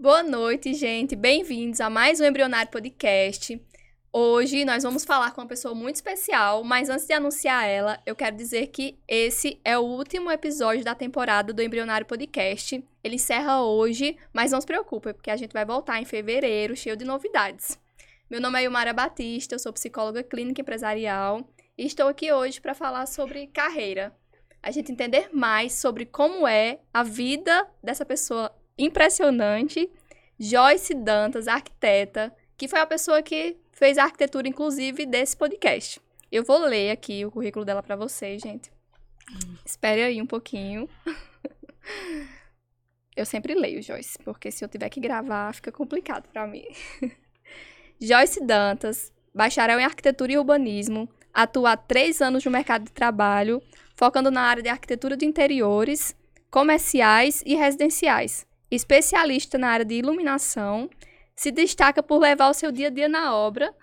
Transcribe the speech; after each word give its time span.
Boa 0.00 0.22
noite, 0.22 0.74
gente. 0.74 1.16
Bem-vindos 1.16 1.80
a 1.80 1.90
mais 1.90 2.20
um 2.20 2.24
Embrionário 2.24 2.70
Podcast. 2.70 3.60
Hoje 4.12 4.64
nós 4.64 4.84
vamos 4.84 5.04
falar 5.04 5.32
com 5.32 5.40
uma 5.40 5.48
pessoa 5.48 5.74
muito 5.74 5.96
especial, 5.96 6.62
mas 6.62 6.88
antes 6.88 7.04
de 7.04 7.12
anunciar 7.12 7.66
ela, 7.66 8.00
eu 8.06 8.14
quero 8.14 8.36
dizer 8.36 8.68
que 8.68 8.96
esse 9.08 9.60
é 9.64 9.76
o 9.76 9.82
último 9.82 10.30
episódio 10.30 10.84
da 10.84 10.94
temporada 10.94 11.52
do 11.52 11.60
Embrionário 11.60 12.06
Podcast. 12.06 12.80
Ele 13.02 13.16
encerra 13.16 13.60
hoje, 13.64 14.16
mas 14.32 14.52
não 14.52 14.60
se 14.60 14.68
preocupe, 14.68 15.12
porque 15.12 15.32
a 15.32 15.36
gente 15.36 15.52
vai 15.52 15.64
voltar 15.64 16.00
em 16.00 16.04
fevereiro, 16.04 16.76
cheio 16.76 16.96
de 16.96 17.04
novidades. 17.04 17.76
Meu 18.30 18.40
nome 18.40 18.60
é 18.60 18.66
Ilmara 18.66 18.92
Batista, 18.92 19.56
eu 19.56 19.58
sou 19.58 19.72
psicóloga 19.72 20.22
clínica 20.22 20.60
empresarial 20.60 21.44
e 21.76 21.84
estou 21.84 22.06
aqui 22.06 22.32
hoje 22.32 22.60
para 22.60 22.72
falar 22.72 23.06
sobre 23.06 23.48
carreira. 23.48 24.14
A 24.62 24.70
gente 24.70 24.92
entender 24.92 25.30
mais 25.32 25.72
sobre 25.72 26.06
como 26.06 26.46
é 26.46 26.78
a 26.94 27.02
vida 27.02 27.68
dessa 27.82 28.04
pessoa 28.04 28.54
impressionante, 28.78 29.90
Joyce 30.38 30.94
Dantas, 30.94 31.48
arquiteta, 31.48 32.34
que 32.56 32.68
foi 32.68 32.80
a 32.80 32.86
pessoa 32.86 33.22
que 33.22 33.56
fez 33.72 33.98
a 33.98 34.04
arquitetura, 34.04 34.48
inclusive, 34.48 35.04
desse 35.04 35.36
podcast. 35.36 36.00
Eu 36.30 36.44
vou 36.44 36.58
ler 36.58 36.90
aqui 36.90 37.24
o 37.24 37.30
currículo 37.30 37.64
dela 37.64 37.82
para 37.82 37.96
vocês, 37.96 38.42
gente. 38.42 38.70
Espere 39.64 40.02
aí 40.02 40.22
um 40.22 40.26
pouquinho. 40.26 40.88
eu 43.16 43.26
sempre 43.26 43.54
leio, 43.54 43.82
Joyce, 43.82 44.18
porque 44.24 44.50
se 44.50 44.64
eu 44.64 44.68
tiver 44.68 44.88
que 44.88 45.00
gravar, 45.00 45.54
fica 45.54 45.72
complicado 45.72 46.28
para 46.28 46.46
mim. 46.46 46.64
Joyce 48.00 48.44
Dantas, 48.44 49.12
bacharel 49.34 49.80
em 49.80 49.84
arquitetura 49.84 50.32
e 50.32 50.38
urbanismo, 50.38 51.08
atua 51.34 51.72
há 51.72 51.76
três 51.76 52.22
anos 52.22 52.44
no 52.44 52.50
mercado 52.50 52.84
de 52.84 52.92
trabalho, 52.92 53.60
focando 53.96 54.30
na 54.30 54.42
área 54.42 54.62
de 54.62 54.68
arquitetura 54.68 55.16
de 55.16 55.26
interiores, 55.26 56.14
comerciais 56.50 57.42
e 57.44 57.54
residenciais. 57.54 58.47
Especialista 58.70 59.56
na 59.56 59.68
área 59.68 59.84
de 59.84 59.94
iluminação, 59.94 60.90
se 61.34 61.50
destaca 61.50 62.02
por 62.02 62.18
levar 62.18 62.48
o 62.48 62.54
seu 62.54 62.70
dia 62.70 62.88
a 62.88 62.90
dia 62.90 63.08
na 63.08 63.34
obra 63.34 63.74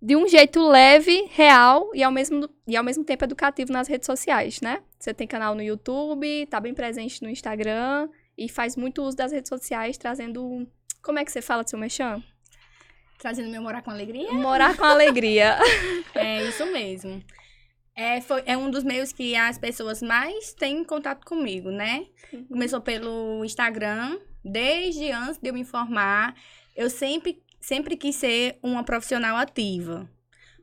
de 0.00 0.14
um 0.14 0.28
jeito 0.28 0.66
leve, 0.66 1.28
real 1.30 1.90
e 1.92 2.02
ao 2.02 2.12
mesmo, 2.12 2.48
e 2.66 2.76
ao 2.76 2.84
mesmo 2.84 3.04
tempo 3.04 3.24
educativo 3.24 3.72
nas 3.72 3.88
redes 3.88 4.06
sociais, 4.06 4.60
né? 4.60 4.80
Você 4.98 5.12
tem 5.12 5.26
canal 5.26 5.54
no 5.54 5.62
YouTube, 5.62 6.46
tá 6.46 6.60
bem 6.60 6.72
presente 6.72 7.22
no 7.22 7.28
Instagram 7.28 8.08
e 8.36 8.48
faz 8.48 8.76
muito 8.76 9.02
uso 9.02 9.16
das 9.16 9.32
redes 9.32 9.48
sociais, 9.48 9.98
trazendo. 9.98 10.66
Como 11.02 11.18
é 11.18 11.24
que 11.24 11.32
você 11.32 11.42
fala 11.42 11.64
do 11.64 11.70
seu 11.70 11.78
mexão? 11.78 12.22
Trazendo 13.18 13.50
meu 13.50 13.60
Morar 13.60 13.82
com 13.82 13.90
Alegria? 13.90 14.32
Morar 14.32 14.76
com 14.76 14.84
Alegria. 14.84 15.58
é 16.14 16.44
isso 16.44 16.64
mesmo. 16.66 17.20
É, 18.00 18.20
foi, 18.20 18.42
é 18.46 18.56
um 18.56 18.70
dos 18.70 18.84
meios 18.84 19.12
que 19.12 19.34
as 19.34 19.58
pessoas 19.58 20.00
mais 20.00 20.54
têm 20.54 20.84
contato 20.84 21.26
comigo, 21.26 21.70
né? 21.70 22.06
Uhum. 22.32 22.44
Começou 22.44 22.80
pelo 22.80 23.44
Instagram, 23.44 24.18
desde 24.44 25.10
antes 25.10 25.38
de 25.38 25.48
eu 25.48 25.54
me 25.54 25.60
informar 25.60 26.34
eu 26.78 26.88
sempre, 26.88 27.42
sempre 27.60 27.96
quis 27.96 28.14
ser 28.14 28.56
uma 28.62 28.84
profissional 28.84 29.36
ativa. 29.36 30.08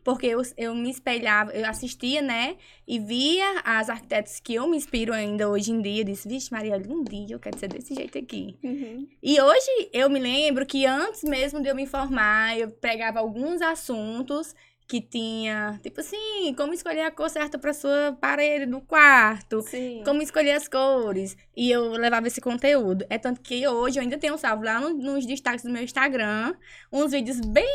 Porque 0.02 0.28
eu, 0.28 0.41
eu 0.56 0.73
me 0.73 0.89
espelhava, 0.89 1.52
eu 1.52 1.66
assistia, 1.66 2.22
né? 2.22 2.56
E 2.88 3.00
via 3.00 3.59
as 3.66 3.89
arquitetas 3.89 4.39
que 4.39 4.53
eu 4.53 4.67
me 4.67 4.78
inspiro 4.78 5.11
ainda 5.11 5.50
hoje 5.50 5.72
em 5.72 5.81
dia. 5.81 6.02
Eu 6.02 6.06
disse, 6.06 6.30
vixe, 6.30 6.53
Maria, 6.53 6.78
um 6.88 7.03
dia 7.03 7.36
eu 7.36 7.39
quero 7.39 7.58
ser 7.58 7.67
desse 7.67 7.94
jeito 7.94 8.17
aqui. 8.17 8.56
Uhum. 8.63 9.09
E 9.22 9.41
hoje 9.41 9.89
eu 9.91 10.09
me 10.09 10.19
lembro 10.19 10.66
que 10.66 10.86
antes 10.86 11.23
mesmo 11.23 11.59
de 11.61 11.67
eu 11.67 11.75
me 11.75 11.88
formar, 11.88 12.58
eu 12.58 12.69
pegava 12.69 13.19
alguns 13.19 13.61
assuntos 13.61 14.56
que 14.88 15.02
tinha, 15.02 15.80
tipo 15.81 16.00
assim, 16.00 16.53
como 16.55 16.73
escolher 16.73 17.02
a 17.02 17.11
cor 17.11 17.30
certa 17.30 17.58
para 17.58 17.73
sua 17.73 18.16
parede 18.19 18.66
do 18.66 18.81
quarto, 18.81 19.61
Sim. 19.61 20.03
como 20.05 20.22
escolher 20.22 20.52
as 20.52 20.67
cores. 20.67 21.36
E 21.55 21.72
eu 21.72 21.91
levava 21.91 22.28
esse 22.28 22.39
conteúdo. 22.39 23.06
É 23.09 23.17
tanto 23.17 23.41
que 23.41 23.67
hoje 23.67 23.97
eu 23.97 24.03
ainda 24.03 24.17
tenho 24.17 24.38
salvo 24.38 24.63
lá 24.63 24.80
no, 24.80 24.89
nos 24.94 25.25
destaques 25.25 25.63
do 25.63 25.72
meu 25.72 25.83
Instagram, 25.83 26.56
uns 26.91 27.11
vídeos 27.11 27.39
bem 27.39 27.66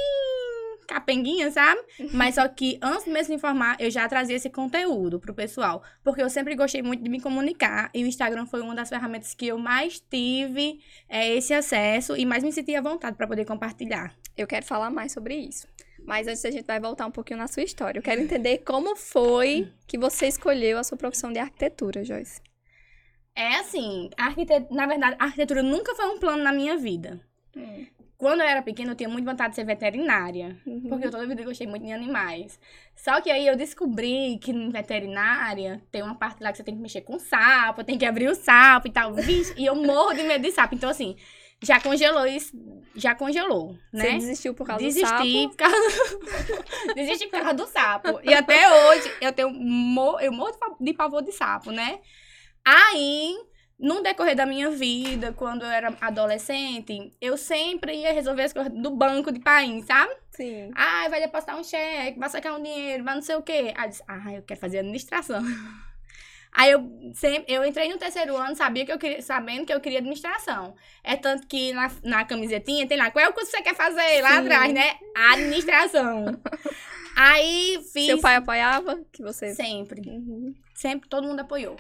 capenguinha, 0.87 1.51
sabe? 1.53 1.81
Mas 2.13 2.35
só 2.35 2.47
que 2.49 2.79
antes 2.83 3.07
mesmo 3.07 3.29
de 3.29 3.35
informar, 3.35 3.77
eu 3.79 3.91
já 3.91 4.09
trazia 4.09 4.37
esse 4.37 4.51
conteúdo 4.51 5.21
pro 5.21 5.33
pessoal. 5.33 5.83
Porque 6.03 6.23
eu 6.23 6.29
sempre 6.29 6.55
gostei 6.57 6.83
muito 6.83 7.03
de 7.03 7.09
me 7.09 7.21
comunicar. 7.21 7.91
E 7.95 8.03
o 8.03 8.07
Instagram 8.07 8.47
foi 8.47 8.61
uma 8.61 8.75
das 8.75 8.89
ferramentas 8.89 9.35
que 9.35 9.47
eu 9.47 9.59
mais 9.59 10.01
tive 10.01 10.81
é, 11.09 11.33
esse 11.35 11.55
acesso 11.55 12.17
e 12.17 12.27
mais 12.27 12.43
me 12.43 12.53
sentia 12.53 12.81
à 12.81 12.83
vontade 12.83 13.17
para 13.17 13.27
poder 13.27 13.45
compartilhar. 13.45 14.13
Eu 14.37 14.47
quero 14.47 14.67
falar 14.67 14.91
mais 14.91 15.13
sobre 15.13 15.37
isso. 15.37 15.67
Mas 16.07 16.27
antes 16.27 16.45
a 16.45 16.51
gente 16.51 16.67
vai 16.67 16.81
voltar 16.81 17.07
um 17.07 17.11
pouquinho 17.11 17.39
na 17.39 17.47
sua 17.47 17.63
história. 17.63 17.99
Eu 17.99 18.03
quero 18.03 18.21
entender 18.21 18.59
como 18.59 18.97
foi 18.97 19.73
que 19.87 19.99
você 19.99 20.27
escolheu 20.27 20.79
a 20.79 20.85
sua 20.85 20.99
profissão 20.99 21.33
de 21.33 21.39
arquitetura, 21.39 22.05
Joyce. 22.05 22.41
É 23.35 23.57
assim, 23.57 24.11
arquitet... 24.17 24.67
na 24.71 24.87
verdade, 24.87 25.17
a 25.19 25.25
arquitetura 25.25 25.63
nunca 25.63 25.95
foi 25.95 26.07
um 26.07 26.19
plano 26.19 26.43
na 26.43 26.53
minha 26.53 26.77
vida. 26.77 27.21
Hum. 27.57 27.87
Quando 28.21 28.43
eu 28.43 28.47
era 28.47 28.61
pequena, 28.61 28.93
eu 28.93 28.95
tinha 28.95 29.09
muito 29.09 29.25
vontade 29.25 29.51
de 29.51 29.57
ser 29.57 29.65
veterinária. 29.65 30.55
Uhum. 30.67 30.89
Porque 30.91 31.07
eu 31.07 31.11
toda 31.11 31.27
vida 31.27 31.43
gostei 31.43 31.67
muito 31.67 31.87
de 31.87 31.93
animais. 31.93 32.61
Só 32.95 33.19
que 33.23 33.31
aí 33.31 33.47
eu 33.47 33.57
descobri 33.57 34.39
que 34.43 34.51
em 34.51 34.69
veterinária 34.69 35.81
tem 35.91 36.03
uma 36.03 36.15
parte 36.15 36.43
lá 36.43 36.51
que 36.51 36.59
você 36.59 36.63
tem 36.63 36.75
que 36.77 36.83
mexer 36.83 37.01
com 37.01 37.19
sapo, 37.19 37.83
tem 37.83 37.97
que 37.97 38.05
abrir 38.05 38.29
o 38.29 38.35
sapo 38.35 38.89
e 38.89 38.91
tal. 38.91 39.15
Vixe, 39.15 39.55
e 39.57 39.65
eu 39.65 39.75
morro 39.75 40.13
de 40.13 40.23
medo 40.25 40.43
de 40.43 40.53
sapo. 40.53 40.75
Então, 40.75 40.91
assim, 40.91 41.17
já 41.63 41.81
congelou 41.81 42.27
isso, 42.27 42.57
já 42.95 43.15
congelou, 43.15 43.77
né? 43.93 44.13
Você 44.13 44.19
desistiu 44.19 44.55
por 44.55 44.67
causa 44.67 44.83
Desisti 44.83 45.05
do 45.05 45.09
sapo? 45.09 45.49
Por 45.51 45.57
causa... 45.57 46.95
Desisti 46.95 47.27
por 47.27 47.41
causa 47.41 47.55
do 47.55 47.67
sapo. 47.67 48.21
E 48.23 48.33
até 48.33 48.71
hoje 48.89 49.13
eu 49.21 49.33
tenho 49.33 49.51
mo... 49.51 50.19
eu 50.21 50.33
morro 50.33 50.57
de 50.81 50.95
pavor 50.95 51.23
de 51.23 51.33
sapo, 51.33 51.71
né? 51.71 52.01
Aí, 52.65 53.37
no 53.79 54.03
decorrer 54.03 54.35
da 54.35 54.47
minha 54.47 54.71
vida, 54.71 55.33
quando 55.33 55.63
eu 55.63 55.69
era 55.69 55.95
adolescente, 56.01 57.13
eu 57.21 57.37
sempre 57.37 57.95
ia 57.95 58.13
resolver 58.13 58.43
as 58.43 58.53
coisas 58.53 58.73
do 58.73 58.91
banco 58.91 59.31
de 59.31 59.41
país, 59.41 59.85
sabe? 59.85 60.15
Sim. 60.31 60.71
Ah, 60.75 61.09
vai 61.11 61.21
depositar 61.21 61.59
um 61.59 61.65
cheque, 61.65 62.19
vai 62.19 62.29
sacar 62.29 62.59
um 62.59 62.63
dinheiro, 62.63 63.05
vai 63.05 63.15
não 63.15 63.23
sei 63.23 63.37
o 63.37 63.43
quê. 63.43 63.73
Aí 63.77 63.85
eu 63.85 63.89
disse, 63.91 64.05
ah, 64.09 64.33
eu 64.33 64.43
quero 64.43 64.61
fazer 64.61 64.79
administração. 64.79 65.43
Aí 66.53 66.73
eu 66.73 67.13
sempre, 67.15 67.53
eu 67.53 67.65
entrei 67.65 67.89
no 67.89 67.99
terceiro 67.99 68.37
ano, 68.37 68.57
sabia 68.57 68.85
que 68.85 68.93
eu 68.93 68.99
queria, 68.99 69.23
sabendo 69.23 69.65
que 69.65 69.73
eu 69.73 69.81
queria 69.81 69.99
administração. 69.99 70.75
É 71.03 71.17
tanto 71.17 71.47
que 71.47 71.73
na, 71.73 71.91
na 72.03 72.25
camisetinha 72.25 72.87
tem 72.87 72.99
lá, 72.99 73.11
qual 73.11 73.25
é 73.25 73.29
o 73.29 73.33
curso 73.33 73.51
que 73.51 73.57
você 73.57 73.63
quer 73.63 73.75
fazer? 73.75 74.21
Lá 74.21 74.33
Sim. 74.33 74.39
atrás, 74.39 74.73
né? 74.73 74.97
Administração. 75.15 76.41
Aí 77.17 77.81
fiz. 77.93 78.07
Seu 78.07 78.21
pai 78.21 78.37
apoiava 78.37 79.01
que 79.13 79.23
você. 79.23 79.55
Sempre. 79.55 80.01
Uhum. 80.09 80.55
Sempre 80.75 81.09
todo 81.09 81.27
mundo 81.27 81.41
apoiou. 81.41 81.77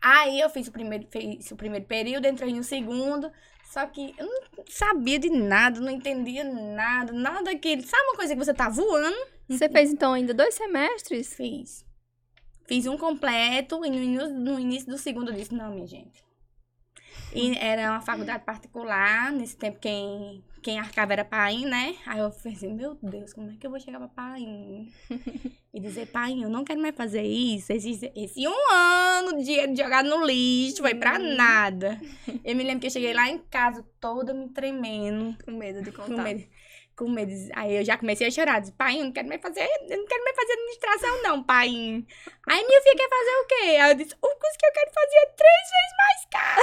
Aí 0.00 0.40
eu 0.40 0.48
fiz 0.48 0.68
o 0.68 0.72
primeiro, 0.72 1.06
fiz 1.10 1.50
o 1.50 1.56
primeiro 1.56 1.84
período, 1.86 2.26
entrei 2.26 2.52
no 2.52 2.62
segundo. 2.62 3.30
Só 3.64 3.84
que 3.86 4.14
eu 4.16 4.24
não 4.24 4.64
sabia 4.68 5.18
de 5.18 5.28
nada, 5.28 5.80
não 5.80 5.90
entendia 5.90 6.44
nada, 6.44 7.12
nada 7.12 7.42
daquilo. 7.42 7.82
Sabe 7.82 8.02
uma 8.04 8.16
coisa 8.16 8.34
que 8.34 8.44
você 8.44 8.54
tá 8.54 8.68
voando? 8.68 9.16
Você 9.48 9.68
fez 9.68 9.92
então 9.92 10.12
ainda 10.12 10.32
dois 10.32 10.54
semestres? 10.54 11.34
Fiz. 11.34 11.84
Fiz 12.66 12.86
um 12.86 12.96
completo 12.96 13.84
e 13.84 13.90
no, 13.90 14.28
no 14.28 14.60
início 14.60 14.88
do 14.88 14.98
segundo 14.98 15.30
eu 15.30 15.36
disse, 15.36 15.54
não, 15.54 15.72
minha 15.72 15.86
gente. 15.86 16.26
E 17.32 17.56
era 17.58 17.90
uma 17.90 18.00
faculdade 18.00 18.44
particular, 18.44 19.30
nesse 19.30 19.56
tempo 19.56 19.78
quem, 19.78 20.42
quem 20.62 20.78
arcava 20.78 21.12
era 21.12 21.24
pai, 21.24 21.58
né? 21.58 21.96
Aí 22.06 22.18
eu 22.18 22.30
pensei, 22.30 22.72
meu 22.72 22.98
Deus, 23.02 23.34
como 23.34 23.50
é 23.50 23.54
que 23.56 23.66
eu 23.66 23.70
vou 23.70 23.80
chegar 23.80 23.98
pra 23.98 24.08
pai? 24.08 24.42
E 25.76 25.80
dizer, 25.80 26.06
pai, 26.06 26.42
eu 26.42 26.48
não 26.48 26.64
quero 26.64 26.80
mais 26.80 26.96
fazer 26.96 27.22
isso. 27.22 27.70
Esse, 27.70 28.10
esse 28.16 28.48
um 28.48 28.72
ano 28.72 29.36
de 29.36 29.44
dinheiro 29.44 29.76
jogado 29.76 30.08
no 30.08 30.24
lixo, 30.24 30.78
foi 30.78 30.94
pra 30.94 31.18
uhum. 31.18 31.36
nada. 31.36 32.00
Eu 32.42 32.56
me 32.56 32.64
lembro 32.64 32.80
que 32.80 32.86
eu 32.86 32.90
cheguei 32.90 33.12
lá 33.12 33.28
em 33.28 33.36
casa 33.36 33.84
toda 34.00 34.32
me 34.32 34.48
tremendo. 34.48 35.36
Com 35.44 35.50
medo 35.50 35.82
de 35.82 35.92
contar. 35.92 36.14
Com 36.14 36.22
medo 36.22 36.42
com 36.96 37.10
medo. 37.10 37.30
Aí 37.54 37.76
eu 37.76 37.84
já 37.84 37.96
comecei 37.98 38.26
a 38.26 38.30
chorar. 38.30 38.60
Disse, 38.60 38.72
pai, 38.72 38.98
eu 38.98 39.04
não 39.04 39.12
quero 39.12 39.28
mais 39.28 39.40
fazer, 39.40 39.60
eu 39.60 39.98
não 39.98 40.06
quero 40.06 40.24
mais 40.24 40.36
fazer 40.36 40.52
administração, 40.52 41.22
não, 41.22 41.42
pai. 41.42 41.68
Aí 41.68 42.66
minha 42.66 42.82
filha 42.82 42.96
quer 42.96 43.08
fazer 43.08 43.30
o 43.30 43.46
quê? 43.46 43.76
Aí 43.76 43.90
eu 43.90 43.94
disse, 43.94 44.14
o 44.14 44.28
curso 44.28 44.58
que 44.58 44.66
eu 44.66 44.72
quero 44.72 44.90
fazer 44.94 45.16
é 45.16 45.26
três 45.36 45.70
vezes 45.76 45.94
mais 45.98 46.24
caro. 46.30 46.62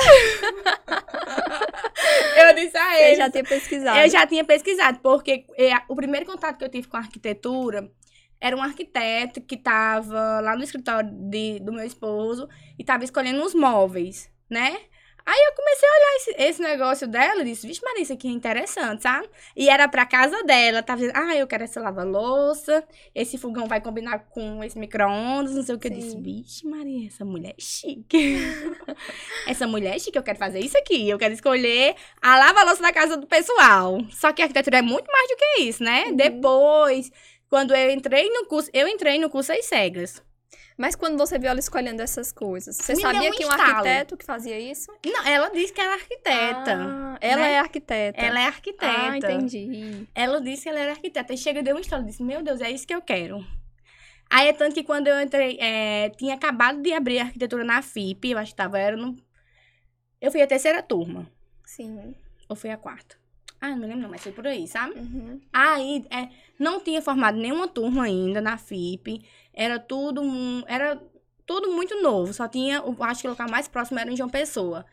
eu 2.48 2.56
disse 2.56 2.78
a 2.78 3.00
ele. 3.00 3.09
Você 3.09 3.16
já 3.16 3.30
tinha 3.30 3.44
pesquisado. 3.44 4.00
Eu 4.00 4.09
já 4.09 4.28
tinha 4.28 4.44
pesquisado, 4.44 5.00
porque 5.00 5.46
é, 5.58 5.74
o 5.88 5.96
primeiro 5.96 6.26
contato 6.26 6.58
que 6.58 6.64
eu 6.64 6.70
tive 6.70 6.88
com 6.88 6.97
a 6.97 7.02
arquitetura 7.02 7.91
era 8.41 8.58
um 8.58 8.62
arquiteto 8.62 9.40
que 9.40 9.56
estava 9.56 10.41
lá 10.41 10.56
no 10.56 10.64
escritório 10.64 11.09
de, 11.12 11.59
do 11.59 11.72
meu 11.72 11.86
esposo 11.86 12.50
e 12.78 12.82
estava 12.82 13.03
escolhendo 13.03 13.41
os 13.41 13.53
móveis, 13.53 14.29
né? 14.50 14.82
Aí 15.25 15.40
eu 15.40 15.55
comecei 15.55 15.87
a 15.87 15.91
olhar 15.91 16.16
esse, 16.16 16.35
esse 16.37 16.61
negócio 16.61 17.08
dela 17.08 17.41
e 17.41 17.46
disse, 17.46 17.66
vixe, 17.66 17.81
Maria, 17.84 18.03
isso 18.03 18.14
aqui 18.14 18.28
é 18.28 18.31
interessante, 18.31 19.03
sabe? 19.03 19.29
E 19.55 19.70
era 19.70 19.87
pra 19.87 20.05
casa 20.05 20.43
dela, 20.43 20.84
tava 20.84 20.99
dizendo, 20.99 21.17
ah, 21.17 21.35
eu 21.35 21.47
quero 21.47 21.64
essa 21.64 21.79
lava-louça, 21.79 22.84
esse 23.16 23.37
fogão 23.37 23.66
vai 23.66 23.79
combinar 23.79 24.20
com 24.29 24.61
esse 24.64 24.78
micro-ondas, 24.78 25.55
não 25.55 25.64
sei 25.64 25.75
o 25.75 25.79
que. 25.79 25.87
Sim. 25.87 25.93
Eu 25.93 25.99
disse, 25.99 26.22
vixe, 26.22 26.67
Maria, 26.67 27.08
essa 27.08 27.23
mulher 27.23 27.55
é 27.58 27.61
chique. 27.61 28.37
essa 29.47 29.66
mulher 29.66 29.96
é 29.96 29.99
chique, 29.99 30.17
eu 30.17 30.23
quero 30.23 30.37
fazer 30.37 30.59
isso 30.59 30.78
aqui, 30.78 31.09
eu 31.09 31.17
quero 31.17 31.34
escolher 31.34 31.96
a 32.22 32.37
lava-louça 32.37 32.81
da 32.81 32.91
casa 32.91 33.16
do 33.16 33.26
pessoal. 33.26 33.99
Só 34.11 34.34
que 34.34 34.41
a 34.41 34.46
arquitetura 34.46 34.79
é 34.79 34.81
muito 34.81 35.09
mais 35.09 35.29
do 35.29 35.37
que 35.37 35.61
isso, 35.61 35.84
né? 35.84 36.05
Uhum. 36.08 36.16
Depois, 36.17 37.11
quando 37.49 37.73
eu 37.73 37.91
entrei 37.91 38.29
no 38.29 38.46
curso, 38.46 38.69
eu 38.73 38.87
entrei 38.87 39.19
no 39.19 39.29
curso 39.29 39.53
às 39.53 39.66
cegas. 39.66 40.22
Mas 40.78 40.96
quando 40.96 41.17
você 41.17 41.37
viu 41.37 41.49
ela 41.49 41.59
escolhendo 41.59 42.02
essas 42.02 42.31
coisas, 42.31 42.75
você 42.75 42.93
Me 42.93 43.02
deu 43.02 43.11
sabia 43.11 43.29
um 43.29 43.34
que 43.34 43.46
um 43.46 43.52
arquiteto 43.52 44.17
que 44.17 44.25
fazia 44.25 44.59
isso? 44.59 44.91
Não, 45.05 45.25
ela 45.25 45.49
disse 45.49 45.72
que 45.72 45.79
era 45.79 45.93
arquiteta. 45.93 46.78
Ah, 46.78 47.17
ela 47.22 47.41
né? 47.41 47.52
é 47.53 47.59
arquiteta. 47.59 48.22
Ela 48.22 48.41
é 48.41 48.46
arquiteta. 48.46 49.11
Ah, 49.11 49.17
entendi. 49.17 50.08
Ela 50.16 50.41
disse 50.41 50.64
que 50.64 50.70
ela 50.70 50.79
era 50.79 50.91
arquiteta. 50.91 51.34
E 51.34 51.37
chega, 51.37 51.61
deu 51.61 51.75
um 51.75 51.79
estalo. 51.79 52.03
Disse, 52.03 52.23
meu 52.23 52.41
Deus, 52.41 52.61
é 52.61 52.72
isso 52.72 52.87
que 52.87 52.96
eu 52.96 53.02
quero. 53.02 53.46
Aí 54.29 54.47
é 54.47 54.53
tanto 54.53 54.73
que 54.73 54.84
quando 54.84 55.08
eu 55.08 55.22
entrei, 55.22 55.58
é, 55.59 56.09
tinha 56.09 56.34
acabado 56.34 56.81
de 56.81 56.91
abrir 56.91 57.19
a 57.19 57.23
arquitetura 57.26 57.64
na 57.64 57.81
FIP, 57.84 58.31
eu 58.31 58.37
acho 58.40 58.52
que 58.52 58.58
tava, 58.58 58.79
era 58.79 58.97
no... 58.97 59.16
Eu 60.19 60.31
fui 60.31 60.41
a 60.41 60.47
terceira 60.47 60.81
turma. 60.81 61.29
Sim. 61.64 62.16
Ou 62.49 62.55
foi 62.55 62.72
a 62.72 62.78
quarta? 62.78 63.16
Ah, 63.64 63.69
não 63.69 63.78
me 63.78 63.85
lembro 63.85 64.02
não, 64.02 64.09
mas 64.09 64.22
foi 64.22 64.31
por 64.31 64.46
aí, 64.46 64.67
sabe? 64.67 64.99
Uhum. 64.99 65.40
Aí, 65.53 66.05
é, 66.09 66.28
não 66.59 66.81
tinha 66.81 67.02
formado 67.02 67.37
nenhuma 67.37 67.67
turma 67.67 68.03
ainda 68.03 68.41
na 68.41 68.58
FIP. 68.58 69.23
Era 69.53 69.78
tudo, 69.79 70.22
era 70.67 71.02
tudo 71.46 71.72
muito 71.72 72.02
novo. 72.02 72.34
Só 72.34 72.47
tinha, 72.47 72.82
acho 73.02 73.22
que 73.22 73.28
o 73.28 73.32
local 73.32 73.50
mais 73.50 73.67
próximo 73.67 74.00
era 74.00 74.11
em 74.11 74.16
João 74.16 74.29
Pessoa. 74.29 74.85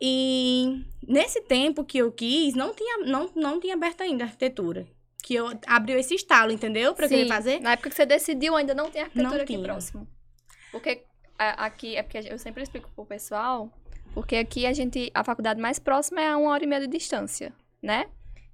E 0.00 0.84
nesse 1.06 1.40
tempo 1.42 1.84
que 1.84 1.98
eu 1.98 2.10
quis, 2.12 2.54
não 2.54 2.74
tinha, 2.74 2.98
não, 3.06 3.30
não 3.34 3.60
tinha 3.60 3.74
aberto 3.74 4.02
ainda 4.02 4.24
a 4.24 4.26
arquitetura. 4.26 4.86
Que 5.22 5.34
eu 5.34 5.46
abriu 5.66 5.98
esse 5.98 6.14
estalo, 6.14 6.52
entendeu? 6.52 6.94
Pra 6.94 7.08
querer 7.08 7.26
fazer. 7.28 7.60
Na 7.60 7.72
época 7.72 7.88
que 7.90 7.96
você 7.96 8.04
decidiu, 8.04 8.54
ainda 8.56 8.74
não 8.74 8.90
tem 8.90 9.02
arquitetura 9.02 9.36
Não 9.36 9.42
aqui 9.42 9.54
tinha. 9.54 9.62
próximo. 9.64 10.06
Porque 10.70 11.02
a- 11.38 11.64
aqui, 11.64 11.96
é 11.96 12.02
porque 12.02 12.18
eu 12.30 12.38
sempre 12.38 12.62
explico 12.62 12.90
pro 12.94 13.06
pessoal, 13.06 13.70
porque 14.12 14.36
aqui 14.36 14.66
a 14.66 14.72
gente, 14.72 15.10
a 15.14 15.24
faculdade 15.24 15.60
mais 15.60 15.78
próxima 15.78 16.20
é 16.20 16.28
a 16.30 16.36
uma 16.36 16.50
hora 16.50 16.62
e 16.64 16.66
meia 16.66 16.82
de 16.82 16.88
distância, 16.88 17.52
né? 17.80 18.06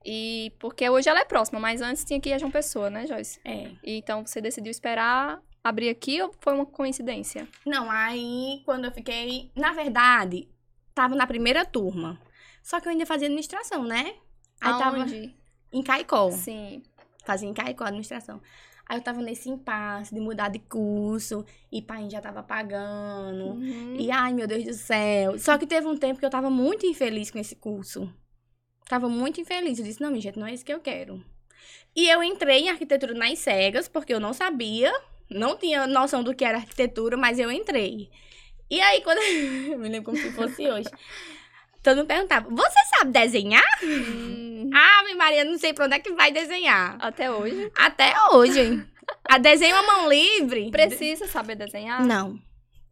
E 0.04 0.52
porque 0.58 0.88
hoje 0.88 1.08
ela 1.08 1.20
é 1.20 1.24
próxima, 1.24 1.60
mas 1.60 1.82
antes 1.82 2.04
tinha 2.04 2.20
que 2.20 2.30
ir 2.30 2.32
a 2.32 2.38
João 2.38 2.50
Pessoa, 2.50 2.88
né, 2.88 3.06
Joyce? 3.06 3.38
É. 3.44 3.70
E 3.84 3.96
então 3.98 4.24
você 4.24 4.40
decidiu 4.40 4.70
esperar 4.70 5.42
abrir 5.62 5.90
aqui 5.90 6.20
ou 6.22 6.34
foi 6.40 6.54
uma 6.54 6.66
coincidência? 6.66 7.46
Não, 7.66 7.90
aí 7.90 8.62
quando 8.64 8.86
eu 8.86 8.92
fiquei. 8.92 9.50
Na 9.54 9.72
verdade, 9.72 10.48
tava 10.94 11.14
na 11.14 11.26
primeira 11.26 11.64
turma. 11.64 12.18
Só 12.62 12.80
que 12.80 12.88
eu 12.88 12.92
ainda 12.92 13.06
fazia 13.06 13.26
administração, 13.26 13.84
né? 13.84 14.14
Aí 14.60 14.78
tava 14.78 14.98
Aonde? 14.98 15.34
em 15.72 15.82
Caicó. 15.82 16.30
Sim. 16.30 16.82
Fazia 17.24 17.48
em 17.48 17.54
Caicó 17.54 17.84
administração. 17.84 18.40
Aí 18.86 18.98
eu 18.98 19.02
tava 19.02 19.20
nesse 19.22 19.48
impasse 19.48 20.12
de 20.12 20.20
mudar 20.20 20.48
de 20.48 20.58
curso. 20.58 21.44
E 21.70 21.80
pai 21.80 22.10
já 22.10 22.20
tava 22.20 22.42
pagando. 22.42 23.52
Uhum. 23.52 23.96
E 23.98 24.10
ai, 24.10 24.32
meu 24.32 24.46
Deus 24.46 24.64
do 24.64 24.74
céu. 24.74 25.38
Só 25.38 25.56
que 25.56 25.66
teve 25.66 25.86
um 25.86 25.96
tempo 25.96 26.18
que 26.18 26.26
eu 26.26 26.30
tava 26.30 26.50
muito 26.50 26.86
infeliz 26.86 27.30
com 27.30 27.38
esse 27.38 27.54
curso. 27.54 28.12
Tava 28.90 29.08
muito 29.08 29.40
infeliz. 29.40 29.78
Eu 29.78 29.84
disse, 29.84 30.00
não, 30.00 30.10
minha 30.10 30.20
gente, 30.20 30.36
não 30.36 30.48
é 30.48 30.52
isso 30.52 30.64
que 30.64 30.74
eu 30.74 30.80
quero. 30.80 31.24
E 31.94 32.08
eu 32.08 32.24
entrei 32.24 32.62
em 32.62 32.70
arquitetura 32.70 33.14
nas 33.14 33.38
cegas, 33.38 33.86
porque 33.86 34.12
eu 34.12 34.18
não 34.18 34.32
sabia, 34.32 34.92
não 35.30 35.56
tinha 35.56 35.86
noção 35.86 36.24
do 36.24 36.34
que 36.34 36.44
era 36.44 36.58
arquitetura, 36.58 37.16
mas 37.16 37.38
eu 37.38 37.52
entrei. 37.52 38.10
E 38.68 38.80
aí, 38.80 39.00
quando. 39.02 39.20
eu 39.70 39.78
me 39.78 39.88
lembro 39.88 40.06
como 40.06 40.16
se 40.16 40.32
fosse 40.32 40.68
hoje. 40.68 40.88
Todo 41.84 41.98
mundo 41.98 42.08
perguntava: 42.08 42.50
Você 42.50 42.78
sabe 42.96 43.12
desenhar? 43.12 43.78
Hum, 43.80 44.68
Ave 44.74 45.14
Maria, 45.14 45.44
não 45.44 45.56
sei 45.56 45.72
pra 45.72 45.84
onde 45.84 45.94
é 45.94 46.00
que 46.00 46.12
vai 46.12 46.32
desenhar. 46.32 46.96
até 47.00 47.30
hoje. 47.30 47.70
Até 47.76 48.12
hoje? 48.32 48.84
A 49.28 49.38
desenho 49.38 49.76
a 49.76 49.82
mão 49.84 50.08
livre? 50.08 50.68
Precisa 50.72 51.28
saber 51.28 51.54
desenhar? 51.54 52.04
Não. 52.04 52.40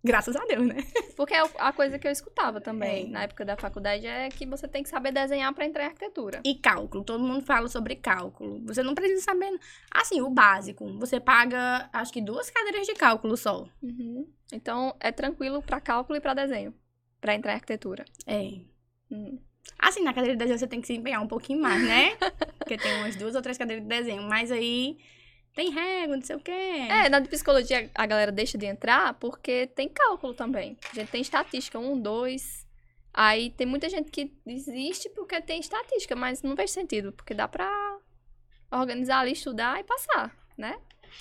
Graças 0.05 0.37
a 0.37 0.45
Deus, 0.45 0.67
né? 0.67 0.77
Porque 1.17 1.35
é 1.35 1.43
a 1.59 1.73
coisa 1.73 1.99
que 1.99 2.07
eu 2.07 2.13
escutava 2.13 2.61
também 2.61 3.07
É. 3.07 3.09
na 3.09 3.23
época 3.25 3.45
da 3.45 3.57
faculdade 3.57 4.07
é 4.07 4.29
que 4.29 4.47
você 4.47 4.69
tem 4.69 4.83
que 4.83 4.89
saber 4.89 5.11
desenhar 5.13 5.53
pra 5.53 5.67
entrar 5.67 5.85
em 5.85 5.87
arquitetura. 5.87 6.41
E 6.45 6.55
cálculo, 6.55 7.03
todo 7.03 7.23
mundo 7.25 7.45
fala 7.45 7.69
sobre 7.69 7.97
cálculo. 7.97 8.61
Você 8.67 8.83
não 8.83 8.95
precisa 8.95 9.23
saber. 9.23 9.51
Assim, 9.91 10.21
o 10.21 10.31
básico. 10.31 10.87
Você 10.99 11.19
paga, 11.19 11.89
acho 11.93 12.13
que 12.13 12.21
duas 12.23 12.49
cadeiras 12.49 12.87
de 12.87 12.95
cálculo 12.95 13.37
só. 13.37 13.67
Uhum. 13.83 14.27
Então 14.53 14.95
é 15.01 15.11
tranquilo 15.11 15.61
pra 15.63 15.81
cálculo 15.81 16.17
e 16.17 16.21
pra 16.21 16.33
desenho, 16.35 16.73
Pra 17.21 17.35
entrar 17.35 17.53
em 17.53 17.57
arquitetura. 17.57 18.05
É. 18.27 18.61
Uhum. 19.11 19.41
Assim, 19.79 20.03
na 20.03 20.15
cadeira 20.15 20.35
de 20.37 20.39
desenho 20.39 20.59
você 20.59 20.67
tem 20.69 20.81
que 20.81 20.87
se 20.87 20.95
empenhar 20.95 21.21
um 21.21 21.27
pouquinho 21.29 21.61
mais, 21.61 21.83
né? 21.83 22.17
Porque 22.59 22.79
tem 22.79 22.95
umas 23.01 23.17
duas 23.17 23.35
ou 23.35 23.43
três 23.43 23.59
cadeiras 23.59 23.83
de 23.83 23.89
desenho. 23.89 24.23
Mas 24.23 24.51
aí 24.53 24.97
tem 25.59 25.71
régua, 25.71 26.15
não 26.15 26.23
sei 26.23 26.37
o 26.37 26.41
quê. 26.41 26.53
É, 26.53 27.09
na 27.09 27.19
de 27.19 27.29
psicologia 27.29 27.91
a 27.93 28.07
galera 28.07 28.31
deixa 28.31 28.57
de 28.57 28.65
entrar 28.65 29.15
porque 29.15 29.67
tem 29.67 29.89
cálculo 29.89 30.33
também. 30.33 30.79
A 30.93 30.95
gente 30.95 31.11
tem 31.11 31.21
estatística, 31.21 31.77
um, 31.77 32.01
dois. 32.01 32.65
Aí 33.13 33.51
tem 33.51 33.67
muita 33.67 33.89
gente 33.89 34.09
que 34.09 34.33
desiste 34.47 35.09
porque 35.11 35.43
tem 35.43 35.59
estatística, 35.59 36.15
mas 36.15 36.43
não 36.43 36.55
faz 36.55 36.71
sentido, 36.71 37.11
porque 37.11 37.35
dá 37.35 37.49
pra 37.49 37.69
organizar 38.71 39.19
ali, 39.19 39.33
estudar 39.33 39.81
e 39.81 39.83
passar, 39.83 40.33
né? 40.57 40.79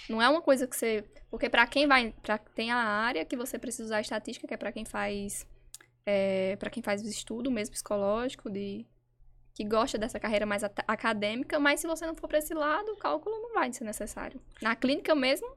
Não 0.07 0.22
é 0.22 0.30
uma 0.30 0.42
coisa 0.44 0.68
que 0.68 0.75
você. 0.75 1.04
Porque 1.31 1.50
pra 1.50 1.66
quem 1.66 1.88
vai. 1.88 2.13
Pra, 2.22 2.38
tem 2.38 2.69
a 2.69 2.78
área 2.78 3.25
que 3.25 3.36
você 3.36 3.57
precisa 3.57 3.86
usar 3.86 4.01
estatística, 4.01 4.48
que 4.48 4.54
é 4.54 4.57
pra 4.57 4.72
quem 4.72 4.86
faz. 4.86 5.48
É, 6.06 6.56
para 6.57 6.69
quem 6.69 6.84
faz 6.84 7.01
estudo 7.01 7.50
mesmo 7.50 7.74
psicológico, 7.74 8.51
de 8.51 8.86
que 9.57 9.63
gosta 9.63 9.98
dessa 9.98 10.19
carreira 10.19 10.45
mais 10.45 10.63
acadêmica, 10.63 11.59
mas 11.59 11.80
se 11.80 11.88
você 11.88 12.06
não 12.06 12.13
for 12.13 12.27
pra 12.27 12.38
esse 12.38 12.54
lado, 12.54 12.92
o 12.92 12.95
cálculo 12.95 13.36
não 13.42 13.56
vai 13.56 13.74
ser 13.74 13.86
necessário. 13.86 14.39
Na 14.62 14.75
clínica 14.75 15.15
mesmo, 15.15 15.48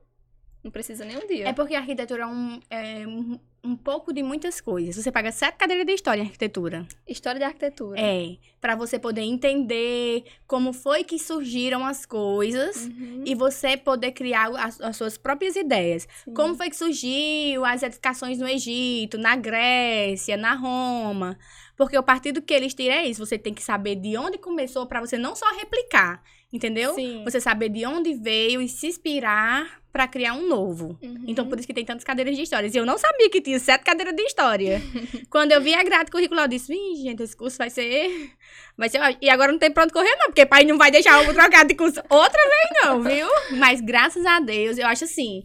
não 0.64 0.70
precisa 0.70 1.04
nem 1.04 1.18
um 1.18 1.26
dia. 1.26 1.46
É 1.46 1.52
porque 1.52 1.74
a 1.74 1.80
arquitetura 1.80 2.22
é 2.22 2.26
um, 2.26 2.60
é 2.70 3.06
um, 3.06 3.38
um 3.62 3.76
pouco 3.76 4.10
de 4.10 4.22
muitas 4.22 4.58
coisas. 4.58 4.96
Você 5.04 5.12
paga 5.12 5.30
sete 5.30 5.56
cadeiras 5.58 5.84
de 5.84 5.92
história 5.92 6.22
em 6.22 6.24
arquitetura. 6.24 6.86
História 7.06 7.38
de 7.38 7.44
arquitetura. 7.44 8.00
É. 8.00 8.38
Pra 8.58 8.74
você 8.74 8.98
poder 8.98 9.20
entender 9.20 10.24
como 10.46 10.72
foi 10.72 11.04
que 11.04 11.18
surgiram 11.18 11.84
as 11.84 12.06
coisas. 12.06 12.86
Uhum, 12.86 13.24
E 13.26 13.34
você 13.34 13.76
poder 13.76 14.12
criar 14.12 14.48
as, 14.56 14.80
as 14.80 14.96
suas 14.96 15.18
próprias 15.18 15.56
ideias. 15.56 16.08
sim. 16.24 16.32
Como 16.32 16.54
foi 16.54 16.70
que 16.70 16.76
surgiu 16.76 17.66
as 17.66 17.82
edificações 17.82 18.38
no 18.38 18.48
Egito, 18.48 19.18
na 19.18 19.36
Grécia, 19.36 20.38
na 20.38 20.54
Roma? 20.54 21.38
Porque 21.80 21.96
o 21.96 22.02
partido 22.02 22.42
que 22.42 22.52
eles 22.52 22.74
tiram 22.74 22.94
é 22.94 23.06
isso. 23.06 23.24
Você 23.24 23.38
tem 23.38 23.54
que 23.54 23.62
saber 23.62 23.94
de 23.94 24.14
onde 24.14 24.36
começou 24.36 24.84
para 24.84 25.00
você 25.00 25.16
não 25.16 25.34
só 25.34 25.46
replicar, 25.56 26.22
entendeu? 26.52 26.94
Sim. 26.94 27.24
Você 27.24 27.40
saber 27.40 27.70
de 27.70 27.86
onde 27.86 28.12
veio 28.12 28.60
e 28.60 28.68
se 28.68 28.88
inspirar 28.88 29.80
para 29.90 30.06
criar 30.06 30.34
um 30.34 30.46
novo. 30.46 30.98
Uhum. 31.02 31.24
Então, 31.26 31.48
por 31.48 31.58
isso 31.58 31.66
que 31.66 31.72
tem 31.72 31.82
tantas 31.82 32.04
cadeiras 32.04 32.36
de 32.36 32.42
histórias. 32.42 32.74
E 32.74 32.76
eu 32.76 32.84
não 32.84 32.98
sabia 32.98 33.30
que 33.30 33.40
tinha 33.40 33.58
sete 33.58 33.82
cadeiras 33.82 34.14
de 34.14 34.22
história. 34.24 34.82
Quando 35.30 35.52
eu 35.52 35.62
vi 35.62 35.72
a 35.72 35.82
grade 35.82 36.10
curricular, 36.10 36.44
eu 36.44 36.48
disse, 36.48 36.70
Ih, 36.70 36.96
gente, 37.02 37.22
esse 37.22 37.34
curso 37.34 37.56
vai 37.56 37.70
ser... 37.70 38.30
Vai 38.76 38.90
ser... 38.90 39.00
ó-" 39.00 39.16
E 39.18 39.30
agora 39.30 39.50
não 39.50 39.58
tem 39.58 39.70
pra 39.70 39.84
onde 39.84 39.94
correr, 39.94 40.14
não. 40.16 40.26
Porque 40.26 40.44
pai 40.44 40.64
não 40.64 40.76
vai 40.76 40.90
deixar 40.90 41.24
eu 41.24 41.32
trocar 41.32 41.64
de 41.64 41.74
curso 41.74 42.02
outra 42.10 42.42
vez, 42.42 42.84
não, 42.84 43.02
viu? 43.02 43.26
Mas, 43.56 43.80
graças 43.80 44.26
a 44.26 44.38
Deus, 44.38 44.76
eu 44.76 44.86
acho 44.86 45.04
assim... 45.04 45.44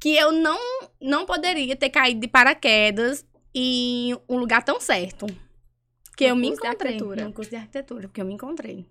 Que 0.00 0.16
eu 0.16 0.32
não, 0.32 0.58
não 1.00 1.24
poderia 1.24 1.76
ter 1.76 1.88
caído 1.88 2.20
de 2.20 2.26
paraquedas 2.26 3.24
em 3.54 4.16
um 4.28 4.36
lugar 4.38 4.64
tão 4.64 4.80
certo. 4.80 5.26
Que 6.16 6.24
No 6.24 6.30
eu 6.30 6.36
me 6.36 6.48
encontrei. 6.48 6.98
No 6.98 7.32
curso 7.32 7.50
de 7.50 7.56
arquitetura, 7.56 8.08
porque 8.08 8.20
eu 8.20 8.24
me 8.26 8.34
encontrei. 8.34 8.86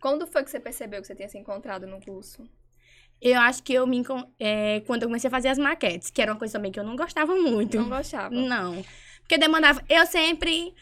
Quando 0.00 0.26
foi 0.26 0.44
que 0.44 0.50
você 0.50 0.60
percebeu 0.60 1.00
que 1.00 1.06
você 1.06 1.14
tinha 1.14 1.28
se 1.28 1.38
encontrado 1.38 1.86
no 1.86 2.00
curso? 2.00 2.46
Eu 3.20 3.40
acho 3.40 3.62
que 3.62 3.72
eu 3.72 3.86
me 3.86 4.02
é, 4.38 4.80
quando 4.86 5.02
eu 5.04 5.08
comecei 5.08 5.28
a 5.28 5.30
fazer 5.30 5.48
as 5.48 5.58
maquetes, 5.58 6.10
que 6.10 6.20
era 6.20 6.32
uma 6.32 6.38
coisa 6.38 6.52
também 6.52 6.70
que 6.70 6.78
eu 6.78 6.84
não 6.84 6.94
gostava 6.96 7.34
muito. 7.34 7.78
Não 7.78 7.88
gostava. 7.88 8.34
Não. 8.34 8.84
Porque 9.20 9.38
demandava. 9.38 9.82
Eu 9.88 10.04
sempre. 10.06 10.74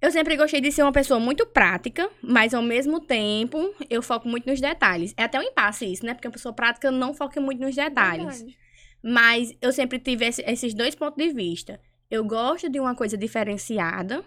Eu 0.00 0.10
sempre 0.10 0.36
gostei 0.36 0.60
de 0.60 0.72
ser 0.72 0.82
uma 0.82 0.90
pessoa 0.90 1.20
muito 1.20 1.46
prática, 1.46 2.10
mas 2.20 2.52
ao 2.52 2.60
mesmo 2.62 2.98
tempo 2.98 3.72
eu 3.88 4.02
foco 4.02 4.28
muito 4.28 4.50
nos 4.50 4.60
detalhes. 4.60 5.14
É 5.16 5.22
até 5.22 5.38
um 5.38 5.42
impasse 5.44 5.86
isso, 5.86 6.04
né? 6.04 6.12
Porque 6.12 6.26
uma 6.26 6.32
pessoa 6.32 6.52
prática 6.52 6.90
não 6.90 7.14
foca 7.14 7.40
muito 7.40 7.60
nos 7.60 7.76
detalhes. 7.76 8.40
Verdade. 8.40 8.58
Mas 9.00 9.54
eu 9.62 9.72
sempre 9.72 10.00
tive 10.00 10.26
esse- 10.26 10.42
esses 10.44 10.74
dois 10.74 10.96
pontos 10.96 11.24
de 11.24 11.32
vista. 11.32 11.80
Eu 12.10 12.24
gosto 12.24 12.68
de 12.68 12.80
uma 12.80 12.96
coisa 12.96 13.16
diferenciada, 13.16 14.24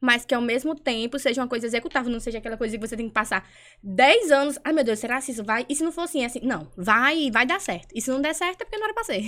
mas 0.00 0.24
que 0.24 0.34
ao 0.34 0.40
mesmo 0.40 0.74
tempo 0.74 1.18
seja 1.18 1.42
uma 1.42 1.48
coisa 1.48 1.66
executável, 1.66 2.10
não 2.10 2.20
seja 2.20 2.38
aquela 2.38 2.56
coisa 2.56 2.76
que 2.76 2.86
você 2.86 2.96
tem 2.96 3.08
que 3.08 3.12
passar 3.14 3.48
10 3.82 4.30
anos. 4.32 4.58
Ai, 4.64 4.72
meu 4.72 4.82
Deus, 4.82 4.98
será 4.98 5.20
que 5.20 5.30
isso 5.30 5.44
vai? 5.44 5.66
E 5.68 5.74
se 5.74 5.84
não 5.84 5.92
for 5.92 6.02
assim, 6.02 6.22
é 6.22 6.26
assim? 6.26 6.40
Não, 6.42 6.70
vai, 6.76 7.30
vai 7.30 7.44
dar 7.44 7.60
certo. 7.60 7.88
E 7.94 8.00
se 8.00 8.10
não 8.10 8.20
der 8.20 8.34
certo, 8.34 8.62
é 8.62 8.64
porque 8.64 8.78
não 8.78 8.86
era 8.86 8.94
pra 8.94 9.04
ser. 9.04 9.22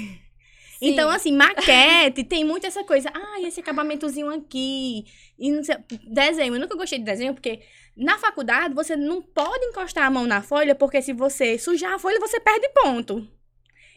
Então, 0.85 1.11
Sim. 1.11 1.17
assim, 1.17 1.33
maquete 1.33 2.25
tem 2.25 2.45
muito 2.45 2.67
essa 2.67 2.83
coisa. 2.83 3.09
Ah, 3.15 3.41
esse 3.43 3.61
acabamentozinho 3.61 4.29
aqui. 4.31 5.05
E 5.39 5.53
não 5.53 5.63
sei. 5.63 5.77
Desenho. 6.09 6.57
Eu 6.57 6.61
nunca 6.61 6.75
gostei 6.75 6.99
de 6.99 7.05
desenho, 7.05 7.35
porque 7.35 7.61
na 7.97 8.19
faculdade 8.19 8.75
você 8.75 8.97
não 8.97 9.23
pode 9.23 9.65
encostar 9.67 10.07
a 10.07 10.11
mão 10.11 10.27
na 10.27 10.43
folha, 10.43 10.75
porque 10.75 11.01
se 11.01 11.13
você 11.13 11.57
sujar 11.57 11.93
a 11.95 11.99
folha, 12.01 12.19
você 12.19 12.41
perde 12.41 12.69
ponto. 12.71 13.25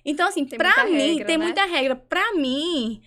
Então, 0.05 0.27
assim, 0.27 0.45
Tem 0.45 0.59
pra 0.59 0.85
mim, 0.85 0.91
regra, 1.13 1.25
tem 1.25 1.37
né? 1.39 1.45
muita 1.45 1.65
regra. 1.65 1.95
Pra 1.95 2.35
mim, 2.35 3.01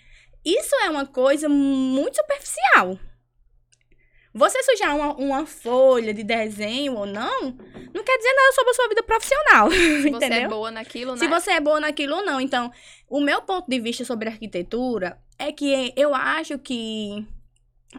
isso 0.44 0.74
é 0.84 0.90
uma 0.90 1.06
coisa 1.06 1.48
muito 1.48 2.16
superficial. 2.16 2.98
Você 4.38 4.62
sujar 4.62 4.94
uma, 4.96 5.14
uma 5.16 5.46
folha 5.46 6.14
de 6.14 6.22
desenho 6.22 6.94
ou 6.94 7.04
não, 7.06 7.40
não 7.92 8.04
quer 8.04 8.16
dizer 8.18 8.32
nada 8.34 8.52
sobre 8.54 8.70
a 8.70 8.74
sua 8.74 8.88
vida 8.88 9.02
profissional. 9.02 9.70
Se 10.02 10.10
você 10.10 10.24
é 10.24 10.48
boa 10.48 10.70
naquilo, 10.70 11.12
né? 11.12 11.18
Se 11.18 11.26
você 11.28 11.50
é 11.52 11.60
boa 11.60 11.80
naquilo 11.80 12.16
ou 12.16 12.24
não. 12.24 12.40
Então, 12.40 12.70
o 13.08 13.20
meu 13.20 13.42
ponto 13.42 13.68
de 13.68 13.78
vista 13.80 14.04
sobre 14.04 14.28
arquitetura 14.28 15.18
é 15.38 15.52
que 15.52 15.92
eu 15.96 16.14
acho 16.14 16.58
que 16.58 17.26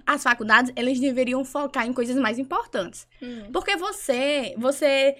as 0.05 0.21
faculdades, 0.23 0.71
elas 0.75 0.99
deveriam 0.99 1.43
focar 1.43 1.85
em 1.87 1.93
coisas 1.93 2.15
mais 2.15 2.37
importantes. 2.39 3.07
Hum, 3.21 3.49
Porque 3.51 3.75
você, 3.75 4.53
você 4.57 5.15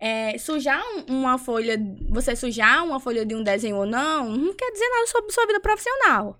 é, 0.00 0.36
sujar 0.38 0.82
um- 0.96 1.04
uma 1.20 1.38
folha, 1.38 1.76
você 2.10 2.34
sujar 2.34 2.84
uma 2.84 2.98
folha 2.98 3.24
de 3.24 3.34
um 3.34 3.42
desenho 3.42 3.76
ou 3.76 3.86
não, 3.86 4.30
não 4.30 4.54
quer 4.54 4.70
dizer 4.72 4.88
nada 4.88 5.06
sobre 5.08 5.32
sua 5.32 5.46
vida 5.46 5.60
profissional. 5.60 6.38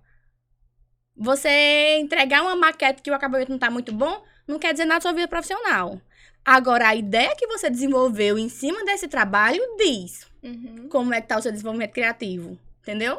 Você 1.16 1.98
entregar 2.00 2.42
uma 2.42 2.56
maquete 2.56 3.02
que 3.02 3.10
o 3.10 3.14
acabamento 3.14 3.50
não 3.50 3.58
tá 3.58 3.70
muito 3.70 3.92
bom, 3.92 4.22
não 4.46 4.58
quer 4.58 4.72
dizer 4.72 4.84
nada 4.84 5.00
sobre 5.00 5.14
sua 5.20 5.22
vida 5.22 5.28
profissional. 5.28 6.00
Agora, 6.44 6.88
a 6.88 6.94
ideia 6.94 7.34
que 7.36 7.46
você 7.46 7.70
desenvolveu 7.70 8.36
em 8.36 8.48
cima 8.48 8.84
desse 8.84 9.08
trabalho 9.08 9.62
diz 9.78 10.26
Uhum. 10.42 10.88
como 10.90 11.14
é 11.14 11.20
que 11.22 11.28
tá 11.28 11.38
o 11.38 11.42
seu 11.42 11.50
desenvolvimento 11.50 11.92
criativo. 11.92 12.58
Entendeu? 12.82 13.18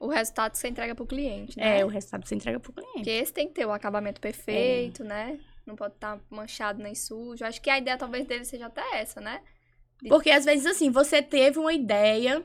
O 0.00 0.08
resultado 0.08 0.54
você 0.56 0.68
entrega 0.68 0.94
pro 0.94 1.06
cliente, 1.06 1.58
né? 1.58 1.80
É, 1.80 1.84
o 1.84 1.88
resultado 1.88 2.26
você 2.26 2.34
entrega 2.34 2.58
pro 2.60 2.72
cliente. 2.72 2.94
Porque 2.94 3.10
esse 3.10 3.32
tem 3.32 3.46
que 3.48 3.54
ter 3.54 3.66
o 3.66 3.72
acabamento 3.72 4.20
perfeito, 4.20 5.04
né? 5.04 5.38
Não 5.66 5.74
pode 5.74 5.94
estar 5.94 6.18
manchado 6.30 6.82
nem 6.82 6.94
sujo. 6.94 7.44
Acho 7.44 7.60
que 7.60 7.68
a 7.68 7.78
ideia 7.78 7.96
talvez 7.98 8.26
dele 8.26 8.44
seja 8.44 8.66
até 8.66 8.82
essa, 9.00 9.20
né? 9.20 9.40
Porque 10.08 10.30
às 10.30 10.44
vezes, 10.44 10.66
assim, 10.66 10.90
você 10.90 11.20
teve 11.22 11.58
uma 11.58 11.72
ideia 11.72 12.42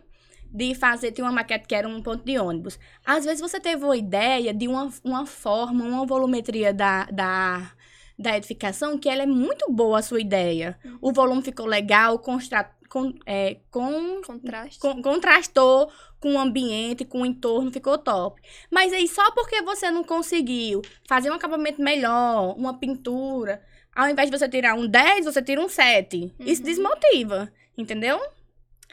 de 0.54 0.76
fazer, 0.76 1.12
tinha 1.12 1.26
uma 1.26 1.32
maquete 1.32 1.68
que 1.68 1.74
era 1.76 1.88
um 1.88 2.02
ponto 2.02 2.24
de 2.26 2.38
ônibus. 2.38 2.78
Às 3.06 3.24
vezes 3.26 3.40
você 3.42 3.60
teve 3.60 3.84
uma 3.86 3.96
ideia 3.96 4.54
de 4.54 4.68
uma, 4.68 4.92
uma 5.04 5.26
forma, 5.26 5.84
uma 5.86 6.06
volumetria 6.06 6.74
da, 6.74 7.06
da, 7.06 7.72
da 8.20 8.36
edificação 8.38 8.98
que 8.98 9.08
ela 9.10 9.24
é 9.24 9.26
muito 9.26 9.72
boa 9.72 10.00
a 10.00 10.02
sua 10.02 10.20
ideia. 10.20 10.78
O 11.00 11.14
volume 11.14 11.42
ficou 11.42 11.66
legal, 11.66 12.20
constra, 12.20 12.70
con, 12.90 13.14
é, 13.26 13.58
Contraste. 13.72 14.80
con- 14.80 15.02
contrastou 15.02 15.90
com 16.20 16.34
o 16.36 16.40
ambiente, 16.40 17.06
com 17.06 17.22
o 17.22 17.26
entorno, 17.26 17.72
ficou 17.72 17.98
top. 17.98 18.42
Mas 18.70 18.92
aí 18.94 19.08
só 19.08 19.32
porque 19.32 19.62
você 19.62 19.90
não 19.90 20.04
conseguiu 20.04 20.82
fazer 21.08 21.32
um 21.32 21.36
acabamento 21.36 21.82
melhor, 21.82 22.56
uma 22.58 22.78
pintura, 22.78 23.62
ao 23.96 24.08
invés 24.10 24.30
de 24.30 24.38
você 24.38 24.48
tirar 24.50 24.76
um 24.76 24.86
10, 24.86 25.26
você 25.26 25.42
tira 25.42 25.62
um 25.62 25.70
7. 25.70 26.34
Isso 26.40 26.62
Uhum. 26.62 26.66
desmotiva, 26.68 27.52
entendeu? 27.78 28.20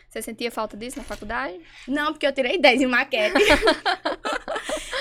Você 0.08 0.22
sentia 0.22 0.50
falta 0.50 0.76
disso 0.76 0.96
na 0.96 1.04
faculdade? 1.04 1.60
Não, 1.86 2.12
porque 2.12 2.26
eu 2.26 2.32
tirei 2.32 2.58
10 2.58 2.80
em 2.80 2.86
maquete. 2.86 3.34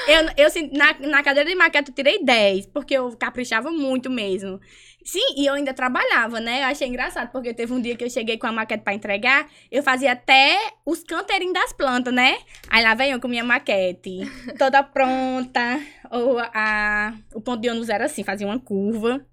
eu, 0.08 0.46
eu, 0.46 0.70
na, 0.74 1.08
na 1.08 1.24
cadeira 1.24 1.50
de 1.50 1.56
maquete 1.56 1.92
eu 1.92 1.96
tirei 1.96 2.24
10, 2.24 2.68
porque 2.68 2.94
eu 2.94 3.16
caprichava 3.16 3.72
muito 3.72 4.10
mesmo. 4.10 4.60
Sim, 5.08 5.36
e 5.38 5.46
eu 5.46 5.54
ainda 5.54 5.74
trabalhava, 5.74 6.42
né? 6.42 6.64
Eu 6.64 6.66
achei 6.66 6.86
engraçado, 6.86 7.32
porque 7.32 7.54
teve 7.54 7.72
um 7.72 7.80
dia 7.80 7.96
que 7.96 8.04
eu 8.04 8.10
cheguei 8.10 8.38
com 8.38 8.46
a 8.46 8.52
maquete 8.52 8.84
pra 8.84 8.94
entregar, 8.94 9.50
eu 9.72 9.82
fazia 9.82 10.12
até 10.12 10.58
os 10.86 11.02
canteirinhos 11.02 11.54
das 11.54 11.72
plantas, 11.72 12.14
né? 12.14 12.38
Aí 12.70 12.84
lá 12.84 12.94
vem 12.94 13.12
eu 13.12 13.22
com 13.22 13.30
minha 13.30 13.46
maquete, 13.46 14.30
toda 14.60 14.84
pronta. 14.84 15.80
Ou 16.12 16.38
a, 16.38 17.14
o 17.34 17.40
ponto 17.40 17.62
de 17.62 17.70
ônibus 17.70 17.88
era 17.88 18.04
assim, 18.04 18.22
fazia 18.22 18.46
uma 18.46 18.60
curva. 18.60 19.26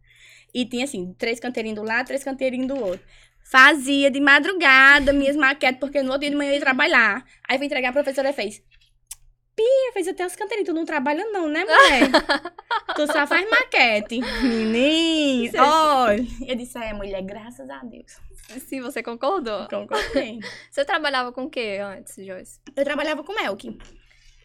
E 0.55 0.65
tinha 0.65 0.85
assim, 0.85 1.13
três 1.19 1.41
canteirinhos 1.41 1.81
do 1.81 1.85
lado, 1.85 2.07
três 2.07 2.23
canteirinhos 2.23 2.69
do 2.69 2.77
outro. 2.77 3.05
Fazia 3.45 4.11
de 4.11 4.21
madrugada 4.21 5.13
minhas 5.13 5.37
maquetes, 5.37 5.79
porque 5.79 6.03
no 6.03 6.09
outro 6.09 6.23
dia 6.23 6.31
de 6.31 6.37
manhã 6.37 6.51
eu 6.51 6.55
ia 6.55 6.61
trabalhar. 6.61 7.25
Aí 7.49 7.59
fui 7.59 7.67
entregar, 7.67 7.91
a 7.91 7.93
professora 7.93 8.33
fez. 8.33 8.63
Pia, 9.55 9.93
fez 9.93 10.09
até 10.09 10.27
os 10.27 10.35
canteirinhos. 10.35 10.69
Tu 10.69 10.75
não 10.75 10.85
trabalha 10.85 11.25
não, 11.27 11.47
né, 11.49 11.65
mulher? 11.65 12.11
tu 12.97 13.07
só 13.07 13.25
faz 13.27 13.49
maquete. 13.49 14.19
Menino, 14.43 15.51
Você- 15.53 15.61
olha. 15.61 16.27
Eu 16.47 16.57
disse, 16.57 16.77
é, 16.79 16.93
mulher, 16.93 17.23
graças 17.23 17.69
a 17.71 17.79
Deus. 17.85 18.19
Sim, 18.67 18.81
você 18.81 19.03
concordou. 19.03 19.67
Concordei. 19.69 20.39
Você 20.71 20.85
trabalhava 20.85 21.33
com 21.33 21.45
o 21.45 21.51
que 21.51 21.79
antes, 21.79 22.15
Joyce? 22.17 22.61
Eu 22.77 22.85
trabalhava 22.85 23.25
com 23.25 23.33
Melk. 23.33 23.79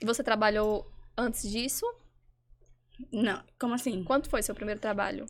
E 0.01 0.05
você 0.05 0.23
trabalhou 0.23 0.89
antes 1.17 1.49
disso? 1.51 1.85
Não, 3.11 3.41
como 3.59 3.73
assim? 3.73 4.03
Quanto 4.03 4.29
foi 4.29 4.41
seu 4.41 4.53
primeiro 4.53 4.79
trabalho? 4.79 5.25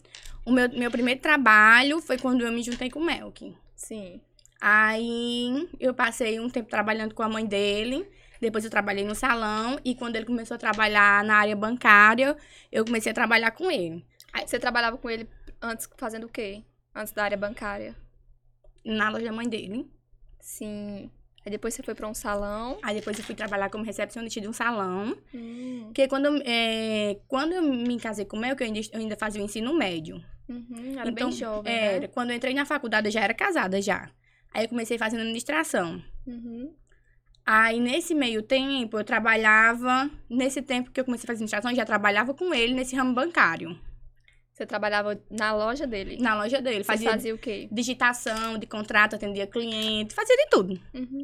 O 0.45 0.51
meu, 0.51 0.69
meu 0.69 0.89
primeiro 0.89 1.21
trabalho 1.21 2.01
foi 2.01 2.17
quando 2.17 2.45
eu 2.45 2.51
me 2.51 2.63
juntei 2.63 2.89
com 2.89 2.99
o 2.99 3.05
Melk. 3.05 3.55
Sim. 3.75 4.21
Aí 4.59 5.69
eu 5.79 5.93
passei 5.93 6.39
um 6.39 6.49
tempo 6.49 6.69
trabalhando 6.69 7.13
com 7.13 7.23
a 7.23 7.29
mãe 7.29 7.45
dele. 7.45 8.09
Depois 8.41 8.63
eu 8.63 8.71
trabalhei 8.71 9.05
no 9.05 9.15
salão. 9.15 9.79
E 9.85 9.95
quando 9.95 10.15
ele 10.15 10.25
começou 10.25 10.55
a 10.55 10.57
trabalhar 10.57 11.23
na 11.23 11.35
área 11.35 11.55
bancária, 11.55 12.35
eu 12.71 12.83
comecei 12.83 13.11
a 13.11 13.15
trabalhar 13.15 13.51
com 13.51 13.69
ele. 13.71 14.05
Você 14.45 14.59
trabalhava 14.59 14.97
com 14.97 15.09
ele 15.09 15.29
antes 15.61 15.87
fazendo 15.97 16.25
o 16.25 16.29
quê? 16.29 16.63
Antes 16.93 17.13
da 17.13 17.23
área 17.23 17.37
bancária? 17.37 17.95
Na 18.83 19.09
loja 19.09 19.25
da 19.25 19.31
mãe 19.31 19.47
dele. 19.47 19.89
Sim. 20.39 21.11
Aí 21.45 21.51
depois 21.51 21.73
você 21.73 21.81
foi 21.81 21.95
pra 21.95 22.07
um 22.07 22.13
salão. 22.13 22.77
Aí 22.83 22.95
depois 22.95 23.17
eu 23.17 23.23
fui 23.23 23.33
trabalhar 23.35 23.69
como 23.69 23.83
recepcionista 23.83 24.41
de 24.41 24.47
um 24.47 24.53
salão. 24.53 25.15
Hum. 25.33 25.83
Porque 25.85 26.07
quando, 26.07 26.41
é, 26.45 27.17
quando 27.27 27.53
eu 27.53 27.63
me 27.63 27.97
casei 27.99 28.25
com 28.25 28.37
o 28.37 28.39
Mel, 28.39 28.55
que 28.55 28.63
eu 28.63 28.67
ainda, 28.67 28.79
eu 28.79 28.99
ainda 28.99 29.15
fazia 29.17 29.41
o 29.41 29.45
ensino 29.45 29.73
médio. 29.73 30.23
Uhum, 30.47 30.95
era 30.97 31.09
Então, 31.09 31.29
bem 31.29 31.37
jovem, 31.37 31.71
Era. 31.73 31.99
né? 32.01 32.07
Quando 32.07 32.31
eu 32.31 32.35
entrei 32.35 32.53
na 32.53 32.65
faculdade, 32.65 33.07
eu 33.07 33.11
já 33.11 33.21
era 33.21 33.33
casada 33.33 33.81
já. 33.81 34.09
Aí 34.53 34.65
eu 34.65 34.69
comecei 34.69 34.97
fazendo 34.97 35.21
administração. 35.21 36.01
Uhum. 36.25 36.73
Aí, 37.45 37.79
nesse 37.79 38.13
meio 38.13 38.43
tempo, 38.43 38.99
eu 38.99 39.03
trabalhava... 39.03 40.09
Nesse 40.29 40.61
tempo 40.61 40.91
que 40.91 40.99
eu 40.99 41.05
comecei 41.05 41.23
a 41.25 41.27
fazer 41.27 41.35
administração, 41.37 41.71
eu 41.71 41.75
já 41.75 41.85
trabalhava 41.85 42.33
com 42.33 42.53
ele 42.53 42.73
nesse 42.73 42.95
ramo 42.95 43.13
bancário. 43.13 43.79
Você 44.59 44.65
trabalhava 44.65 45.17
na 45.31 45.55
loja 45.55 45.87
dele? 45.87 46.17
Na 46.19 46.35
loja 46.35 46.61
dele. 46.61 46.83
Fazia 46.83 47.11
fazia 47.11 47.33
o 47.33 47.37
quê? 47.37 47.69
digitação 47.71 48.57
de 48.57 48.67
contrato, 48.67 49.15
atendia 49.15 49.47
cliente. 49.47 50.13
Fazia 50.13 50.35
de 50.35 50.49
tudo. 50.49 50.77
Uhum. 50.93 51.23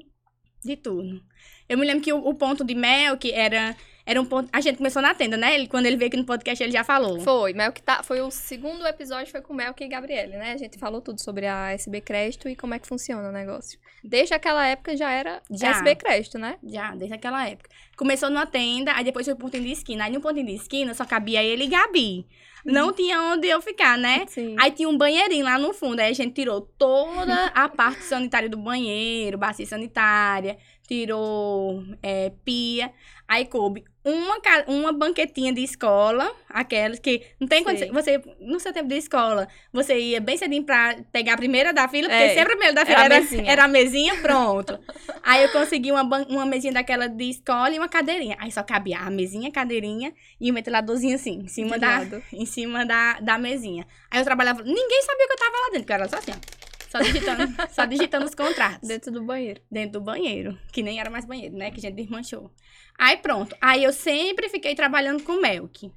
De 0.64 0.78
tudo. 0.78 1.22
Eu 1.68 1.78
me 1.78 1.86
lembro 1.86 2.02
que 2.02 2.14
o, 2.14 2.18
o 2.18 2.34
ponto 2.34 2.64
de 2.64 2.74
mel, 2.74 3.18
que 3.18 3.34
era... 3.34 3.76
Era 4.06 4.22
um 4.22 4.26
ponto... 4.26 4.48
A 4.54 4.62
gente 4.62 4.78
começou 4.78 5.02
na 5.02 5.16
tenda, 5.16 5.36
né? 5.36 5.56
Ele, 5.56 5.68
quando 5.68 5.88
ele 5.88 5.98
veio 5.98 6.10
aqui 6.10 6.18
no 6.18 6.26
podcast, 6.26 6.64
ele 6.64 6.72
já 6.72 6.84
falou. 6.84 7.20
Foi, 7.22 7.54
Mel 7.54 7.72
que 7.72 7.82
tá. 7.82 8.04
Foi 8.04 8.22
o 8.22 8.30
segundo 8.30 8.86
episódio, 8.86 9.32
foi 9.32 9.42
com 9.42 9.54
Melk 9.54 9.84
e 9.84 9.88
Gabriele, 9.88 10.38
né? 10.38 10.52
A 10.52 10.58
gente 10.58 10.78
falou 10.78 11.02
tudo 11.02 11.20
sobre 11.20 11.48
a 11.48 11.72
SB 11.74 12.02
Crédito 12.02 12.48
e 12.48 12.56
como 12.56 12.76
é 12.76 12.80
que 12.80 12.88
funciona 12.88 13.28
o 13.28 13.32
negócio. 13.32 13.80
Desde 14.04 14.36
aquela 14.36 14.66
época 14.68 14.96
já 14.96 15.12
era 15.12 15.42
Já. 15.50 15.72
SB 15.72 15.96
Crédito, 15.96 16.38
né? 16.38 16.58
Já, 16.64 16.94
desde 16.94 17.16
aquela 17.16 17.50
época. 17.50 17.70
Começou 17.98 18.30
numa 18.30 18.46
tenda, 18.46 18.94
aí 18.94 19.04
depois 19.04 19.26
foi 19.26 19.34
pro 19.34 19.46
pontinho 19.46 19.64
de 19.64 19.72
esquina. 19.72 20.06
Aí 20.06 20.12
no 20.12 20.22
pontinho 20.22 20.46
de 20.46 20.54
esquina 20.54 20.94
só 20.94 21.04
cabia 21.04 21.44
ele 21.44 21.64
e 21.64 21.68
Gabi. 21.68 22.28
Não 22.64 22.94
tinha 22.94 23.22
onde 23.22 23.48
eu 23.48 23.62
ficar, 23.62 23.98
né? 23.98 24.26
Sim. 24.28 24.56
Aí 24.60 24.72
tinha 24.72 24.90
um 24.90 24.98
banheirinho 24.98 25.46
lá 25.46 25.58
no 25.58 25.74
fundo. 25.74 26.00
Aí 26.00 26.12
a 26.12 26.16
gente 26.16 26.34
tirou 26.34 26.62
toda 26.62 27.48
a 27.48 27.70
parte 27.70 28.04
sanitária 28.04 28.50
do 28.50 28.58
banheiro, 28.58 29.38
bacia 29.38 29.66
sanitária, 29.66 30.58
tirou 30.88 31.84
é, 32.02 32.32
pia. 32.44 32.92
Aí 33.28 33.46
coube 33.46 33.84
uma, 34.06 34.38
uma 34.68 34.94
banquetinha 34.94 35.52
de 35.52 35.64
escola, 35.64 36.32
aquelas 36.48 37.00
que 37.00 37.24
não 37.40 37.48
tem 37.48 37.64
Sei. 37.64 37.90
você, 37.92 38.22
no 38.40 38.60
seu 38.60 38.72
tempo 38.72 38.88
de 38.88 38.98
escola, 38.98 39.48
você 39.74 39.98
ia 40.00 40.22
bem 40.22 40.38
cedinho 40.38 40.64
pra 40.64 40.96
pegar 41.12 41.34
a 41.34 41.38
primeira 41.38 41.74
da 41.74 41.88
fila, 41.88 42.08
porque 42.08 42.24
É, 42.24 42.30
sempre 42.30 42.44
a 42.44 42.56
primeira 42.56 42.74
da 42.74 42.86
fila 42.86 43.00
era 43.00 43.02
a 43.02 43.18
era, 43.18 43.22
mesinha. 43.22 43.52
era 43.52 43.64
a 43.64 43.68
mesinha, 43.68 44.16
pronto. 44.22 44.80
Aí 45.24 45.42
eu 45.44 45.50
consegui 45.50 45.92
uma, 45.92 46.04
uma 46.04 46.46
mesinha 46.46 46.72
daquela 46.72 47.08
de 47.10 47.30
escola 47.32 47.72
e 47.72 47.80
uma 47.80 47.90
cadeirinha. 47.90 48.38
Aí 48.40 48.52
só 48.52 48.62
cabia 48.62 49.00
a 49.00 49.10
mesinha, 49.10 49.50
a 49.50 49.52
cadeirinha 49.52 50.14
e 50.40 50.52
um 50.52 50.54
ventiladorzinho 50.54 51.16
assim, 51.16 51.40
em 51.44 51.48
cima 51.48 51.74
De 51.76 51.80
da, 51.82 51.88
lado. 52.00 52.24
em 52.32 52.46
cima 52.46 52.86
da, 52.86 53.20
da 53.20 53.38
mesinha. 53.40 53.88
Aí 54.12 54.20
eu 54.20 54.24
trabalhava, 54.24 54.62
ninguém 54.62 55.02
sabia 55.02 55.26
que 55.28 55.34
eu 55.34 55.38
tava 55.38 55.52
lá 55.58 55.66
dentro, 55.72 55.80
porque 55.80 55.92
eu 55.94 55.96
era 55.96 56.08
só 56.08 56.18
assim, 56.18 56.32
ó. 56.32 56.65
Só 56.96 57.02
digitando, 57.02 57.56
só 57.72 57.86
digitando 57.86 58.26
os 58.26 58.36
contratos. 58.36 58.88
Dentro 58.88 59.12
do 59.12 59.24
banheiro. 59.24 59.62
Dentro 59.70 60.00
do 60.00 60.02
banheiro. 60.02 60.58
Que 60.72 60.82
nem 60.82 61.00
era 61.00 61.10
mais 61.10 61.26
banheiro, 61.26 61.56
né? 61.58 61.70
Que 61.72 61.80
a 61.80 61.82
gente 61.82 61.96
desmanchou. 61.96 62.52
Aí 62.98 63.18
pronto. 63.18 63.56
Aí 63.60 63.84
eu 63.84 63.92
sempre 63.92 64.48
fiquei 64.50 64.74
trabalhando 64.76 65.22
com 65.24 65.34
Melk. 65.42 65.92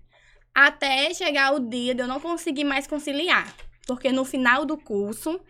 Até 0.55 1.13
chegar 1.15 1.55
o 1.55 1.61
dia 1.61 1.95
de 1.95 2.03
eu 2.03 2.09
não 2.09 2.19
conseguir 2.19 2.65
mais 2.65 2.87
conciliar. 2.87 3.55
Porque 3.87 4.11
no 4.11 4.25
final 4.25 4.65
do 4.67 4.77
curso, 4.77 5.41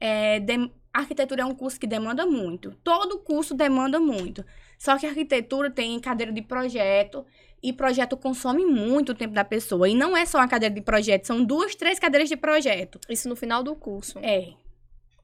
é, 0.00 0.40
dem- 0.40 0.72
arquitetura 0.92 1.42
é 1.42 1.44
um 1.44 1.54
curso 1.54 1.78
que 1.78 1.86
demanda 1.86 2.26
muito. 2.26 2.72
Todo 2.82 3.18
curso 3.20 3.54
demanda 3.54 4.00
muito. 4.00 4.44
Só 4.78 4.98
que 4.98 5.06
a 5.06 5.10
arquitetura 5.10 5.70
tem 5.70 5.98
cadeira 6.00 6.32
de 6.32 6.42
projeto. 6.42 7.24
E 7.62 7.72
projeto 7.72 8.16
consome 8.16 8.64
muito 8.66 9.12
o 9.12 9.14
tempo 9.14 9.32
da 9.34 9.44
pessoa. 9.44 9.88
E 9.88 9.94
não 9.94 10.16
é 10.16 10.26
só 10.26 10.38
uma 10.38 10.46
cadeira 10.48 10.74
de 10.74 10.80
projeto, 10.82 11.26
são 11.26 11.42
duas, 11.44 11.74
três 11.74 11.98
cadeiras 11.98 12.28
de 12.28 12.36
projeto. 12.36 13.00
Isso 13.08 13.28
no 13.28 13.34
final 13.36 13.62
do 13.62 13.74
curso. 13.74 14.18
É. 14.18 14.52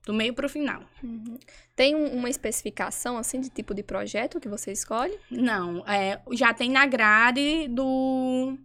Do 0.05 0.13
meio 0.13 0.35
pro 0.35 0.49
final. 0.49 0.83
Uhum. 1.03 1.39
Tem 1.77 1.95
um- 1.95 2.17
uma 2.17 2.29
especificação, 2.29 3.17
assim, 3.17 3.41
de 3.41 3.49
tipo 3.49 3.73
de 3.73 3.83
projeto 3.85 4.41
que 4.41 4.49
você 4.49 4.73
escolhe? 4.73 5.17
Não, 5.31 5.87
é, 5.87 6.21
já 6.33 6.53
tem 6.53 6.71
na 6.71 6.87
grade 6.87 7.69
do 7.69 8.59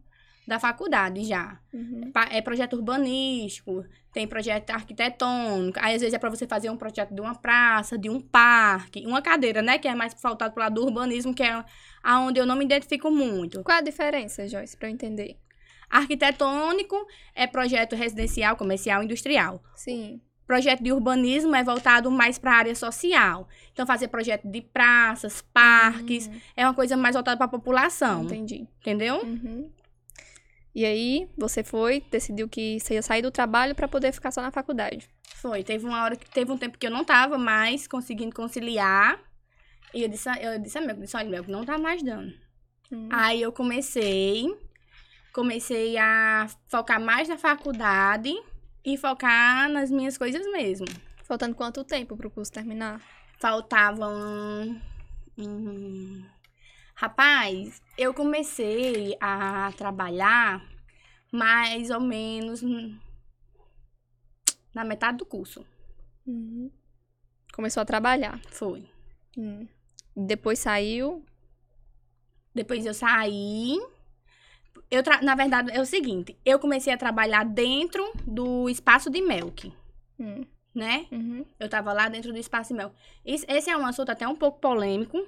da 0.47 0.59
faculdade 0.59 1.25
já. 1.25 1.59
Uhum. 1.73 2.09
É 2.31 2.41
projeto 2.41 2.77
urbanístico, 2.77 3.83
tem 4.13 4.25
projeto 4.25 4.69
arquitetônico, 4.71 5.77
aí 5.79 5.93
às 5.93 5.99
vezes 6.01 6.13
é 6.13 6.17
para 6.17 6.29
você 6.29 6.47
fazer 6.47 6.69
um 6.69 6.77
projeto 6.77 7.13
de 7.13 7.19
uma 7.19 7.35
praça, 7.35 7.97
de 7.97 8.09
um 8.09 8.21
parque, 8.21 9.05
uma 9.05 9.21
cadeira, 9.21 9.61
né, 9.61 9.77
que 9.77 9.89
é 9.89 9.93
mais 9.93 10.13
faltado 10.13 10.57
lado 10.57 10.75
do 10.75 10.85
urbanismo, 10.85 11.33
que 11.35 11.43
é 11.43 11.63
aonde 12.01 12.39
eu 12.39 12.45
não 12.45 12.55
me 12.55 12.63
identifico 12.63 13.11
muito. 13.11 13.61
Qual 13.61 13.75
é 13.75 13.79
a 13.81 13.83
diferença, 13.83 14.47
Joyce, 14.47 14.77
pra 14.77 14.87
eu 14.87 14.93
entender? 14.93 15.37
Arquitetônico 15.89 16.95
é 17.35 17.45
projeto 17.45 17.95
residencial, 17.95 18.55
comercial, 18.55 19.03
industrial. 19.03 19.61
Sim. 19.75 20.21
Projeto 20.47 20.81
de 20.81 20.93
urbanismo 20.93 21.53
é 21.53 21.61
voltado 21.61 22.09
mais 22.09 22.39
para 22.39 22.53
a 22.53 22.55
área 22.55 22.73
social. 22.73 23.49
Então, 23.73 23.85
fazer 23.85 24.07
projeto 24.07 24.47
de 24.49 24.61
praças, 24.61 25.41
parques, 25.53 26.27
Hum, 26.27 26.39
é 26.55 26.65
uma 26.65 26.73
coisa 26.73 26.95
mais 26.95 27.15
voltada 27.15 27.35
para 27.35 27.45
a 27.45 27.49
população, 27.49 28.23
entendi. 28.23 28.65
entendeu? 28.79 29.17
Uhum. 29.23 29.69
E 30.73 30.85
aí, 30.85 31.27
você 31.37 31.63
foi, 31.65 32.01
decidiu 32.09 32.47
que 32.47 32.79
você 32.79 32.93
ia 32.93 33.01
sair 33.01 33.21
do 33.21 33.29
trabalho 33.29 33.75
para 33.75 33.89
poder 33.89 34.13
ficar 34.13 34.31
só 34.31 34.41
na 34.41 34.49
faculdade. 34.51 35.09
Foi, 35.35 35.63
teve 35.63 35.85
uma 35.85 36.01
hora 36.01 36.15
que 36.15 36.29
teve 36.29 36.49
um 36.49 36.57
tempo 36.57 36.77
que 36.77 36.87
eu 36.87 36.91
não 36.91 37.03
tava 37.03 37.37
mais 37.37 37.85
conseguindo 37.87 38.33
conciliar. 38.33 39.19
E 39.93 40.03
eu 40.03 40.07
disse, 40.07 40.29
eu 40.41 40.57
disse 40.59 40.77
a 40.77 40.81
meu, 40.81 40.95
disse, 40.95 41.17
olha, 41.17 41.29
meu, 41.29 41.43
não 41.47 41.65
tá 41.65 41.77
mais 41.77 42.01
dando. 42.01 42.31
Hum. 42.91 43.09
Aí 43.11 43.41
eu 43.41 43.51
comecei, 43.51 44.45
comecei 45.33 45.97
a 45.97 46.47
focar 46.67 47.01
mais 47.01 47.27
na 47.27 47.37
faculdade 47.37 48.33
e 48.87 48.95
focar 48.95 49.69
nas 49.69 49.91
minhas 49.91 50.17
coisas 50.17 50.49
mesmo. 50.49 50.85
Faltando 51.25 51.53
quanto 51.53 51.83
tempo 51.83 52.15
pro 52.15 52.31
curso 52.31 52.53
terminar? 52.53 53.01
Faltavam. 53.37 54.81
hum, 55.37 56.23
Rapaz, 56.95 57.81
eu 57.97 58.13
comecei 58.13 59.17
a 59.19 59.73
trabalhar 59.75 60.65
mais 61.29 61.89
ou 61.89 61.99
menos 61.99 62.63
na 64.73 64.85
metade 64.85 65.17
do 65.17 65.25
curso. 65.25 65.65
Uhum. 66.25 66.71
Começou 67.51 67.81
a 67.81 67.85
trabalhar. 67.85 68.39
Foi. 68.47 68.89
Hum. 69.37 69.67
Depois 70.15 70.59
saiu. 70.59 71.25
Depois 72.55 72.85
eu 72.85 72.93
saí. 72.93 73.77
Eu 74.89 75.03
tra- 75.03 75.21
Na 75.21 75.35
verdade, 75.35 75.71
é 75.71 75.81
o 75.81 75.85
seguinte: 75.85 76.37
eu 76.45 76.59
comecei 76.59 76.93
a 76.93 76.97
trabalhar 76.97 77.43
dentro 77.43 78.11
do 78.25 78.69
espaço 78.69 79.09
de 79.09 79.21
Melk, 79.21 79.71
Hum. 80.19 80.45
né? 80.73 81.05
Uhum. 81.11 81.45
Eu 81.59 81.69
tava 81.69 81.93
lá 81.93 82.07
dentro 82.09 82.31
do 82.31 82.39
espaço 82.39 82.69
de 82.73 82.77
Melk. 82.77 82.95
Esse, 83.25 83.69
é 83.69 83.77
um 83.77 83.85
assunto 83.85 84.09
até 84.11 84.27
um 84.27 84.35
pouco 84.35 84.59
polêmico, 84.59 85.21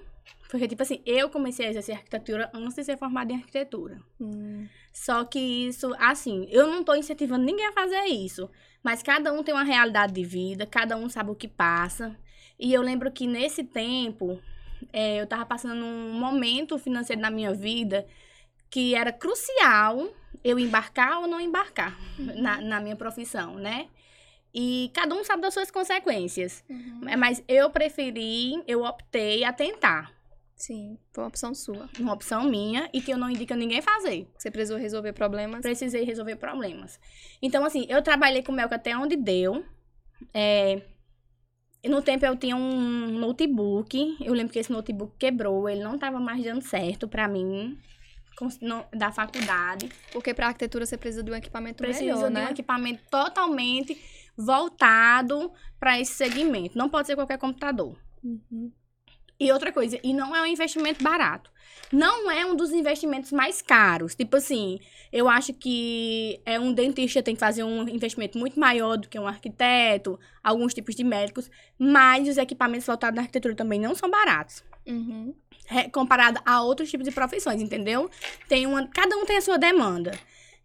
porque, 0.50 0.68
tipo 0.68 0.82
assim, 0.82 1.02
eu 1.06 1.30
comecei 1.30 1.66
a 1.68 1.70
exercer 1.70 1.96
arquitetura 1.96 2.50
antes 2.54 2.76
de 2.76 2.84
ser 2.84 2.98
formada 2.98 3.32
em 3.32 3.36
arquitetura. 3.36 4.00
Hum. 4.20 4.66
Só 4.94 5.24
que 5.26 5.40
isso, 5.40 5.94
assim, 6.00 6.48
eu 6.50 6.68
não 6.68 6.84
tô 6.84 6.96
incentivando 6.96 7.46
ninguém 7.46 7.68
a 7.68 7.74
fazer 7.74 8.06
isso. 8.06 8.50
Mas 8.82 9.04
cada 9.04 9.34
um 9.34 9.44
tem 9.44 9.54
uma 9.54 9.64
realidade 9.64 10.14
de 10.14 10.24
vida, 10.24 10.66
cada 10.66 10.96
um 10.96 11.10
sabe 11.10 11.32
o 11.32 11.36
que 11.36 11.48
passa. 11.50 12.16
E 12.58 12.74
eu 12.74 12.82
lembro 12.82 13.12
que 13.12 13.28
nesse 13.28 13.64
tempo, 13.64 14.40
é, 14.94 15.22
eu 15.22 15.28
tava 15.28 15.46
passando 15.46 15.84
um 15.84 16.14
momento 16.14 16.78
financeiro 16.80 17.22
na 17.22 17.30
minha 17.30 17.54
vida 17.54 18.08
que 18.70 18.96
era 18.96 19.12
crucial 19.12 20.10
eu 20.44 20.60
embarcar 20.60 21.20
ou 21.20 21.28
não 21.28 21.40
embarcar 21.40 21.98
na, 22.18 22.62
na 22.62 22.80
minha 22.80 22.96
profissão, 22.96 23.56
né? 23.56 23.88
E 24.54 24.90
cada 24.94 25.14
um 25.14 25.24
sabe 25.24 25.42
das 25.42 25.54
suas 25.54 25.70
consequências. 25.70 26.64
Uhum. 26.70 27.02
Mas 27.18 27.44
eu 27.48 27.70
preferi, 27.70 28.64
eu 28.68 28.84
optei 28.84 29.44
a 29.44 29.54
tentar. 29.54 30.12
Sim, 30.56 30.98
foi 31.14 31.24
uma 31.24 31.30
opção 31.30 31.56
sua. 31.56 31.90
Uma 31.98 32.14
opção 32.14 32.44
minha 32.44 32.90
e 32.92 33.00
que 33.00 33.12
eu 33.12 33.18
não 33.18 33.30
indico 33.30 33.54
a 33.54 33.56
ninguém 33.56 33.82
fazer. 33.82 34.28
Você 34.38 34.52
precisou 34.52 34.78
resolver 34.78 35.14
problemas. 35.14 35.62
precisei 35.62 36.04
resolver 36.04 36.36
problemas. 36.36 37.00
Então, 37.42 37.64
assim, 37.64 37.86
eu 37.88 38.02
trabalhei 38.02 38.44
com 38.44 38.52
o 38.52 38.56
Melco 38.56 38.74
até 38.74 38.98
onde 38.98 39.16
deu. 39.16 39.64
É, 40.34 40.82
no 41.86 42.02
tempo 42.02 42.26
eu 42.26 42.36
tinha 42.36 42.58
um 42.58 43.08
notebook. 43.20 44.18
Eu 44.20 44.34
lembro 44.34 44.52
que 44.52 44.60
esse 44.60 44.72
notebook 44.72 45.16
quebrou. 45.18 45.70
Ele 45.70 45.82
não 45.82 45.96
estava 45.96 46.20
mais 46.20 46.44
dando 46.44 46.62
certo 46.62 47.08
pra 47.08 47.28
mim. 47.28 47.80
Da 48.94 49.12
faculdade. 49.12 49.90
Porque 50.12 50.34
pra 50.34 50.48
arquitetura 50.48 50.86
você 50.86 50.98
precisa 50.98 51.24
de 51.24 51.32
um 51.32 51.36
equipamento 51.36 51.84
Precisa 51.84 52.06
melhor, 52.06 52.28
de 52.28 52.34
né? 52.34 52.46
um 52.48 52.50
equipamento 52.50 53.02
totalmente 53.10 54.00
voltado 54.38 55.52
para 55.80 56.00
esse 56.00 56.14
segmento. 56.14 56.78
Não 56.78 56.90
pode 56.90 57.08
ser 57.08 57.16
qualquer 57.16 57.38
computador. 57.38 57.98
Uhum. 58.24 58.72
E 59.40 59.52
outra 59.54 59.72
coisa, 59.72 59.98
e 60.04 60.14
não 60.14 60.36
é 60.36 60.42
um 60.42 60.46
investimento 60.46 61.02
barato. 61.02 61.50
Não 61.92 62.30
é 62.30 62.46
um 62.46 62.56
dos 62.56 62.72
investimentos 62.72 63.32
mais 63.32 63.62
caros. 63.62 64.14
Tipo 64.14 64.36
assim, 64.36 64.80
eu 65.14 65.30
acho 65.30 65.54
que 65.54 66.42
é 66.46 66.60
um 66.60 66.74
dentista 66.74 67.24
tem 67.24 67.36
que 67.36 67.40
fazer 67.40 67.64
um 67.64 67.88
investimento 67.88 68.38
muito 68.38 68.60
maior 68.60 68.98
do 68.98 69.08
que 69.08 69.18
um 69.18 69.26
arquiteto, 69.26 70.20
alguns 70.44 70.74
tipos 70.74 70.94
de 70.94 71.06
médicos, 71.06 71.50
mas 71.78 72.28
os 72.28 72.38
equipamentos 72.38 72.86
voltados 72.86 73.16
na 73.16 73.22
arquitetura 73.22 73.56
também 73.56 73.80
não 73.80 73.96
são 73.96 74.10
baratos. 74.10 74.64
Uhum. 74.86 75.34
Comparado 75.92 76.40
a 76.46 76.62
outros 76.62 76.90
tipos 76.90 77.08
de 77.08 77.14
profissões, 77.14 77.62
entendeu? 77.62 78.10
Tem 78.48 78.66
uma, 78.66 78.88
cada 78.88 79.16
um 79.16 79.26
tem 79.26 79.38
a 79.38 79.42
sua 79.42 79.58
demanda. 79.58 80.12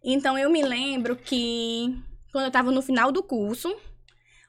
Então 0.03 0.37
eu 0.37 0.49
me 0.49 0.63
lembro 0.63 1.15
que 1.15 1.95
quando 2.31 2.45
eu 2.45 2.51
tava 2.51 2.71
no 2.71 2.81
final 2.81 3.11
do 3.11 3.23
curso, 3.23 3.75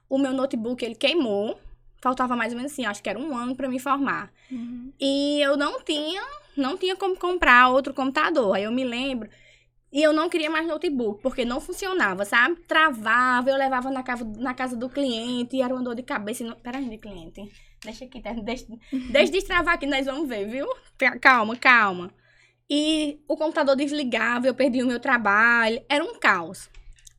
o 0.09 0.19
meu 0.19 0.33
notebook 0.33 0.85
ele 0.85 0.95
queimou. 0.95 1.59
Faltava 2.03 2.37
mais 2.37 2.53
ou 2.53 2.57
menos 2.57 2.73
assim, 2.73 2.85
acho 2.85 3.03
que 3.03 3.09
era 3.09 3.19
um 3.19 3.37
ano 3.37 3.57
para 3.57 3.69
me 3.69 3.79
formar. 3.79 4.31
Uhum. 4.51 4.93
E 5.01 5.41
eu 5.41 5.57
não 5.57 5.83
tinha, 5.83 6.23
não 6.57 6.77
tinha 6.77 6.95
como 6.95 7.17
comprar 7.17 7.69
outro 7.69 7.95
computador. 7.95 8.55
Aí 8.55 8.65
eu 8.65 8.73
me 8.73 8.85
lembro. 8.85 9.29
E 9.93 10.03
eu 10.03 10.13
não 10.13 10.29
queria 10.29 10.51
mais 10.51 10.67
notebook, 10.67 11.23
porque 11.23 11.45
não 11.45 11.61
funcionava, 11.61 12.25
sabe? 12.25 12.57
Travava, 12.69 13.51
eu 13.51 13.57
levava 13.57 13.91
na 13.91 14.03
casa, 14.03 14.25
na 14.37 14.53
casa 14.53 14.77
do 14.77 14.91
cliente 14.91 15.57
e 15.57 15.63
era 15.63 15.73
uma 15.73 15.83
dor 15.83 15.95
de 15.95 16.03
cabeça. 16.03 16.45
Não... 16.45 16.55
Peraí, 16.57 16.89
de 16.89 16.99
cliente. 16.99 17.41
Deixa 17.87 18.05
aqui, 18.05 18.21
tá? 18.21 18.33
deixa, 18.33 18.67
deixa 19.11 19.33
destravar 19.33 19.75
aqui, 19.75 19.87
nós 19.87 20.05
vamos 20.05 20.29
ver, 20.29 20.47
viu? 20.49 20.67
Ca- 20.99 21.19
Calma, 21.19 21.57
calma. 21.57 22.11
E 22.69 23.21
o 23.29 23.37
computador 23.37 23.75
desligava, 23.77 24.47
eu 24.47 24.55
perdi 24.55 24.83
o 24.83 24.87
meu 24.87 25.01
trabalho. 25.01 25.81
Era 25.89 26.05
um 26.05 26.19
caos. 26.19 26.69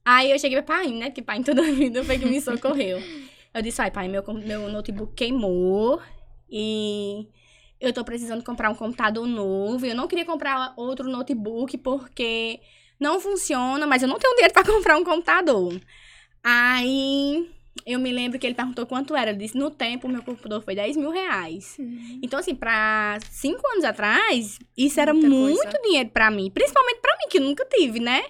Aí 0.05 0.29
eu 0.31 0.37
cheguei 0.39 0.61
pra 0.61 0.77
pai, 0.77 0.87
né? 0.89 1.09
Que 1.09 1.21
pai 1.21 1.41
toda 1.43 1.61
vida 1.63 2.03
foi 2.03 2.19
que 2.19 2.25
me 2.25 2.39
socorreu. 2.41 3.01
Eu 3.53 3.61
disse, 3.61 3.81
ai, 3.81 3.89
pai, 3.89 4.07
meu, 4.07 4.23
meu 4.45 4.69
notebook 4.69 5.13
queimou 5.15 6.01
e 6.49 7.27
eu 7.79 7.91
tô 7.93 8.03
precisando 8.03 8.43
comprar 8.43 8.69
um 8.69 8.75
computador 8.75 9.25
novo. 9.25 9.85
Eu 9.85 9.95
não 9.95 10.07
queria 10.07 10.25
comprar 10.25 10.73
outro 10.77 11.09
notebook 11.09 11.77
porque 11.79 12.59
não 12.99 13.19
funciona, 13.19 13.87
mas 13.87 14.01
eu 14.03 14.07
não 14.09 14.19
tenho 14.19 14.33
dinheiro 14.35 14.53
pra 14.53 14.63
comprar 14.67 14.97
um 14.97 15.03
computador. 15.03 15.79
Aí 16.43 17.49
eu 17.85 17.99
me 17.99 18.11
lembro 18.11 18.37
que 18.39 18.45
ele 18.47 18.55
perguntou 18.55 18.85
quanto 18.85 19.15
era. 19.15 19.31
Ele 19.31 19.39
disse, 19.39 19.57
no 19.57 19.69
tempo, 19.71 20.07
meu 20.07 20.21
computador 20.23 20.61
foi 20.61 20.75
10 20.75 20.97
mil 20.97 21.11
reais. 21.11 21.75
Uhum. 21.79 22.19
Então, 22.23 22.39
assim, 22.39 22.55
pra 22.55 23.17
cinco 23.31 23.61
anos 23.71 23.83
atrás, 23.83 24.59
isso 24.77 24.99
era 24.99 25.13
Muita 25.13 25.29
muito 25.29 25.61
coisa. 25.63 25.79
dinheiro 25.83 26.09
pra 26.09 26.29
mim. 26.31 26.49
Principalmente 26.51 26.99
pra 27.01 27.13
mim, 27.17 27.27
que 27.29 27.39
nunca 27.39 27.65
tive, 27.65 27.99
né? 27.99 28.23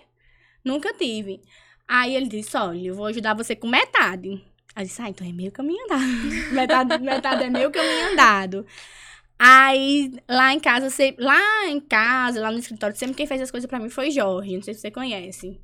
Nunca 0.63 0.93
tive. 0.93 1.41
Aí 1.88 2.15
ele 2.15 2.27
disse, 2.27 2.55
olha, 2.57 2.88
eu 2.88 2.95
vou 2.95 3.05
ajudar 3.05 3.33
você 3.33 3.55
com 3.55 3.67
metade. 3.67 4.43
Aí 4.75 4.83
eu 4.83 4.88
disse, 4.88 5.01
ah, 5.01 5.10
então 5.10 5.27
é 5.27 5.31
meio 5.31 5.51
caminho 5.51 5.83
andado. 5.86 6.03
metade, 6.53 6.97
metade 7.03 7.43
é 7.45 7.49
meio 7.49 7.71
caminho 7.71 8.12
andado. 8.12 8.65
Aí, 9.39 10.13
lá 10.27 10.53
em 10.53 10.60
casa, 10.60 10.89
se- 10.89 11.15
lá 11.19 11.67
em 11.67 11.79
casa, 11.79 12.41
lá 12.41 12.51
no 12.51 12.57
escritório, 12.60 12.95
sempre 12.95 13.15
quem 13.15 13.27
fez 13.27 13.41
as 13.41 13.51
coisas 13.51 13.69
pra 13.69 13.79
mim 13.79 13.89
foi 13.89 14.10
Jorge. 14.12 14.55
Não 14.55 14.63
sei 14.63 14.73
se 14.73 14.81
você 14.81 14.91
conhece. 14.91 15.60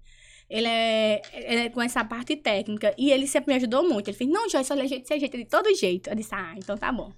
Ele 0.54 0.68
é, 0.68 1.20
ele 1.34 1.62
é 1.62 1.70
com 1.70 1.82
essa 1.82 2.06
parte 2.06 2.36
técnica. 2.36 2.94
E 2.96 3.10
ele 3.10 3.26
sempre 3.26 3.52
me 3.52 3.58
ajudou 3.58 3.90
muito. 3.90 4.08
Ele 4.08 4.16
fez, 4.16 4.30
não, 4.30 4.48
Jorge, 4.48 4.68
só 4.68 4.76
jeito, 4.86 5.08
você 5.08 5.16
ajeita 5.16 5.36
de 5.36 5.46
todo 5.46 5.74
jeito. 5.74 6.12
Eu 6.12 6.16
disse, 6.16 6.36
ah, 6.36 6.54
então 6.56 6.78
tá 6.78 6.92
bom. 6.92 7.12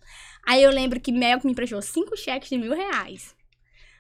Aí 0.47 0.63
eu 0.63 0.71
lembro 0.71 1.01
que 1.01 1.11
Mel 1.11 1.41
me 1.43 1.51
emprestou 1.51 1.81
cinco 1.81 2.15
cheques 2.15 2.47
de 2.47 2.57
mil 2.57 2.73
reais. 2.73 3.35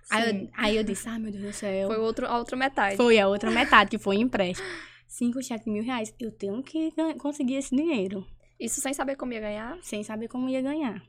Aí 0.09 0.29
eu, 0.29 0.49
aí 0.55 0.77
eu 0.77 0.83
disse, 0.85 1.09
ah, 1.09 1.19
meu 1.19 1.33
Deus 1.33 1.43
do 1.43 1.51
céu. 1.51 1.87
Foi 1.89 1.97
outro, 1.97 2.25
a 2.25 2.37
outra 2.37 2.55
metade. 2.55 2.95
Foi 2.95 3.19
a 3.19 3.27
outra 3.27 3.51
metade 3.51 3.89
que 3.89 3.97
foi 3.97 4.15
empréstimo. 4.15 4.65
Cinco 5.05 5.43
cheques 5.43 5.65
de 5.65 5.71
mil 5.71 5.83
reais. 5.83 6.15
Eu 6.17 6.31
tenho 6.31 6.63
que 6.63 6.93
conseguir 7.19 7.55
esse 7.55 7.75
dinheiro. 7.75 8.25
Isso 8.57 8.79
sem 8.79 8.93
saber 8.93 9.17
como 9.17 9.33
ia 9.33 9.41
ganhar. 9.41 9.77
Sem 9.81 10.01
saber 10.01 10.29
como 10.29 10.47
ia 10.47 10.61
ganhar. 10.61 11.03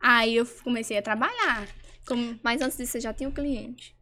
Aí 0.00 0.34
eu 0.34 0.46
comecei 0.64 0.98
a 0.98 1.02
trabalhar. 1.02 1.68
Como 2.04 2.36
Mas 2.42 2.60
antes 2.60 2.76
disso, 2.76 2.92
você 2.92 3.00
já 3.00 3.14
tinha 3.14 3.28
um 3.28 3.32
cliente. 3.32 3.94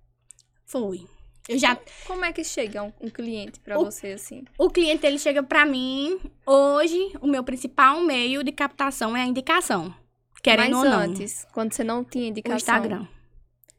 foi. 0.64 1.06
Eu 1.48 1.58
já 1.58 1.76
Como 2.06 2.24
é 2.24 2.32
que 2.32 2.42
chega 2.42 2.82
um, 2.82 2.92
um 3.00 3.10
cliente 3.10 3.60
pra 3.60 3.78
O- 3.78 3.84
você, 3.84 4.08
assim? 4.12 4.44
O 4.58 4.70
cliente 4.70 5.06
ele 5.06 5.18
chega 5.18 5.42
pra 5.42 5.66
mim. 5.66 6.18
Hoje, 6.46 7.12
o 7.20 7.26
meu 7.26 7.44
principal 7.44 8.00
meio 8.00 8.42
de 8.42 8.50
captação 8.52 9.16
é 9.16 9.22
a 9.22 9.26
indicação. 9.26 9.94
Querendo 10.42 10.76
Mas 10.76 10.84
ou 10.84 10.90
não. 10.90 10.98
antes, 11.00 11.46
quando 11.52 11.72
você 11.72 11.84
não 11.84 12.04
tinha 12.04 12.24
O 12.24 12.28
indicação. 12.28 12.56
Instagram. 12.56 13.06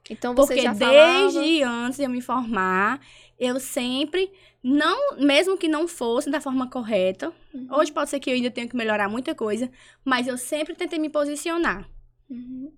Então 0.10 0.36
você 0.36 0.54
Porque 0.54 0.62
já 0.62 0.76
falava... 0.76 1.32
desde 1.32 1.64
antes 1.64 1.98
de 1.98 2.04
eu 2.04 2.10
me 2.10 2.22
formar, 2.22 3.00
eu 3.40 3.60
sempre, 3.60 4.32
não, 4.64 5.18
mesmo 5.18 5.58
que 5.58 5.68
não 5.68 5.88
fosse 5.88 6.30
da 6.30 6.40
forma 6.40 6.70
correta, 6.70 7.34
Uhum. 7.52 7.68
hoje 7.72 7.92
pode 7.92 8.12
ser 8.12 8.20
que 8.20 8.30
eu 8.30 8.36
ainda 8.36 8.52
tenha 8.52 8.68
que 8.68 8.76
melhorar 8.76 9.10
muita 9.10 9.34
coisa, 9.34 9.72
mas 10.04 10.28
eu 10.28 10.38
sempre 10.38 10.76
tentei 10.76 11.00
me 11.00 11.10
posicionar. 11.10 11.90
Uhum. 12.30 12.72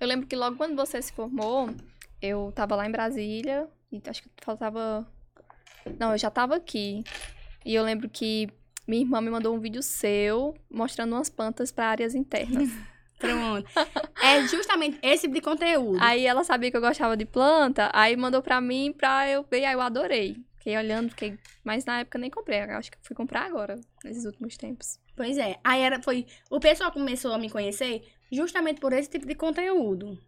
Eu 0.00 0.06
lembro 0.08 0.26
que 0.26 0.34
logo 0.36 0.56
quando 0.56 0.74
você 0.74 1.00
se 1.02 1.12
formou, 1.12 1.68
eu 2.22 2.50
tava 2.54 2.74
lá 2.74 2.86
em 2.86 2.90
Brasília 2.92 3.68
e 3.92 4.02
acho 4.08 4.22
que 4.22 4.30
faltava. 4.42 5.06
Não, 5.98 6.12
eu 6.12 6.18
já 6.18 6.30
tava 6.30 6.56
aqui. 6.56 7.04
E 7.64 7.74
eu 7.74 7.82
lembro 7.84 8.08
que 8.08 8.48
minha 8.86 9.02
irmã 9.02 9.20
me 9.20 9.30
mandou 9.30 9.54
um 9.54 9.60
vídeo 9.60 9.82
seu 9.82 10.54
mostrando 10.70 11.14
umas 11.14 11.28
plantas 11.30 11.70
para 11.70 11.86
áreas 11.86 12.14
internas. 12.14 12.68
Pronto. 13.18 13.68
é 14.20 14.48
justamente 14.48 14.98
esse 15.00 15.22
tipo 15.22 15.34
de 15.34 15.40
conteúdo. 15.40 15.96
aí 16.00 16.26
ela 16.26 16.42
sabia 16.42 16.72
que 16.72 16.76
eu 16.76 16.80
gostava 16.80 17.16
de 17.16 17.24
planta, 17.24 17.88
aí 17.94 18.16
mandou 18.16 18.42
pra 18.42 18.60
mim 18.60 18.92
pra 18.92 19.28
eu 19.28 19.46
ver, 19.48 19.64
aí 19.64 19.74
eu 19.74 19.80
adorei. 19.80 20.44
Fiquei 20.58 20.76
olhando, 20.76 21.10
fiquei. 21.10 21.38
Mas 21.62 21.84
na 21.84 22.00
época 22.00 22.18
nem 22.18 22.30
comprei, 22.30 22.60
acho 22.60 22.90
que 22.90 22.98
fui 23.02 23.14
comprar 23.14 23.46
agora, 23.46 23.80
nesses 24.04 24.24
últimos 24.24 24.56
tempos. 24.56 24.98
Pois 25.16 25.38
é. 25.38 25.58
Aí 25.62 25.82
era, 25.82 26.02
foi. 26.02 26.26
O 26.50 26.58
pessoal 26.58 26.90
começou 26.90 27.32
a 27.32 27.38
me 27.38 27.50
conhecer 27.50 28.02
justamente 28.30 28.80
por 28.80 28.92
esse 28.92 29.10
tipo 29.10 29.26
de 29.26 29.34
conteúdo. 29.34 30.18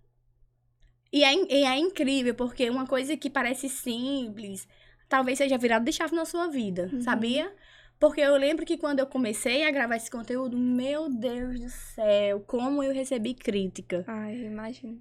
E 1.15 1.23
é, 1.23 1.33
e 1.33 1.65
é 1.65 1.77
incrível, 1.79 2.35
porque 2.35 2.69
uma 2.69 2.87
coisa 2.89 3.17
que 3.17 3.31
parece 3.31 3.69
simples, 3.69 4.67
talvez 5.09 5.39
seja 5.39 5.57
virado 5.57 5.85
de 5.85 5.93
chave 5.93 6.15
na 6.17 6.25
sua 6.25 6.49
vida, 6.49 6.91
Uhum. 6.93 7.01
sabia? 7.03 7.53
Porque 8.01 8.21
eu 8.21 8.37
lembro 8.37 8.67
que 8.67 8.77
quando 8.77 8.99
eu 8.99 9.07
comecei 9.07 9.65
a 9.65 9.71
gravar 9.71 9.95
esse 9.97 10.11
conteúdo, 10.11 10.59
meu 10.59 11.09
Deus 11.09 11.61
do 11.61 11.69
céu, 11.71 12.41
como 12.49 12.83
eu 12.83 12.93
recebi 12.93 13.33
crítica. 13.33 14.05
Ai, 14.09 14.35
imagino. 14.35 15.01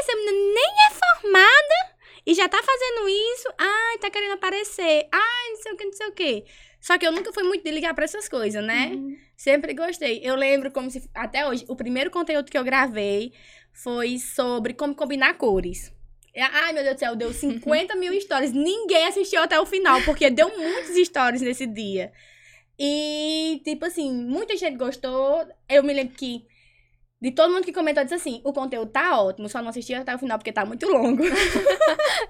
Essa 0.00 0.16
menina 0.16 0.32
nem 0.54 0.72
é 0.90 0.92
formada 0.92 1.96
e 2.26 2.34
já 2.34 2.46
tá 2.46 2.58
fazendo 2.62 3.08
isso. 3.08 3.48
Ai, 3.56 3.98
tá 3.98 4.10
querendo 4.10 4.32
aparecer. 4.34 5.08
Ai, 5.10 5.50
não 5.50 5.56
sei 5.62 5.72
o 5.72 5.76
que, 5.78 5.84
não 5.86 5.92
sei 5.94 6.06
o 6.08 6.12
que. 6.12 6.44
Só 6.78 6.98
que 6.98 7.06
eu 7.06 7.12
nunca 7.12 7.32
fui 7.32 7.42
muito 7.44 7.64
de 7.64 7.70
ligar 7.70 7.94
pra 7.94 8.04
essas 8.04 8.28
coisas, 8.28 8.62
né? 8.62 8.88
Uhum. 8.94 9.16
Sempre 9.34 9.72
gostei. 9.72 10.20
Eu 10.22 10.34
lembro 10.36 10.70
como 10.70 10.90
se. 10.90 11.08
Até 11.14 11.48
hoje, 11.48 11.64
o 11.68 11.74
primeiro 11.74 12.10
conteúdo 12.10 12.50
que 12.50 12.58
eu 12.58 12.64
gravei 12.64 13.32
foi 13.74 14.18
sobre 14.18 14.72
como 14.72 14.94
combinar 14.94 15.34
cores. 15.34 15.92
E, 16.34 16.40
Ai, 16.40 16.72
meu 16.72 16.82
Deus 16.82 16.96
do 16.96 16.98
céu, 17.00 17.14
deu 17.16 17.32
50 17.34 17.94
mil 17.96 18.18
stories. 18.20 18.52
Ninguém 18.52 19.06
assistiu 19.06 19.42
até 19.42 19.60
o 19.60 19.66
final, 19.66 20.00
porque 20.02 20.30
deu 20.30 20.48
muitos 20.56 20.96
stories 21.06 21.42
nesse 21.42 21.66
dia. 21.66 22.12
E, 22.78 23.60
tipo 23.64 23.84
assim, 23.84 24.12
muita 24.12 24.56
gente 24.56 24.76
gostou. 24.76 25.46
Eu 25.68 25.82
me 25.82 25.92
lembro 25.92 26.14
que. 26.14 26.44
De 27.22 27.30
todo 27.30 27.52
mundo 27.52 27.64
que 27.64 27.72
comentou, 27.72 28.02
disse 28.02 28.14
assim: 28.16 28.40
o 28.44 28.52
conteúdo 28.52 28.90
tá 28.90 29.18
ótimo, 29.20 29.48
só 29.48 29.62
não 29.62 29.68
assisti 29.70 29.94
até 29.94 30.14
o 30.14 30.18
final 30.18 30.36
porque 30.36 30.52
tá 30.52 30.64
muito 30.64 30.86
longo. 30.88 31.22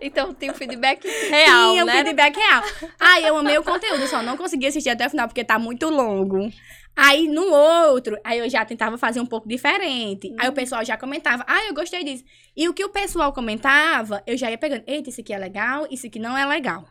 Então 0.01 0.35
tem 0.35 0.51
o 0.51 0.55
feedback 0.55 1.07
real, 1.31 1.71
Tinha 1.71 1.83
um 1.83 1.87
né? 1.87 2.05
feedback 2.05 2.37
real. 2.37 2.63
Ai, 3.01 3.29
eu 3.29 3.37
amei 3.39 3.57
o 3.57 3.63
conteúdo, 3.63 4.07
só 4.07 4.23
não 4.23 4.37
consegui 4.37 4.67
assistir 4.67 4.91
até 4.91 5.07
o 5.07 5.11
final 5.11 5.27
porque 5.27 5.45
tá 5.45 5.59
muito 5.59 5.89
longo. 5.89 6.51
Aí 6.97 7.27
no 7.27 7.45
outro, 7.51 8.17
aí 8.23 8.39
eu 8.39 8.49
já 8.49 8.65
tentava 8.65 8.97
fazer 8.97 9.21
um 9.21 9.27
pouco 9.27 9.49
diferente. 9.49 10.33
Aí 10.39 10.49
o 10.49 10.53
pessoal 10.53 10.85
já 10.85 10.97
comentava, 10.97 11.45
ah, 11.49 11.65
eu 11.65 11.75
gostei 11.75 12.05
disso. 12.05 12.25
E 12.57 12.69
o 12.69 12.75
que 12.75 12.85
o 12.85 12.89
pessoal 12.89 13.33
comentava, 13.33 14.23
eu 14.27 14.37
já 14.37 14.51
ia 14.51 14.57
pegando, 14.59 14.85
eita, 14.87 15.11
isso 15.11 15.21
aqui 15.21 15.33
é 15.33 15.39
legal, 15.39 15.87
isso 15.91 16.07
aqui 16.07 16.19
não 16.21 16.39
é 16.39 16.47
legal. 16.47 16.85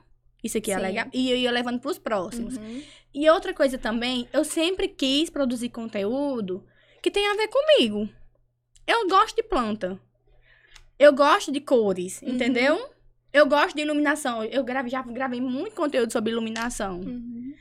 Isso 0.44 0.58
aqui 0.58 0.72
é 0.72 0.76
Sim. 0.76 0.82
legal. 0.82 1.08
E 1.13 1.32
eu 1.32 1.38
ia 1.38 1.52
levando 1.52 1.80
pros 1.80 1.98
próximos. 1.98 2.58
Uhum. 2.58 2.82
E 3.13 3.30
outra 3.30 3.54
coisa 3.54 3.78
também, 3.78 4.28
eu 4.34 4.44
sempre 4.44 4.89
quis 4.89 5.30
produzir 5.30 5.70
conteúdo 5.70 6.66
que 7.02 7.10
tem 7.10 7.26
a 7.28 7.36
ver 7.36 7.48
comigo. 7.48 8.10
Eu 8.86 9.08
gosto 9.08 9.38
de 9.38 9.44
planta. 9.44 9.98
Eu 11.00 11.13
gosto 11.13 11.52
de 11.52 11.62
cores, 11.62 12.22
Uhum. 12.22 12.30
entendeu? 12.34 12.89
Eu 13.32 13.48
gosto 13.48 13.76
de 13.76 13.82
iluminação. 13.84 14.44
Eu 14.44 14.63
grave, 14.66 14.89
já 14.89 15.02
gravei 15.02 15.39
muito 15.39 15.76
conteúdo 15.76 16.12
sobre 16.12 16.32
iluminação. 16.32 17.00
Uhum. 17.00 17.54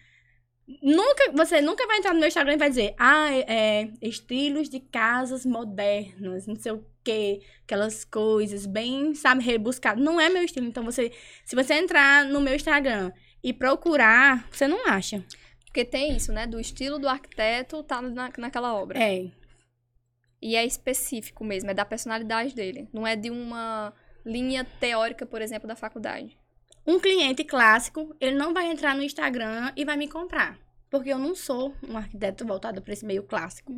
Nunca, 0.81 1.33
você 1.33 1.61
nunca 1.61 1.87
vai 1.87 1.99
entrar 1.99 2.13
no 2.13 2.21
meu 2.21 2.29
Instagram 2.29 2.55
e 2.55 2.59
vai 2.59 2.69
dizer, 2.69 2.95
ah, 2.99 3.29
é, 3.31 3.91
estilos 4.01 4.69
de 4.69 4.79
casas 4.79 5.45
modernas, 5.45 6.47
não 6.47 6.55
sei 6.57 6.73
o 6.73 6.87
quê, 7.03 7.41
aquelas 7.65 8.05
coisas 8.05 8.65
bem, 8.65 9.15
sabe, 9.15 9.43
rebuscadas. 9.43 10.03
Não 10.03 10.21
é 10.21 10.29
meu 10.29 10.45
estilo. 10.45 10.67
Então, 10.67 10.85
você, 10.85 11.13
se 11.45 11.57
você 11.57 11.75
entrar 11.75 12.25
no 12.25 12.41
meu 12.41 12.55
Instagram 12.55 13.13
e 13.43 13.53
procurar, 13.53 14.49
você 14.51 14.69
não 14.69 14.87
acha. 14.87 15.25
Porque 15.65 15.85
tem 15.85 16.17
isso, 16.17 16.33
né? 16.33 16.47
Do 16.47 16.61
estilo 16.61 16.99
do 16.99 17.09
arquiteto 17.09 17.83
tá 17.83 18.01
na, 18.03 18.31
naquela 18.39 18.75
obra. 18.75 19.03
É. 19.03 19.31
E 20.41 20.57
é 20.57 20.65
específico 20.67 21.45
mesmo, 21.45 21.71
é 21.71 21.75
da 21.75 21.85
personalidade 21.85 22.55
dele. 22.55 22.89
Não 22.93 23.07
é 23.07 23.17
de 23.17 23.31
uma 23.31 23.93
linha 24.25 24.65
teórica, 24.79 25.25
por 25.25 25.41
exemplo, 25.41 25.67
da 25.67 25.75
faculdade. 25.75 26.37
Um 26.87 26.99
cliente 26.99 27.45
clássico, 27.45 28.15
ele 28.21 28.37
não 28.37 28.53
vai 28.53 28.71
entrar 28.71 28.95
no 28.95 29.03
Instagram 29.03 29.73
e 29.77 29.85
vai 29.85 29.97
me 29.97 30.09
comprar. 30.09 30.59
Porque 30.91 31.09
eu 31.09 31.19
não 31.19 31.35
sou 31.35 31.75
um 31.89 31.97
arquiteto 31.97 32.45
voltado 32.45 32.83
para 32.83 32.93
esse 32.93 33.07
meio 33.07 33.23
clássico. 33.23 33.73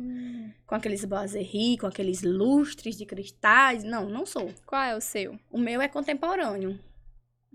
Com 0.67 0.75
aqueles 0.75 1.05
boiseries, 1.05 1.79
com 1.79 1.87
aqueles 1.87 2.21
lustres 2.23 2.97
de 2.97 3.05
cristais. 3.05 3.83
Não, 3.85 4.09
não 4.09 4.25
sou. 4.25 4.51
Qual 4.65 4.81
é 4.83 4.95
o 4.95 4.99
seu? 4.99 5.39
O 5.49 5.57
meu 5.57 5.79
é 5.81 5.87
contemporâneo. 5.87 6.77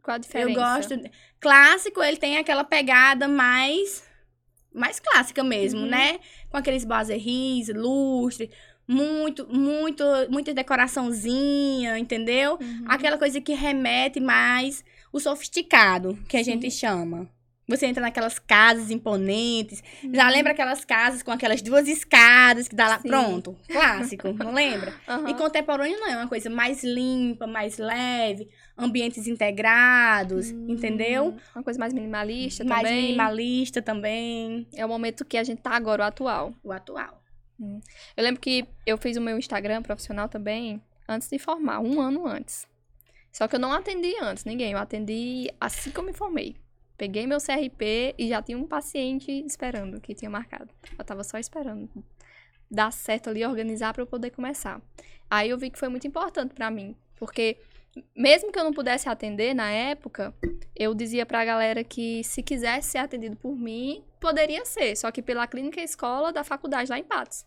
Qual 0.02 0.14
a 0.14 0.18
diferença? 0.18 0.50
Eu 0.50 0.54
gosto. 0.54 1.10
Clássico, 1.38 2.02
ele 2.02 2.16
tem 2.16 2.38
aquela 2.38 2.64
pegada 2.64 3.28
mais. 3.28 4.08
Mais 4.72 4.98
clássica 4.98 5.44
mesmo, 5.44 5.80
Uhum. 5.80 5.88
né? 5.88 6.20
Com 6.48 6.56
aqueles 6.56 6.84
boiseries, 6.86 7.68
lustre. 7.74 8.50
Muito, 8.88 9.46
muito, 9.54 10.02
muita 10.30 10.54
decoraçãozinha, 10.54 11.98
entendeu? 11.98 12.56
Uhum. 12.60 12.84
Aquela 12.88 13.18
coisa 13.18 13.40
que 13.40 13.52
remete 13.52 14.20
mais 14.20 14.82
o 15.12 15.18
sofisticado, 15.20 16.18
que 16.28 16.36
a 16.36 16.42
gente 16.42 16.70
chama. 16.70 17.28
Você 17.68 17.86
entra 17.86 18.02
naquelas 18.02 18.36
casas 18.36 18.90
imponentes. 18.90 19.80
Já 20.12 20.28
lembra 20.28 20.50
aquelas 20.50 20.84
casas 20.84 21.22
com 21.22 21.30
aquelas 21.30 21.62
duas 21.62 21.86
escadas 21.86 22.66
que 22.66 22.74
dá 22.74 22.88
lá? 22.88 22.98
Sim. 22.98 23.06
Pronto. 23.06 23.56
Clássico, 23.70 24.32
não 24.34 24.52
lembra? 24.52 24.92
Aham. 25.06 25.28
E 25.30 25.34
contemporâneo 25.34 25.96
não, 26.00 26.08
é 26.08 26.16
uma 26.16 26.26
coisa 26.26 26.50
mais 26.50 26.82
limpa, 26.82 27.46
mais 27.46 27.78
leve, 27.78 28.48
ambientes 28.76 29.28
integrados, 29.28 30.50
Hum, 30.50 30.66
entendeu? 30.68 31.36
Uma 31.54 31.62
coisa 31.62 31.78
mais 31.78 31.92
minimalista 31.92 32.64
mais 32.64 32.82
também. 32.82 33.02
minimalista 33.02 33.80
também, 33.80 34.66
É 34.74 34.84
o 34.84 34.88
momento 34.88 35.24
que 35.24 35.36
a 35.36 35.44
gente 35.44 35.60
tá 35.62 35.70
agora, 35.70 36.02
o 36.02 36.06
atual. 36.06 36.52
o 36.64 36.72
atual. 36.72 37.22
Eu 38.16 38.24
lembro 38.24 38.40
que 38.40 38.66
eu 38.86 38.98
fiz 38.98 39.16
o 39.16 39.20
meu 39.20 39.38
Instagram 39.38 39.82
profissional 39.82 40.28
também 40.28 40.82
antes 41.08 41.28
de 41.28 41.38
formar, 41.38 41.78
um 41.80 42.00
ano 42.00 42.26
antes. 42.26 42.66
Só 43.32 43.46
que 43.46 43.56
eu 43.56 43.60
não 43.60 43.72
atendi 43.72 44.14
antes 44.20 44.44
ninguém, 44.44 44.72
eu 44.72 44.78
atendi 44.78 45.50
assim 45.60 45.90
que 45.90 45.98
eu 45.98 46.02
me 46.02 46.12
formei. 46.12 46.56
Peguei 46.96 47.26
meu 47.26 47.38
CRP 47.38 48.14
e 48.18 48.28
já 48.28 48.42
tinha 48.42 48.58
um 48.58 48.66
paciente 48.66 49.30
esperando, 49.46 50.00
que 50.00 50.14
tinha 50.14 50.30
marcado. 50.30 50.68
Eu 50.98 51.04
tava 51.04 51.24
só 51.24 51.38
esperando 51.38 51.88
dar 52.70 52.92
certo 52.92 53.30
ali, 53.30 53.44
organizar 53.44 53.92
pra 53.92 54.02
eu 54.02 54.06
poder 54.06 54.30
começar. 54.30 54.80
Aí 55.28 55.50
eu 55.50 55.58
vi 55.58 55.70
que 55.70 55.78
foi 55.78 55.88
muito 55.88 56.06
importante 56.06 56.54
pra 56.54 56.70
mim, 56.70 56.94
porque 57.16 57.58
mesmo 58.14 58.52
que 58.52 58.58
eu 58.58 58.64
não 58.64 58.72
pudesse 58.72 59.08
atender 59.08 59.54
na 59.54 59.70
época, 59.70 60.34
eu 60.76 60.94
dizia 60.94 61.26
pra 61.26 61.44
galera 61.44 61.82
que 61.82 62.22
se 62.22 62.42
quisesse 62.42 62.90
ser 62.90 62.98
atendido 62.98 63.36
por 63.36 63.56
mim, 63.56 64.04
poderia 64.20 64.64
ser, 64.64 64.94
só 64.96 65.10
que 65.10 65.22
pela 65.22 65.46
clínica 65.46 65.80
escola 65.80 66.32
da 66.32 66.44
faculdade 66.44 66.90
lá 66.90 66.98
em 66.98 67.04
Patos 67.04 67.44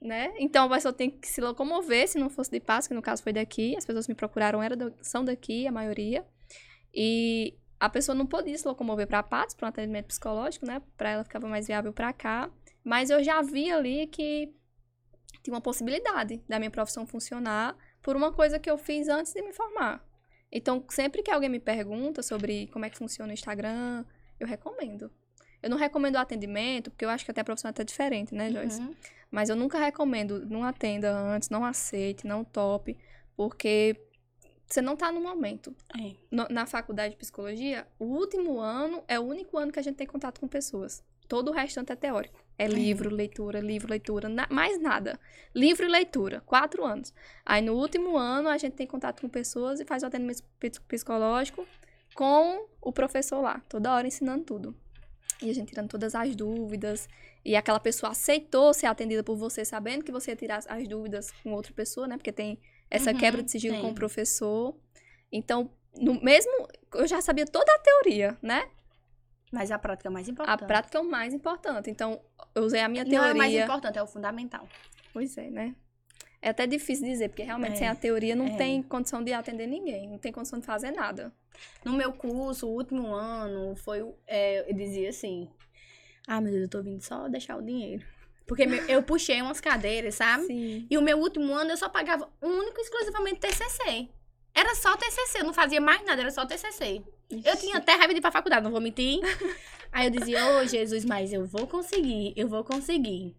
né? 0.00 0.34
Então 0.38 0.66
a 0.66 0.74
pessoa 0.74 0.92
tem 0.92 1.10
que 1.10 1.28
se 1.28 1.40
locomover, 1.40 2.08
se 2.08 2.18
não 2.18 2.28
fosse 2.28 2.50
de 2.50 2.60
Patos, 2.60 2.88
que 2.88 2.94
no 2.94 3.02
caso 3.02 3.22
foi 3.22 3.32
daqui, 3.32 3.76
as 3.76 3.84
pessoas 3.84 4.06
me 4.08 4.14
procuraram, 4.14 4.62
era 4.62 4.76
da- 4.76 4.92
são 5.00 5.24
daqui, 5.24 5.66
a 5.66 5.72
maioria. 5.72 6.24
E 6.94 7.58
a 7.78 7.88
pessoa 7.88 8.14
não 8.14 8.26
podia 8.26 8.56
se 8.56 8.66
locomover 8.66 9.06
para 9.06 9.22
Patos, 9.22 9.54
para 9.54 9.66
um 9.66 9.68
atendimento 9.68 10.06
psicológico, 10.06 10.66
né? 10.66 10.80
Para 10.96 11.10
ela 11.10 11.24
ficava 11.24 11.46
mais 11.48 11.66
viável 11.66 11.92
para 11.92 12.12
cá. 12.12 12.50
Mas 12.84 13.10
eu 13.10 13.22
já 13.22 13.42
vi 13.42 13.70
ali 13.70 14.06
que 14.06 14.54
tinha 15.42 15.54
uma 15.54 15.60
possibilidade 15.60 16.42
da 16.48 16.58
minha 16.58 16.70
profissão 16.70 17.06
funcionar 17.06 17.76
por 18.02 18.16
uma 18.16 18.32
coisa 18.32 18.58
que 18.58 18.70
eu 18.70 18.78
fiz 18.78 19.08
antes 19.08 19.32
de 19.32 19.42
me 19.42 19.52
formar. 19.52 20.04
Então, 20.50 20.84
sempre 20.88 21.22
que 21.22 21.30
alguém 21.30 21.48
me 21.48 21.58
pergunta 21.58 22.22
sobre 22.22 22.68
como 22.68 22.84
é 22.84 22.90
que 22.90 22.96
funciona 22.96 23.30
o 23.30 23.34
Instagram, 23.34 24.04
eu 24.38 24.46
recomendo. 24.46 25.10
Eu 25.66 25.70
não 25.70 25.76
recomendo 25.76 26.14
o 26.14 26.18
atendimento, 26.18 26.90
porque 26.90 27.04
eu 27.04 27.08
acho 27.10 27.24
que 27.24 27.30
até 27.30 27.40
a 27.40 27.44
profissão 27.44 27.68
é 27.68 27.70
até 27.70 27.82
diferente, 27.82 28.32
né, 28.34 28.50
Joyce? 28.50 28.80
Uhum. 28.80 28.94
Mas 29.30 29.48
eu 29.48 29.56
nunca 29.56 29.78
recomendo, 29.78 30.46
não 30.46 30.62
atenda 30.62 31.12
antes, 31.12 31.50
não 31.50 31.64
aceite, 31.64 32.24
não 32.26 32.44
tope, 32.44 32.96
porque 33.36 34.00
você 34.64 34.80
não 34.80 34.96
tá 34.96 35.10
no 35.10 35.20
momento. 35.20 35.74
É. 35.98 36.12
No- 36.30 36.46
na 36.48 36.66
faculdade 36.66 37.14
de 37.14 37.16
psicologia, 37.18 37.84
o 37.98 38.04
último 38.04 38.60
ano 38.60 39.02
é 39.08 39.18
o 39.18 39.22
único 39.24 39.58
ano 39.58 39.72
que 39.72 39.78
a 39.80 39.82
gente 39.82 39.96
tem 39.96 40.06
contato 40.06 40.40
com 40.40 40.46
pessoas. 40.46 41.02
Todo 41.28 41.48
o 41.50 41.52
restante 41.52 41.90
é 41.90 41.96
teórico. 41.96 42.38
É 42.56 42.66
livro, 42.68 43.10
leitura, 43.10 43.58
livro, 43.58 43.90
leitura, 43.90 44.28
na- 44.28 44.46
mais 44.48 44.80
nada. 44.80 45.18
Livro 45.52 45.84
e 45.84 45.88
leitura, 45.88 46.40
quatro 46.46 46.84
anos. 46.84 47.12
Aí 47.44 47.60
no 47.60 47.74
último 47.74 48.16
ano 48.16 48.48
a 48.48 48.56
gente 48.56 48.74
tem 48.74 48.86
contato 48.86 49.20
com 49.20 49.28
pessoas 49.28 49.80
e 49.80 49.84
faz 49.84 50.04
o 50.04 50.06
atendimento 50.06 50.42
ps- 50.60 50.78
psicológico 50.78 51.66
com 52.14 52.66
o 52.80 52.92
professor 52.92 53.40
lá, 53.40 53.60
toda 53.68 53.92
hora 53.92 54.06
ensinando 54.06 54.44
tudo. 54.44 54.74
E 55.42 55.50
a 55.50 55.54
gente 55.54 55.68
tirando 55.68 55.88
todas 55.88 56.14
as 56.14 56.34
dúvidas. 56.34 57.08
E 57.44 57.54
aquela 57.54 57.78
pessoa 57.78 58.12
aceitou 58.12 58.72
ser 58.74 58.86
atendida 58.86 59.22
por 59.22 59.36
você, 59.36 59.64
sabendo 59.64 60.04
que 60.04 60.10
você 60.10 60.32
ia 60.32 60.36
tirar 60.36 60.56
as- 60.56 60.66
as 60.66 60.88
dúvidas 60.88 61.30
com 61.42 61.52
outra 61.52 61.72
pessoa, 61.72 62.06
né? 62.08 62.16
Porque 62.16 62.32
tem 62.32 62.58
essa 62.90 63.10
Uhum, 63.12 63.18
quebra 63.18 63.42
de 63.42 63.50
sigilo 63.50 63.76
com 63.76 63.82
tem. 63.82 63.90
o 63.92 63.94
professor. 63.94 64.74
Então, 65.30 65.70
no 65.96 66.20
mesmo. 66.22 66.50
Eu 66.94 67.06
já 67.06 67.20
sabia 67.20 67.44
toda 67.46 67.70
a 67.72 67.78
teoria, 67.78 68.36
né? 68.42 68.68
Mas 69.52 69.70
a 69.70 69.78
prática 69.78 70.08
é 70.08 70.10
mais 70.10 70.28
A 70.28 70.30
importante. 70.32 70.66
prática 70.66 70.98
é 70.98 71.00
o 71.00 71.04
mais 71.04 71.32
importante. 71.34 71.90
Então, 71.90 72.20
eu 72.54 72.62
usei 72.64 72.80
a 72.80 72.88
minha 72.88 73.04
Não 73.04 73.10
é 73.10 73.14
teoria. 73.14 73.34
o 73.34 73.36
mais 73.38 73.54
importante, 73.54 73.98
é 73.98 74.02
o 74.02 74.06
fundamental. 74.06 74.68
Pois 75.12 75.36
é, 75.38 75.48
né? 75.50 75.74
É 76.42 76.50
até 76.50 76.66
difícil 76.66 77.04
dizer, 77.06 77.28
porque 77.28 77.42
realmente 77.42 77.72
É, 77.72 77.76
sem 77.76 77.88
a 77.88 77.94
teoria 77.94 78.36
não 78.36 78.46
é. 78.46 78.56
tem 78.56 78.82
condição 78.82 79.22
de 79.22 79.32
atender 79.32 79.66
ninguém, 79.66 80.08
não 80.08 80.18
tem 80.18 80.30
condição 80.32 80.58
de 80.58 80.66
fazer 80.66 80.90
nada. 80.90 81.32
No 81.84 81.92
meu 81.94 82.12
curso, 82.12 82.66
o 82.68 82.72
último 82.74 83.14
ano, 83.14 83.74
foi. 83.76 84.06
é, 84.26 84.70
eu 84.70 84.74
dizia 84.74 85.08
assim: 85.08 85.48
Ah, 86.26 86.40
meu 86.40 86.50
Deus, 86.52 86.64
eu 86.64 86.68
tô 86.68 86.82
vindo 86.82 87.00
só 87.02 87.28
deixar 87.28 87.56
o 87.56 87.62
dinheiro. 87.62 88.04
Porque 88.46 88.62
eu 88.88 89.02
puxei 89.02 89.42
umas 89.42 89.60
cadeiras, 89.60 90.14
sabe? 90.14 90.46
Sim. 90.46 90.86
E 90.88 90.96
o 90.96 91.02
meu 91.02 91.18
último 91.18 91.52
ano 91.52 91.70
eu 91.70 91.76
só 91.76 91.88
pagava 91.88 92.30
único 92.40 92.78
e 92.78 92.82
exclusivamente 92.82 93.40
TCC. 93.40 94.08
Era 94.54 94.74
só 94.76 94.96
TCC, 94.96 95.40
eu 95.40 95.44
não 95.44 95.52
fazia 95.52 95.80
mais 95.80 96.04
nada, 96.04 96.20
era 96.22 96.30
só 96.30 96.46
TCC. 96.46 97.02
Eu 97.44 97.56
tinha 97.56 97.78
até 97.78 97.92
raiva 97.92 98.12
de 98.14 98.18
ir 98.18 98.22
pra 98.22 98.30
faculdade, 98.30 98.62
não 98.62 98.70
vou 98.70 98.80
mentir. 98.80 99.18
Aí 99.90 100.06
eu 100.06 100.10
dizia, 100.10 100.46
ô 100.46 100.64
Jesus, 100.64 101.04
mas 101.04 101.32
eu 101.32 101.44
vou 101.44 101.66
conseguir, 101.66 102.32
eu 102.36 102.46
vou 102.48 102.62
conseguir. 102.62 103.34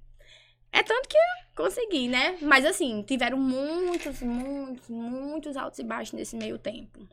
É 0.71 0.84
tanto 0.84 1.08
que 1.10 1.17
consegui, 1.56 2.08
né? 2.08 2.38
Mas 2.41 2.65
assim, 2.65 3.01
tiveram 3.03 3.38
muitos, 3.38 4.21
muitos, 4.21 4.89
muitos 4.89 5.58
altos 5.58 5.80
e 5.80 5.84
baixos 5.84 6.13
nesse 6.13 6.36
meio 6.36 6.58
tempo. 6.60 7.08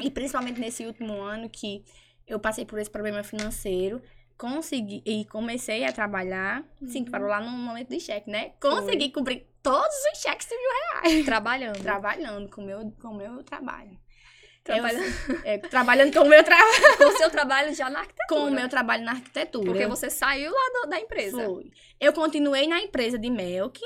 E 0.00 0.10
principalmente 0.10 0.60
nesse 0.60 0.84
último 0.84 1.20
ano 1.20 1.48
que 1.48 1.84
eu 2.26 2.38
passei 2.38 2.64
por 2.64 2.78
esse 2.78 2.90
problema 2.90 3.22
financeiro, 3.22 4.02
consegui 4.36 5.02
e 5.06 5.24
comecei 5.26 5.84
a 5.84 5.92
trabalhar. 5.92 6.64
Sim, 6.86 7.00
Uhum. 7.00 7.10
parou 7.10 7.28
lá 7.28 7.40
no 7.40 7.50
momento 7.50 7.88
de 7.90 8.00
cheque, 8.00 8.30
né? 8.30 8.52
Consegui 8.60 9.10
cobrir 9.10 9.46
todos 9.62 9.94
os 10.12 10.20
cheques 10.20 10.46
de 10.48 10.54
mil 10.56 10.70
reais. 10.70 11.24
Trabalhando. 11.24 11.82
Trabalhando 11.82 12.48
com 12.50 12.62
o 12.62 12.64
meu, 12.64 12.92
com 13.00 13.08
o 13.08 13.14
meu 13.16 13.42
trabalho. 13.42 13.98
Trabalhando 14.66 15.04
é, 15.44 15.58
trabalhando 15.58 16.12
com 16.12 16.20
o 16.24 16.28
meu 16.28 16.42
trabalho. 16.44 16.72
com 16.98 17.04
o 17.04 17.16
seu 17.16 17.30
trabalho 17.30 17.74
já 17.74 17.88
na 17.88 18.00
arquitetura. 18.00 18.40
Com 18.40 18.48
o 18.48 18.50
meu 18.50 18.68
trabalho 18.68 19.04
na 19.04 19.12
arquitetura. 19.12 19.64
Porque 19.66 19.86
você 19.86 20.10
saiu 20.10 20.50
lá 20.52 20.82
do- 20.82 20.90
da 20.90 21.00
empresa. 21.00 21.44
Foi. 21.44 21.70
Eu 22.00 22.12
continuei 22.12 22.66
na 22.66 22.80
empresa 22.80 23.18
de 23.18 23.30
Melk, 23.30 23.80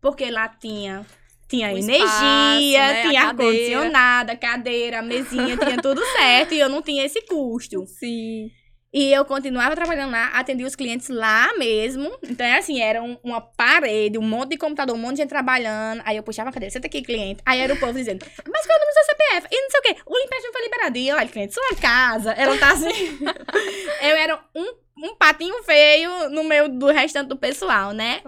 porque 0.00 0.30
lá 0.30 0.48
tinha, 0.48 1.06
tinha 1.48 1.68
O 1.68 1.78
energia, 1.78 2.04
espaço, 2.04 2.72
né? 2.72 3.02
Tinha 3.08 3.22
ar-condicionado, 3.28 4.36
cadeira, 4.38 5.02
mesinha, 5.02 5.56
tinha 5.56 5.76
tudo 5.80 6.04
certo 6.12 6.54
e 6.54 6.60
eu 6.60 6.68
não 6.68 6.82
tinha 6.82 7.04
esse 7.04 7.22
custo. 7.22 7.86
Sim. 7.86 8.50
E 8.92 9.12
eu 9.12 9.24
continuava 9.24 9.76
trabalhando 9.76 10.10
lá, 10.10 10.26
atendia 10.28 10.66
os 10.66 10.74
clientes 10.74 11.08
lá 11.08 11.48
mesmo. 11.56 12.10
Então, 12.24 12.44
é 12.44 12.58
assim, 12.58 12.80
era 12.80 13.00
um- 13.00 13.16
uma 13.22 13.40
parede, 13.40 14.18
um 14.18 14.22
monte 14.22 14.50
de 14.50 14.56
computador, 14.58 14.96
um 14.96 14.98
monte 14.98 15.12
de 15.12 15.22
gente 15.22 15.28
trabalhando. 15.28 16.02
Aí 16.04 16.16
eu 16.16 16.24
puxava 16.24 16.50
a 16.50 16.52
cadeira, 16.52 16.72
senta 16.72 16.88
aqui, 16.88 17.00
cliente. 17.00 17.40
Aí 17.46 17.60
era 17.60 17.72
o 17.72 17.78
povo 17.78 17.92
dizendo, 17.92 18.26
mas 18.48 18.66
qual 18.66 18.76
é 18.76 18.76
o 18.76 18.80
número 18.80 18.90
do 18.90 18.94
seu 18.94 19.04
CPF? 19.04 19.48
E 19.52 19.62
não 19.62 19.70
sei 19.70 19.80
o 19.80 19.82
quê. 19.84 19.96
O 20.04 20.18
empréstimo 20.18 20.52
foi 20.52 20.62
liberado. 20.62 20.98
E 20.98 21.08
eu, 21.08 21.16
olha, 21.16 21.28
cliente, 21.28 21.54
sua 21.54 21.76
casa. 21.80 22.32
Ela 22.32 22.58
tá 22.58 22.72
assim. 22.72 22.88
eu 24.02 24.16
era 24.16 24.44
um, 24.56 24.74
um 25.06 25.14
patinho 25.14 25.62
feio 25.62 26.28
no 26.30 26.42
meio 26.42 26.68
do 26.68 26.86
restante 26.86 27.28
do 27.28 27.36
pessoal, 27.36 27.92
né? 27.92 28.22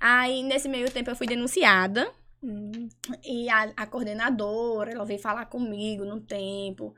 Aí, 0.00 0.42
nesse 0.42 0.66
meio 0.66 0.90
tempo, 0.90 1.10
eu 1.10 1.16
fui 1.16 1.26
denunciada. 1.26 2.10
Hum. 2.42 2.88
E 3.22 3.50
a, 3.50 3.70
a 3.76 3.86
coordenadora, 3.86 4.92
ela 4.92 5.04
veio 5.04 5.18
falar 5.20 5.44
comigo 5.46 6.04
no 6.06 6.20
tempo. 6.20 6.94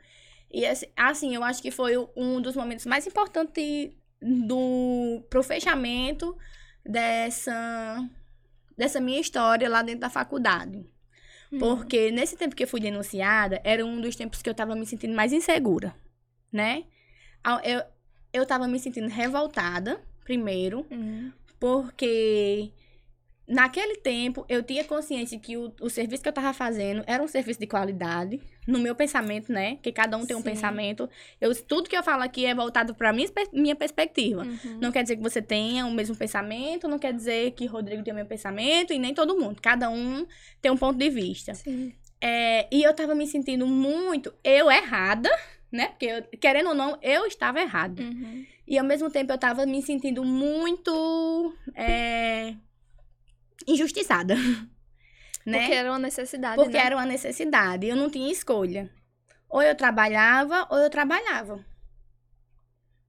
E 0.50 0.64
assim, 0.66 0.86
assim, 0.96 1.34
eu 1.34 1.44
acho 1.44 1.60
que 1.62 1.70
foi 1.70 1.94
um 2.16 2.40
dos 2.40 2.56
momentos 2.56 2.86
mais 2.86 3.06
importantes 3.06 3.92
do 4.20 5.22
pro 5.30 5.42
fechamento 5.42 6.36
dessa 6.84 8.08
dessa 8.76 9.00
minha 9.00 9.20
história 9.20 9.68
lá 9.68 9.82
dentro 9.82 10.00
da 10.00 10.10
faculdade. 10.10 10.86
Hum. 11.52 11.58
Porque 11.58 12.10
nesse 12.10 12.36
tempo 12.36 12.54
que 12.54 12.62
eu 12.62 12.68
fui 12.68 12.80
denunciada, 12.80 13.60
era 13.64 13.84
um 13.84 14.00
dos 14.00 14.14
tempos 14.16 14.40
que 14.42 14.48
eu 14.48 14.54
tava 14.54 14.74
me 14.76 14.86
sentindo 14.86 15.14
mais 15.14 15.32
insegura, 15.32 15.94
né? 16.52 16.84
Eu, 17.64 17.82
eu 18.32 18.46
tava 18.46 18.68
me 18.68 18.78
sentindo 18.78 19.08
revoltada, 19.08 20.00
primeiro, 20.24 20.86
Hum. 20.90 21.32
porque 21.58 22.70
naquele 23.48 23.96
tempo 23.96 24.44
eu 24.48 24.62
tinha 24.62 24.84
consciência 24.84 25.38
que 25.38 25.56
o, 25.56 25.72
o 25.80 25.88
serviço 25.88 26.22
que 26.22 26.28
eu 26.28 26.32
tava 26.32 26.52
fazendo 26.52 27.02
era 27.06 27.22
um 27.22 27.26
serviço 27.28 27.58
de 27.58 27.66
qualidade, 27.66 28.40
no 28.66 28.78
meu 28.78 28.94
pensamento, 28.94 29.50
né? 29.50 29.78
Que 29.82 29.90
cada 29.90 30.16
um 30.18 30.26
tem 30.26 30.36
um 30.36 30.40
Sim. 30.40 30.44
pensamento. 30.50 31.08
Eu, 31.40 31.54
tudo 31.64 31.88
que 31.88 31.96
eu 31.96 32.02
falo 32.02 32.22
aqui 32.22 32.44
é 32.44 32.54
voltado 32.54 32.94
pra 32.94 33.12
minha, 33.12 33.28
minha 33.52 33.74
perspectiva. 33.74 34.42
Uhum. 34.42 34.78
Não 34.80 34.92
quer 34.92 35.02
dizer 35.02 35.16
que 35.16 35.22
você 35.22 35.40
tenha 35.40 35.86
o 35.86 35.90
mesmo 35.90 36.14
pensamento, 36.14 36.86
não 36.86 36.98
quer 36.98 37.12
dizer 37.14 37.52
que 37.52 37.64
Rodrigo 37.64 38.02
tem 38.02 38.12
o 38.12 38.16
mesmo 38.16 38.28
pensamento, 38.28 38.92
e 38.92 38.98
nem 38.98 39.14
todo 39.14 39.38
mundo. 39.38 39.58
Cada 39.62 39.88
um 39.88 40.26
tem 40.60 40.70
um 40.70 40.76
ponto 40.76 40.98
de 40.98 41.08
vista. 41.08 41.54
Sim. 41.54 41.94
É, 42.20 42.66
e 42.70 42.82
eu 42.82 42.92
tava 42.94 43.14
me 43.14 43.26
sentindo 43.26 43.66
muito 43.66 44.34
eu 44.44 44.70
errada, 44.70 45.30
né? 45.72 45.86
Porque, 45.88 46.06
eu- 46.06 46.22
querendo 46.38 46.68
ou 46.70 46.74
não, 46.74 46.98
eu 47.00 47.24
estava 47.26 47.60
errada. 47.60 48.02
Uhum. 48.02 48.44
E 48.66 48.78
ao 48.78 48.84
mesmo 48.84 49.08
tempo 49.10 49.32
eu 49.32 49.38
tava 49.38 49.64
me 49.64 49.80
sentindo 49.80 50.22
muito 50.24 51.54
é, 51.74 52.54
injustiçada. 53.68 54.34
Né? 55.46 55.60
Porque 55.60 55.74
era 55.74 55.90
uma 55.90 55.98
necessidade, 55.98 56.56
Porque 56.56 56.76
né? 56.76 56.84
era 56.84 56.96
uma 56.96 57.06
necessidade. 57.06 57.86
Eu 57.86 57.96
não 57.96 58.10
tinha 58.10 58.30
escolha. 58.30 58.90
Ou 59.48 59.62
eu 59.62 59.74
trabalhava, 59.74 60.66
ou 60.68 60.76
eu 60.76 60.90
trabalhava. 60.90 61.64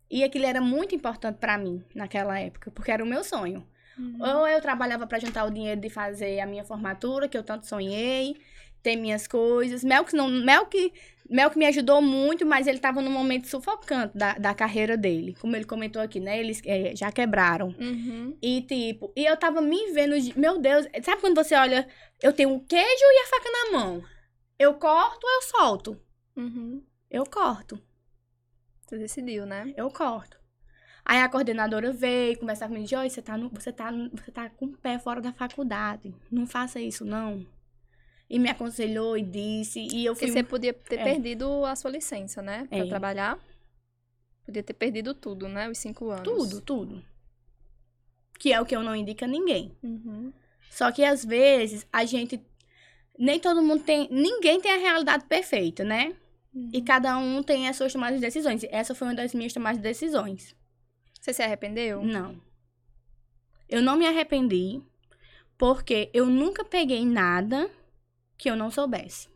E 0.10 0.24
aquilo 0.24 0.46
era 0.46 0.62
muito 0.62 0.96
importante 0.96 1.38
pra 1.38 1.58
mim 1.58 1.84
naquela 1.94 2.40
época, 2.40 2.72
porque 2.72 2.92
era 2.92 3.04
o 3.04 3.08
meu 3.08 3.26
sonho. 3.26 3.68
Uhum. 3.98 4.18
Ou 4.22 4.48
eu 4.48 4.62
trabalhava 4.62 5.06
pra 5.06 5.20
juntar 5.20 5.44
o 5.44 5.52
dinheiro 5.52 5.82
de 5.82 5.90
fazer 5.90 6.40
a 6.40 6.46
minha 6.46 6.64
formatura, 6.64 7.28
que 7.28 7.38
eu 7.38 7.44
tanto 7.44 7.68
sonhei, 7.68 8.38
ter 8.82 8.96
minhas 8.96 9.28
coisas. 9.28 9.84
Melk, 9.84 10.16
não, 10.16 10.28
Melk, 10.30 10.94
Melk 11.30 11.58
me 11.58 11.66
ajudou 11.66 12.02
muito, 12.02 12.46
mas 12.46 12.66
ele 12.68 12.80
tava 12.80 13.02
num 13.02 13.12
momento 13.12 13.48
sufocante 13.48 14.18
da, 14.18 14.34
da 14.34 14.54
carreira 14.54 14.98
dele. 14.98 15.36
Como 15.40 15.56
ele 15.56 15.66
comentou 15.66 16.02
aqui, 16.02 16.20
né? 16.20 16.40
Eles 16.40 16.62
eh, 16.66 16.96
já 16.96 17.12
quebraram. 17.12 17.76
Uhum. 17.80 18.38
E 18.42 18.62
tipo, 18.64 19.12
e 19.16 19.26
eu 19.26 19.38
tava 19.38 19.62
me 19.62 19.92
vendo, 19.92 20.20
de- 20.20 20.38
meu 20.40 20.60
Deus, 20.60 20.88
sabe 21.04 21.22
quando 21.22 21.36
você 21.36 21.56
olha, 21.56 21.88
eu 22.22 22.34
tenho 22.34 22.54
o 22.54 22.64
queijo 22.66 22.86
e 23.04 23.24
a 23.24 23.28
faca 23.28 23.50
na 23.52 23.78
mão. 23.80 24.04
Eu 24.58 24.74
corto 24.76 25.26
ou 25.26 25.34
eu 25.36 25.42
solto? 25.44 26.02
Uhum. 26.36 26.84
Eu 27.12 27.26
corto, 27.26 27.82
Você 28.86 28.98
decidiu, 28.98 29.46
né? 29.46 29.74
eu 29.78 29.90
corto. 29.90 30.38
Aí 31.06 31.20
a 31.22 31.30
coordenadora 31.30 31.92
veio 31.92 32.38
conversar 32.38 32.68
comigo, 32.68 32.86
Joyce, 32.86 33.16
você 33.16 33.22
tá, 33.22 33.36
no, 33.38 33.50
você, 33.50 33.72
tá, 33.74 33.92
você 33.92 34.32
tá 34.32 34.50
com 34.50 34.66
o 34.66 34.78
pé 34.78 35.00
fora 35.00 35.20
da 35.20 35.34
faculdade. 35.34 36.14
Não 36.32 36.46
faça 36.46 36.80
isso, 36.80 37.04
não. 37.04 37.46
E 38.30 38.38
me 38.38 38.50
aconselhou 38.50 39.18
e 39.18 39.24
disse, 39.24 39.88
e 39.92 40.06
eu 40.06 40.14
Porque 40.14 40.28
fui... 40.28 40.34
você 40.34 40.44
podia 40.44 40.74
ter 40.74 41.00
É. 41.00 41.04
perdido 41.04 41.66
a 41.66 41.76
sua 41.76 41.90
licença, 41.90 42.42
né? 42.42 42.68
Pra 42.70 42.78
É. 42.78 42.86
trabalhar. 42.88 43.40
Podia 44.46 44.62
ter 44.62 44.74
perdido 44.74 45.14
tudo, 45.16 45.48
né? 45.48 45.68
Os 45.70 45.78
cinco 45.80 46.10
anos. 46.12 46.24
Tudo, 46.24 46.62
tudo. 46.62 47.04
Que 48.38 48.54
é 48.54 48.62
o 48.62 48.66
que 48.66 48.76
eu 48.76 48.84
não 48.84 48.96
indico 48.96 49.26
a 49.26 49.28
ninguém. 49.28 49.76
Uhum. 49.82 50.32
Só 50.70 50.92
que 50.92 51.04
às 51.04 51.26
vezes 51.26 51.88
a 51.92 52.06
gente. 52.06 52.40
Nem 53.18 53.40
todo 53.40 53.62
mundo 53.62 53.84
tem. 53.84 54.08
Ninguém 54.12 54.62
tem 54.62 54.72
a 54.72 54.78
realidade 54.78 55.26
perfeita, 55.26 55.84
né? 55.84 56.16
Uhum. 56.54 56.70
E 56.72 56.82
cada 56.82 57.18
um 57.18 57.44
tem 57.44 57.68
as 57.68 57.76
suas 57.76 57.92
tomadas 57.92 58.16
de 58.20 58.26
decisões. 58.26 58.64
Essa 58.70 58.96
foi 58.96 59.08
uma 59.08 59.16
das 59.16 59.34
minhas 59.34 59.54
tomadas 59.54 59.78
de 59.78 59.84
decisões. 59.84 60.56
Você 61.20 61.34
se 61.34 61.42
arrependeu? 61.42 62.02
Não. 62.04 62.40
Eu 63.68 63.82
não 63.82 63.98
me 63.98 64.08
arrependi, 64.08 64.82
porque 65.58 66.10
eu 66.14 66.26
nunca 66.28 66.64
peguei 66.64 67.06
nada 67.06 67.70
que 68.40 68.50
eu 68.50 68.56
não 68.56 68.72
soubesse. 68.72 69.28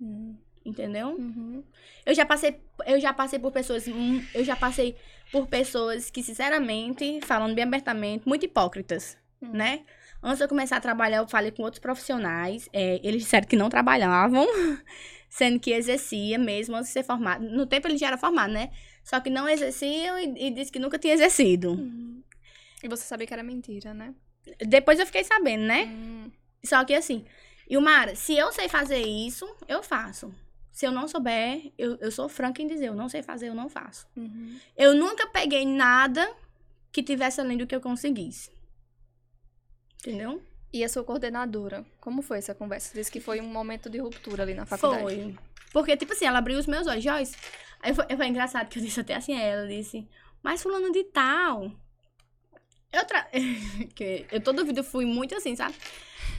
Uhum. 0.00 0.36
Entendeu? 0.64 1.10
Uhum. 1.10 1.62
Eu 2.04 2.14
já 2.14 2.26
passei, 2.26 2.60
eu 2.86 2.98
já 2.98 3.12
passei 3.12 3.38
por 3.38 3.52
pessoas, 3.52 3.86
eu 4.34 4.42
já 4.42 4.56
passei 4.56 4.96
por 5.30 5.46
pessoas 5.46 6.10
que, 6.10 6.22
sinceramente, 6.22 7.20
falando 7.22 7.54
bem 7.54 7.64
abertamente, 7.64 8.26
muito 8.26 8.44
hipócritas, 8.44 9.16
Hum. 9.40 9.52
né? 9.52 9.84
Antes 10.20 10.38
de 10.38 10.44
eu 10.44 10.48
começar 10.48 10.78
a 10.78 10.80
trabalhar, 10.80 11.18
eu 11.18 11.28
falei 11.28 11.52
com 11.52 11.62
outros 11.62 11.80
profissionais, 11.80 12.68
é, 12.72 13.00
eles 13.04 13.22
disseram 13.22 13.46
que 13.46 13.54
não 13.54 13.68
trabalhavam, 13.68 14.44
sendo 15.30 15.60
que 15.60 15.70
exercia 15.70 16.36
mesmo 16.38 16.74
antes 16.74 16.88
de 16.88 16.94
ser 16.94 17.04
formado. 17.04 17.44
No 17.44 17.66
tempo 17.66 17.86
ele 17.86 17.96
já 17.96 18.08
era 18.08 18.18
formado, 18.18 18.52
né? 18.52 18.70
Só 19.04 19.20
que 19.20 19.30
não 19.30 19.48
exerciam 19.48 20.18
e, 20.18 20.48
e 20.48 20.50
disse 20.50 20.72
que 20.72 20.80
nunca 20.80 20.98
tinha 20.98 21.14
exercido. 21.14 21.70
Uhum. 21.70 22.22
E 22.82 22.88
você 22.88 23.04
sabia 23.04 23.26
que 23.26 23.32
era 23.32 23.44
mentira, 23.44 23.94
né? 23.94 24.12
Depois 24.66 24.98
eu 24.98 25.06
fiquei 25.06 25.22
sabendo, 25.22 25.64
né? 25.64 25.84
Hum. 25.84 26.30
Só 26.64 26.84
que 26.84 26.94
assim, 26.94 27.24
Ilmara, 27.68 28.14
se 28.14 28.34
eu 28.34 28.50
sei 28.52 28.68
fazer 28.68 29.02
isso, 29.02 29.48
eu 29.66 29.82
faço. 29.82 30.34
Se 30.72 30.86
eu 30.86 30.92
não 30.92 31.08
souber, 31.08 31.72
eu, 31.76 31.96
eu 31.96 32.10
sou 32.10 32.28
franca 32.28 32.62
em 32.62 32.66
dizer, 32.66 32.86
eu 32.86 32.94
não 32.94 33.08
sei 33.08 33.22
fazer, 33.22 33.48
eu 33.48 33.54
não 33.54 33.68
faço. 33.68 34.06
Uhum. 34.16 34.58
Eu 34.76 34.94
nunca 34.94 35.26
peguei 35.26 35.66
nada 35.66 36.32
que 36.92 37.02
tivesse 37.02 37.40
além 37.40 37.58
do 37.58 37.66
que 37.66 37.74
eu 37.74 37.80
conseguisse. 37.80 38.50
Entendeu? 40.00 40.40
E 40.72 40.84
a 40.84 40.88
sua 40.88 41.02
coordenadora? 41.02 41.84
Como 42.00 42.22
foi 42.22 42.38
essa 42.38 42.54
conversa? 42.54 42.88
Você 42.88 42.98
disse 42.98 43.10
que 43.10 43.20
foi 43.20 43.40
um 43.40 43.48
momento 43.48 43.90
de 43.90 43.98
ruptura 43.98 44.42
ali 44.42 44.54
na 44.54 44.64
faculdade. 44.66 45.02
Foi. 45.02 45.38
Porque, 45.72 45.96
tipo 45.96 46.12
assim, 46.12 46.26
ela 46.26 46.38
abriu 46.38 46.58
os 46.58 46.66
meus 46.66 46.86
olhos. 46.86 47.02
Joyce. 47.02 47.36
Aí 47.80 47.94
foi, 47.94 48.04
foi 48.16 48.26
engraçado 48.26 48.68
que 48.68 48.78
eu 48.78 48.82
disse 48.82 49.00
até 49.00 49.14
assim 49.14 49.34
a 49.34 49.40
ela, 49.40 49.66
disse, 49.66 50.08
mas 50.42 50.62
fulano 50.62 50.90
de 50.92 51.04
tal. 51.04 51.70
Eu, 52.92 53.04
tra... 53.04 53.28
eu 54.32 54.40
toda 54.40 54.64
vida 54.64 54.82
fui 54.82 55.04
muito 55.04 55.34
assim, 55.34 55.54
sabe? 55.54 55.74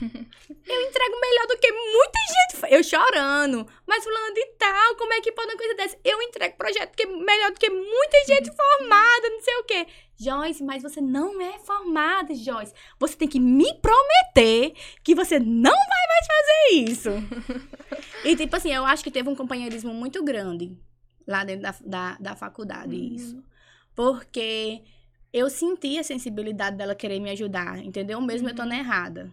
Eu 0.66 0.82
entrego 0.88 1.20
melhor 1.20 1.46
do 1.48 1.58
que 1.58 1.72
muita 1.72 2.18
gente. 2.28 2.74
Eu 2.74 2.82
chorando. 2.82 3.66
Mas 3.86 4.04
fulano 4.04 4.34
de 4.34 4.46
tal, 4.58 4.96
como 4.96 5.12
é 5.12 5.20
que 5.20 5.32
pode 5.32 5.48
uma 5.48 5.56
coisa 5.58 5.74
dessa? 5.74 5.98
Eu 6.04 6.20
entrego 6.22 6.56
projeto 6.56 6.94
que 6.96 7.02
é 7.02 7.06
melhor 7.06 7.50
do 7.50 7.58
que 7.58 7.68
muita 7.70 8.24
gente 8.26 8.50
formada, 8.54 9.30
não 9.30 9.40
sei 9.40 9.54
o 9.56 9.64
quê. 9.64 9.86
Joyce, 10.18 10.62
mas 10.62 10.82
você 10.82 11.00
não 11.00 11.40
é 11.40 11.58
formada, 11.58 12.34
Joyce. 12.34 12.74
Você 12.98 13.16
tem 13.16 13.28
que 13.28 13.40
me 13.40 13.72
prometer 13.80 14.74
que 15.02 15.14
você 15.14 15.38
não 15.38 15.70
vai 15.72 16.06
mais 16.08 16.26
fazer 16.26 16.90
isso. 16.90 17.10
e, 18.24 18.36
tipo 18.36 18.54
assim, 18.54 18.72
eu 18.72 18.84
acho 18.84 19.02
que 19.02 19.10
teve 19.10 19.28
um 19.28 19.36
companheirismo 19.36 19.92
muito 19.94 20.22
grande 20.22 20.76
lá 21.26 21.44
dentro 21.44 21.62
da, 21.62 21.74
da, 21.84 22.16
da 22.20 22.36
faculdade, 22.36 22.94
Uhum. 22.94 23.14
isso. 23.14 23.42
Porque 23.94 24.82
eu 25.32 25.48
senti 25.48 25.98
a 25.98 26.04
sensibilidade 26.04 26.76
dela 26.76 26.94
querer 26.94 27.20
me 27.20 27.30
ajudar, 27.30 27.78
entendeu? 27.78 28.20
Mesmo 28.20 28.48
eu 28.48 28.52
estando 28.52 28.72
errada. 28.72 29.32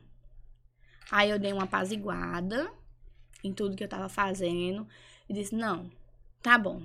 Aí 1.12 1.30
eu 1.30 1.40
dei 1.40 1.54
uma 1.54 1.64
apaziguada 1.64 2.70
em 3.44 3.54
tudo 3.54 3.76
que 3.76 3.84
eu 3.84 3.88
tava 3.88 4.10
fazendo 4.10 4.88
e 5.30 5.34
disse: 5.34 5.56
não, 5.56 5.90
tá 6.42 6.58
bom. 6.58 6.82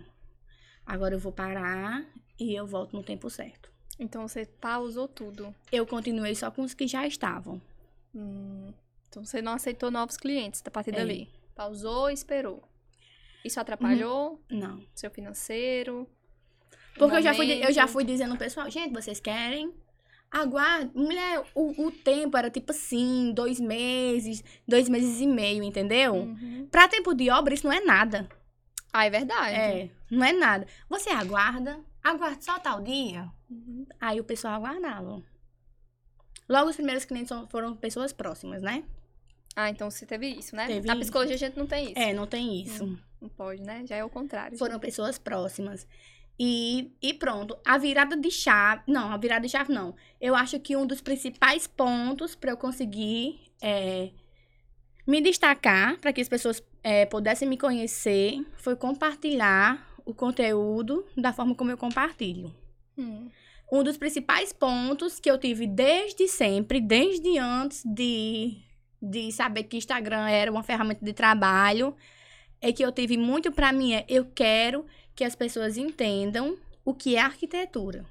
Agora 0.87 1.15
eu 1.15 1.19
vou 1.19 1.33
parar 1.33 2.05
e 2.39 2.55
eu 2.55 2.67
volto 2.67 2.95
no 2.97 3.03
tempo 3.03 3.29
certo. 3.31 3.71
Então 3.99 4.27
você 4.27 4.47
pausou 4.47 5.07
tudo. 5.07 5.55
Eu 5.71 5.87
continuei 5.87 6.35
só 6.35 6.51
com 6.51 6.63
os 6.63 6.75
que 6.75 6.87
já 6.87 7.07
estavam. 7.07 7.61
Hum, 8.15 8.73
então 9.09 9.25
você 9.25 9.41
não 9.41 9.53
aceitou 9.53 9.91
novos 9.91 10.17
clientes 10.17 10.63
a 10.67 10.71
partir 10.71 10.91
É. 10.91 10.97
dali. 10.97 11.29
Pausou 11.55 12.11
e 12.11 12.15
esperou. 12.15 12.63
Isso 13.45 13.61
atrapalhou 13.61 14.41
Não. 14.51 14.83
seu 14.95 15.11
financeiro? 15.11 16.09
Porque 16.97 17.17
eu 17.17 17.23
já, 17.23 17.35
fui, 17.35 17.65
eu 17.65 17.73
já 17.73 17.87
fui 17.87 18.05
dizendo 18.05 18.33
ao 18.33 18.39
pessoal, 18.39 18.71
gente, 18.71 18.93
vocês 18.93 19.19
querem? 19.21 19.73
Aguarde. 20.33 20.91
Mulher, 20.95 21.45
o, 21.55 21.87
o 21.87 21.91
tempo 21.91 22.39
era 22.39 22.51
tipo 22.51 22.73
assim, 22.73 23.33
dois 23.35 23.61
meses, 23.61 24.43
dois 24.67 24.89
meses 24.89 25.21
e 25.21 25.27
meio, 25.27 25.63
entendeu? 25.63 26.15
Uhum. 26.15 26.67
Pra 26.71 26.89
tempo 26.89 27.15
de 27.15 27.29
obra, 27.29 27.53
isso 27.53 27.67
não 27.67 27.73
é 27.73 27.81
nada. 27.81 28.27
Ah, 28.91 29.05
é 29.05 29.11
verdade. 29.11 29.55
É, 29.55 29.91
não 30.11 30.25
é 30.25 30.33
nada. 30.33 30.67
Você 30.89 31.11
aguarda, 31.11 31.79
aguarde 32.03 32.45
só 32.45 32.59
tal 32.59 32.81
dia. 32.81 33.31
Uhum. 33.51 33.87
Aí 34.01 34.19
o 34.19 34.25
pessoal 34.25 34.55
aguardava. 34.55 35.23
Logo, 36.49 36.71
os 36.71 36.77
primeiros 36.77 37.05
clientes 37.05 37.31
foram 37.51 37.77
pessoas 37.77 38.13
próximas, 38.13 38.63
né? 38.63 38.85
Ah, 39.55 39.69
então 39.69 39.91
você 39.91 40.07
teve 40.07 40.29
isso, 40.29 40.57
né? 40.57 40.67
Teve 40.67 40.87
Na 40.87 40.95
isso. 40.95 41.03
psicologia 41.03 41.35
a 41.35 41.39
gente 41.39 41.59
não 41.59 41.67
tem 41.67 41.91
isso. 41.91 41.99
É, 41.99 42.15
não 42.15 42.27
tem 42.27 42.63
isso. 42.63 42.99
Não 43.21 43.29
pode, 43.29 43.63
né? 43.63 43.85
Já 43.87 43.97
é 43.97 44.05
o 44.05 44.09
contrário. 44.11 44.57
Foram 44.57 44.79
pessoas 44.79 45.19
próximas. 45.19 45.87
E, 46.39 46.93
e 47.01 47.15
pronto, 47.15 47.57
a 47.65 47.79
virada 47.79 48.17
de 48.17 48.31
chave. 48.31 48.83
Não, 48.87 49.13
a 49.13 49.17
virada 49.17 49.43
de 49.43 49.49
chave 49.51 49.73
não. 49.73 49.95
Eu 50.21 50.35
acho 50.35 50.59
que 50.59 50.77
um 50.77 50.87
dos 50.87 51.01
principais 51.01 51.67
pontos 51.67 52.35
para 52.35 52.51
eu 52.51 52.57
conseguir 52.57 53.41
é, 53.63 54.11
me 55.07 55.21
destacar, 55.21 55.99
para 55.99 56.13
que 56.13 56.21
as 56.21 56.29
pessoas 56.29 56.63
é, 56.83 57.07
pudessem 57.07 57.49
me 57.49 57.57
conhecer, 57.57 58.45
foi 58.57 58.77
compartilhar 58.77 59.89
o 60.05 60.13
conteúdo 60.15 61.07
da 61.17 61.33
forma 61.33 61.55
como 61.55 61.71
eu 61.71 61.79
compartilho. 61.79 62.55
Hum. 62.97 63.29
Um 63.71 63.83
dos 63.83 63.97
principais 63.97 64.53
pontos 64.53 65.19
que 65.19 65.31
eu 65.31 65.39
tive 65.39 65.67
desde 65.67 66.29
sempre, 66.29 66.81
desde 66.81 67.39
antes 67.39 67.83
de, 67.85 68.59
de 69.01 69.33
saber 69.33 69.65
que 69.65 69.77
Instagram 69.77 70.29
era 70.29 70.51
uma 70.51 70.63
ferramenta 70.63 71.05
de 71.05 71.13
trabalho, 71.13 71.97
é 72.61 72.73
que 72.73 72.85
eu 72.85 72.93
tive 72.93 73.17
muito 73.17 73.51
pra 73.51 73.73
mim 73.73 73.95
é 73.95 74.05
eu 74.09 74.27
quero 74.27 74.87
que 75.15 75.25
as 75.25 75.35
pessoas 75.35 75.77
entendam 75.77 76.57
o 76.85 76.95
que 76.95 77.17
é 77.17 77.21
arquitetura. 77.21 78.05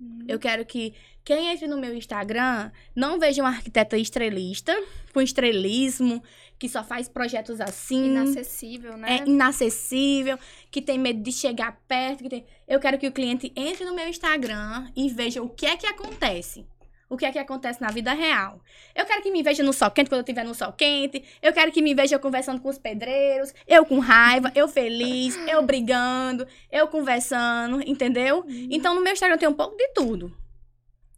Hum. 0.00 0.24
Eu 0.26 0.38
quero 0.38 0.64
que 0.64 0.94
quem 1.24 1.48
entre 1.48 1.66
no 1.68 1.78
meu 1.78 1.94
Instagram 1.94 2.70
não 2.94 3.18
veja 3.18 3.42
uma 3.42 3.50
arquiteta 3.50 3.96
estrelista, 3.96 4.74
com 5.12 5.20
estrelismo, 5.20 6.22
que 6.58 6.68
só 6.68 6.82
faz 6.82 7.08
projetos 7.08 7.60
assim 7.60 8.06
Inacessível, 8.06 8.96
né? 8.96 9.18
é 9.18 9.28
inacessível, 9.28 10.38
que 10.70 10.82
tem 10.82 10.98
medo 10.98 11.22
de 11.22 11.32
chegar 11.32 11.80
perto. 11.86 12.24
Que 12.24 12.28
tem... 12.28 12.46
Eu 12.66 12.80
quero 12.80 12.98
que 12.98 13.06
o 13.06 13.12
cliente 13.12 13.52
entre 13.54 13.84
no 13.84 13.94
meu 13.94 14.08
Instagram 14.08 14.90
e 14.96 15.08
veja 15.08 15.42
o 15.42 15.48
que 15.48 15.66
é 15.66 15.76
que 15.76 15.86
acontece. 15.86 16.66
O 17.12 17.16
que 17.18 17.26
é 17.26 17.30
que 17.30 17.38
acontece 17.38 17.78
na 17.78 17.88
vida 17.88 18.14
real. 18.14 18.58
Eu 18.94 19.04
quero 19.04 19.22
que 19.22 19.30
me 19.30 19.42
veja 19.42 19.62
no 19.62 19.74
sol 19.74 19.90
quente 19.90 20.08
quando 20.08 20.20
eu 20.20 20.22
estiver 20.22 20.46
no 20.46 20.54
sol 20.54 20.72
quente. 20.72 21.22
Eu 21.42 21.52
quero 21.52 21.70
que 21.70 21.82
me 21.82 21.94
veja 21.94 22.18
conversando 22.18 22.58
com 22.58 22.70
os 22.70 22.78
pedreiros. 22.78 23.52
Eu 23.68 23.84
com 23.84 23.98
raiva, 23.98 24.50
eu 24.54 24.66
feliz, 24.66 25.36
eu 25.46 25.60
brigando, 25.60 26.46
eu 26.70 26.88
conversando, 26.88 27.86
entendeu? 27.86 28.46
Então 28.48 28.94
no 28.94 29.02
meu 29.02 29.12
Instagram 29.12 29.36
tem 29.36 29.46
um 29.46 29.52
pouco 29.52 29.76
de 29.76 29.88
tudo. 29.88 30.34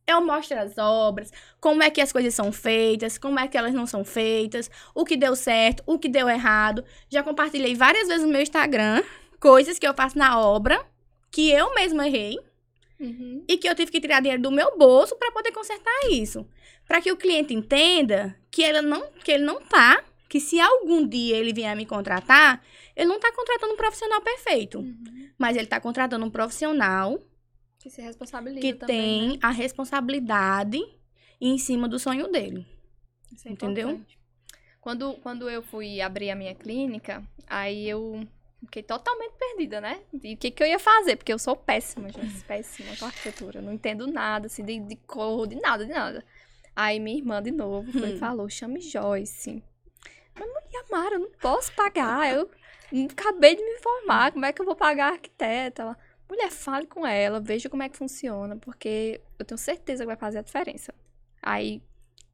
Eu 0.04 0.20
mostro 0.20 0.58
as 0.58 0.76
obras, 0.78 1.30
como 1.60 1.80
é 1.80 1.90
que 1.90 2.00
as 2.00 2.10
coisas 2.10 2.34
são 2.34 2.50
feitas, 2.50 3.16
como 3.16 3.38
é 3.38 3.46
que 3.46 3.56
elas 3.56 3.72
não 3.72 3.86
são 3.86 4.04
feitas, 4.04 4.68
o 4.96 5.04
que 5.04 5.16
deu 5.16 5.36
certo, 5.36 5.84
o 5.86 5.96
que 5.96 6.08
deu 6.08 6.28
errado. 6.28 6.84
Já 7.08 7.22
compartilhei 7.22 7.76
várias 7.76 8.08
vezes 8.08 8.26
no 8.26 8.32
meu 8.32 8.42
Instagram 8.42 9.00
coisas 9.38 9.78
que 9.78 9.86
eu 9.86 9.94
faço 9.94 10.18
na 10.18 10.40
obra 10.40 10.84
que 11.30 11.52
eu 11.52 11.72
mesma 11.72 12.08
errei 12.08 12.36
Uhum. 13.04 13.44
e 13.48 13.56
que 13.58 13.68
eu 13.68 13.74
tive 13.74 13.90
que 13.90 14.00
tirar 14.00 14.20
dinheiro 14.20 14.42
do 14.42 14.50
meu 14.50 14.76
bolso 14.78 15.14
para 15.16 15.30
poder 15.32 15.52
consertar 15.52 15.92
isso. 16.10 16.46
Para 16.86 17.00
que 17.00 17.10
o 17.12 17.16
cliente 17.16 17.52
entenda 17.54 18.36
que, 18.50 18.62
ela 18.62 18.82
não, 18.82 19.06
que 19.24 19.32
ele 19.32 19.44
não 19.44 19.60
tá, 19.62 20.02
que 20.28 20.40
se 20.40 20.60
algum 20.60 21.06
dia 21.06 21.36
ele 21.36 21.52
vier 21.52 21.76
me 21.76 21.86
contratar, 21.86 22.62
ele 22.96 23.06
não 23.08 23.18
tá 23.20 23.32
contratando 23.32 23.72
um 23.72 23.76
profissional 23.76 24.20
perfeito, 24.20 24.78
Uhum. 24.80 25.28
mas 25.38 25.56
ele 25.56 25.66
tá 25.66 25.80
contratando 25.80 26.24
um 26.24 26.30
profissional 26.30 27.18
Que 27.78 27.90
se 27.90 28.00
responsabiliza 28.02 28.60
que 28.60 28.74
também, 28.74 28.96
tem 29.20 29.28
né? 29.32 29.38
a 29.42 29.50
responsabilidade 29.50 30.80
em 31.40 31.58
cima 31.58 31.88
do 31.88 31.98
sonho 31.98 32.30
dele. 32.30 32.66
Isso 33.34 33.48
é 33.48 33.52
entendeu? 33.52 33.88
importante. 33.90 34.18
Quando, 34.80 35.14
quando 35.22 35.48
eu 35.48 35.62
fui 35.62 36.00
abrir 36.00 36.30
a 36.30 36.34
minha 36.36 36.54
clínica, 36.54 37.22
aí 37.46 37.88
eu 37.88 38.26
fiquei 38.64 38.82
totalmente 38.82 39.32
perdida, 39.38 39.80
né? 39.80 40.00
E 40.22 40.34
o 40.34 40.36
que, 40.36 40.50
que 40.50 40.62
eu 40.62 40.66
ia 40.66 40.78
fazer? 40.78 41.16
Porque 41.16 41.32
eu 41.32 41.38
sou 41.38 41.56
péssima, 41.56 42.10
gente. 42.10 42.44
Péssima 42.44 42.96
com 42.96 43.06
arquitetura. 43.06 43.60
Não 43.62 43.72
entendo 43.72 44.06
nada, 44.06 44.46
assim, 44.46 44.64
de, 44.64 44.78
de 44.80 44.96
cor, 44.96 45.46
de 45.46 45.56
nada, 45.56 45.84
de 45.84 45.92
nada. 45.92 46.24
Aí 46.76 46.98
minha 46.98 47.16
irmã, 47.18 47.42
de 47.42 47.50
novo, 47.50 47.92
foi 47.92 48.10
e 48.10 48.12
Hum. 48.14 48.16
falou, 48.16 48.48
chame 48.48 48.80
Joyce. 48.80 49.62
Mas, 50.38 50.48
mulher 50.48 50.84
Mara, 50.90 51.14
eu 51.14 51.20
não 51.20 51.30
posso 51.40 51.72
pagar. 51.72 52.34
Eu 52.34 52.50
acabei 53.10 53.54
de 53.56 53.62
me 53.62 53.78
formar. 53.78 54.32
Como 54.32 54.44
é 54.44 54.52
que 54.52 54.60
eu 54.60 54.66
vou 54.66 54.74
pagar 54.76 55.10
a 55.10 55.12
arquiteta? 55.12 55.82
Ela, 55.82 55.98
mulher, 56.28 56.50
fale 56.50 56.86
com 56.86 57.06
ela, 57.06 57.40
veja 57.40 57.68
como 57.70 57.82
é 57.82 57.88
que 57.88 57.96
funciona, 57.96 58.56
porque 58.56 59.20
eu 59.38 59.44
tenho 59.44 59.58
certeza 59.58 60.02
que 60.02 60.06
vai 60.08 60.16
fazer 60.16 60.38
a 60.38 60.42
diferença. 60.42 60.92
Aí 61.40 61.80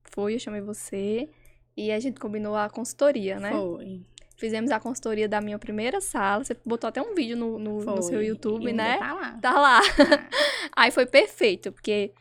foi, 0.05 0.35
eu 0.35 0.38
chamei 0.38 0.61
você 0.61 1.29
e 1.77 1.90
a 1.93 2.01
gente 2.01 2.19
combinou 2.19 2.57
a 2.57 2.71
consultoria, 2.71 3.38
né? 3.38 3.51
Foi. 3.51 4.03
Fizemos 4.40 4.70
a 4.70 4.81
consultoria 4.81 5.29
da 5.29 5.38
minha 5.40 5.59
primeira 5.59 6.00
sala. 6.00 6.42
Você 6.42 6.57
botou 6.64 6.88
até 6.88 7.00
um 7.03 7.14
vídeo 7.14 7.37
no, 7.37 7.59
no, 7.59 7.85
no 7.85 8.03
seu 8.03 8.22
YouTube, 8.22 8.72
né? 8.72 8.96
Tá 8.98 9.12
lá. 9.12 9.38
Tá 9.40 9.53
lá. 9.61 9.81
Tá. 9.83 10.29
Aí 10.74 10.90
foi 10.90 11.05
perfeito, 11.05 11.70
porque 11.70 12.12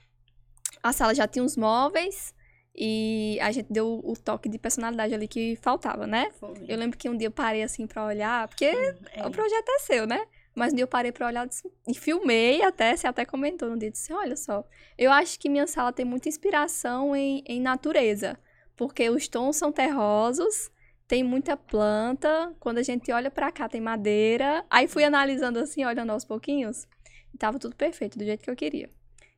a 0.84 0.91
sala 0.91 1.15
já 1.15 1.25
tinha 1.27 1.43
os 1.45 1.55
móveis 1.55 2.34
e 2.75 3.38
a 3.41 3.51
gente 3.51 3.71
deu 3.71 4.01
o 4.03 4.13
toque 4.15 4.49
de 4.49 4.60
personalidade 4.60 5.13
ali 5.13 5.27
que 5.29 5.55
faltava, 5.62 6.05
né? 6.05 6.29
Foi. 6.39 6.53
Eu 6.67 6.77
lembro 6.77 6.97
que 6.97 7.08
um 7.10 7.15
dia 7.15 7.27
eu 7.27 7.32
parei 7.32 7.63
assim 7.63 7.88
pra 7.88 8.05
olhar, 8.05 8.47
porque 8.49 8.65
É. 8.65 9.25
o 9.25 9.32
projeto 9.32 9.69
é 9.69 9.79
seu, 9.79 10.05
né? 10.05 10.21
Mas 10.55 10.73
um 10.73 10.75
dia 10.75 10.84
eu 10.84 10.88
parei 10.88 11.12
pra 11.13 11.27
olhar 11.27 11.47
disse- 11.47 11.71
e 11.88 11.93
filmei 11.93 12.62
até, 12.63 12.95
você 12.97 13.08
até 13.08 13.23
comentou 13.23 13.69
no 13.69 13.77
dia, 13.79 13.89
disse, 13.89 14.12
olha 14.12 14.36
só, 14.36 14.63
eu 14.97 15.10
acho 15.12 15.39
que 15.39 15.47
minha 15.47 15.65
sala 15.67 15.93
tem 15.93 16.05
muita 16.05 16.27
inspiração 16.27 17.15
em, 17.15 17.41
em 17.47 17.62
natureza, 17.62 18.38
porque 18.75 19.10
os 19.10 19.27
tons 19.29 19.55
são 19.55 19.71
terrosos, 19.71 20.69
tem 21.10 21.24
muita 21.24 21.58
planta, 21.58 22.56
quando 22.60 22.78
a 22.78 22.84
gente 22.84 23.12
olha 23.12 23.32
pra 23.32 23.52
cá 23.52 23.67
tem 23.67 23.82
madeira, 23.82 24.63
aí 24.69 24.88
fui 24.88 25.04
analisando 25.04 25.58
assim, 25.58 25.84
olhando 25.84 26.12
aos 26.12 26.24
pouquinhos, 26.24 26.88
e 27.34 27.38
tava 27.38 27.58
tudo 27.58 27.76
perfeito, 27.76 28.15
do 28.15 28.24
jeito 28.24 28.43
que 28.43 28.50
eu 28.50 28.56
queria. 28.56 28.88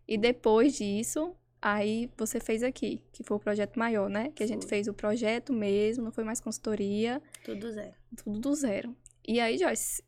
E 0.06 0.18
depois 0.18 0.76
disso, 0.76 1.34
aí 1.62 2.12
você 2.18 2.42
fez 2.42 2.62
aqui, 2.62 3.02
que 3.14 3.24
foi 3.24 3.38
o 3.38 3.40
projeto 3.40 3.80
maior, 3.80 4.10
né? 4.10 4.34
Que 4.36 4.44
a 4.44 4.48
gente 4.48 4.64
Foi. 4.64 4.70
fez 4.70 4.90
o 4.90 4.94
projeto 4.94 5.54
mesmo, 5.54 6.04
não 6.04 6.12
foi 6.12 6.26
mais 6.26 6.42
consultoria, 6.42 7.22
Tudo 7.46 7.72
zero. 7.72 7.94
tudo 8.22 8.38
do 8.38 8.54
zero. 8.54 8.94
E 9.26 9.40
aí, 9.40 9.58
Joyce, 9.58 10.04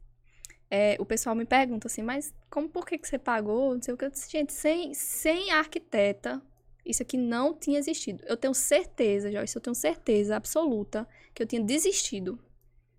é, 0.70 0.98
o 1.00 1.06
pessoal 1.06 1.34
me 1.34 1.46
pergunta 1.46 1.88
assim, 1.88 2.04
mas 2.04 2.34
como, 2.50 2.68
por 2.68 2.86
que, 2.86 2.98
que 2.98 3.08
você 3.08 3.18
pagou? 3.18 3.74
Não 3.74 3.82
sei 3.82 3.94
o 3.94 3.98
que. 3.98 4.04
Eu 4.04 4.10
disse, 4.10 4.30
gente, 4.30 4.52
sem, 4.52 4.94
sem 4.94 5.50
arquiteta, 5.52 6.42
isso 6.86 7.02
aqui 7.02 7.16
não 7.16 7.54
tinha 7.54 7.80
existido. 7.80 8.22
Eu 8.28 8.36
tenho 8.36 8.54
certeza, 8.54 9.32
Joyce, 9.32 9.56
eu 9.56 9.62
tenho 9.62 9.76
certeza 9.76 10.36
absoluta 10.36 11.08
que 11.34 11.42
eu 11.44 11.48
tinha 11.48 11.64
desistido 11.64 12.40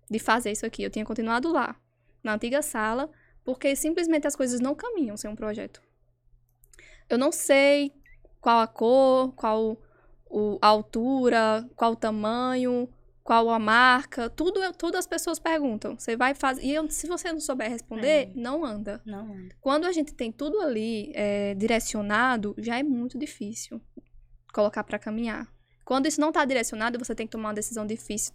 de 0.09 0.19
fazer 0.19 0.51
isso 0.51 0.65
aqui. 0.65 0.83
Eu 0.83 0.89
tinha 0.89 1.05
continuado 1.05 1.51
lá, 1.51 1.75
na 2.23 2.33
antiga 2.35 2.61
sala, 2.61 3.09
porque 3.43 3.75
simplesmente 3.75 4.27
as 4.27 4.35
coisas 4.35 4.59
não 4.59 4.75
caminham 4.75 5.15
sem 5.17 5.29
um 5.29 5.35
projeto. 5.35 5.81
Eu 7.09 7.17
não 7.17 7.31
sei 7.31 7.91
qual 8.41 8.59
a 8.59 8.67
cor, 8.67 9.33
qual 9.33 9.77
o, 10.25 10.57
a 10.61 10.67
altura, 10.67 11.67
qual 11.75 11.91
o 11.93 11.95
tamanho, 11.95 12.89
qual 13.23 13.49
a 13.49 13.57
marca, 13.59 14.29
tudo, 14.29 14.59
tudo 14.73 14.97
as 14.97 15.07
pessoas 15.07 15.39
perguntam. 15.39 15.97
Você 15.97 16.15
vai 16.15 16.33
fazer. 16.35 16.63
E 16.63 16.73
eu- 16.73 16.89
se 16.89 17.07
você 17.07 17.31
não 17.31 17.39
souber 17.39 17.69
responder, 17.69 18.07
É. 18.29 18.31
não 18.35 18.63
anda. 18.65 19.01
Não 19.05 19.31
anda. 19.33 19.55
Quando 19.61 19.85
a 19.85 19.91
gente 19.91 20.13
tem 20.13 20.31
tudo 20.31 20.59
ali 20.61 21.11
é, 21.15 21.53
direcionado, 21.55 22.53
já 22.57 22.77
é 22.77 22.83
muito 22.83 23.17
difícil 23.17 23.81
colocar 24.53 24.83
pra 24.83 24.99
caminhar. 24.99 25.47
Quando 25.85 26.07
isso 26.07 26.19
não 26.19 26.31
tá 26.31 26.43
direcionado 26.43 26.97
e 26.97 26.99
você 26.99 27.13
tem 27.15 27.25
que 27.27 27.31
tomar 27.31 27.49
uma 27.49 27.53
decisão 27.55 27.85
difícil 27.85 28.33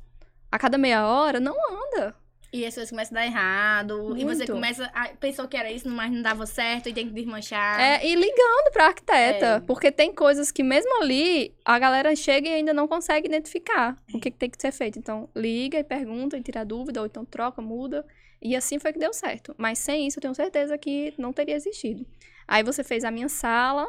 a 0.51 0.59
cada 0.59 0.79
meia 0.79 1.07
hora, 1.07 1.39
não 1.39 1.55
anda. 1.71 2.15
E 2.53 2.67
as 2.67 2.75
coisas 2.75 2.91
começam 2.91 3.17
a 3.17 3.21
dar 3.21 3.27
errado. 3.27 4.17
E 4.17 4.25
você 4.25 4.39
Muito. 4.39 4.53
começa. 4.53 4.85
A, 4.93 5.09
pensou 5.11 5.47
que 5.47 5.57
era 5.57 5.71
isso, 5.71 5.89
mas 5.89 6.11
não 6.11 6.21
dava 6.21 6.45
certo 6.47 6.89
e 6.89 6.93
tem 6.93 7.07
que 7.07 7.13
desmanchar. 7.15 7.81
É, 7.81 8.05
e 8.05 8.13
ligando 8.17 8.73
pra 8.73 8.87
arquiteta, 8.87 9.47
É. 9.47 9.61
porque 9.61 9.93
tem 9.93 10.13
coisas 10.13 10.51
que 10.51 10.63
mesmo 10.65 11.01
ali 11.01 11.55
a 11.65 11.79
galera 11.79 12.15
chega 12.17 12.49
e 12.49 12.55
ainda 12.55 12.73
não 12.75 12.89
consegue 12.89 13.29
identificar 13.29 13.97
o 14.13 14.19
que, 14.19 14.33
que 14.33 14.37
tem 14.37 14.51
que 14.51 14.61
ser 14.61 14.73
feito. 14.73 14.99
Então, 14.99 15.29
liga 15.37 15.79
e 15.79 15.85
pergunta 15.85 16.37
e 16.37 16.43
tira 16.43 16.65
dúvida, 16.65 16.99
ou 17.01 17.07
então 17.07 17.25
troca, 17.25 17.63
muda. 17.63 18.05
E 18.43 18.57
assim 18.57 18.81
foi 18.81 18.93
que 18.93 18.99
deu 18.99 19.13
certo. 19.13 19.55
Mas 19.57 19.79
sem 19.79 20.09
isso, 20.09 20.19
eu 20.19 20.23
tenho 20.23 20.35
certeza 20.35 20.77
que 20.77 21.15
não 21.17 21.33
teria 21.33 21.55
existido. 21.55 22.05
Aí 22.49 22.65
você 22.65 22.83
fez 22.83 23.05
a 23.05 23.13
minha 23.13 23.29
sala 23.29 23.87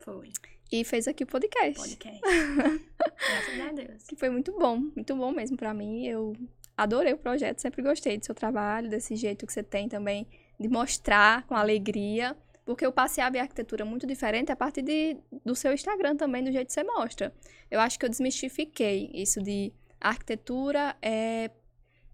Foi. 0.00 0.30
E 0.72 0.84
fez 0.84 1.06
aqui 1.06 1.22
o 1.22 1.26
podcast. 1.26 1.78
Podcast. 1.78 2.20
Graças 2.24 3.60
a 3.60 3.72
Deus. 3.72 4.04
Que 4.04 4.16
foi 4.16 4.30
muito 4.30 4.58
bom, 4.58 4.78
muito 4.78 5.14
bom 5.14 5.30
mesmo 5.30 5.56
pra 5.56 5.74
mim. 5.74 6.06
Eu 6.06 6.34
adorei 6.74 7.12
o 7.12 7.18
projeto, 7.18 7.58
sempre 7.58 7.82
gostei 7.82 8.16
do 8.16 8.24
seu 8.24 8.34
trabalho, 8.34 8.88
desse 8.88 9.14
jeito 9.14 9.46
que 9.46 9.52
você 9.52 9.62
tem 9.62 9.86
também 9.86 10.26
de 10.58 10.68
mostrar 10.68 11.46
com 11.46 11.54
alegria 11.54 12.36
Porque 12.64 12.86
eu 12.86 12.92
passei 12.92 13.22
a 13.22 13.28
ver 13.28 13.40
arquitetura 13.40 13.84
muito 13.84 14.06
diferente 14.06 14.50
a 14.50 14.56
partir 14.56 14.82
de, 14.82 15.18
do 15.44 15.54
seu 15.54 15.72
Instagram 15.72 16.16
também, 16.16 16.42
do 16.42 16.50
jeito 16.50 16.68
que 16.68 16.72
você 16.72 16.84
mostra. 16.84 17.34
Eu 17.70 17.78
acho 17.78 17.98
que 17.98 18.06
eu 18.06 18.10
desmistifiquei 18.10 19.10
isso 19.12 19.42
de 19.42 19.72
arquitetura 20.00 20.96
é 21.02 21.50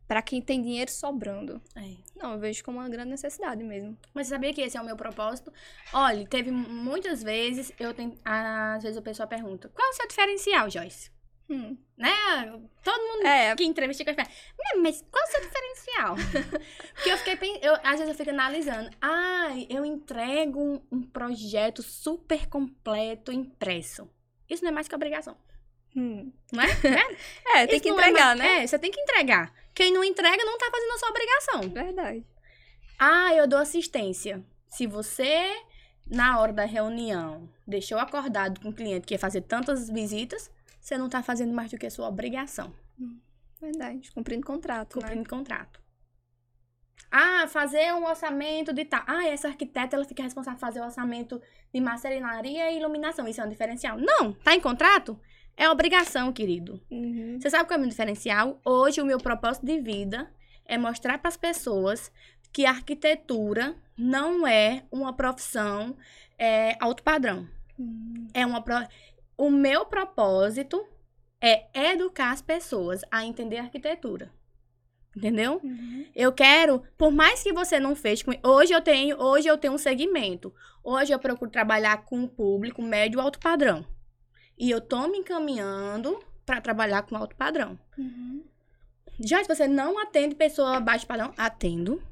para 0.08 0.22
quem 0.22 0.40
tem 0.40 0.60
dinheiro 0.62 0.90
sobrando. 0.90 1.62
É. 1.76 1.96
Não, 2.16 2.32
eu 2.32 2.38
vejo 2.40 2.64
como 2.64 2.78
uma 2.78 2.88
grande 2.88 3.10
necessidade 3.10 3.62
mesmo. 3.62 3.96
Mas 4.14 4.26
você 4.26 4.34
sabia 4.34 4.52
que 4.54 4.62
esse 4.62 4.76
é 4.76 4.80
o 4.80 4.84
meu 4.84 4.96
propósito? 4.96 5.52
Olha, 5.92 6.26
teve 6.26 6.50
muitas 6.50 7.22
vezes, 7.22 7.70
eu 7.78 7.92
tenho, 7.92 8.18
às 8.24 8.82
vezes 8.82 8.96
a 8.96 9.02
pessoa 9.02 9.26
pergunta, 9.28 9.68
qual 9.68 9.86
é 9.86 9.90
o 9.90 9.94
seu 9.94 10.08
diferencial, 10.08 10.70
Joyce? 10.70 11.10
Hum. 11.50 11.76
Né? 11.96 12.10
Todo 12.82 13.02
mundo 13.06 13.26
É. 13.26 13.54
que 13.56 13.64
entrevista 13.64 14.04
pergunta, 14.04 14.28
"Né, 14.28 14.80
mas 14.82 15.02
qual 15.10 15.22
é 15.24 15.28
o 15.28 15.30
seu 15.30 15.40
diferencial? 15.40 16.14
Porque 16.94 17.10
eu 17.10 17.16
fiquei, 17.18 17.58
eu, 17.62 17.74
às 17.76 17.92
vezes 17.98 18.08
eu 18.08 18.14
fico 18.14 18.30
analisando, 18.30 18.90
ai, 19.00 19.66
eu 19.70 19.84
entrego 19.84 20.60
um, 20.60 20.82
um 20.92 21.02
projeto 21.02 21.82
super 21.82 22.46
completo 22.48 23.32
impresso. 23.32 24.08
Isso 24.48 24.62
não 24.62 24.70
é 24.70 24.74
mais 24.74 24.88
que 24.88 24.94
obrigação, 24.94 25.36
Hum. 25.96 26.32
não 26.52 26.62
é? 26.62 26.66
É, 27.56 27.66
tem 27.66 27.76
Isso 27.76 27.82
que 27.82 27.88
é 27.88 27.92
entregar, 27.92 28.36
mais- 28.36 28.38
né? 28.38 28.62
É, 28.62 28.66
você 28.66 28.78
tem 28.78 28.90
que 28.90 29.00
entregar. 29.00 29.52
Quem 29.74 29.92
não 29.92 30.02
entrega 30.04 30.44
não 30.44 30.58
tá 30.58 30.68
fazendo 30.70 30.92
a 30.92 30.98
sua 30.98 31.08
obrigação. 31.10 31.60
Verdade. 31.70 32.26
Ah, 32.98 33.32
eu 33.34 33.46
dou 33.46 33.58
assistência. 33.58 34.44
Se 34.68 34.86
você, 34.86 35.56
na 36.06 36.38
hora 36.40 36.52
da 36.52 36.64
reunião, 36.64 37.48
deixou 37.66 37.98
acordado 37.98 38.60
com 38.60 38.68
o 38.70 38.72
cliente 38.74 39.06
que 39.06 39.14
ia 39.14 39.18
fazer 39.18 39.42
tantas 39.42 39.88
visitas, 39.88 40.50
você 40.80 40.98
não 40.98 41.08
tá 41.08 41.22
fazendo 41.22 41.52
mais 41.52 41.70
do 41.70 41.78
que 41.78 41.86
a 41.86 41.90
sua 41.90 42.08
obrigação. 42.08 42.72
Verdade. 43.60 44.10
Cumprindo 44.12 44.46
contrato, 44.46 44.96
né? 44.96 45.02
Cumprindo 45.02 45.28
contrato. 45.28 45.80
Ah, 47.10 47.46
fazer 47.48 47.94
um 47.94 48.04
orçamento 48.04 48.72
de 48.72 48.84
tal. 48.84 49.02
Ah, 49.06 49.26
essa 49.26 49.48
arquiteta 49.48 49.96
ela 49.96 50.04
fica 50.04 50.22
responsável 50.22 50.58
por 50.58 50.66
fazer 50.66 50.80
o 50.80 50.84
orçamento 50.84 51.40
de 51.72 51.80
marcenaria 51.80 52.70
e 52.70 52.76
iluminação. 52.78 53.26
Isso 53.26 53.40
é 53.40 53.44
um 53.44 53.48
diferencial? 53.48 53.96
Não, 53.98 54.32
tá 54.32 54.54
em 54.54 54.60
contrato? 54.60 55.18
É 55.58 55.68
obrigação, 55.68 56.32
querido. 56.32 56.80
Uhum. 56.88 57.36
Você 57.40 57.50
sabe 57.50 57.68
qual 57.68 57.74
é 57.74 57.78
o 57.78 57.80
meu 57.80 57.90
diferencial? 57.90 58.60
Hoje, 58.64 59.00
o 59.00 59.04
meu 59.04 59.18
propósito 59.18 59.66
de 59.66 59.80
vida 59.80 60.30
é 60.64 60.78
mostrar 60.78 61.18
para 61.18 61.28
as 61.28 61.36
pessoas 61.36 62.12
que 62.52 62.64
a 62.64 62.70
arquitetura 62.70 63.74
não 63.96 64.46
é 64.46 64.84
uma 64.88 65.12
profissão 65.12 65.96
é, 66.38 66.76
alto 66.78 67.02
padrão. 67.02 67.48
Hum. 67.76 68.28
É 68.32 68.46
uma 68.46 68.62
pro... 68.62 68.76
O 69.36 69.50
meu 69.50 69.84
propósito 69.84 70.86
é 71.40 71.66
educar 71.90 72.30
as 72.30 72.40
pessoas 72.40 73.00
a 73.10 73.24
entender 73.24 73.58
a 73.58 73.62
arquitetura. 73.62 74.30
Entendeu? 75.16 75.60
Uhum. 75.64 76.06
Eu 76.14 76.32
quero, 76.32 76.84
por 76.96 77.10
mais 77.10 77.42
que 77.42 77.52
você 77.52 77.80
não 77.80 77.96
fez 77.96 78.22
com, 78.22 78.30
hoje 78.44 78.72
eu 78.72 78.80
tenho, 78.80 79.20
hoje 79.20 79.48
eu 79.48 79.58
tenho 79.58 79.74
um 79.74 79.78
segmento. 79.78 80.54
Hoje 80.84 81.12
eu 81.12 81.18
procuro 81.18 81.50
trabalhar 81.50 82.04
com 82.04 82.22
o 82.22 82.28
público 82.28 82.80
médio 82.80 83.20
alto 83.20 83.40
padrão. 83.40 83.84
E 84.58 84.70
eu 84.70 84.80
tô 84.80 85.06
me 85.06 85.18
encaminhando 85.18 86.18
para 86.44 86.60
trabalhar 86.60 87.02
com 87.02 87.16
alto 87.16 87.36
padrão. 87.36 87.78
Uhum. 87.96 88.42
Já 89.20 89.42
se 89.42 89.48
você 89.48 89.68
não 89.68 89.98
atende 89.98 90.34
pessoa 90.34 90.80
baixo 90.80 91.06
padrão, 91.06 91.32
atendo. 91.36 92.02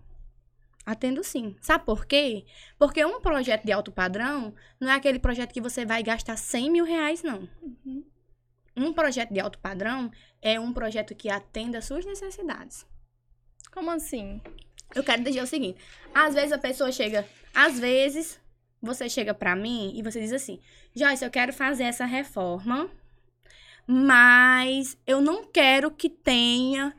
Atendo 0.84 1.24
sim. 1.24 1.56
Sabe 1.60 1.84
por 1.84 2.06
quê? 2.06 2.44
Porque 2.78 3.04
um 3.04 3.20
projeto 3.20 3.64
de 3.64 3.72
alto 3.72 3.90
padrão 3.90 4.54
não 4.78 4.90
é 4.90 4.94
aquele 4.94 5.18
projeto 5.18 5.52
que 5.52 5.60
você 5.60 5.84
vai 5.84 6.02
gastar 6.02 6.36
100 6.36 6.70
mil 6.70 6.84
reais, 6.84 7.22
não. 7.22 7.48
Uhum. 7.62 8.04
Um 8.76 8.92
projeto 8.92 9.32
de 9.32 9.40
alto 9.40 9.58
padrão 9.58 10.10
é 10.40 10.60
um 10.60 10.72
projeto 10.72 11.14
que 11.14 11.30
atenda 11.30 11.78
às 11.78 11.86
suas 11.86 12.04
necessidades. 12.04 12.86
Como 13.72 13.90
assim? 13.90 14.40
Eu 14.94 15.02
quero 15.02 15.24
dizer 15.24 15.42
o 15.42 15.46
seguinte: 15.46 15.80
às 16.14 16.34
vezes 16.34 16.52
a 16.52 16.58
pessoa 16.58 16.92
chega, 16.92 17.26
às 17.54 17.80
vezes 17.80 18.40
você 18.86 19.08
chega 19.08 19.34
pra 19.34 19.54
mim 19.56 19.92
e 19.94 20.02
você 20.02 20.20
diz 20.20 20.32
assim: 20.32 20.58
Joyce, 20.94 21.24
eu 21.24 21.30
quero 21.30 21.52
fazer 21.52 21.84
essa 21.84 22.04
reforma, 22.06 22.88
mas 23.86 24.96
eu 25.06 25.20
não 25.20 25.44
quero 25.44 25.90
que 25.90 26.08
tenha 26.08 26.94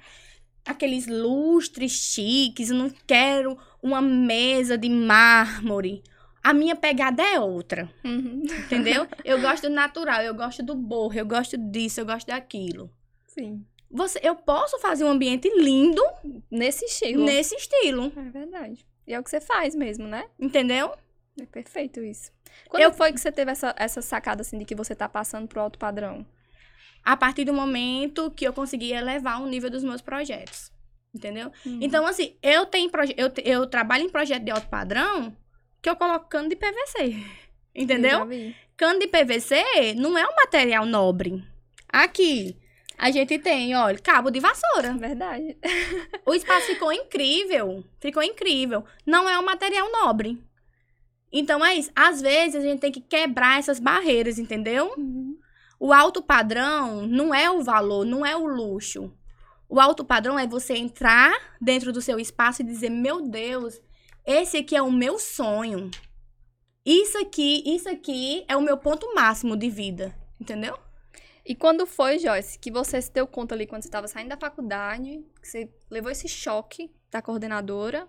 aqueles 0.65 1.07
lustres 1.07 1.91
chiques, 1.93 2.69
eu 2.69 2.75
não 2.75 2.89
quero 3.05 3.57
uma 3.81 4.01
mesa 4.01 4.77
de 4.77 4.89
mármore. 4.89 6.03
A 6.43 6.53
minha 6.53 6.75
pegada 6.75 7.21
é 7.23 7.39
outra, 7.39 7.89
Uhum. 8.05 8.43
entendeu? 8.43 9.05
eu 9.25 9.39
gosto 9.41 9.63
do 9.67 9.73
natural, 9.73 10.21
eu 10.21 10.33
gosto 10.33 10.63
do 10.63 10.75
borro, 10.75 11.13
eu 11.13 11.25
gosto 11.25 11.57
disso, 11.57 11.99
eu 11.99 12.05
gosto 12.05 12.27
daquilo. 12.27 12.89
Sim. 13.27 13.65
Você, 13.89 14.19
eu 14.23 14.35
posso 14.35 14.77
fazer 14.79 15.03
um 15.05 15.09
ambiente 15.09 15.49
lindo 15.57 16.01
Nesse 16.51 16.85
estilo. 16.85 17.23
nesse 17.23 17.55
estilo, 17.55 18.11
É 18.15 18.29
verdade. 18.29 18.85
E 19.05 19.13
é 19.13 19.19
o 19.19 19.23
que 19.23 19.29
você 19.29 19.39
faz 19.39 19.73
mesmo, 19.75 20.05
né? 20.07 20.25
entendeu? 20.39 20.91
É 21.41 21.45
perfeito 21.45 22.03
isso. 22.03 22.31
Quando 22.69 22.83
Eu- 22.83 22.93
foi 22.93 23.11
que 23.13 23.19
você 23.19 23.31
teve 23.31 23.51
essa, 23.51 23.73
essa 23.77 24.01
sacada, 24.01 24.41
assim, 24.41 24.57
de 24.57 24.65
que 24.65 24.75
você 24.75 24.95
tá 24.95 25.07
passando 25.09 25.47
pro 25.47 25.61
alto 25.61 25.77
padrão? 25.79 26.25
a 27.05 27.15
partir 27.15 27.45
do 27.45 27.53
momento 27.53 28.29
que 28.31 28.45
eu 28.45 28.51
consegui 28.51 28.91
elevar 28.91 29.41
o 29.41 29.47
nível 29.47 29.69
dos 29.69 29.81
meus 29.81 30.01
projetos. 30.01 30.69
Entendeu? 31.15 31.49
Uhum. 31.65 31.79
Então, 31.81 32.05
assim, 32.05 32.35
eu 32.43 32.65
tenho 32.65 32.89
proje- 32.89 33.15
eu, 33.15 33.31
eu 33.45 33.65
trabalho 33.65 34.03
em 34.03 34.09
projeto 34.09 34.43
de 34.43 34.51
alto 34.51 34.67
padrão 34.67 35.33
que 35.81 35.89
eu 35.89 35.95
coloco 35.95 36.27
cano 36.27 36.49
de 36.49 36.57
PVC. 36.57 37.15
Entendeu? 37.73 38.27
Cano 38.75 38.99
de 38.99 39.07
PVC 39.07 39.93
não 39.95 40.17
é 40.17 40.27
um 40.27 40.35
material 40.35 40.85
nobre. 40.85 41.41
Aqui, 41.88 42.57
a 42.97 43.09
gente 43.09 43.39
tem, 43.39 43.73
olha, 43.73 43.97
cabo 43.99 44.29
de 44.29 44.41
vassoura. 44.41 44.93
Verdade. 44.95 45.55
O 46.25 46.33
espaço 46.33 46.65
ficou 46.67 46.91
incrível. 46.91 47.85
Ficou 48.01 48.21
incrível. 48.21 48.83
Não 49.05 49.29
é 49.29 49.39
um 49.39 49.45
material 49.45 49.89
nobre. 49.93 50.43
Então 51.38 51.63
é 51.63 51.75
isso. 51.75 51.91
Às 51.95 52.19
vezes 52.19 52.55
a 52.55 52.61
gente 52.61 52.79
tem 52.79 52.91
que 52.91 52.99
quebrar 52.99 53.59
essas 53.59 53.79
barreiras, 53.79 54.39
entendeu? 54.39 54.91
Uhum. 54.97 55.38
O 55.79 55.93
alto 55.93 56.23
padrão 56.23 57.05
não 57.05 57.33
é 57.33 57.49
o 57.51 57.61
valor, 57.63 58.03
não 58.03 58.25
é 58.25 58.35
o 58.35 58.47
luxo. 58.47 59.13
O 59.69 59.79
alto 59.79 60.03
padrão 60.03 60.39
é 60.39 60.47
você 60.47 60.73
entrar 60.73 61.31
dentro 61.61 61.93
do 61.93 62.01
seu 62.01 62.19
espaço 62.19 62.63
e 62.63 62.65
dizer: 62.65 62.89
Meu 62.89 63.21
Deus, 63.21 63.79
esse 64.25 64.57
aqui 64.57 64.75
é 64.75 64.81
o 64.81 64.91
meu 64.91 65.19
sonho. 65.19 65.91
Isso 66.83 67.19
aqui, 67.19 67.63
isso 67.67 67.88
aqui 67.88 68.43
é 68.47 68.57
o 68.57 68.61
meu 68.61 68.77
ponto 68.77 69.13
máximo 69.13 69.55
de 69.55 69.69
vida. 69.69 70.15
Entendeu? 70.41 70.75
E 71.45 71.53
quando 71.53 71.85
foi, 71.85 72.17
Joyce, 72.17 72.57
que 72.57 72.71
você 72.71 72.99
se 72.99 73.11
deu 73.11 73.27
conta 73.27 73.53
ali 73.53 73.67
quando 73.67 73.83
você 73.83 73.88
estava 73.88 74.07
saindo 74.07 74.29
da 74.29 74.38
faculdade, 74.38 75.23
que 75.39 75.47
você 75.47 75.71
levou 75.89 76.11
esse 76.11 76.27
choque 76.27 76.91
da 77.11 77.21
coordenadora, 77.21 78.07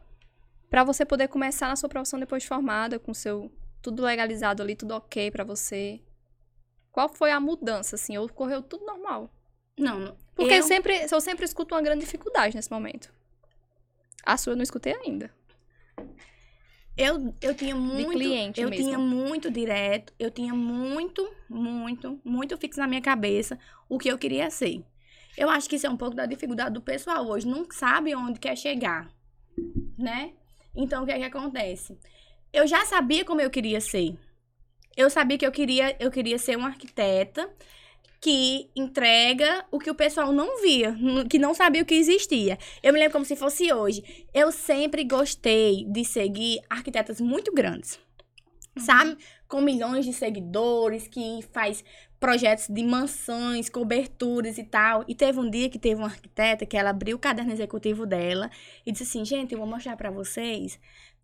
pra 0.70 0.84
você 0.84 1.04
poder 1.04 1.28
começar 1.28 1.68
na 1.68 1.76
sua 1.76 1.88
profissão 1.88 2.18
depois 2.18 2.42
de 2.42 2.48
formada, 2.48 2.98
com 2.98 3.14
seu 3.14 3.50
tudo 3.80 4.02
legalizado 4.02 4.62
ali, 4.62 4.74
tudo 4.74 4.94
ok 4.94 5.30
pra 5.30 5.44
você? 5.44 6.00
Qual 6.90 7.08
foi 7.08 7.30
a 7.30 7.40
mudança, 7.40 7.96
assim? 7.96 8.16
Ou 8.18 8.28
correu 8.28 8.62
tudo 8.62 8.84
normal? 8.84 9.30
Não, 9.78 10.00
não. 10.00 10.16
Porque 10.34 10.54
eu, 10.54 10.62
sempre, 10.62 11.06
eu 11.10 11.20
sempre 11.20 11.44
escuto 11.44 11.74
uma 11.74 11.82
grande 11.82 12.00
dificuldade 12.00 12.56
nesse 12.56 12.70
momento. 12.70 13.12
A 14.24 14.36
sua 14.36 14.52
eu 14.52 14.56
não 14.56 14.62
escutei 14.62 14.94
ainda. 14.94 15.30
eu, 16.96 17.34
eu 17.40 17.54
tinha 17.54 17.74
muito. 17.74 18.10
cliente 18.10 18.60
eu 18.60 18.68
mesmo. 18.68 18.84
tinha 18.84 18.98
muito 18.98 19.50
direto, 19.50 20.12
eu 20.18 20.30
tinha 20.30 20.52
muito, 20.52 21.28
muito, 21.48 22.20
muito 22.24 22.56
fixo 22.56 22.80
na 22.80 22.86
minha 22.86 23.00
cabeça 23.00 23.58
o 23.88 23.98
que 23.98 24.08
eu 24.08 24.18
queria 24.18 24.50
ser. 24.50 24.84
Eu 25.36 25.48
acho 25.48 25.68
que 25.68 25.76
isso 25.76 25.86
é 25.86 25.90
um 25.90 25.96
pouco 25.96 26.16
da 26.16 26.26
dificuldade 26.26 26.74
do 26.74 26.80
pessoal 26.80 27.24
hoje. 27.28 27.46
Não 27.46 27.64
sabe 27.70 28.14
onde 28.14 28.40
quer 28.40 28.56
chegar, 28.56 29.08
né? 29.96 30.32
Então, 30.80 31.02
o 31.02 31.06
que 31.06 31.10
é 31.10 31.18
que 31.18 31.24
acontece? 31.24 31.98
Eu 32.52 32.64
já 32.64 32.86
sabia 32.86 33.24
como 33.24 33.40
eu 33.40 33.50
queria 33.50 33.80
ser. 33.80 34.16
Eu 34.96 35.10
sabia 35.10 35.36
que 35.36 35.44
eu 35.44 35.50
queria, 35.50 35.96
eu 35.98 36.08
queria 36.08 36.38
ser 36.38 36.56
uma 36.56 36.68
arquiteta 36.68 37.50
que 38.20 38.70
entrega 38.76 39.64
o 39.72 39.78
que 39.80 39.90
o 39.90 39.94
pessoal 39.94 40.32
não 40.32 40.62
via, 40.62 40.94
que 41.28 41.36
não 41.36 41.52
sabia 41.52 41.82
o 41.82 41.84
que 41.84 41.96
existia. 41.96 42.56
Eu 42.80 42.92
me 42.92 42.98
lembro 43.00 43.12
como 43.12 43.24
se 43.24 43.34
fosse 43.34 43.72
hoje. 43.72 44.04
Eu 44.32 44.52
sempre 44.52 45.02
gostei 45.02 45.84
de 45.84 46.04
seguir 46.04 46.60
arquitetas 46.70 47.20
muito 47.20 47.52
grandes, 47.52 47.98
sabe? 48.76 49.18
Com 49.48 49.60
milhões 49.60 50.04
de 50.04 50.12
seguidores, 50.12 51.08
que 51.08 51.40
faz 51.52 51.82
projetos 52.18 52.68
de 52.68 52.82
mansões, 52.82 53.68
coberturas 53.68 54.58
e 54.58 54.64
tal. 54.64 55.04
E 55.08 55.14
teve 55.14 55.38
um 55.38 55.48
dia 55.48 55.68
que 55.68 55.78
teve 55.78 55.96
uma 55.96 56.08
arquiteta 56.08 56.66
que 56.66 56.76
ela 56.76 56.90
abriu 56.90 57.16
o 57.16 57.20
caderno 57.20 57.52
executivo 57.52 58.06
dela 58.06 58.50
e 58.84 58.92
disse 58.92 59.04
assim: 59.04 59.24
gente, 59.24 59.52
eu 59.52 59.58
vou 59.58 59.66
mostrar 59.66 59.96
pra 59.96 60.10
vocês 60.10 60.78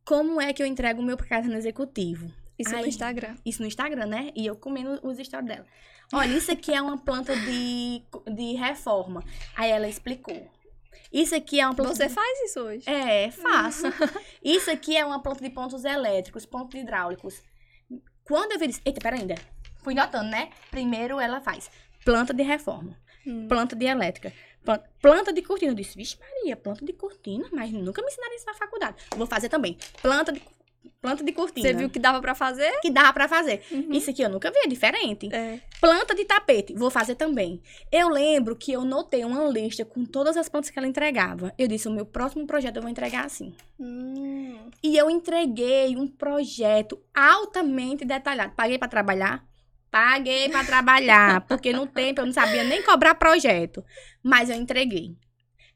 como 0.05 0.41
é 0.41 0.53
que 0.53 0.63
eu 0.63 0.67
entrego 0.67 1.01
o 1.01 1.05
meu 1.05 1.17
caderno 1.17 1.57
executivo. 1.57 2.31
Isso 2.59 2.71
no 2.71 2.79
Ai. 2.79 2.89
Instagram. 2.89 3.35
Isso 3.45 3.61
no 3.61 3.67
Instagram, 3.67 4.07
né? 4.07 4.31
E 4.35 4.47
eu 4.47 4.55
comendo 4.55 5.01
os 5.03 5.19
stories 5.19 5.49
dela. 5.49 5.67
Olha, 6.13 6.37
isso 6.37 6.53
aqui 6.53 6.73
é 6.73 6.81
uma 6.81 6.99
planta 6.99 7.35
de, 7.35 8.03
de 8.33 8.53
reforma. 8.55 9.25
Aí 9.57 9.71
ela 9.71 9.89
explicou. 9.89 10.49
Isso 11.13 11.35
aqui 11.35 11.59
é 11.59 11.67
uma 11.67 11.75
planta. 11.75 11.95
Você 11.95 12.09
faz 12.09 12.41
isso 12.43 12.61
hoje? 12.61 12.89
É, 12.89 13.31
faço. 13.31 13.85
Isso 14.43 14.71
aqui 14.71 14.97
é 14.97 15.05
uma 15.05 15.21
planta 15.21 15.43
de 15.43 15.51
pontos 15.51 15.85
elétricos, 15.85 16.47
pontos 16.47 16.79
hidráulicos. 16.79 17.43
Quando 18.25 18.53
eu 18.53 18.59
vi 18.59 18.71
isso. 18.71 18.81
Eita, 18.85 19.01
pera 19.01 19.17
ainda. 19.17 19.35
Fui 19.85 19.95
notando, 19.95 20.31
né? 20.31 20.49
Primeiro 20.71 21.21
ela 21.21 21.41
faz 21.41 21.71
planta 22.05 22.35
de 22.35 22.43
reforma, 22.43 22.97
Hum. 23.27 23.47
planta 23.49 23.77
de 23.77 23.85
elétrica, 23.87 24.33
plan- 24.65 24.83
planta 25.01 25.33
de 25.33 25.41
cortina. 25.43 25.71
Eu 25.73 25.77
disse, 25.77 25.97
vixe, 25.97 26.17
Maria, 26.19 26.57
planta 26.57 26.85
de 26.85 26.93
cortina, 26.93 27.47
mas 27.53 27.71
nunca 27.71 28.03
me 28.03 28.09
ensinaram 28.09 28.35
isso 28.35 28.47
na 28.47 28.55
faculdade. 28.55 28.97
Vou 29.17 29.27
fazer 29.27 29.49
também. 29.49 29.77
Planta 30.03 30.33
de. 30.33 30.43
planta 31.01 31.23
de 31.25 31.33
cortina. 31.33 31.67
Você 31.69 31.75
viu 31.75 31.89
que 31.91 31.99
dava 31.99 32.19
pra 32.21 32.35
fazer? 32.35 32.71
que 32.81 32.91
dava 32.91 33.13
pra 33.13 33.29
fazer. 33.29 33.63
Uhum. 33.71 33.93
Isso 33.93 34.09
aqui 34.11 34.23
eu 34.23 34.29
nunca 34.31 34.51
vi, 34.51 34.59
é 34.65 34.67
diferente. 34.67 35.29
É. 35.35 35.61
Planta 35.81 36.15
de 36.15 36.25
tapete, 36.25 36.73
vou 36.75 36.91
fazer 36.91 37.15
também. 37.15 37.61
Eu 37.93 38.09
lembro 38.09 38.57
que 38.57 38.73
eu 38.73 38.85
notei 38.87 39.23
uma 39.25 39.45
lista 39.49 39.85
com 39.85 40.05
todas 40.05 40.35
as 40.37 40.49
plantas 40.49 40.71
que 40.71 40.79
ela 40.79 40.89
entregava. 40.89 41.53
Eu 41.59 41.69
disse, 41.69 41.89
o 41.89 41.93
meu 41.93 42.07
próximo 42.07 42.47
projeto 42.47 42.77
eu 42.77 42.83
vou 42.83 42.91
entregar 42.91 43.25
assim. 43.27 43.55
Hum. 43.79 44.71
E 44.83 44.97
eu 44.97 45.09
entreguei 45.11 45.95
um 45.97 46.07
projeto 46.07 46.99
altamente 47.15 48.05
detalhado. 48.05 48.55
Paguei 48.55 48.79
pra 48.79 48.89
trabalhar? 48.89 49.45
Paguei 49.95 50.49
pra 50.49 50.65
trabalhar, 50.65 51.43
porque 51.47 51.73
no 51.73 51.87
tempo 51.87 52.21
eu 52.21 52.27
não 52.27 52.33
sabia 52.33 52.65
nem 52.65 52.83
cobrar 52.83 53.15
projeto, 53.15 53.85
mas 54.25 54.51
eu 54.51 54.57
entreguei. 54.57 55.17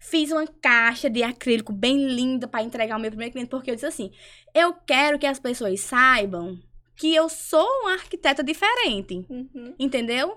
Fiz 0.01 0.33
uma 0.33 0.45
caixa 0.61 1.09
de 1.09 1.23
acrílico 1.23 1.73
bem 1.73 2.09
linda 2.09 2.49
pra 2.49 2.61
entregar 2.61 2.95
ao 2.97 3.01
meu 3.01 3.13
primeiro 3.13 3.31
cliente, 3.31 3.49
porque 3.49 3.71
eu 3.71 3.77
disse 3.77 3.87
assim: 3.87 4.11
eu 4.53 4.73
quero 4.73 5.21
que 5.21 5.27
as 5.27 5.39
pessoas 5.39 5.79
saibam 5.83 6.59
que 6.97 7.15
eu 7.15 7.29
sou 7.29 7.65
uma 7.83 7.93
arquiteta 7.93 8.43
diferente. 8.43 9.25
Uhum. 9.31 9.77
Entendeu? 9.79 10.37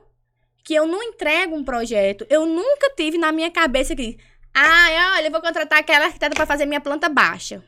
Que 0.63 0.75
eu 0.75 0.85
não 0.85 1.01
entrego 1.01 1.55
um 1.55 1.63
projeto. 1.63 2.23
Eu 2.29 2.45
nunca 2.45 2.93
tive 2.95 3.17
na 3.17 3.31
minha 3.31 3.49
cabeça 3.49 3.95
que, 3.95 4.15
ah, 4.53 5.15
olha, 5.17 5.25
eu 5.25 5.31
vou 5.31 5.41
contratar 5.41 5.79
aquela 5.79 6.05
arquiteta 6.05 6.35
para 6.35 6.45
fazer 6.45 6.67
minha 6.67 6.81
planta 6.81 7.09
baixa. 7.09 7.63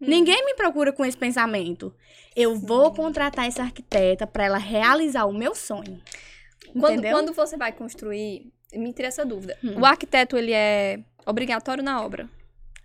Hum. 0.00 0.06
Ninguém 0.08 0.44
me 0.46 0.54
procura 0.54 0.92
com 0.92 1.04
esse 1.04 1.16
pensamento. 1.16 1.94
Eu 2.34 2.54
vou 2.56 2.92
contratar 2.94 3.46
essa 3.46 3.62
arquiteta 3.62 4.26
para 4.26 4.44
ela 4.44 4.58
realizar 4.58 5.24
o 5.26 5.32
meu 5.32 5.54
sonho. 5.54 6.00
Quando, 6.72 6.92
Entendeu? 6.92 7.12
quando 7.16 7.32
você 7.32 7.56
vai 7.56 7.72
construir, 7.72 8.52
me 8.72 8.88
interessa 8.88 9.22
a 9.22 9.24
dúvida. 9.24 9.58
Hum. 9.62 9.80
O 9.80 9.84
arquiteto, 9.84 10.36
ele 10.36 10.52
é 10.52 11.02
obrigatório 11.26 11.82
na 11.82 12.02
obra? 12.02 12.28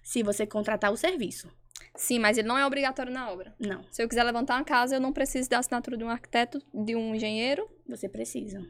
Se 0.04 0.24
você 0.24 0.46
contratar 0.46 0.92
o 0.92 0.98
serviço. 0.98 1.50
Sim, 1.96 2.20
mas 2.20 2.38
ele 2.38 2.48
não 2.48 2.58
é 2.58 2.66
obrigatório 2.66 3.12
na 3.12 3.30
obra. 3.32 3.56
Não, 3.58 3.86
Se 3.90 4.04
eu 4.04 4.10
quiser 4.10 4.24
levantar 4.24 4.56
uma 4.56 4.66
casa, 4.66 4.96
eu 4.96 5.00
não 5.00 5.14
preciso 5.14 5.50
da 5.50 5.60
assinatura 5.60 5.96
de 5.96 6.04
um 6.04 6.10
arquiteto, 6.10 6.60
de 6.74 6.96
um 6.96 7.16
engenheiro. 7.16 7.70
você 7.88 8.10
precisa. 8.10 8.62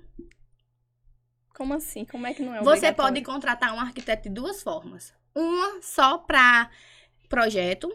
Como 1.55 1.73
assim? 1.73 2.05
Como 2.05 2.27
é 2.27 2.33
que 2.33 2.43
não 2.43 2.53
é 2.53 2.59
Você 2.59 2.69
obrigatório? 2.87 2.95
pode 3.13 3.21
contratar 3.25 3.73
um 3.73 3.79
arquiteto 3.79 4.23
de 4.23 4.29
duas 4.29 4.61
formas. 4.61 5.13
Uma 5.33 5.81
só 5.81 6.17
para 6.17 6.69
projeto, 7.29 7.91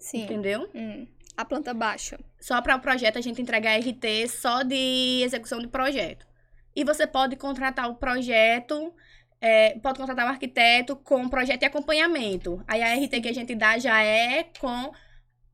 Sim. 0.00 0.22
entendeu? 0.24 0.68
Hum. 0.74 1.06
A 1.36 1.44
planta 1.44 1.72
baixa. 1.72 2.18
Só 2.40 2.60
para 2.60 2.76
o 2.76 2.80
projeto 2.80 3.16
a 3.18 3.20
gente 3.20 3.40
entregar 3.40 3.78
RT 3.78 4.28
só 4.28 4.62
de 4.62 5.22
execução 5.24 5.60
de 5.60 5.68
projeto. 5.68 6.26
E 6.74 6.84
você 6.84 7.06
pode 7.06 7.36
contratar 7.36 7.88
o 7.88 7.94
projeto, 7.94 8.92
é, 9.40 9.78
pode 9.78 9.98
contratar 9.98 10.26
o 10.26 10.30
arquiteto 10.30 10.96
com 10.96 11.28
projeto 11.28 11.62
e 11.62 11.66
acompanhamento. 11.66 12.62
Aí 12.66 12.82
a 12.82 12.94
RT 12.94 13.20
que 13.20 13.28
a 13.28 13.34
gente 13.34 13.54
dá 13.54 13.78
já 13.78 14.02
é 14.02 14.44
com 14.58 14.92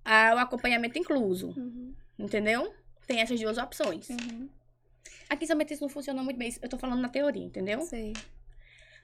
ah, 0.05 0.33
o 0.35 0.39
acompanhamento 0.39 0.99
incluso, 0.99 1.49
Uhum. 1.57 1.95
entendeu? 2.19 2.73
Tem 3.07 3.21
essas 3.21 3.39
duas 3.41 3.59
opções. 3.59 4.09
Uhum. 4.09 4.49
Aqui 5.29 5.47
somente 5.47 5.75
isso 5.75 5.83
não 5.83 5.89
funciona 5.89 6.23
muito 6.23 6.37
bem. 6.39 6.55
Eu 6.63 6.69
tô 6.69 6.79
falando 6.79 7.01
na 7.01 7.09
teoria, 7.09 7.45
entendeu? 7.45 7.81
Sei. 7.83 8.13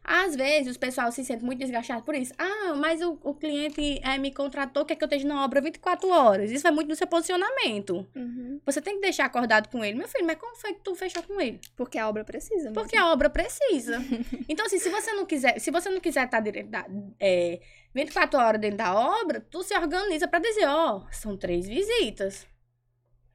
Às 0.03 0.35
vezes, 0.35 0.77
o 0.77 0.79
pessoal 0.79 1.13
se 1.13 1.25
sente 1.25 1.45
muito 1.45 1.59
desgastado 1.59 2.03
por 2.03 2.15
isso. 2.15 2.33
Ah, 2.39 2.75
mas 2.75 3.01
o, 3.03 3.19
o 3.23 3.35
cliente 3.35 4.01
eh, 4.03 4.19
me 4.19 4.33
contratou, 4.33 4.85
quer 4.85 4.97
que 4.97 5.05
eu 5.05 5.07
esteja 5.07 5.29
na 5.29 5.45
obra 5.45 5.61
24 5.61 6.09
horas. 6.09 6.51
Isso 6.51 6.63
vai 6.63 6.73
muito 6.73 6.89
do 6.89 6.97
seu 6.97 7.07
posicionamento. 7.07 8.07
Uhum. 8.17 8.61
Você 8.65 8.81
tem 8.81 8.95
que 8.95 9.03
deixar 9.03 9.27
acordado 9.27 9.69
com 9.69 9.85
ele. 9.85 9.99
Meu 9.99 10.09
filho, 10.09 10.27
mas 10.27 10.39
como 10.39 10.57
foi 10.57 10.73
que 10.73 10.81
tu 10.81 10.95
fechou 10.95 11.23
com 11.23 11.41
ele? 11.41 11.61
Porque 11.77 11.99
a 11.99 12.09
obra 12.09 12.25
precisa. 12.25 12.71
mesmo. 12.71 12.75
Porque 12.75 12.97
a 12.97 13.13
obra 13.13 13.29
precisa. 13.29 14.03
então, 14.49 14.67
assim, 14.67 14.79
se 14.79 14.89
você 14.89 15.13
não 15.13 15.27
quiser, 15.27 15.59
se 15.61 15.71
você 15.71 15.91
não 15.91 16.01
quiser 16.01 16.25
estar 16.25 16.41
da, 16.41 16.87
é, 17.19 17.61
24 17.95 18.39
horas 18.39 18.61
dentro 18.61 18.79
da 18.79 18.95
obra, 18.95 19.41
tu 19.51 19.63
se 19.63 19.77
organiza 19.77 20.27
pra 20.27 20.39
dizer, 20.39 20.67
ó, 20.67 21.03
são 21.11 21.37
três 21.37 21.67
visitas. 21.67 22.47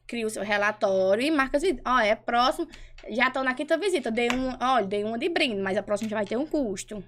Cria 0.07 0.25
o 0.25 0.29
seu 0.29 0.43
relatório 0.43 1.23
e 1.23 1.31
marca 1.31 1.57
as 1.57 1.63
visitas. 1.63 1.83
Ó, 1.85 1.99
é 1.99 2.15
próximo, 2.15 2.67
já 3.09 3.29
tô 3.31 3.43
na 3.43 3.53
quinta 3.53 3.77
visita, 3.77 4.11
dei 4.11 4.29
um, 4.31 4.55
olha, 4.61 4.85
dei 4.85 5.03
uma 5.03 5.17
de 5.17 5.27
brinde, 5.29 5.61
mas 5.61 5.77
a 5.77 5.83
próxima 5.83 6.09
já 6.09 6.15
vai 6.15 6.25
ter 6.25 6.37
um 6.37 6.45
custo. 6.45 7.03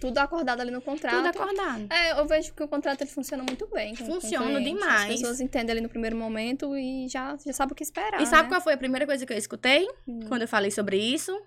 Tudo 0.00 0.18
acordado 0.18 0.60
ali 0.60 0.72
no 0.72 0.82
contrato. 0.82 1.14
Tudo 1.14 1.28
acordado. 1.28 1.86
É, 1.92 2.18
eu 2.18 2.26
vejo 2.26 2.52
que 2.54 2.62
o 2.64 2.66
contrato 2.66 3.02
ele 3.02 3.10
funciona 3.10 3.44
muito 3.44 3.68
bem. 3.68 3.94
Funciona 3.94 4.60
demais. 4.60 5.02
As 5.12 5.20
pessoas 5.20 5.40
entendem 5.40 5.70
ali 5.74 5.80
no 5.80 5.88
primeiro 5.88 6.16
momento 6.16 6.76
e 6.76 7.06
já, 7.08 7.36
já 7.36 7.52
sabem 7.52 7.72
o 7.72 7.76
que 7.76 7.84
esperar. 7.84 8.20
E 8.20 8.26
sabe 8.26 8.42
né? 8.44 8.48
qual 8.48 8.60
foi 8.60 8.72
a 8.72 8.76
primeira 8.76 9.06
coisa 9.06 9.24
que 9.24 9.32
eu 9.32 9.38
escutei 9.38 9.86
Hum. 10.08 10.18
quando 10.26 10.42
eu 10.42 10.48
falei 10.48 10.72
sobre 10.72 10.96
isso? 10.96 11.40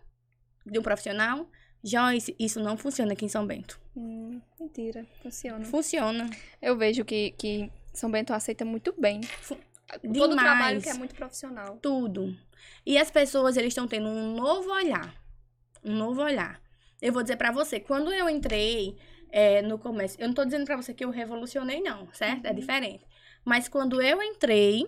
De 0.66 0.80
um 0.80 0.82
profissional? 0.82 1.46
Joyce, 1.84 2.34
isso 2.40 2.62
não 2.62 2.78
funciona 2.78 3.12
aqui 3.12 3.26
em 3.26 3.30
São 3.30 3.46
Bento. 3.46 3.78
Hum, 3.96 4.40
mentira, 4.58 5.06
funciona. 5.22 5.66
Funciona. 5.66 6.30
Eu 6.62 6.78
vejo 6.78 7.04
que, 7.04 7.32
que 7.38 7.70
São 7.94 8.10
Bento 8.10 8.32
aceita 8.34 8.64
muito 8.64 8.94
bem. 8.98 9.22
Fu- 9.22 9.58
Todo 10.02 10.34
o 10.34 10.36
trabalho 10.36 10.80
demais. 10.80 10.84
que 10.84 10.90
é 10.90 10.94
muito 10.94 11.16
profissional. 11.16 11.78
Tudo. 11.82 12.36
E 12.86 12.98
as 12.98 13.12
pessoas, 13.12 13.56
eles 13.58 13.70
estão 13.70 13.88
tendo 13.88 14.08
um 14.08 14.36
novo 14.36 14.72
olhar. 14.72 15.14
Um 15.84 15.94
novo 15.96 16.22
olhar. 16.22 16.60
Eu 17.02 17.14
vou 17.14 17.22
dizer 17.22 17.36
pra 17.38 17.52
você, 17.52 17.80
quando 17.80 18.12
eu 18.12 18.30
entrei 18.30 18.98
é, 19.32 19.62
no 19.62 19.78
comércio, 19.78 20.20
eu 20.22 20.28
não 20.28 20.34
tô 20.34 20.44
dizendo 20.46 20.66
pra 20.66 20.76
você 20.78 20.94
que 20.94 21.04
eu 21.04 21.10
revolucionei, 21.10 21.82
não, 21.82 22.08
certo? 22.14 22.46
É 22.46 22.50
Uhum. 22.50 22.56
diferente. 22.56 23.06
Mas 23.44 23.68
quando 23.68 24.02
eu 24.02 24.22
entrei 24.24 24.88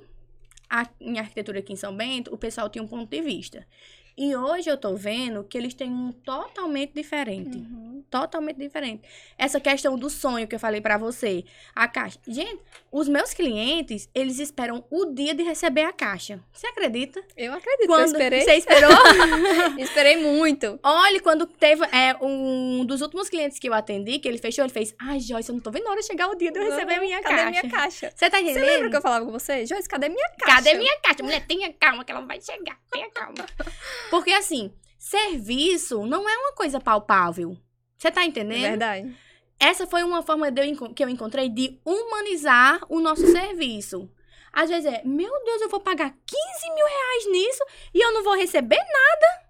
a- 0.69 0.89
em 0.99 1.19
arquitetura 1.19 1.59
aqui 1.59 1.73
em 1.73 1.75
São 1.77 1.95
Bento, 1.95 2.33
o 2.33 2.37
pessoal 2.37 2.69
tinha 2.69 2.83
um 2.83 2.87
ponto 2.87 3.09
de 3.09 3.21
vista. 3.21 3.67
E 4.17 4.35
hoje 4.35 4.67
eu 4.69 4.77
tô 4.77 4.95
vendo 4.95 5.43
que 5.43 5.55
eles 5.57 5.75
têm 5.75 5.91
um 5.91 6.11
totalmente 6.11 6.91
diferente. 6.93 7.57
Uhum. 7.57 8.03
Totalmente 8.09 8.57
diferente. 8.57 9.03
Essa 9.37 9.59
questão 9.59 9.95
do 9.97 10.09
sonho 10.09 10.47
que 10.47 10.55
eu 10.55 10.59
falei 10.59 10.81
pra 10.81 10.97
você. 10.97 11.43
A 11.75 11.87
caixa. 11.87 12.17
Gente, 12.27 12.59
os 12.91 13.07
meus 13.07 13.33
clientes, 13.33 14.09
eles 14.15 14.39
esperam 14.39 14.83
o 14.89 15.05
dia 15.13 15.35
de 15.35 15.43
receber 15.43 15.83
a 15.83 15.93
caixa. 15.93 16.39
Você 16.51 16.65
acredita? 16.67 17.21
Eu 17.35 17.53
acredito, 17.53 17.81
eu 17.83 17.87
Quando 17.87 18.05
esperei. 18.07 18.41
você 18.41 18.53
esperou? 18.55 18.89
Esperei 19.77 20.17
muito. 20.17 20.79
Olha, 20.81 21.21
quando 21.21 21.45
teve 21.45 21.83
é, 21.85 22.15
um 22.21 22.85
dos 22.85 23.01
últimos 23.01 23.29
clientes 23.29 23.59
que 23.59 23.67
eu 23.69 23.73
atendi, 23.73 24.19
que 24.19 24.27
ele 24.27 24.37
fechou, 24.37 24.63
ele 24.63 24.73
fez: 24.73 24.95
Ai, 24.99 25.19
Joyce, 25.19 25.49
eu 25.49 25.55
não 25.55 25.61
tô 25.61 25.69
vendo 25.69 25.85
a 25.87 25.91
hora 25.91 25.99
de 25.99 26.07
chegar 26.07 26.29
o 26.29 26.35
dia 26.35 26.51
de 26.51 26.57
eu 26.59 26.63
receber 26.71 26.95
a 26.95 27.01
minha 27.01 27.21
cadê 27.21 27.35
caixa. 27.35 27.49
minha 27.49 27.69
caixa? 27.69 28.13
Você 28.15 28.29
tá 28.29 28.37
Você 28.37 28.43
entendendo? 28.43 28.65
lembra 28.65 28.89
que 28.89 28.95
eu 28.97 29.01
falava 29.01 29.25
com 29.25 29.31
você? 29.31 29.65
Joyce, 29.65 29.87
cadê 29.87 30.09
minha 30.09 30.29
caixa? 30.39 30.55
Cadê 30.55 30.73
minha 30.75 30.99
caixa? 31.01 31.23
Mulher, 31.23 31.45
tenha 31.45 31.71
calma 31.73 32.03
que 32.03 32.11
ela 32.11 32.21
vai 32.21 32.39
chegar. 32.41 32.79
Tenha 32.91 33.09
calma. 33.11 33.45
Porque 34.09 34.31
assim, 34.31 34.73
serviço 34.97 36.05
não 36.05 36.27
é 36.29 36.37
uma 36.37 36.53
coisa 36.53 36.79
palpável. 36.79 37.57
Você 37.97 38.11
tá 38.11 38.21
É 38.21 38.25
entendendo? 38.25 38.61
verdade. 38.61 39.15
Essa 39.59 39.87
foi 39.87 40.03
uma 40.03 40.21
forma 40.21 40.51
de 40.51 40.61
eu 40.69 40.93
que 40.93 41.03
eu 41.03 41.09
encontrei 41.09 41.49
de 41.49 41.79
humanizar 41.83 42.79
o 42.89 42.99
nosso 42.99 43.25
serviço. 43.27 44.09
Às 44.53 44.69
vezes 44.69 44.91
é, 44.91 45.01
meu 45.03 45.31
Deus, 45.43 45.61
eu 45.61 45.69
vou 45.69 45.79
pagar 45.79 46.11
15 46.11 46.75
mil 46.75 46.85
reais 46.85 47.31
nisso 47.31 47.63
e 47.93 47.99
eu 47.99 48.13
não 48.13 48.23
vou 48.23 48.35
receber 48.35 48.77
nada. 48.77 49.47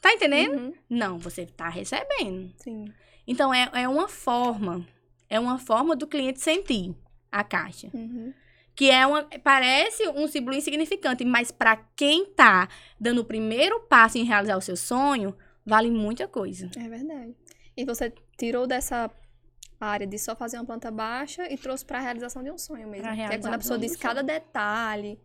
Tá 0.00 0.12
entendendo? 0.12 0.54
Uhum, 0.56 0.74
Não, 0.90 1.18
você 1.18 1.46
tá 1.46 1.68
recebendo. 1.68 2.52
Sim. 2.56 2.92
Então, 3.24 3.54
é, 3.54 3.70
é 3.72 3.88
uma 3.88 4.08
forma. 4.08 4.84
É 5.30 5.38
uma 5.38 5.58
forma 5.60 5.94
do 5.94 6.08
cliente 6.08 6.40
sentir 6.40 6.92
a 7.30 7.44
caixa. 7.44 7.88
Uhum. 7.94 8.34
Que 8.74 8.90
é 8.90 9.06
uma. 9.06 9.24
Parece 9.42 10.08
um 10.08 10.26
símbolo 10.26 10.56
insignificante, 10.56 11.24
mas 11.24 11.50
para 11.50 11.76
quem 11.96 12.26
tá 12.26 12.68
dando 12.98 13.20
o 13.20 13.24
primeiro 13.24 13.80
passo 13.80 14.18
em 14.18 14.24
realizar 14.24 14.56
o 14.56 14.62
seu 14.62 14.76
sonho, 14.76 15.36
vale 15.64 15.90
muita 15.90 16.26
coisa. 16.26 16.70
É 16.76 16.88
verdade. 16.88 17.34
E 17.76 17.84
você 17.84 18.12
tirou 18.36 18.66
dessa 18.66 19.10
área 19.80 20.06
de 20.06 20.18
só 20.18 20.34
fazer 20.36 20.56
uma 20.58 20.64
planta 20.64 20.90
baixa 20.90 21.52
e 21.52 21.56
trouxe 21.56 21.84
pra 21.84 22.00
realização 22.00 22.42
de 22.42 22.50
um 22.50 22.58
sonho 22.58 22.88
mesmo. 22.88 23.12
Que 23.14 23.20
é 23.20 23.38
quando 23.38 23.54
a 23.54 23.58
pessoa 23.58 23.78
diz 23.78 23.96
cada 23.96 24.22
detalhe. 24.22 25.18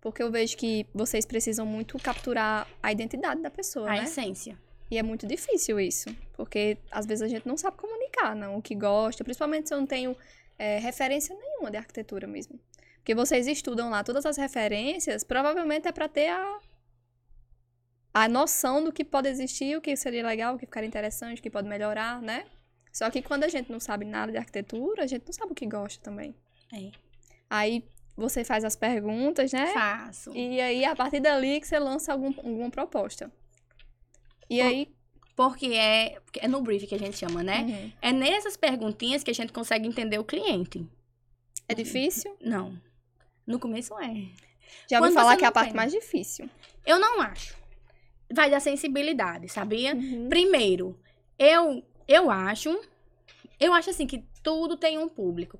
Porque 0.00 0.22
eu 0.22 0.30
vejo 0.30 0.56
que 0.56 0.86
vocês 0.94 1.26
precisam 1.26 1.66
muito 1.66 1.98
capturar 1.98 2.66
a 2.82 2.90
identidade 2.90 3.42
da 3.42 3.50
pessoa, 3.50 3.86
A 3.86 3.96
né? 3.96 4.04
essência. 4.04 4.58
E 4.90 4.98
é 4.98 5.02
muito 5.02 5.26
difícil 5.26 5.78
isso. 5.78 6.08
Porque 6.32 6.78
às 6.90 7.06
vezes 7.06 7.22
a 7.22 7.28
gente 7.28 7.46
não 7.46 7.56
sabe 7.56 7.76
comunicar, 7.76 8.34
não, 8.34 8.56
o 8.56 8.62
que 8.62 8.74
gosta. 8.74 9.22
Principalmente 9.22 9.68
se 9.68 9.74
eu 9.74 9.78
não 9.78 9.86
tenho 9.86 10.16
é, 10.58 10.78
referência 10.78 11.36
nenhuma 11.36 11.70
de 11.70 11.76
arquitetura 11.76 12.26
mesmo. 12.26 12.58
Porque 13.00 13.14
vocês 13.14 13.46
estudam 13.46 13.90
lá 13.90 14.04
todas 14.04 14.26
as 14.26 14.36
referências, 14.36 15.24
provavelmente 15.24 15.88
é 15.88 15.92
pra 15.92 16.06
ter 16.06 16.28
a, 16.28 16.58
a 18.12 18.28
noção 18.28 18.84
do 18.84 18.92
que 18.92 19.04
pode 19.04 19.28
existir, 19.28 19.76
o 19.76 19.80
que 19.80 19.96
seria 19.96 20.24
legal, 20.24 20.54
o 20.54 20.58
que 20.58 20.66
ficaria 20.66 20.86
interessante, 20.86 21.40
o 21.40 21.42
que 21.42 21.50
pode 21.50 21.68
melhorar, 21.68 22.20
né? 22.20 22.44
Só 22.92 23.10
que 23.10 23.22
quando 23.22 23.44
a 23.44 23.48
gente 23.48 23.70
não 23.72 23.80
sabe 23.80 24.04
nada 24.04 24.30
de 24.30 24.38
arquitetura, 24.38 25.04
a 25.04 25.06
gente 25.06 25.24
não 25.24 25.32
sabe 25.32 25.52
o 25.52 25.54
que 25.54 25.66
gosta 25.66 26.02
também. 26.02 26.34
É. 26.72 26.90
Aí 27.48 27.84
você 28.16 28.44
faz 28.44 28.64
as 28.64 28.76
perguntas, 28.76 29.52
né? 29.52 29.68
Faço. 29.68 30.36
E 30.36 30.60
aí, 30.60 30.84
a 30.84 30.94
partir 30.94 31.20
dali, 31.20 31.60
que 31.60 31.66
você 31.66 31.78
lança 31.78 32.12
algum, 32.12 32.28
alguma 32.36 32.70
proposta. 32.70 33.32
E 34.48 34.58
Pô, 34.58 34.64
aí. 34.66 34.88
Porque 35.36 35.66
é, 35.68 36.18
é 36.38 36.48
no 36.48 36.60
brief 36.60 36.86
que 36.86 36.94
a 36.94 36.98
gente 36.98 37.16
chama, 37.16 37.42
né? 37.42 37.62
Uhum. 37.62 37.92
É 38.02 38.12
nessas 38.12 38.58
perguntinhas 38.58 39.22
que 39.22 39.30
a 39.30 39.34
gente 39.34 39.52
consegue 39.54 39.88
entender 39.88 40.18
o 40.18 40.24
cliente. 40.24 40.86
É 41.66 41.74
difícil? 41.74 42.36
Não. 42.42 42.78
No 43.46 43.58
começo 43.58 43.98
é. 43.98 44.28
Já 44.88 44.98
Quando 44.98 45.04
ouvi 45.10 45.14
falar 45.14 45.36
que 45.36 45.44
é 45.44 45.48
a 45.48 45.52
parte 45.52 45.68
tem. 45.68 45.76
mais 45.76 45.92
difícil. 45.92 46.48
Eu 46.86 46.98
não 46.98 47.20
acho. 47.20 47.56
Vai 48.32 48.50
da 48.50 48.60
sensibilidade, 48.60 49.48
sabia? 49.48 49.94
Uhum. 49.94 50.28
Primeiro, 50.28 50.98
eu 51.38 51.82
eu 52.06 52.30
acho, 52.30 52.76
eu 53.58 53.72
acho 53.72 53.90
assim 53.90 54.06
que 54.06 54.24
tudo 54.42 54.76
tem 54.76 54.98
um 54.98 55.08
público. 55.08 55.58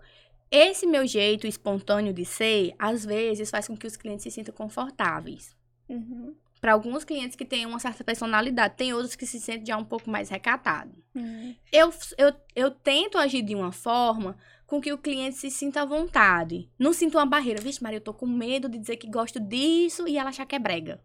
esse 0.51 0.85
meu 0.87 1.07
jeito 1.07 1.47
espontâneo 1.47 2.12
de 2.12 2.24
ser, 2.24 2.74
às 2.78 3.05
vezes, 3.05 3.51
faz 3.51 3.68
com 3.68 3.76
que 3.76 3.87
os 3.87 3.97
clientes 3.97 4.24
se 4.24 4.31
sintam 4.33 4.53
confortáveis. 4.55 5.55
Uhum. 5.89 6.35
Para 6.61 6.72
alguns 6.72 7.05
clientes 7.05 7.37
que 7.37 7.45
têm 7.45 7.64
uma 7.66 7.78
certa 7.78 8.05
personalidade, 8.05 8.74
tem 8.76 8.93
outros 8.93 9.14
que 9.16 9.24
se 9.26 9.41
sentem 9.41 9.66
já 9.66 9.76
um 9.76 9.85
pouco 9.85 10.11
mais 10.11 10.28
recatado. 10.28 10.93
Uhum. 11.14 11.55
Eu, 11.72 11.93
eu, 12.18 12.35
eu 12.55 12.70
tento 12.70 13.16
agir 13.16 13.43
de 13.43 13.55
uma 13.55 13.72
forma 13.72 14.37
com 14.71 14.81
que 14.81 14.93
o 14.93 14.99
cliente 14.99 15.37
se 15.37 15.51
sinta 15.51 15.83
à 15.83 15.85
vontade. 15.85 16.71
Não 16.79 16.93
sinta 16.93 17.18
uma 17.18 17.27
barreira. 17.27 17.61
Vixe, 17.61 17.83
Maria, 17.83 17.97
eu 17.97 18.01
tô 18.01 18.14
com 18.14 18.25
medo 18.25 18.68
de 18.68 18.79
dizer 18.79 18.97
que 18.99 19.11
gosto 19.11 19.41
disso 19.41 20.07
e 20.07 20.16
ela 20.16 20.31
achar 20.31 20.47
que 20.47 20.55
é 20.55 20.61
brega. 20.61 21.03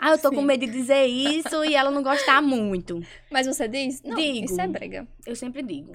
Ah, 0.00 0.12
eu 0.12 0.18
tô 0.18 0.30
com 0.30 0.36
Sim. 0.36 0.46
medo 0.46 0.64
de 0.64 0.72
dizer 0.72 1.04
isso 1.06 1.64
e 1.64 1.74
ela 1.74 1.90
não 1.90 2.00
gostar 2.02 2.40
muito. 2.40 3.00
Mas 3.28 3.48
você 3.48 3.66
diz? 3.66 4.00
Não, 4.02 4.16
Digo. 4.16 4.44
isso 4.44 4.60
é 4.60 4.68
brega. 4.68 5.06
Eu 5.26 5.34
sempre 5.34 5.62
digo. 5.62 5.92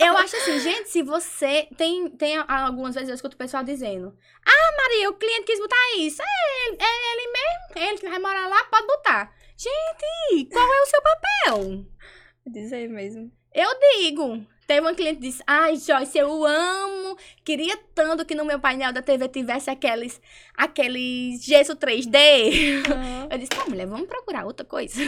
eu 0.00 0.16
acho 0.16 0.36
assim, 0.36 0.60
gente, 0.60 0.88
se 0.88 1.02
você. 1.02 1.68
Tem, 1.76 2.08
tem 2.10 2.36
algumas 2.36 2.94
vezes 2.94 3.08
eu 3.08 3.14
escuto 3.16 3.34
o 3.34 3.38
pessoal 3.38 3.64
dizendo: 3.64 4.16
Ah, 4.46 4.76
Maria, 4.76 5.10
o 5.10 5.14
cliente 5.14 5.44
quis 5.44 5.58
botar 5.58 5.96
isso. 5.98 6.22
É 6.22 6.68
ele, 6.68 6.76
é 6.80 7.12
ele 7.12 7.32
mesmo. 7.32 7.84
É 7.84 7.88
ele 7.88 7.98
que 7.98 8.08
vai 8.08 8.18
morar 8.20 8.46
lá, 8.48 8.64
pode 8.64 8.86
botar. 8.86 9.32
Gente, 9.56 10.48
qual 10.50 10.64
é 10.64 10.80
o 10.80 10.86
seu 10.86 11.02
papel? 11.02 11.84
Dizer 12.46 12.88
mesmo. 12.88 13.30
Eu 13.52 13.68
digo. 13.78 14.44
Teve 14.66 14.80
uma 14.80 14.94
cliente 14.94 15.16
que 15.20 15.26
disse: 15.28 15.42
Ai, 15.46 15.76
Joyce, 15.76 16.16
eu 16.18 16.44
amo. 16.44 17.16
Queria 17.44 17.76
tanto 17.94 18.24
que 18.24 18.34
no 18.34 18.44
meu 18.44 18.58
painel 18.58 18.92
da 18.92 19.02
TV 19.02 19.28
tivesse 19.28 19.68
aqueles, 19.70 20.20
aqueles 20.56 21.44
gesso 21.44 21.76
3D. 21.76 22.82
Eu 23.30 23.38
disse: 23.38 23.50
Tá, 23.50 23.64
mulher, 23.68 23.86
vamos 23.86 24.06
procurar 24.08 24.44
outra 24.46 24.64
coisa. 24.64 24.98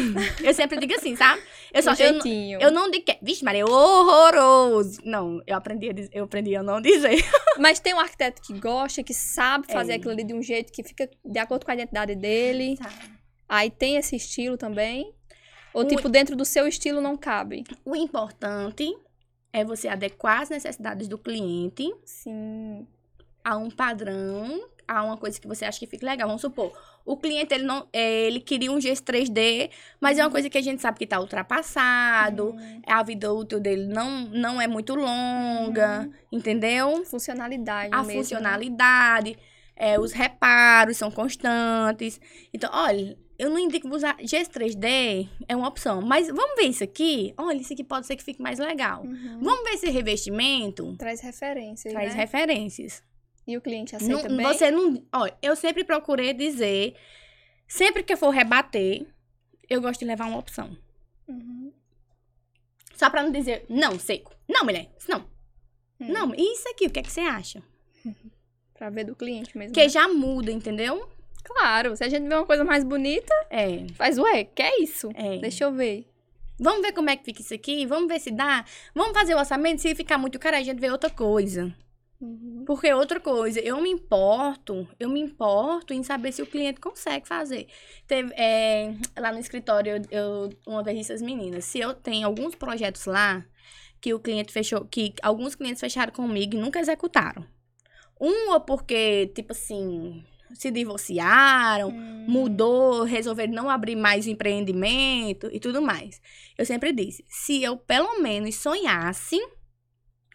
eu 0.44 0.52
sempre 0.52 0.78
digo 0.78 0.94
assim, 0.94 1.16
sabe? 1.16 1.42
Eu 1.72 1.82
só. 1.82 1.90
um 1.90 1.92
Eu, 1.94 1.96
jeitinho. 1.96 2.60
eu 2.60 2.70
não 2.70 2.90
digo 2.90 3.04
que. 3.06 3.18
Vixe, 3.22 3.44
Maria, 3.44 3.62
é 3.62 3.64
horroroso. 3.64 5.00
Não, 5.04 5.40
eu 5.46 5.56
aprendi 5.56 5.88
a, 5.88 5.92
dizer- 5.92 6.10
eu 6.12 6.24
aprendi 6.24 6.54
a 6.54 6.62
não 6.62 6.80
dizer. 6.80 7.24
Mas 7.58 7.80
tem 7.80 7.94
um 7.94 8.00
arquiteto 8.00 8.42
que 8.42 8.52
gosta, 8.58 9.02
que 9.02 9.14
sabe 9.14 9.66
fazer 9.72 9.92
É. 9.92 9.96
aquilo 9.96 10.12
ali 10.12 10.24
de 10.24 10.34
um 10.34 10.42
jeito 10.42 10.72
que 10.72 10.82
fica 10.82 11.08
de 11.24 11.38
acordo 11.38 11.64
com 11.64 11.70
a 11.70 11.74
identidade 11.74 12.14
dele. 12.14 12.78
Aí 13.48 13.70
tem 13.70 13.96
esse 13.96 14.16
estilo 14.16 14.56
também. 14.56 15.12
Ou, 15.72 15.82
O- 15.82 15.86
tipo, 15.86 16.08
dentro 16.08 16.34
do 16.36 16.44
seu 16.44 16.66
estilo 16.66 17.00
não 17.00 17.16
cabe. 17.16 17.64
O 17.84 17.94
importante 17.94 18.94
é 19.56 19.64
você 19.64 19.88
adequar 19.88 20.42
as 20.42 20.50
necessidades 20.50 21.08
do 21.08 21.16
cliente 21.16 21.90
Sim. 22.04 22.86
a 23.42 23.56
um 23.56 23.70
padrão, 23.70 24.68
a 24.86 25.02
uma 25.02 25.16
coisa 25.16 25.40
que 25.40 25.48
você 25.48 25.64
acha 25.64 25.78
que 25.78 25.86
fica 25.86 26.04
legal. 26.04 26.28
Vamos 26.28 26.42
supor, 26.42 26.70
o 27.06 27.16
cliente 27.16 27.54
ele 27.54 27.64
não, 27.64 27.88
é, 27.90 28.26
ele 28.26 28.38
queria 28.40 28.70
um 28.70 28.78
gesso 28.78 29.02
3D, 29.02 29.70
mas 29.98 30.18
é 30.18 30.22
uma 30.24 30.30
coisa 30.30 30.50
que 30.50 30.58
a 30.58 30.62
gente 30.62 30.82
sabe 30.82 30.98
que 30.98 31.04
está 31.04 31.18
ultrapassado. 31.18 32.50
Hum, 32.50 32.82
A 32.86 33.02
vida 33.02 33.32
útil 33.32 33.58
dele 33.58 33.86
não, 33.86 34.26
não 34.28 34.60
é 34.60 34.66
muito 34.66 34.94
longa, 34.94 36.06
entendeu? 36.30 37.02
funcionalidade 37.06 37.94
A 37.94 37.98
mesmo. 37.98 38.08
né? 38.12 38.14
funcionalidade, 38.18 39.38
é, 39.74 39.98
os 39.98 40.12
reparos 40.12 40.98
são 40.98 41.10
constantes. 41.10 42.20
Então, 42.52 42.68
olha, 42.74 43.16
eu 43.38 43.50
não 43.50 43.58
indico 43.58 43.88
usar 43.88 44.16
gesso 44.20 44.50
3D, 44.50 45.28
é 45.48 45.56
uma 45.56 45.68
opção. 45.68 46.00
Mas 46.02 46.28
vamos 46.28 46.56
ver 46.56 46.68
isso 46.68 46.82
aqui? 46.84 47.34
Olha, 47.36 47.56
isso 47.56 47.72
aqui 47.72 47.84
pode 47.84 48.06
ser 48.06 48.16
que 48.16 48.22
fique 48.24 48.40
mais 48.40 48.58
legal. 48.58 49.02
Uhum. 49.02 49.40
Vamos 49.40 49.62
ver 49.64 49.74
esse 49.74 49.90
revestimento? 49.90 50.94
Traz 50.96 51.20
referências, 51.20 51.92
Traz 51.92 52.14
né? 52.14 52.20
referências. 52.20 53.02
E 53.46 53.56
o 53.56 53.60
cliente 53.60 53.94
aceita 53.94 54.28
Não- 54.28 54.36
bem? 54.36 54.46
Você 54.46 54.70
não. 54.70 55.02
Olha, 55.12 55.36
eu 55.40 55.54
sempre 55.54 55.84
procurei 55.84 56.32
dizer. 56.32 56.94
Sempre 57.68 58.02
que 58.02 58.12
eu 58.12 58.16
for 58.16 58.30
rebater, 58.30 59.06
eu 59.68 59.80
gosto 59.80 60.00
de 60.00 60.06
levar 60.06 60.26
uma 60.26 60.38
opção. 60.38 60.76
Uhum. 61.28 61.72
Só 62.94 63.10
pra 63.10 63.22
não 63.22 63.30
dizer, 63.30 63.66
não, 63.68 63.98
seco. 63.98 64.34
Não, 64.48 64.64
mulher, 64.64 64.88
isso 64.98 65.10
não. 65.10 65.20
Hum. 66.00 66.08
Não, 66.12 66.34
e 66.34 66.54
isso 66.54 66.68
aqui, 66.68 66.86
o 66.86 66.90
que 66.90 67.00
é 67.00 67.02
que 67.02 67.10
você 67.12 67.20
acha? 67.20 67.62
Pra 68.74 68.90
ver 68.90 69.04
do 69.04 69.16
cliente 69.16 69.56
mesmo. 69.56 69.72
Porque 69.72 69.88
já 69.88 70.06
muda, 70.06 70.52
entendeu? 70.52 71.08
Claro, 71.46 71.94
se 71.96 72.02
a 72.02 72.08
gente 72.08 72.26
vê 72.28 72.34
uma 72.34 72.44
coisa 72.44 72.64
mais 72.64 72.82
bonita, 72.82 73.32
É, 73.50 73.86
faz, 73.94 74.18
ué, 74.18 74.44
que 74.44 74.62
é 74.62 74.82
isso? 74.82 75.10
é. 75.14 75.38
Deixa 75.38 75.62
eu 75.64 75.72
ver. 75.72 76.06
Vamos 76.58 76.82
ver 76.82 76.92
como 76.92 77.08
é 77.08 77.16
que 77.16 77.24
fica 77.24 77.40
isso 77.40 77.54
aqui? 77.54 77.86
Vamos 77.86 78.08
ver 78.08 78.18
se 78.18 78.32
dá? 78.32 78.64
Vamos 78.94 79.16
fazer 79.16 79.34
o 79.34 79.38
orçamento? 79.38 79.80
Se 79.80 79.94
ficar 79.94 80.18
muito 80.18 80.38
caro, 80.38 80.56
a 80.56 80.62
gente 80.62 80.80
vê 80.80 80.90
outra 80.90 81.08
coisa. 81.08 81.72
Uhum. 82.20 82.64
Porque 82.66 82.92
outra 82.92 83.20
coisa, 83.20 83.60
eu 83.60 83.80
me 83.80 83.90
importo, 83.90 84.88
eu 84.98 85.08
me 85.08 85.20
importo 85.20 85.92
em 85.92 86.02
saber 86.02 86.32
se 86.32 86.42
o 86.42 86.46
cliente 86.46 86.80
consegue 86.80 87.28
fazer. 87.28 87.68
Teve, 88.06 88.32
é, 88.34 88.94
lá 89.18 89.30
no 89.30 89.38
escritório, 89.38 89.92
eu, 89.92 90.02
eu 90.10 90.50
uma 90.66 90.82
vez 90.82 90.98
disse 90.98 91.12
às 91.12 91.22
meninas, 91.22 91.64
se 91.66 91.78
eu 91.78 91.94
tenho 91.94 92.26
alguns 92.26 92.54
projetos 92.54 93.04
lá 93.04 93.44
que 94.00 94.12
o 94.14 94.18
cliente 94.18 94.52
fechou, 94.52 94.84
que 94.86 95.14
alguns 95.22 95.54
clientes 95.54 95.80
fecharam 95.80 96.12
comigo 96.12 96.56
e 96.56 96.58
nunca 96.58 96.80
executaram. 96.80 97.46
Um 98.18 98.50
ou 98.52 98.60
porque, 98.60 99.30
tipo 99.34 99.52
assim, 99.52 100.24
se 100.54 100.70
divorciaram, 100.70 101.90
Hum. 101.90 102.24
mudou, 102.28 103.02
resolveram 103.04 103.52
não 103.52 103.70
abrir 103.70 103.96
mais 103.96 104.26
empreendimento 104.26 105.48
e 105.52 105.58
tudo 105.60 105.80
mais. 105.82 106.20
Eu 106.56 106.64
sempre 106.66 106.92
disse, 106.92 107.24
se 107.28 107.62
eu 107.62 107.76
pelo 107.76 108.20
menos 108.20 108.54
sonhasse 108.56 109.38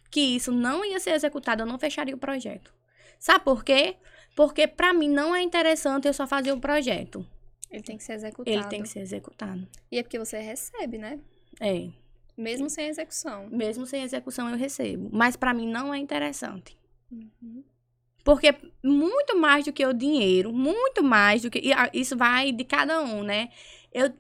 que 0.10 0.20
isso 0.22 0.52
não 0.52 0.84
ia 0.86 1.00
ser 1.00 1.12
executado, 1.12 1.64
eu 1.64 1.66
não 1.68 1.80
fecharia 1.80 2.16
o 2.16 2.18
projeto. 2.18 2.74
Sabe 3.20 3.44
por 3.46 3.64
quê? 3.64 3.96
Porque 4.36 4.68
pra 4.68 4.94
mim 4.94 5.10
não 5.10 5.36
é 5.36 5.42
interessante 5.42 6.08
eu 6.08 6.14
só 6.14 6.26
fazer 6.28 6.52
o 6.52 6.60
projeto. 6.60 7.26
Ele 7.70 7.84
tem 7.84 7.98
que 7.98 8.04
ser 8.04 8.14
executado. 8.14 8.50
Ele 8.58 8.68
tem 8.68 8.82
que 8.84 8.90
ser 8.90 9.00
executado. 9.00 9.68
E 9.92 9.98
é 9.98 10.04
porque 10.04 10.20
você 10.20 10.40
recebe, 10.40 10.98
né? 10.98 11.20
É, 11.60 11.90
Mesmo 12.38 12.70
sem 12.70 12.88
execução. 12.88 13.48
mesmo 13.50 13.86
sem 13.86 14.04
execução 14.04 14.50
eu 14.50 14.58
recebo, 14.58 15.10
mas 15.12 15.36
pra 15.36 15.54
mim 15.54 15.70
não 15.70 15.94
é 15.94 15.98
interessante. 15.98 16.78
Uhum. 17.12 17.64
Porque 18.24 18.54
muito 18.84 19.38
mais 19.38 19.66
do 19.66 19.74
que 19.74 19.86
o 19.86 19.94
dinheiro, 19.94 20.54
muito 20.54 21.04
mais 21.04 21.42
do 21.42 21.50
que. 21.50 21.62
Isso 21.94 22.16
vai 22.16 22.52
de 22.52 22.64
cada 22.64 23.02
um, 23.02 23.24
né? 23.24 23.50
Eu 23.94 24.14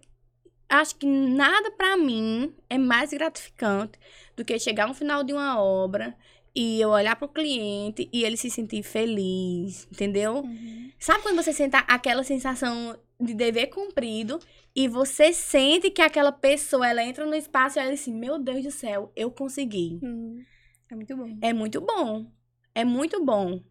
acho 0.70 0.95
que 0.95 1.06
nada 1.06 1.72
pra 1.72 1.97
mim 1.97 2.54
é 2.70 2.78
mais 2.78 3.12
gratificante 3.12 3.99
do 4.36 4.45
que 4.45 4.58
chegar 4.58 4.88
no 4.88 4.93
final 4.93 5.24
de 5.24 5.34
uma 5.34 5.62
obra 5.62 6.16
e 6.56 6.82
eu 6.82 6.89
olhar 6.89 7.16
pro 7.16 7.28
cliente 7.28 8.10
e 8.12 8.24
ele 8.24 8.38
se 8.38 8.49
sentir 8.49 8.84
feliz, 8.84 9.88
entendeu? 9.91 10.38
Uhum. 10.38 10.91
Sabe 10.99 11.24
quando 11.24 11.41
você 11.41 11.54
sente 11.54 11.76
aquela 11.88 12.24
sensação 12.24 12.97
de 13.20 13.34
dever 13.34 13.68
cumprido 13.68 14.39
e 14.76 14.88
você 14.88 15.32
sente 15.32 15.91
que 15.91 16.02
aquela 16.02 16.32
pessoa, 16.32 16.88
ela 16.88 17.04
entra 17.04 17.26
no 17.26 17.36
espaço 17.36 17.78
e 17.78 17.82
ela 17.82 17.91
diz 17.91 18.02
assim, 18.02 18.14
meu 18.14 18.39
Deus 18.39 18.64
do 18.64 18.72
céu, 18.72 19.12
eu 19.16 19.32
consegui. 19.32 19.99
Uhum. 20.02 20.43
É 20.89 20.95
muito 20.95 21.16
bom. 21.16 21.38
É 21.41 21.54
muito 21.54 21.82
bom. 21.82 22.26
É 22.74 22.86
muito 22.86 23.24
bom. 23.24 23.62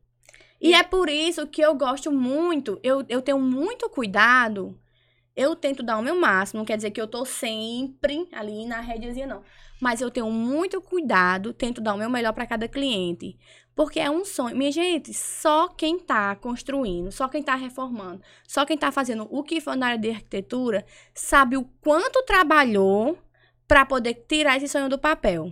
E 0.61 0.75
é 0.75 0.83
por 0.83 1.09
isso 1.09 1.47
que 1.47 1.63
eu 1.63 1.75
gosto 1.75 2.13
muito, 2.13 2.79
eu, 2.83 3.05
eu 3.09 3.23
tenho 3.23 3.39
muito 3.39 3.89
cuidado. 3.89 4.79
Eu 5.35 5.57
tento 5.57 5.83
dar 5.83 5.97
o 5.97 6.03
meu 6.03 6.17
máximo, 6.17 6.59
não 6.59 6.67
quer 6.67 6.77
dizer 6.77 6.91
que 6.91 7.01
eu 7.01 7.07
tô 7.07 7.25
sempre 7.25 8.29
ali 8.33 8.67
na 8.67 8.81
rédeazinha, 8.81 9.27
não. 9.27 9.43
Mas 9.81 10.03
eu 10.03 10.11
tenho 10.11 10.31
muito 10.31 10.83
cuidado, 10.83 11.55
tento 11.55 11.81
dar 11.81 11.95
o 11.95 11.97
meu 11.97 12.11
melhor 12.11 12.35
para 12.35 12.47
cada 12.47 12.69
cliente. 12.69 13.39
Porque 13.75 13.99
é 13.99 14.11
um 14.11 14.25
sonho. 14.25 14.55
Minha 14.55 14.71
gente, 14.71 15.15
só 15.15 15.69
quem 15.69 15.99
tá 15.99 16.37
construindo, 16.37 17.11
só 17.11 17.29
quem 17.29 17.43
tá 17.43 17.55
reformando, 17.55 18.21
só 18.47 18.67
quem 18.67 18.77
tá 18.77 18.93
fazendo 18.93 19.27
o 19.31 19.43
que 19.43 19.61
for 19.61 19.75
na 19.75 19.87
área 19.87 19.99
de 19.99 20.11
arquitetura, 20.11 20.85
sabe 21.15 21.57
o 21.57 21.65
quanto 21.81 22.23
trabalhou 22.25 23.17
para 23.67 23.87
poder 23.87 24.27
tirar 24.29 24.59
esse 24.59 24.69
sonho 24.69 24.91
do 24.91 24.99
papel. 24.99 25.51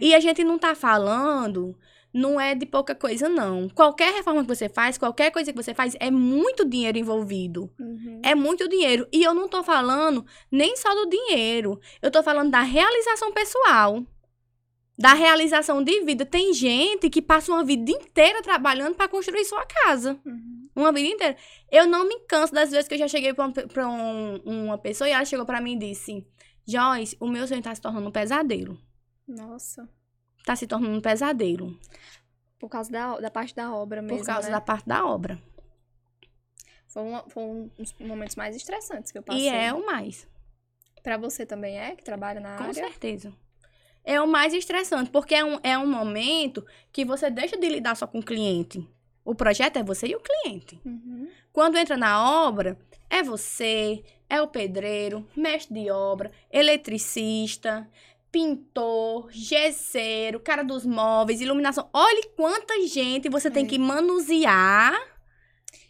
E 0.00 0.14
a 0.14 0.20
gente 0.20 0.44
não 0.44 0.58
tá 0.58 0.74
falando, 0.74 1.78
não 2.16 2.40
é 2.40 2.54
de 2.54 2.64
pouca 2.64 2.94
coisa, 2.94 3.28
não. 3.28 3.68
Qualquer 3.68 4.12
reforma 4.14 4.42
que 4.42 4.48
você 4.48 4.68
faz, 4.68 4.96
qualquer 4.96 5.30
coisa 5.30 5.52
que 5.52 5.62
você 5.62 5.74
faz, 5.74 5.94
é 6.00 6.10
muito 6.10 6.64
dinheiro 6.64 6.96
envolvido. 6.98 7.70
Uhum. 7.78 8.20
É 8.24 8.34
muito 8.34 8.68
dinheiro. 8.68 9.06
E 9.12 9.22
eu 9.22 9.34
não 9.34 9.48
tô 9.48 9.62
falando 9.62 10.24
nem 10.50 10.76
só 10.76 10.94
do 10.94 11.08
dinheiro. 11.10 11.78
Eu 12.00 12.10
tô 12.10 12.22
falando 12.22 12.50
da 12.50 12.62
realização 12.62 13.32
pessoal. 13.32 14.02
Da 14.98 15.12
realização 15.12 15.84
de 15.84 16.00
vida. 16.04 16.24
Tem 16.24 16.54
gente 16.54 17.10
que 17.10 17.20
passa 17.20 17.52
uma 17.52 17.62
vida 17.62 17.90
inteira 17.90 18.42
trabalhando 18.42 18.94
para 18.94 19.08
construir 19.08 19.44
sua 19.44 19.66
casa. 19.66 20.18
Uhum. 20.24 20.68
Uma 20.74 20.90
vida 20.90 21.08
inteira. 21.08 21.36
Eu 21.70 21.86
não 21.86 22.08
me 22.08 22.20
canso 22.20 22.54
das 22.54 22.70
vezes 22.70 22.88
que 22.88 22.94
eu 22.94 22.98
já 22.98 23.08
cheguei 23.08 23.34
pra, 23.34 23.44
uma 23.44 23.52
pra 23.52 23.88
um- 23.88 24.40
uma 24.44 24.78
pessoa 24.78 25.06
e 25.08 25.12
ela 25.12 25.24
chegou 25.26 25.44
pra 25.44 25.60
mim 25.60 25.74
e 25.74 25.78
disse: 25.90 26.26
Joyce, 26.66 27.14
o 27.20 27.28
meu 27.28 27.46
sonho 27.46 27.60
tá 27.62 27.74
se 27.74 27.80
tornando 27.80 28.08
um 28.08 28.10
pesadelo. 28.10 28.78
Nossa. 29.28 29.86
Tá 30.46 30.54
se 30.54 30.66
tornando 30.66 30.96
um 30.96 31.00
pesadelo. 31.00 31.76
Por 32.56 32.68
causa 32.70 32.90
da, 32.90 33.18
da 33.18 33.30
parte 33.30 33.52
da 33.54 33.74
obra 33.74 34.00
mesmo, 34.00 34.18
por 34.20 34.24
causa 34.26 34.46
né? 34.46 34.54
da 34.54 34.60
parte 34.60 34.86
da 34.86 35.04
obra. 35.04 35.42
Foi, 36.86 37.02
uma- 37.02 37.28
foi 37.28 37.42
um 37.42 37.70
dos 37.76 37.92
momentos 37.98 38.36
mais 38.36 38.54
estressantes 38.54 39.10
que 39.10 39.18
eu 39.18 39.22
passei. 39.24 39.42
E 39.42 39.48
é 39.48 39.74
o 39.74 39.84
mais. 39.84 40.26
Pra 41.02 41.16
você 41.16 41.44
também 41.44 41.78
é, 41.78 41.96
que 41.96 42.04
trabalha 42.04 42.40
na 42.40 42.56
Com 42.56 42.62
área? 42.62 42.74
certeza. 42.74 43.34
É 44.04 44.20
o 44.20 44.26
mais 44.28 44.54
estressante, 44.54 45.10
porque 45.10 45.34
é 45.34 45.44
um, 45.44 45.58
é 45.64 45.76
um 45.76 45.86
momento 45.90 46.64
que 46.92 47.04
você 47.04 47.28
deixa 47.28 47.56
de 47.58 47.68
lidar 47.68 47.96
só 47.96 48.06
com 48.06 48.20
o 48.20 48.24
cliente. 48.24 48.88
O 49.24 49.34
projeto 49.34 49.78
é 49.78 49.82
você 49.82 50.06
e 50.06 50.14
o 50.14 50.20
cliente. 50.20 50.80
Uhum. 50.84 51.28
Quando 51.52 51.76
entra 51.76 51.96
na 51.96 52.46
obra, 52.46 52.78
é 53.10 53.20
você, 53.20 54.04
é 54.30 54.40
o 54.40 54.46
pedreiro, 54.46 55.28
mestre 55.36 55.74
de 55.82 55.90
obra, 55.90 56.30
eletricista, 56.52 57.90
pintor, 58.46 59.28
gesseiro, 59.30 60.38
cara 60.38 60.62
dos 60.62 60.84
móveis, 60.84 61.40
iluminação. 61.40 61.88
Olhe 61.90 62.22
quanta 62.36 62.74
gente 62.86 63.30
você 63.30 63.50
tem 63.50 63.64
É. 63.64 63.68
que 63.68 63.78
manusear 63.78 64.94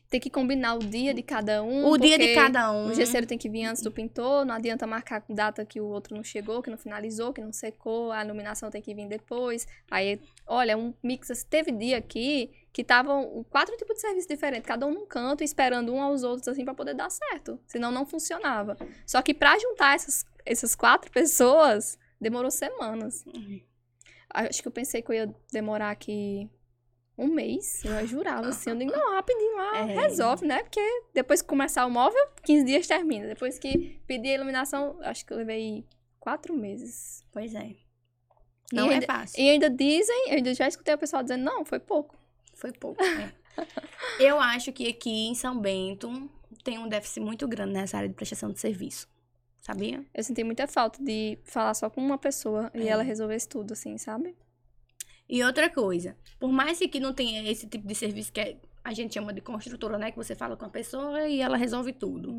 Tem 0.09 0.21
que 0.21 0.31
combinar 0.31 0.77
o 0.77 0.79
dia 0.79 1.13
de 1.13 1.21
cada 1.21 1.65
um. 1.65 1.85
o 1.89 1.99
dia 1.99 2.17
de 2.17 2.33
cada 2.33 2.71
um. 2.71 2.87
O 2.91 2.95
gesseiro 2.95 3.27
tem 3.27 3.37
que 3.37 3.49
vir 3.49 3.65
antes 3.65 3.83
do 3.83 3.91
pintor, 3.91 4.45
não 4.47 4.55
adianta 4.55 4.87
marcar 4.87 5.21
com 5.21 5.35
data 5.35 5.65
que 5.67 5.81
o 5.81 5.87
outro 5.87 6.15
não 6.15 6.23
chegou, 6.23 6.63
que 6.63 6.71
não 6.71 6.79
finalizou, 6.79 7.33
que 7.33 7.41
não 7.41 7.53
secou, 7.53 8.13
a 8.13 8.25
iluminação 8.25 8.71
tem 8.71 8.81
que 8.81 8.95
vir 8.95 9.09
depois. 9.09 9.67
Aí, 9.91 10.21
olha, 10.47 10.79
um 10.79 10.95
mix. 11.03 11.29
assim, 11.33 11.45
Teve 11.51 11.73
dia 11.73 11.99
aqui 11.99 12.53
que 12.73 12.83
estavam 12.83 13.45
quatro 13.51 13.77
tipos 13.77 13.97
de 13.97 14.03
serviço 14.03 14.29
diferentes, 14.29 14.69
cada 14.69 14.87
um 14.87 14.93
num 14.95 15.07
canto, 15.07 15.43
esperando 15.43 15.93
um 15.93 16.01
aos 16.01 16.23
outros, 16.23 16.47
assim, 16.47 16.65
pra 16.65 16.73
poder 16.73 16.95
dar 16.95 17.11
certo. 17.11 17.59
Senão 17.67 17.91
não 17.91 18.07
funcionava. 18.07 18.77
Só 19.05 19.21
que 19.23 19.35
pra 19.35 19.59
juntar 19.59 19.97
essas, 19.97 20.25
essas 20.47 20.77
quatro 20.77 21.11
pessoas, 21.11 21.99
demorou 22.21 22.51
semanas. 22.51 23.25
Acho 24.31 24.61
que 24.63 24.69
eu 24.69 24.73
pensei 24.73 25.03
que 25.03 25.11
eu 25.11 25.15
ia 25.15 25.35
demorar 25.53 25.91
aqui 25.91 26.49
um 27.17 27.29
mês. 27.29 27.83
Eu 27.85 28.07
jurava, 28.07 28.49
assim. 28.49 28.71
Eu 28.71 28.77
digo, 28.77 28.93
não, 28.93 29.15
rapidinho 29.15 29.57
lá, 29.57 29.79
É. 29.79 29.85
resolve, 30.01 30.47
né? 30.47 30.63
Porque 30.63 30.81
depois 31.15 31.41
que 31.41 31.49
começar 31.49 31.87
o 31.87 31.91
móvel, 31.91 32.21
15 32.43 32.65
dias 32.65 32.87
termina. 32.87 33.27
Depois 33.27 33.59
que 33.59 34.01
pedir 34.07 34.31
a 34.31 34.35
iluminação, 34.35 34.99
acho 35.03 35.25
que 35.25 35.33
eu 35.33 35.37
levei 35.39 35.85
quatro 36.21 36.55
meses. 36.55 37.25
Pois 37.33 37.55
é. 37.55 37.69
E 38.73 38.75
Não 38.75 38.91
é 38.91 38.95
ainda- 38.95 39.07
fácil. 39.07 39.41
E 39.41 39.49
ainda 39.49 39.71
dizem, 39.71 40.29
eu 40.29 40.35
ainda 40.37 40.53
já 40.53 40.67
escutei 40.69 40.93
o 40.95 40.99
pessoal 40.99 41.23
dizendo, 41.23 41.45
não, 41.45 41.65
foi 41.65 41.79
pouco. 41.79 42.17
Foi 42.55 42.73
pouco. 42.73 43.03
é. 43.03 43.33
Eu 44.21 44.39
acho 44.39 44.71
que 44.73 44.87
aqui 44.89 45.29
em 45.29 45.35
São 45.35 45.59
Bento 45.59 46.29
tem 46.63 46.79
um 46.79 46.89
déficit 46.89 47.21
muito 47.21 47.49
grande 47.49 47.73
nessa 47.73 47.97
área 47.97 48.09
de 48.09 48.15
prestação 48.15 48.53
de 48.53 48.61
serviço. 48.61 49.09
Sabia? 49.67 50.05
Eu 50.15 50.23
senti 50.23 50.45
muita 50.45 50.69
falta 50.69 51.03
de 51.03 51.39
falar 51.43 51.75
só 51.75 51.91
com 51.91 52.01
uma 52.01 52.17
pessoa 52.17 52.71
e 52.73 52.83
É. 52.83 52.87
ela 52.89 53.03
resolvesse 53.03 53.49
tudo, 53.49 53.73
assim, 53.73 53.99
sabe? 53.99 54.37
E 55.29 55.43
outra 55.43 55.69
coisa, 55.69 56.17
por 56.39 56.53
mais 56.53 56.79
que 56.79 57.01
não 57.01 57.13
tenha 57.13 57.51
esse 57.51 57.67
tipo 57.67 57.85
de 57.85 57.95
serviço 57.97 58.33
que 58.33 58.39
é- 58.41 58.57
a 58.85 58.93
gente 58.95 59.15
chama 59.15 59.33
de 59.33 59.41
construtora, 59.41 59.99
né? 59.99 60.13
Que 60.13 60.17
você 60.17 60.37
fala 60.37 60.57
com 60.57 60.65
a 60.65 60.69
pessoa 60.69 61.27
e 61.27 61.41
ela 61.41 61.57
resolve 61.57 61.93
tudo. 61.93 62.39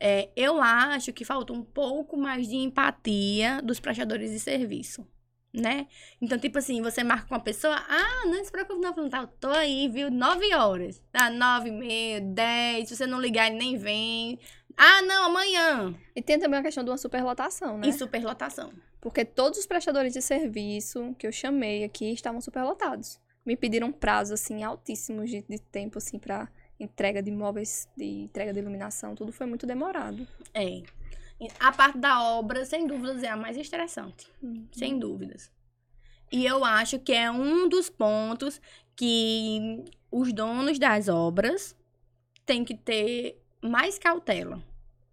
É, 0.00 0.30
eu 0.34 0.60
acho 0.60 1.12
que 1.12 1.24
falta 1.24 1.52
um 1.52 1.62
pouco 1.62 2.16
mais 2.16 2.48
de 2.48 2.56
empatia 2.56 3.62
dos 3.62 3.78
prestadores 3.78 4.32
de 4.32 4.40
serviço, 4.40 5.06
né? 5.54 5.86
Então, 6.20 6.36
tipo 6.40 6.58
assim, 6.58 6.82
você 6.82 7.04
marca 7.04 7.28
com 7.28 7.36
a 7.36 7.40
pessoa, 7.40 7.76
ah, 7.88 8.26
não 8.26 8.44
se 8.44 8.50
preocupe, 8.50 8.80
não, 8.80 8.92
não 8.96 9.08
tá, 9.08 9.20
eu 9.20 9.28
tô 9.28 9.48
aí, 9.50 9.86
viu? 9.88 10.10
Nove 10.10 10.52
horas. 10.52 11.00
Tá, 11.12 11.30
nove 11.30 11.68
e 11.68 11.72
meia, 11.72 12.20
dez, 12.20 12.88
se 12.88 12.96
você 12.96 13.06
não 13.06 13.20
ligar, 13.20 13.46
ele 13.46 13.58
nem 13.58 13.76
vem. 13.76 14.40
Ah, 14.80 15.02
não, 15.02 15.24
amanhã. 15.24 15.92
E 16.14 16.22
tem 16.22 16.38
também 16.38 16.60
a 16.60 16.62
questão 16.62 16.84
de 16.84 16.90
uma 16.90 16.96
superlotação, 16.96 17.76
né? 17.78 17.88
E 17.88 17.92
superlotação. 17.92 18.72
Porque 19.00 19.24
todos 19.24 19.58
os 19.58 19.66
prestadores 19.66 20.12
de 20.12 20.22
serviço 20.22 21.16
que 21.18 21.26
eu 21.26 21.32
chamei 21.32 21.82
aqui 21.82 22.12
estavam 22.12 22.40
superlotados. 22.40 23.20
Me 23.44 23.56
pediram 23.56 23.90
prazos, 23.90 24.40
assim, 24.40 24.62
altíssimos 24.62 25.30
de, 25.30 25.42
de 25.42 25.58
tempo, 25.58 25.98
assim, 25.98 26.16
pra 26.16 26.48
entrega 26.78 27.20
de 27.20 27.28
imóveis, 27.28 27.88
de 27.96 28.04
entrega 28.04 28.52
de 28.52 28.60
iluminação. 28.60 29.16
Tudo 29.16 29.32
foi 29.32 29.46
muito 29.46 29.66
demorado. 29.66 30.24
É. 30.54 30.82
A 31.58 31.72
parte 31.72 31.98
da 31.98 32.22
obra, 32.22 32.64
sem 32.64 32.86
dúvidas, 32.86 33.24
é 33.24 33.28
a 33.28 33.36
mais 33.36 33.56
estressante. 33.56 34.28
Sem 34.70 34.96
dúvidas. 34.96 35.50
E 36.30 36.46
eu 36.46 36.64
acho 36.64 37.00
que 37.00 37.12
é 37.12 37.28
um 37.30 37.68
dos 37.68 37.90
pontos 37.90 38.60
que 38.94 39.84
os 40.10 40.32
donos 40.32 40.78
das 40.78 41.08
obras 41.08 41.76
têm 42.46 42.64
que 42.64 42.76
ter 42.76 43.42
mais 43.62 43.98
cautela. 43.98 44.62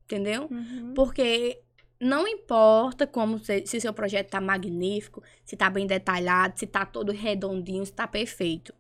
Entendeu? 0.06 0.48
Uhum. 0.52 0.94
Porque 0.96 1.62
não 2.00 2.28
importa 2.28 3.08
como 3.08 3.40
se, 3.40 3.66
se 3.66 3.80
seu 3.82 3.94
projeto 3.94 4.30
tá 4.30 4.40
magnífico, 4.40 5.24
se 5.44 5.56
tá 5.58 5.70
bem 5.70 5.88
detalhado, 5.88 6.60
se 6.60 6.68
tá 6.68 6.86
todo 6.86 7.12
redondinho, 7.12 7.86
se 7.86 7.94
tá 7.94 8.08
perfeito. 8.08 8.74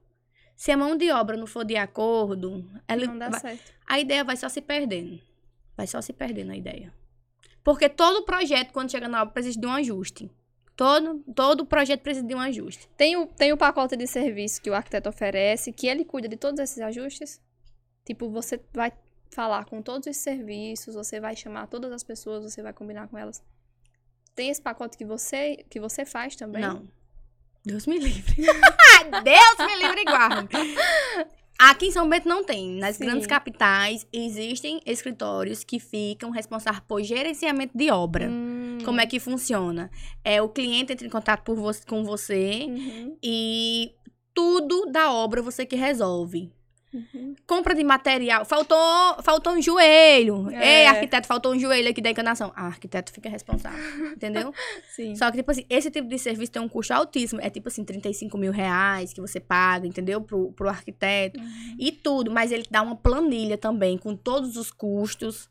Se 0.55 0.71
a 0.71 0.77
mão 0.77 0.95
de 0.95 1.11
obra 1.11 1.35
não 1.35 1.47
for 1.47 1.65
de 1.65 1.75
acordo, 1.75 2.65
ela 2.87 3.05
Não 3.07 3.17
dá 3.17 3.29
vai- 3.29 3.39
certo. 3.41 3.73
a 3.87 3.99
ideia 3.99 4.23
vai 4.23 4.37
só 4.37 4.47
se 4.47 4.61
perdendo. 4.61 5.19
Vai 5.75 5.87
só 5.87 5.99
se 6.01 6.13
perdendo 6.13 6.51
a 6.51 6.55
ideia. 6.55 6.93
Porque 7.63 7.89
todo 7.89 8.23
projeto, 8.23 8.71
quando 8.71 8.91
chega 8.91 9.07
na 9.07 9.21
obra, 9.23 9.33
precisa 9.33 9.59
de 9.59 9.65
um 9.67 9.71
ajuste. 9.71 10.31
Todo, 10.77 11.23
todo 11.33 11.65
projeto 11.65 12.01
precisa 12.01 12.25
de 12.25 12.35
um 12.35 12.39
ajuste. 12.39 12.87
Tem 12.95 13.17
o, 13.17 13.25
tem 13.27 13.51
o 13.51 13.57
pacote 13.57 13.97
de 13.97 14.05
serviço 14.07 14.61
que 14.61 14.69
o 14.69 14.73
arquiteto 14.75 15.09
oferece, 15.09 15.71
que 15.73 15.87
ele 15.87 16.05
cuida 16.05 16.27
de 16.27 16.37
todos 16.37 16.59
esses 16.59 16.79
ajustes. 16.79 17.41
Tipo, 18.05 18.29
você 18.29 18.61
vai 18.73 18.91
falar 19.35 19.65
com 19.65 19.81
todos 19.81 20.07
os 20.07 20.17
serviços, 20.17 20.95
você 20.95 21.19
vai 21.19 21.35
chamar 21.35 21.67
todas 21.67 21.91
as 21.91 22.03
pessoas, 22.03 22.43
você 22.43 22.61
vai 22.63 22.73
combinar 22.73 23.07
com 23.09 23.17
elas. 23.17 23.43
Tem 24.33 24.49
esse 24.49 24.61
pacote 24.61 24.97
que 24.97 25.05
você, 25.05 25.65
que 25.69 25.79
você 25.79 26.05
faz 26.05 26.35
também? 26.35 26.61
Não. 26.61 26.87
Deus 27.65 27.85
me 27.87 27.97
livre. 27.99 28.35
Deus 29.23 29.67
me 29.67 29.75
livre 29.81 30.01
e 30.01 30.05
guarde. 30.05 30.47
Aqui 31.57 31.87
em 31.87 31.91
São 31.91 32.07
Bento 32.07 32.27
não 32.27 32.43
tem. 32.43 32.77
Nas 32.79 32.97
Sim. 32.97 33.05
grandes 33.05 33.25
capitais 33.27 34.05
existem 34.11 34.81
escritórios 34.85 35.63
que 35.63 35.79
ficam 35.79 36.29
responsáveis 36.29 36.83
por 36.87 37.01
gerenciamento 37.01 37.77
de 37.77 37.89
obra. 37.89 38.29
Hum. 38.29 38.77
Como 38.83 38.99
é 38.99 39.05
que 39.05 39.19
funciona? 39.19 39.89
É 40.23 40.41
o 40.41 40.49
cliente 40.49 40.93
entra 40.93 41.07
em 41.07 41.09
contato 41.09 41.43
por 41.43 41.55
vo- 41.55 41.85
com 41.87 42.03
você 42.03 42.65
Uhum, 42.67 43.17
e 43.23 43.95
tudo 44.33 44.85
da 44.91 45.11
obra 45.13 45.41
você 45.41 45.65
que 45.65 45.75
resolve. 45.77 46.51
Uhum. 47.13 47.35
Compra 47.45 47.75
de 47.75 47.83
material. 47.83 48.45
Faltou, 48.45 48.77
faltou 49.23 49.53
um 49.53 49.61
joelho. 49.61 50.49
É. 50.51 50.81
Ei, 50.81 50.87
arquiteto, 50.87 51.27
faltou 51.27 51.53
um 51.53 51.59
joelho 51.59 51.89
aqui 51.89 52.01
da 52.01 52.09
encanação. 52.09 52.51
Ah, 52.55 52.67
arquiteto 52.67 53.11
fica 53.11 53.29
responsável. 53.29 53.79
Entendeu? 54.11 54.53
Sim. 54.95 55.15
Só 55.15 55.29
que, 55.31 55.37
tipo 55.37 55.51
assim, 55.51 55.65
esse 55.69 55.91
tipo 55.91 56.07
de 56.07 56.17
serviço 56.17 56.51
tem 56.51 56.61
um 56.61 56.69
custo 56.69 56.93
altíssimo. 56.93 57.41
É 57.41 57.49
tipo 57.49 57.67
assim, 57.67 57.83
35 57.83 58.37
mil 58.37 58.51
reais 58.51 59.13
que 59.13 59.21
você 59.21 59.39
paga, 59.39 59.87
entendeu? 59.87 60.21
Pro, 60.21 60.51
pro 60.53 60.69
arquiteto. 60.69 61.39
Uhum. 61.39 61.75
E 61.79 61.91
tudo. 61.91 62.31
Mas 62.31 62.51
ele 62.51 62.65
dá 62.69 62.81
uma 62.81 62.95
planilha 62.95 63.57
também 63.57 63.97
com 63.97 64.15
todos 64.15 64.57
os 64.57 64.71
custos 64.71 65.49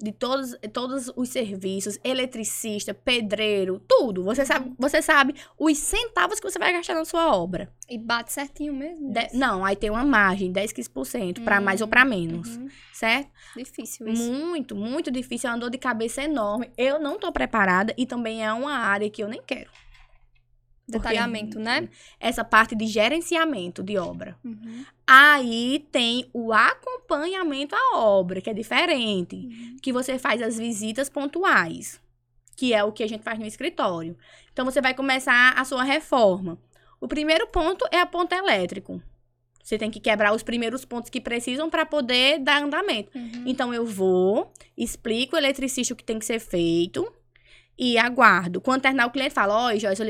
de 0.00 0.10
todos, 0.10 0.56
todos 0.72 1.12
os 1.14 1.28
serviços, 1.28 1.98
eletricista, 2.02 2.92
pedreiro, 2.94 3.80
tudo. 3.88 4.24
Você 4.24 4.44
sabe, 4.44 4.72
você 4.78 5.00
sabe 5.02 5.34
os 5.58 5.76
centavos 5.78 6.40
que 6.40 6.50
você 6.50 6.58
vai 6.58 6.72
gastar 6.72 6.94
na 6.94 7.04
sua 7.04 7.34
obra. 7.36 7.72
E 7.88 7.98
bate 7.98 8.32
certinho 8.32 8.72
mesmo? 8.74 9.12
De- 9.12 9.28
não, 9.34 9.64
aí 9.64 9.76
tem 9.76 9.90
uma 9.90 10.04
margem, 10.04 10.50
10, 10.50 10.72
15%, 10.72 11.42
para 11.44 11.60
mais 11.60 11.80
ou 11.80 11.86
para 11.88 12.04
menos, 12.04 12.56
Uhum. 12.56 12.68
certo? 12.92 13.30
Difícil 13.56 14.08
isso. 14.08 14.32
Muito, 14.32 14.74
muito 14.74 15.10
difícil, 15.10 15.50
é 15.50 15.52
uma 15.52 15.58
dor 15.58 15.70
de 15.70 15.78
cabeça 15.78 16.22
enorme. 16.22 16.70
Eu 16.76 16.98
não 16.98 17.18
tô 17.18 17.30
preparada 17.30 17.94
e 17.96 18.06
também 18.06 18.44
é 18.44 18.52
uma 18.52 18.72
área 18.78 19.08
que 19.10 19.22
eu 19.22 19.28
nem 19.28 19.42
quero. 19.46 19.70
Porque 20.86 20.98
Detalhamento, 20.98 21.58
né? 21.58 21.88
Essa 22.18 22.44
parte 22.44 22.74
de 22.74 22.86
gerenciamento 22.86 23.82
de 23.82 23.96
obra. 23.96 24.36
Uhum. 24.44 24.84
Aí 25.06 25.86
tem 25.92 26.28
o 26.32 26.52
acompanhamento 26.52 27.74
à 27.74 27.98
obra, 27.98 28.40
que 28.40 28.50
é 28.50 28.54
diferente. 28.54 29.36
Uhum. 29.36 29.76
Que 29.80 29.92
você 29.92 30.18
faz 30.18 30.42
as 30.42 30.58
visitas 30.58 31.08
pontuais, 31.08 32.00
que 32.56 32.74
é 32.74 32.82
o 32.82 32.92
que 32.92 33.02
a 33.02 33.08
gente 33.08 33.22
faz 33.22 33.38
no 33.38 33.46
escritório. 33.46 34.16
Então 34.52 34.64
você 34.64 34.80
vai 34.80 34.92
começar 34.92 35.52
a 35.56 35.64
sua 35.64 35.84
reforma. 35.84 36.58
O 37.00 37.08
primeiro 37.08 37.46
ponto 37.46 37.86
é 37.90 38.00
a 38.00 38.06
ponta 38.06 38.36
elétrico. 38.36 39.00
Você 39.62 39.78
tem 39.78 39.90
que 39.90 40.00
quebrar 40.00 40.34
os 40.34 40.42
primeiros 40.42 40.84
pontos 40.84 41.08
que 41.08 41.20
precisam 41.20 41.70
para 41.70 41.86
poder 41.86 42.40
dar 42.40 42.62
andamento. 42.62 43.16
Uhum. 43.16 43.44
Então 43.46 43.72
eu 43.72 43.86
vou, 43.86 44.52
explico 44.76 45.36
o 45.36 45.38
eletricista 45.38 45.94
o 45.94 45.96
que 45.96 46.04
tem 46.04 46.18
que 46.18 46.24
ser 46.24 46.40
feito 46.40 47.10
e 47.84 47.98
aguardo. 47.98 48.60
Quando 48.60 48.82
terminar, 48.82 49.06
o 49.06 49.10
cliente 49.10 49.34
fala: 49.34 49.66
Ó, 49.66 49.76
Joyce, 49.76 50.00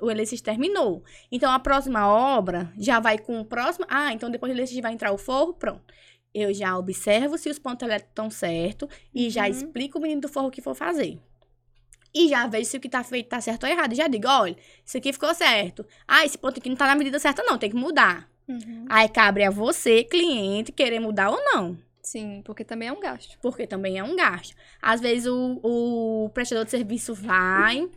o 0.00 0.10
eletricista 0.10 0.50
terminou. 0.50 1.04
Então 1.30 1.52
a 1.52 1.60
próxima 1.60 2.08
obra 2.08 2.72
já 2.76 2.98
vai 2.98 3.18
com 3.18 3.40
o 3.40 3.44
próximo. 3.44 3.86
Ah, 3.88 4.12
então 4.12 4.28
depois 4.28 4.50
do 4.50 4.56
eletricista 4.56 4.82
vai 4.82 4.92
entrar 4.92 5.12
o 5.12 5.18
forro, 5.18 5.54
pronto. 5.54 5.94
Eu 6.34 6.52
já 6.52 6.76
observo 6.76 7.38
se 7.38 7.48
os 7.48 7.56
pontos 7.58 7.86
elétricos 7.86 8.10
estão 8.10 8.28
certos 8.30 8.88
e 9.14 9.30
já 9.30 9.44
Uhum. 9.44 9.50
explico 9.50 9.98
o 9.98 10.02
menino 10.02 10.20
do 10.22 10.28
forro 10.28 10.48
o 10.48 10.50
que 10.50 10.60
for 10.60 10.74
fazer. 10.74 11.20
E 12.12 12.28
já 12.28 12.48
vejo 12.48 12.68
se 12.68 12.76
o 12.76 12.80
que 12.80 12.88
tá 12.88 13.04
feito 13.04 13.28
tá 13.28 13.40
certo 13.40 13.62
ou 13.62 13.70
errado. 13.70 13.94
Já 13.94 14.08
digo: 14.08 14.26
olha, 14.26 14.56
isso 14.84 14.96
aqui 14.96 15.12
ficou 15.12 15.32
certo. 15.32 15.86
Ah, 16.08 16.24
esse 16.26 16.36
ponto 16.36 16.58
aqui 16.58 16.68
não 16.68 16.76
tá 16.76 16.86
na 16.88 16.96
medida 16.96 17.20
certa, 17.20 17.44
não, 17.44 17.56
tem 17.58 17.70
que 17.70 17.76
mudar. 17.76 18.28
Uhum. 18.48 18.86
Aí 18.88 19.08
cabe 19.08 19.44
a 19.44 19.50
você, 19.50 20.02
cliente, 20.02 20.72
querer 20.72 20.98
mudar 20.98 21.30
ou 21.30 21.38
não. 21.44 21.78
Sim, 22.10 22.42
porque 22.44 22.64
também 22.64 22.88
é 22.88 22.92
um 22.92 22.98
gasto. 22.98 23.38
Porque 23.40 23.68
também 23.68 23.96
é 23.96 24.02
um 24.02 24.16
gasto. 24.16 24.56
Às 24.82 25.00
vezes 25.00 25.26
o, 25.26 25.60
o 25.62 26.28
prestador 26.30 26.64
de 26.64 26.70
serviço 26.72 27.14
vai, 27.14 27.88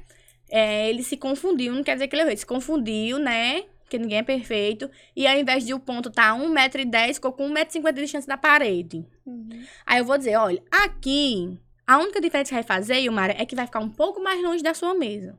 é, 0.52 0.88
ele 0.88 1.02
se 1.02 1.18
confundiu, 1.18 1.74
não 1.74 1.84
quer 1.84 1.96
dizer 1.96 2.08
que 2.08 2.16
ele 2.16 2.22
errou, 2.22 2.30
ele 2.30 2.38
se 2.38 2.46
confundiu, 2.46 3.18
né? 3.18 3.64
Porque 3.80 3.98
ninguém 3.98 4.20
é 4.20 4.24
perfeito. 4.24 4.88
E 5.16 5.26
ao 5.26 5.36
invés 5.36 5.66
de 5.66 5.74
o 5.74 5.80
ponto 5.80 6.12
tá 6.12 6.32
1,10m, 6.36 7.16
ficou 7.16 7.34
com 7.34 7.50
1,50m 7.50 7.92
de 7.92 8.02
distância 8.02 8.28
da 8.28 8.38
parede. 8.38 9.04
Uhum. 9.26 9.64
Aí 9.84 9.98
eu 9.98 10.06
vou 10.06 10.16
dizer, 10.16 10.36
olha, 10.36 10.62
aqui, 10.70 11.60
a 11.88 11.98
única 11.98 12.22
diferença 12.22 12.50
que 12.50 12.54
vai 12.54 12.64
fazer, 12.64 13.00
Yumara, 13.00 13.34
é 13.36 13.48
que 13.48 13.56
vai 13.56 13.66
ficar 13.66 13.80
um 13.80 13.90
pouco 13.90 14.22
mais 14.22 14.40
longe 14.44 14.62
da 14.62 14.76
sua 14.76 14.94
mesa. 14.94 15.36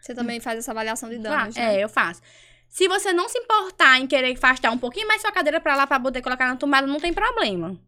Você 0.00 0.16
também 0.16 0.40
faz 0.40 0.58
essa 0.58 0.72
avaliação 0.72 1.08
de 1.08 1.18
danos, 1.18 1.54
né? 1.54 1.76
É, 1.76 1.84
eu 1.84 1.88
faço. 1.88 2.20
Se 2.68 2.88
você 2.88 3.12
não 3.12 3.28
se 3.28 3.38
importar 3.38 4.00
em 4.00 4.06
querer 4.08 4.32
afastar 4.32 4.72
um 4.72 4.78
pouquinho 4.78 5.06
mais 5.06 5.22
sua 5.22 5.30
cadeira 5.30 5.60
pra 5.60 5.76
lá 5.76 5.86
pra 5.86 6.00
poder 6.00 6.22
colocar 6.22 6.48
na 6.48 6.56
tomada, 6.56 6.88
não 6.88 6.98
tem 6.98 7.12
problema. 7.12 7.80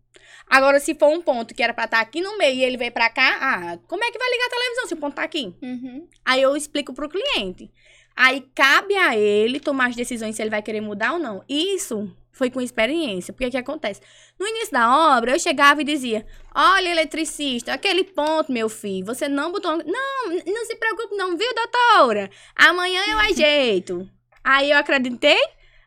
Agora, 0.48 0.80
se 0.80 0.94
for 0.94 1.08
um 1.08 1.20
ponto 1.20 1.54
que 1.54 1.62
era 1.62 1.74
pra 1.74 1.84
estar 1.84 2.00
aqui 2.00 2.20
no 2.20 2.38
meio 2.38 2.56
e 2.56 2.64
ele 2.64 2.76
veio 2.76 2.92
pra 2.92 3.10
cá, 3.10 3.38
ah, 3.40 3.78
como 3.86 4.02
é 4.02 4.10
que 4.10 4.18
vai 4.18 4.30
ligar 4.30 4.46
a 4.46 4.50
televisão 4.50 4.86
se 4.86 4.94
o 4.94 4.96
ponto 4.96 5.14
tá 5.14 5.22
aqui? 5.22 5.54
Uhum. 5.62 6.08
Aí 6.24 6.42
eu 6.42 6.56
explico 6.56 6.94
pro 6.94 7.08
cliente. 7.08 7.70
Aí 8.16 8.44
cabe 8.54 8.96
a 8.96 9.16
ele 9.16 9.60
tomar 9.60 9.88
as 9.88 9.96
decisões 9.96 10.34
se 10.34 10.42
ele 10.42 10.50
vai 10.50 10.62
querer 10.62 10.80
mudar 10.80 11.12
ou 11.12 11.18
não. 11.18 11.44
Isso 11.48 12.10
foi 12.32 12.50
com 12.50 12.60
experiência. 12.60 13.32
Porque 13.32 13.46
o 13.46 13.50
que 13.50 13.56
acontece? 13.56 14.00
No 14.38 14.46
início 14.46 14.72
da 14.72 15.16
obra, 15.16 15.32
eu 15.32 15.38
chegava 15.38 15.82
e 15.82 15.84
dizia: 15.84 16.24
Olha, 16.54 16.88
eletricista, 16.88 17.72
aquele 17.72 18.04
ponto, 18.04 18.52
meu 18.52 18.68
filho, 18.68 19.04
você 19.04 19.28
não 19.28 19.52
botou. 19.52 19.76
Não, 19.76 20.28
não 20.46 20.64
se 20.64 20.76
preocupe, 20.76 21.16
não, 21.16 21.36
viu, 21.36 21.54
doutora? 21.54 22.30
Amanhã 22.56 23.02
eu 23.08 23.18
ajeito. 23.30 24.08
Aí 24.42 24.70
eu 24.70 24.78
acreditei. 24.78 25.38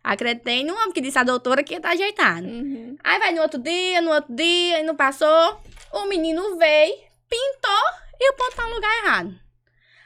Acreditei 0.04 0.64
no 0.64 0.74
homem 0.74 0.92
que 0.92 1.02
disse 1.02 1.20
a 1.20 1.24
doutora 1.24 1.64
que 1.64 1.74
ia 1.74 1.78
estar 1.78 1.92
ajeitado. 1.92 2.48
Uhum. 2.48 2.98
Aí 3.04 3.20
vai 3.20 3.32
no 3.34 3.42
outro 3.42 3.60
dia, 3.60 4.02
no 4.02 4.12
outro 4.12 4.34
dia, 4.34 4.80
e 4.80 4.84
não 4.84 4.96
passou. 4.96 5.62
O 5.94 6.06
menino 6.06 6.58
veio, 6.58 6.96
pintou 7.30 7.84
e 8.20 8.32
o 8.32 8.34
ponto 8.34 8.56
tá 8.56 8.64
no 8.64 8.76
lugar 8.76 8.98
errado. 9.04 9.40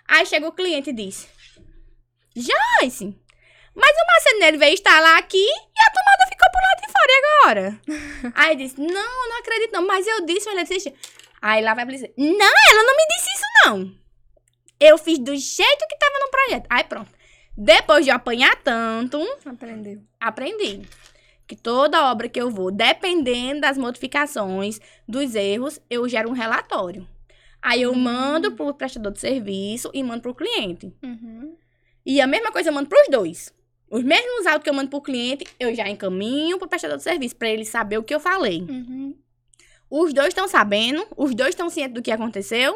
Aí 0.08 0.26
chega 0.26 0.48
o 0.48 0.52
cliente 0.52 0.90
e 0.90 0.94
disse: 0.94 1.28
Joyce, 2.36 3.16
mas 3.74 3.92
o 3.92 4.08
marceneiro 4.08 4.58
veio 4.58 4.74
instalar 4.74 5.18
aqui 5.18 5.38
e 5.38 5.82
a 5.82 5.92
tomada 5.92 6.30
ficou 6.30 6.50
pro 6.52 6.62
lado 6.62 6.82
de 6.82 6.92
fora 6.92 7.12
e 7.12 7.24
agora? 7.26 7.82
Aí 8.36 8.56
disse: 8.56 8.80
Não, 8.80 9.30
não 9.30 9.40
acredito 9.40 9.72
não, 9.72 9.88
mas 9.88 10.06
eu 10.06 10.26
disse, 10.26 10.50
olha, 10.50 10.64
assiste. 10.64 10.94
Aí 11.42 11.64
lá 11.64 11.74
vai 11.74 11.86
dizer: 11.86 12.14
Não, 12.18 12.54
ela 12.70 12.84
não 12.84 12.96
me 12.96 13.08
disse 13.16 13.30
isso 13.34 13.46
não. 13.66 14.06
Eu 14.80 14.98
fiz 14.98 15.20
do 15.20 15.36
jeito 15.36 15.88
que 15.88 15.98
tava 15.98 16.20
no 16.20 16.32
projeto. 16.32 16.68
Aí 16.70 16.84
pronto. 16.84 17.15
Depois 17.58 18.04
de 18.04 18.12
apanhar 18.12 18.56
tanto, 18.64 19.18
Aprendeu. 19.46 20.02
aprendi 20.20 20.82
que 21.48 21.56
toda 21.56 22.10
obra 22.12 22.28
que 22.28 22.42
eu 22.42 22.50
vou, 22.50 22.72
dependendo 22.72 23.62
das 23.62 23.78
modificações, 23.78 24.80
dos 25.08 25.36
erros, 25.36 25.80
eu 25.90 26.08
gero 26.10 26.30
um 26.30 26.34
relatório. 26.34 27.08
Aí 27.62 27.82
eu 27.84 27.92
Hum. 27.94 27.96
mando 28.00 28.52
pro 28.54 28.74
prestador 28.74 29.12
de 29.12 29.20
serviço 29.20 29.90
e 29.94 30.04
mando 30.04 30.22
pro 30.22 30.36
cliente. 30.36 30.94
Uhum. 31.04 31.56
E 32.06 32.20
a 32.20 32.28
mesma 32.28 32.52
coisa 32.52 32.70
eu 32.70 32.74
mando 32.74 32.90
pros 32.90 33.08
dois. 33.10 33.54
Os 33.90 34.04
mesmos 34.04 34.46
autos 34.48 34.64
que 34.64 34.70
eu 34.70 34.74
mando 34.74 34.90
pro 34.90 35.02
cliente, 35.02 35.46
eu 35.60 35.74
já 35.74 35.88
encaminho 35.88 36.58
pro 36.58 36.68
prestador 36.68 36.98
de 36.98 37.04
serviço, 37.04 37.36
pra 37.36 37.50
ele 37.50 37.64
saber 37.66 37.98
o 38.00 38.04
que 38.04 38.14
eu 38.14 38.20
falei. 38.20 38.62
Uhum. 38.62 39.16
Os 39.90 40.14
dois 40.14 40.30
estão 40.30 40.48
sabendo, 40.48 41.06
os 41.16 41.34
dois 41.36 41.50
estão 41.50 41.70
cientes 41.70 41.94
do 41.94 42.02
que 42.02 42.12
aconteceu. 42.12 42.76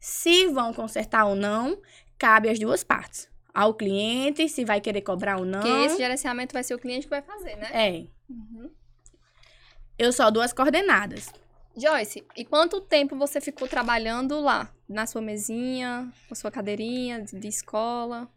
Se 0.00 0.46
vão 0.48 0.72
consertar 0.72 1.26
ou 1.26 1.34
não, 1.34 1.78
cabe 2.18 2.48
às 2.48 2.58
duas 2.58 2.82
partes. 2.82 3.28
Ao 3.58 3.72
cliente, 3.72 4.48
se 4.50 4.66
vai 4.66 4.82
querer 4.82 5.00
cobrar 5.00 5.38
ou 5.38 5.46
não. 5.46 5.60
Porque 5.62 5.86
esse 5.86 5.96
gerenciamento 5.96 6.52
vai 6.52 6.62
ser 6.62 6.74
o 6.74 6.78
cliente 6.78 7.04
que 7.06 7.10
vai 7.10 7.22
fazer, 7.22 7.56
né? 7.56 7.70
É, 7.72 8.06
Uhum. 8.28 8.70
eu 9.98 10.12
só 10.12 10.30
dou 10.30 10.42
as 10.42 10.52
coordenadas. 10.52 11.32
Joyce, 11.74 12.22
e 12.36 12.44
quanto 12.44 12.82
tempo 12.82 13.16
você 13.16 13.40
ficou 13.40 13.66
trabalhando 13.66 14.40
lá? 14.40 14.70
Na 14.86 15.06
sua 15.06 15.22
mesinha, 15.22 16.12
com 16.28 16.34
a 16.34 16.36
sua 16.36 16.50
cadeirinha 16.50 17.22
de, 17.22 17.38
de 17.38 17.48
escola? 17.48 18.28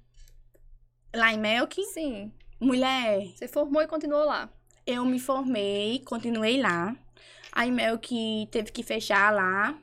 Lá 1.13 1.33
em 1.33 1.37
Melk, 1.39 1.83
Sim. 1.87 2.31
mulher, 2.59 3.25
Você 3.35 3.47
formou 3.47 3.81
e 3.81 3.87
continuou 3.87 4.23
lá. 4.25 4.49
eu 4.85 5.03
me 5.05 5.19
formei, 5.19 5.99
continuei 6.05 6.61
lá. 6.61 6.95
Aí 7.51 7.69
Melk 7.71 8.47
teve 8.51 8.71
que 8.71 8.83
fechar 8.83 9.33
lá 9.33 9.77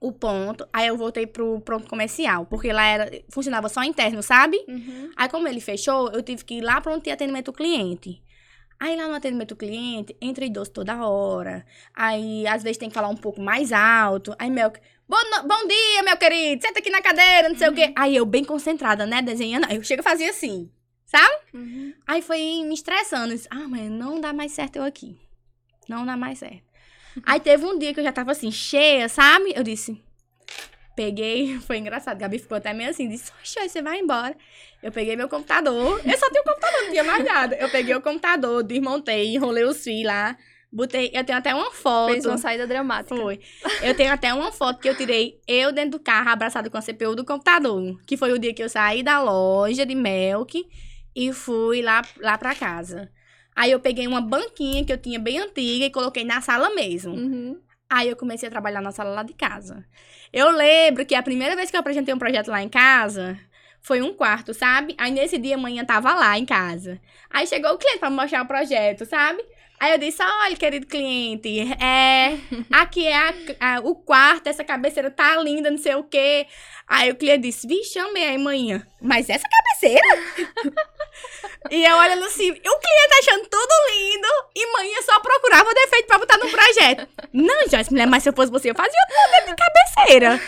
o 0.00 0.12
ponto. 0.12 0.66
Aí 0.72 0.86
eu 0.86 0.96
voltei 0.96 1.26
pro 1.26 1.60
pronto 1.60 1.88
comercial, 1.88 2.46
porque 2.46 2.72
lá 2.72 2.84
era 2.84 3.10
funcionava 3.28 3.68
só 3.68 3.82
interno, 3.82 4.22
sabe? 4.22 4.62
Uhum. 4.68 5.10
Aí 5.16 5.28
como 5.28 5.48
ele 5.48 5.60
fechou, 5.60 6.10
eu 6.10 6.22
tive 6.22 6.44
que 6.44 6.54
ir 6.54 6.60
lá 6.60 6.80
pronto 6.80 7.02
ter 7.02 7.10
atendimento 7.10 7.48
ao 7.48 7.54
cliente. 7.54 8.22
Aí 8.78 8.94
lá 8.94 9.08
no 9.08 9.14
atendimento 9.14 9.52
ao 9.52 9.58
cliente, 9.58 10.14
entra 10.20 10.44
idoso 10.44 10.70
toda 10.70 11.06
hora. 11.06 11.64
Aí 11.94 12.46
às 12.46 12.62
vezes 12.62 12.76
tem 12.76 12.88
que 12.88 12.94
falar 12.94 13.08
um 13.08 13.16
pouco 13.16 13.40
mais 13.40 13.72
alto. 13.72 14.34
Aí 14.38 14.50
Melk, 14.50 14.78
bom, 15.08 15.16
bom 15.46 15.66
dia, 15.66 16.02
meu 16.02 16.16
querido, 16.16 16.62
senta 16.62 16.78
aqui 16.78 16.90
na 16.90 17.00
cadeira, 17.00 17.48
não 17.48 17.56
sei 17.56 17.68
o 17.68 17.74
quê. 17.74 17.92
Aí 17.96 18.14
eu 18.14 18.26
bem 18.26 18.44
concentrada, 18.44 19.06
né, 19.06 19.22
desenhando. 19.22 19.66
Aí 19.68 19.76
eu 19.76 19.82
chego 19.82 20.02
e 20.02 20.04
fazia 20.04 20.30
assim, 20.30 20.70
sabe? 21.06 21.34
Uhum. 21.54 21.94
Aí 22.06 22.20
foi 22.20 22.38
me 22.64 22.74
estressando. 22.74 23.34
Disse, 23.34 23.48
ah, 23.50 23.66
mãe, 23.66 23.88
não 23.88 24.20
dá 24.20 24.32
mais 24.32 24.52
certo 24.52 24.76
eu 24.76 24.84
aqui. 24.84 25.18
Não 25.88 26.04
dá 26.04 26.16
mais 26.16 26.38
certo. 26.40 26.65
Aí 27.24 27.40
teve 27.40 27.64
um 27.64 27.78
dia 27.78 27.94
que 27.94 28.00
eu 28.00 28.04
já 28.04 28.12
tava 28.12 28.32
assim, 28.32 28.50
cheia, 28.50 29.08
sabe? 29.08 29.52
Eu 29.54 29.62
disse. 29.62 30.00
Peguei, 30.96 31.58
foi 31.66 31.78
engraçado. 31.78 32.18
Gabi 32.18 32.38
ficou 32.38 32.56
até 32.56 32.72
meio 32.72 32.90
assim, 32.90 33.08
disse, 33.08 33.32
oxe, 33.40 33.68
você 33.68 33.82
vai 33.82 34.00
embora. 34.00 34.36
Eu 34.82 34.92
peguei 34.92 35.16
meu 35.16 35.28
computador. 35.28 36.00
Eu 36.04 36.18
só 36.18 36.28
tinha 36.30 36.42
o 36.42 36.44
computador, 36.44 36.82
não 36.82 36.90
tinha 36.90 37.04
mais 37.04 37.24
nada. 37.24 37.56
Eu 37.56 37.68
peguei 37.68 37.94
o 37.94 38.00
computador, 38.00 38.62
desmontei, 38.62 39.34
enrolei 39.34 39.64
os 39.64 39.82
fios 39.82 40.04
lá. 40.04 40.36
Botei. 40.72 41.10
Eu 41.14 41.24
tenho 41.24 41.38
até 41.38 41.54
uma 41.54 41.70
foto. 41.70 42.12
Fez 42.12 42.26
uma 42.26 42.36
saída 42.36 42.66
dramática. 42.66 43.16
Foi. 43.16 43.40
Eu 43.82 43.94
tenho 43.94 44.12
até 44.12 44.32
uma 44.34 44.52
foto 44.52 44.80
que 44.80 44.88
eu 44.88 44.96
tirei 44.96 45.40
eu 45.48 45.72
dentro 45.72 45.92
do 45.92 46.00
carro, 46.00 46.28
abraçado 46.28 46.70
com 46.70 46.76
a 46.76 46.82
CPU 46.82 47.14
do 47.14 47.24
computador. 47.24 47.98
Que 48.06 48.16
foi 48.16 48.32
o 48.32 48.38
dia 48.38 48.52
que 48.52 48.62
eu 48.62 48.68
saí 48.68 49.02
da 49.02 49.22
loja 49.22 49.86
de 49.86 49.94
Melk 49.94 50.66
e 51.14 51.32
fui 51.32 51.80
lá, 51.80 52.02
lá 52.18 52.36
pra 52.36 52.54
casa. 52.54 53.10
Aí 53.56 53.70
eu 53.70 53.80
peguei 53.80 54.06
uma 54.06 54.20
banquinha 54.20 54.84
que 54.84 54.92
eu 54.92 54.98
tinha 54.98 55.18
bem 55.18 55.38
antiga 55.38 55.86
e 55.86 55.90
coloquei 55.90 56.24
na 56.24 56.42
sala 56.42 56.74
mesmo. 56.74 57.14
Uhum. 57.14 57.58
Aí 57.88 58.08
eu 58.10 58.16
comecei 58.16 58.46
a 58.46 58.50
trabalhar 58.50 58.82
na 58.82 58.92
sala 58.92 59.10
lá 59.10 59.22
de 59.22 59.32
casa. 59.32 59.82
Eu 60.30 60.50
lembro 60.50 61.06
que 61.06 61.14
a 61.14 61.22
primeira 61.22 61.56
vez 61.56 61.70
que 61.70 61.76
eu 61.76 61.80
apresentei 61.80 62.12
um 62.12 62.18
projeto 62.18 62.48
lá 62.48 62.62
em 62.62 62.68
casa 62.68 63.38
foi 63.80 64.02
um 64.02 64.12
quarto, 64.12 64.52
sabe? 64.52 64.94
Aí 64.98 65.10
nesse 65.10 65.38
dia 65.38 65.54
a 65.54 65.58
manhã 65.58 65.84
tava 65.84 66.12
lá 66.12 66.36
em 66.36 66.44
casa. 66.44 67.00
Aí 67.30 67.46
chegou 67.46 67.72
o 67.72 67.78
cliente 67.78 68.00
pra 68.00 68.10
me 68.10 68.16
mostrar 68.16 68.42
o 68.42 68.46
projeto, 68.46 69.06
sabe? 69.06 69.42
Aí 69.78 69.92
eu 69.92 69.98
disse: 69.98 70.22
Olha, 70.22 70.56
querido 70.56 70.86
cliente, 70.86 71.60
é. 71.82 72.38
Aqui 72.72 73.06
é 73.06 73.16
a- 73.16 73.34
a- 73.60 73.80
o 73.80 73.94
quarto, 73.94 74.46
essa 74.48 74.64
cabeceira 74.64 75.10
tá 75.10 75.36
linda, 75.36 75.70
não 75.70 75.78
sei 75.78 75.94
o 75.94 76.04
quê. 76.04 76.46
Aí 76.88 77.10
o 77.10 77.16
cliente 77.16 77.42
disse: 77.42 77.66
Vixe, 77.66 77.98
amei 77.98 78.26
aí, 78.26 78.38
manhã. 78.38 78.86
Mas 79.00 79.28
essa 79.28 79.44
cabeceira? 79.48 80.18
e 81.70 81.84
eu 81.84 81.96
olhando 81.96 82.24
assim, 82.24 82.50
o 82.50 82.54
cliente 82.54 83.14
achando 83.20 83.46
tudo 83.48 83.72
lindo, 83.90 84.28
e 84.54 84.72
manhã 84.72 85.02
só 85.02 85.20
procurava 85.20 85.74
defeito 85.74 86.06
pra 86.06 86.18
botar 86.18 86.38
no 86.38 86.48
projeto. 86.50 87.08
Não, 87.32 87.68
Joyce, 87.68 87.90
mulher, 87.92 88.06
mas 88.06 88.22
se 88.22 88.28
eu 88.28 88.32
fosse 88.32 88.50
você, 88.50 88.70
eu 88.70 88.74
fazia 88.74 89.00
tudo 89.08 89.50
de 89.50 89.56
cabeceira. 89.56 90.40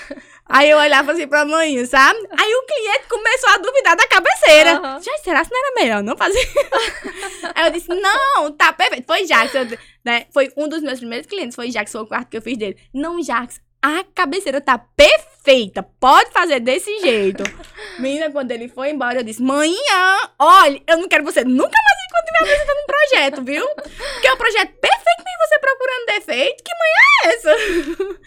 Aí 0.49 0.70
eu 0.70 0.78
olhava 0.78 1.12
assim 1.12 1.28
pra 1.28 1.44
manhã, 1.44 1.84
sabe? 1.84 2.18
Aí 2.30 2.55
o 2.55 2.62
cliente 2.62 3.07
começou 3.09 3.51
a 3.51 3.59
duvidar 3.59 3.96
da 3.96 4.07
cabeceira. 4.07 4.72
Aham. 4.78 5.03
Joyce, 5.03 5.24
será 5.24 5.44
que 5.44 5.51
não 5.53 5.59
era 5.59 5.74
melhor 5.74 6.03
não 6.03 6.16
fazer? 6.16 6.49
Aí 7.55 7.66
eu 7.66 7.70
disse, 7.70 7.88
não, 7.88 8.51
tá 8.53 8.72
perfeito. 8.72 9.07
Foi 9.07 9.24
Jackson, 9.24 9.76
né? 10.05 10.26
Foi 10.32 10.51
um 10.57 10.66
dos 10.66 10.80
meus 10.80 10.99
primeiros 10.99 11.26
clientes, 11.26 11.55
foi 11.55 11.68
Jackson, 11.68 12.01
o 12.01 12.07
quarto 12.07 12.30
que 12.30 12.36
eu 12.38 12.42
fiz 12.42 12.57
dele. 12.57 12.78
Não, 12.94 13.20
Jackson, 13.20 13.61
a 13.82 14.05
cabeceira 14.14 14.61
tá 14.61 14.78
perfeita, 14.78 15.82
pode 16.01 16.30
fazer 16.30 16.61
desse 16.61 16.99
jeito. 17.01 17.42
Menina, 17.99 18.30
quando 18.30 18.51
ele 18.51 18.68
foi 18.68 18.90
embora, 18.90 19.20
eu 19.20 19.24
disse, 19.24 19.42
manhã, 19.42 20.18
olha, 20.38 20.82
eu 20.86 20.96
não 20.96 21.09
quero 21.09 21.24
você 21.24 21.44
nunca 21.44 21.76
mais 21.76 21.99
enquanto 22.07 22.24
estiver 22.24 22.42
apresentando 22.42 22.78
um 22.78 22.86
projeto, 22.86 23.44
viu? 23.44 23.68
Porque 24.14 24.26
é 24.28 24.32
um 24.32 24.36
projeto 24.36 24.72
perfeito, 24.80 25.24
nem 25.24 25.36
você 25.46 25.59
procurando 25.59 26.07
defeito, 26.07 26.64
que 26.64 26.72
manhã 26.74 26.94
é 27.22 27.34
essa? 27.34 28.18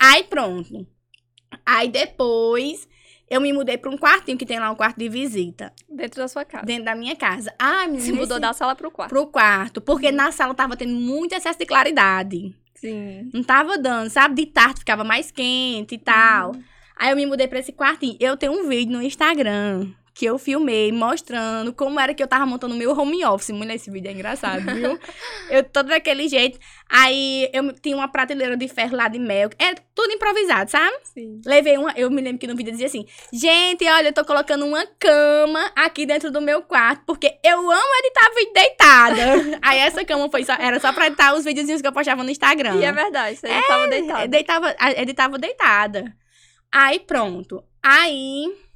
Aí 0.00 0.24
pronto. 0.24 0.97
Aí 1.70 1.88
depois, 1.88 2.88
eu 3.30 3.40
me 3.42 3.52
mudei 3.52 3.76
pra 3.76 3.90
um 3.90 3.98
quartinho, 3.98 4.38
que 4.38 4.46
tem 4.46 4.58
lá 4.58 4.70
um 4.70 4.74
quarto 4.74 4.96
de 4.98 5.06
visita, 5.08 5.70
Dentro 5.88 6.22
da 6.22 6.28
sua 6.28 6.44
casa. 6.46 6.64
dentro 6.64 6.84
da 6.84 6.94
minha 6.94 7.14
casa. 7.14 7.52
Ah, 7.58 7.84
menina, 7.86 8.00
Se 8.00 8.12
mudou 8.12 8.40
da 8.40 8.54
sala 8.54 8.74
pro 8.74 8.90
quarto. 8.90 9.10
pro 9.10 9.26
quarto, 9.26 9.80
porque 9.82 10.10
na 10.10 10.32
sala 10.32 10.54
tava 10.54 10.76
tendo 10.76 10.94
muito 10.94 11.34
excesso 11.34 11.58
de 11.58 11.66
claridade. 11.66 12.56
Sim. 12.74 13.28
Não 13.34 13.42
tava 13.42 13.76
dando, 13.76 14.08
sabe? 14.08 14.34
De 14.34 14.46
tarde 14.46 14.78
ficava 14.80 15.04
mais 15.04 15.30
quente 15.30 15.96
e 15.96 15.98
tal. 15.98 16.52
Uhum. 16.54 16.62
Aí 16.96 17.10
eu 17.10 17.16
me 17.16 17.26
mudei 17.26 17.46
pra 17.46 17.58
esse 17.58 17.72
quartinho. 17.72 18.16
Eu 18.18 18.36
tenho 18.36 18.52
um 18.52 18.66
vídeo 18.68 18.92
no 18.92 19.02
Instagram 19.02 19.88
que 20.18 20.26
eu 20.26 20.36
filmei 20.36 20.90
mostrando 20.90 21.72
como 21.72 22.00
era 22.00 22.12
que 22.12 22.20
eu 22.20 22.26
tava 22.26 22.44
montando 22.44 22.74
o 22.74 22.76
meu 22.76 22.90
home 22.90 23.24
office. 23.24 23.50
Mulher, 23.50 23.76
esse 23.76 23.88
vídeo 23.88 24.08
é 24.08 24.12
engraçado, 24.12 24.64
viu? 24.64 24.98
eu 25.48 25.62
todo 25.62 25.86
daquele 25.86 26.26
jeito. 26.28 26.58
Aí 26.90 27.48
eu 27.52 27.72
tinha 27.72 27.94
uma 27.94 28.08
prateleira 28.08 28.56
de 28.56 28.66
ferro 28.66 28.96
lá 28.96 29.06
de 29.06 29.20
mel. 29.20 29.48
Era 29.56 29.76
tudo 29.94 30.12
improvisado, 30.12 30.72
sabe? 30.72 30.96
Sim. 31.04 31.40
Levei 31.46 31.78
uma. 31.78 31.92
Eu 31.96 32.10
me 32.10 32.20
lembro 32.20 32.40
que 32.40 32.48
no 32.48 32.56
vídeo 32.56 32.72
dizia 32.72 32.88
assim: 32.88 33.06
Gente, 33.32 33.88
olha, 33.88 34.08
eu 34.08 34.12
tô 34.12 34.24
colocando 34.24 34.66
uma 34.66 34.84
cama 34.98 35.70
aqui 35.76 36.04
dentro 36.04 36.32
do 36.32 36.40
meu 36.40 36.62
quarto, 36.62 37.04
porque 37.06 37.38
eu 37.44 37.58
amo 37.58 37.94
editar 38.00 38.34
vídeo 38.34 38.52
deitada. 38.54 39.58
Aí 39.62 39.78
essa 39.78 40.04
cama 40.04 40.28
foi 40.28 40.42
só, 40.42 40.54
era 40.54 40.80
só 40.80 40.92
pra 40.92 41.06
editar 41.06 41.32
os 41.36 41.44
videozinhos 41.44 41.80
que 41.80 41.86
eu 41.86 41.92
postava 41.92 42.24
no 42.24 42.30
Instagram. 42.30 42.74
E 42.74 42.84
é 42.84 42.90
verdade, 42.90 43.36
você 43.36 43.46
já 43.46 43.62
tava 43.62 43.86
deitado. 43.86 44.28
Deitava, 44.28 44.76
editava 44.96 45.38
deitada. 45.38 46.12
Aí 46.72 46.98
pronto. 46.98 47.62
Aí. 47.80 48.66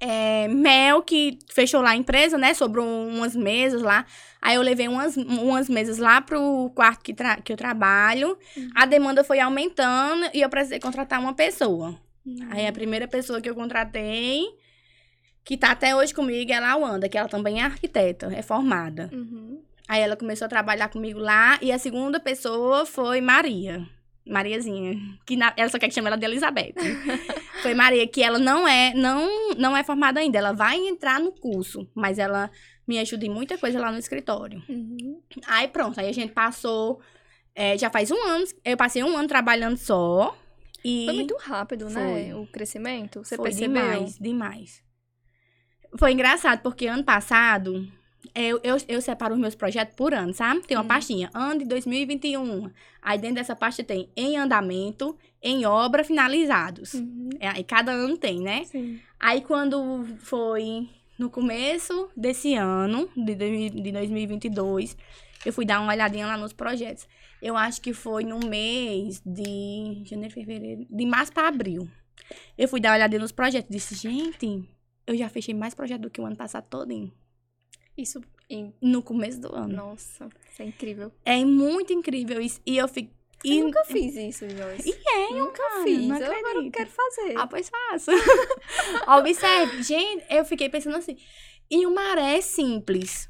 É, 0.00 0.46
Mel, 0.48 1.02
que 1.02 1.38
fechou 1.52 1.80
lá 1.80 1.90
a 1.90 1.96
empresa, 1.96 2.38
né? 2.38 2.54
Sobrou 2.54 2.86
umas 2.86 3.34
mesas 3.34 3.82
lá. 3.82 4.06
Aí 4.40 4.54
eu 4.54 4.62
levei 4.62 4.86
umas, 4.86 5.16
umas 5.16 5.68
mesas 5.68 5.98
lá 5.98 6.20
pro 6.20 6.70
quarto 6.74 7.02
que, 7.02 7.14
que 7.44 7.52
eu 7.52 7.56
trabalho. 7.56 8.38
Uhum. 8.56 8.70
A 8.74 8.86
demanda 8.86 9.24
foi 9.24 9.40
aumentando 9.40 10.30
e 10.32 10.40
eu 10.40 10.48
precisei 10.48 10.78
contratar 10.78 11.20
uma 11.20 11.34
pessoa. 11.34 11.98
Uhum. 12.24 12.48
Aí 12.50 12.66
a 12.66 12.72
primeira 12.72 13.08
pessoa 13.08 13.40
que 13.40 13.50
eu 13.50 13.54
contratei, 13.54 14.44
que 15.44 15.56
tá 15.56 15.72
até 15.72 15.96
hoje 15.96 16.14
comigo, 16.14 16.52
é 16.52 16.56
a 16.56 16.76
Wanda, 16.76 17.08
que 17.08 17.18
ela 17.18 17.28
também 17.28 17.60
é 17.60 17.64
arquiteta, 17.64 18.32
é 18.32 18.42
formada. 18.42 19.10
Uhum. 19.12 19.60
Aí 19.88 20.00
ela 20.00 20.16
começou 20.16 20.44
a 20.44 20.48
trabalhar 20.48 20.88
comigo 20.88 21.18
lá. 21.18 21.58
E 21.60 21.72
a 21.72 21.78
segunda 21.78 22.20
pessoa 22.20 22.86
foi 22.86 23.20
Maria. 23.20 23.84
Mariazinha. 24.28 24.96
Que 25.26 25.36
na- 25.36 25.52
ela 25.56 25.68
só 25.68 25.78
quer 25.78 25.88
que 25.88 25.94
chame 25.94 26.06
ela 26.08 26.16
de 26.16 26.24
Elizabeth. 26.26 26.74
foi 27.62 27.74
Maria, 27.74 28.06
que 28.06 28.22
ela 28.22 28.38
não 28.38 28.66
é, 28.68 28.92
não, 28.94 29.54
não 29.56 29.76
é 29.76 29.82
formada 29.82 30.20
ainda. 30.20 30.38
Ela 30.38 30.52
vai 30.52 30.76
entrar 30.76 31.18
no 31.20 31.32
curso. 31.32 31.88
Mas 31.94 32.18
ela 32.18 32.50
me 32.86 32.98
ajuda 32.98 33.26
em 33.26 33.30
muita 33.30 33.58
coisa 33.58 33.80
lá 33.80 33.90
no 33.92 33.98
escritório. 33.98 34.62
Uhum. 34.68 35.20
Aí 35.46 35.68
pronto, 35.68 35.98
aí 36.00 36.08
a 36.08 36.12
gente 36.12 36.32
passou. 36.32 37.00
é, 37.54 37.76
já 37.76 37.90
faz 37.90 38.10
um 38.10 38.22
ano. 38.24 38.44
Eu 38.64 38.76
passei 38.76 39.02
um 39.02 39.16
ano 39.16 39.28
trabalhando 39.28 39.76
só. 39.76 40.36
E 40.84 41.06
Foi 41.06 41.14
muito 41.14 41.36
rápido, 41.38 41.90
né? 41.90 42.30
Foi. 42.30 42.34
O 42.40 42.46
crescimento. 42.46 43.24
Você 43.24 43.36
foi 43.36 43.46
percebeu? 43.50 43.82
demais, 43.82 44.18
demais. 44.18 44.82
Foi 45.98 46.12
engraçado, 46.12 46.60
porque 46.62 46.86
ano 46.86 47.02
passado, 47.02 47.90
eu, 48.34 48.60
eu, 48.62 48.76
eu 48.88 49.00
separo 49.00 49.34
os 49.34 49.40
meus 49.40 49.54
projetos 49.54 49.94
por 49.94 50.12
ano, 50.12 50.32
sabe? 50.34 50.60
Tem 50.66 50.76
uma 50.76 50.82
Uhum. 50.82 50.88
pastinha, 50.88 51.30
ano 51.34 51.60
de 51.60 51.64
2021. 51.66 52.70
Aí 53.02 53.18
dentro 53.18 53.36
dessa 53.36 53.54
pasta 53.56 53.82
tem 53.84 54.08
em 54.16 54.36
andamento, 54.36 55.16
em 55.42 55.64
obra, 55.64 56.02
finalizados. 56.04 56.94
Uhum. 56.94 57.30
É, 57.40 57.48
Aí 57.48 57.64
cada 57.64 57.92
ano 57.92 58.16
tem, 58.18 58.40
né? 58.40 58.64
Sim. 58.64 59.00
Aí 59.20 59.40
quando 59.40 60.04
foi 60.18 60.88
no 61.18 61.30
começo 61.30 62.08
desse 62.16 62.54
ano, 62.54 63.08
de, 63.16 63.34
dois- 63.34 63.70
de 63.72 63.92
2022, 63.92 64.96
eu 65.46 65.52
fui 65.52 65.64
dar 65.64 65.80
uma 65.80 65.92
olhadinha 65.92 66.26
lá 66.26 66.36
nos 66.36 66.52
projetos. 66.52 67.06
Eu 67.40 67.56
acho 67.56 67.80
que 67.80 67.92
foi 67.92 68.24
no 68.24 68.40
mês 68.40 69.22
de 69.24 70.02
janeiro, 70.04 70.34
fevereiro, 70.34 70.86
de 70.90 71.06
março 71.06 71.32
para 71.32 71.46
abril. 71.48 71.88
Eu 72.58 72.66
fui 72.68 72.80
dar 72.80 72.90
uma 72.90 72.96
olhadinha 72.96 73.20
nos 73.20 73.30
projetos. 73.32 73.70
Disse, 73.70 73.94
gente, 73.94 74.68
eu 75.06 75.16
já 75.16 75.28
fechei 75.28 75.54
mais 75.54 75.72
projeto 75.72 76.02
do 76.02 76.10
que 76.10 76.20
o 76.20 76.26
ano 76.26 76.36
passado 76.36 76.66
todinho. 76.68 77.12
Isso. 77.98 78.22
em- 78.48 78.72
No 78.80 79.02
começo 79.02 79.40
do 79.40 79.54
ano. 79.54 79.74
Nossa, 79.76 80.28
isso 80.50 80.62
é 80.62 80.64
incrível. 80.64 81.12
É 81.24 81.44
muito 81.44 81.92
incrível 81.92 82.40
isso. 82.40 82.60
E 82.64 82.78
eu 82.78 82.88
fico. 82.88 83.12
Eu 83.44 83.52
E 83.52 83.62
nunca 83.62 83.84
fiz 83.84 84.16
isso, 84.16 84.48
Joyce. 84.48 84.88
E 84.88 85.08
é, 85.08 85.30
nunca 85.34 85.52
cara, 85.62 85.84
fiz. 85.84 85.98
não 86.08 86.16
Eu 86.16 86.24
agora 86.24 86.48
acredito. 86.50 86.72
quero 86.72 86.90
fazer. 86.90 87.34
Ah, 87.36 87.46
pois 87.46 87.68
faça. 87.68 88.10
Observe. 89.18 89.82
Gente, 89.82 90.24
eu 90.30 90.44
fiquei 90.44 90.68
pensando 90.68 90.96
assim. 90.96 91.16
E 91.70 91.86
o 91.86 91.94
maré 91.94 92.38
é 92.38 92.40
simples. 92.40 93.28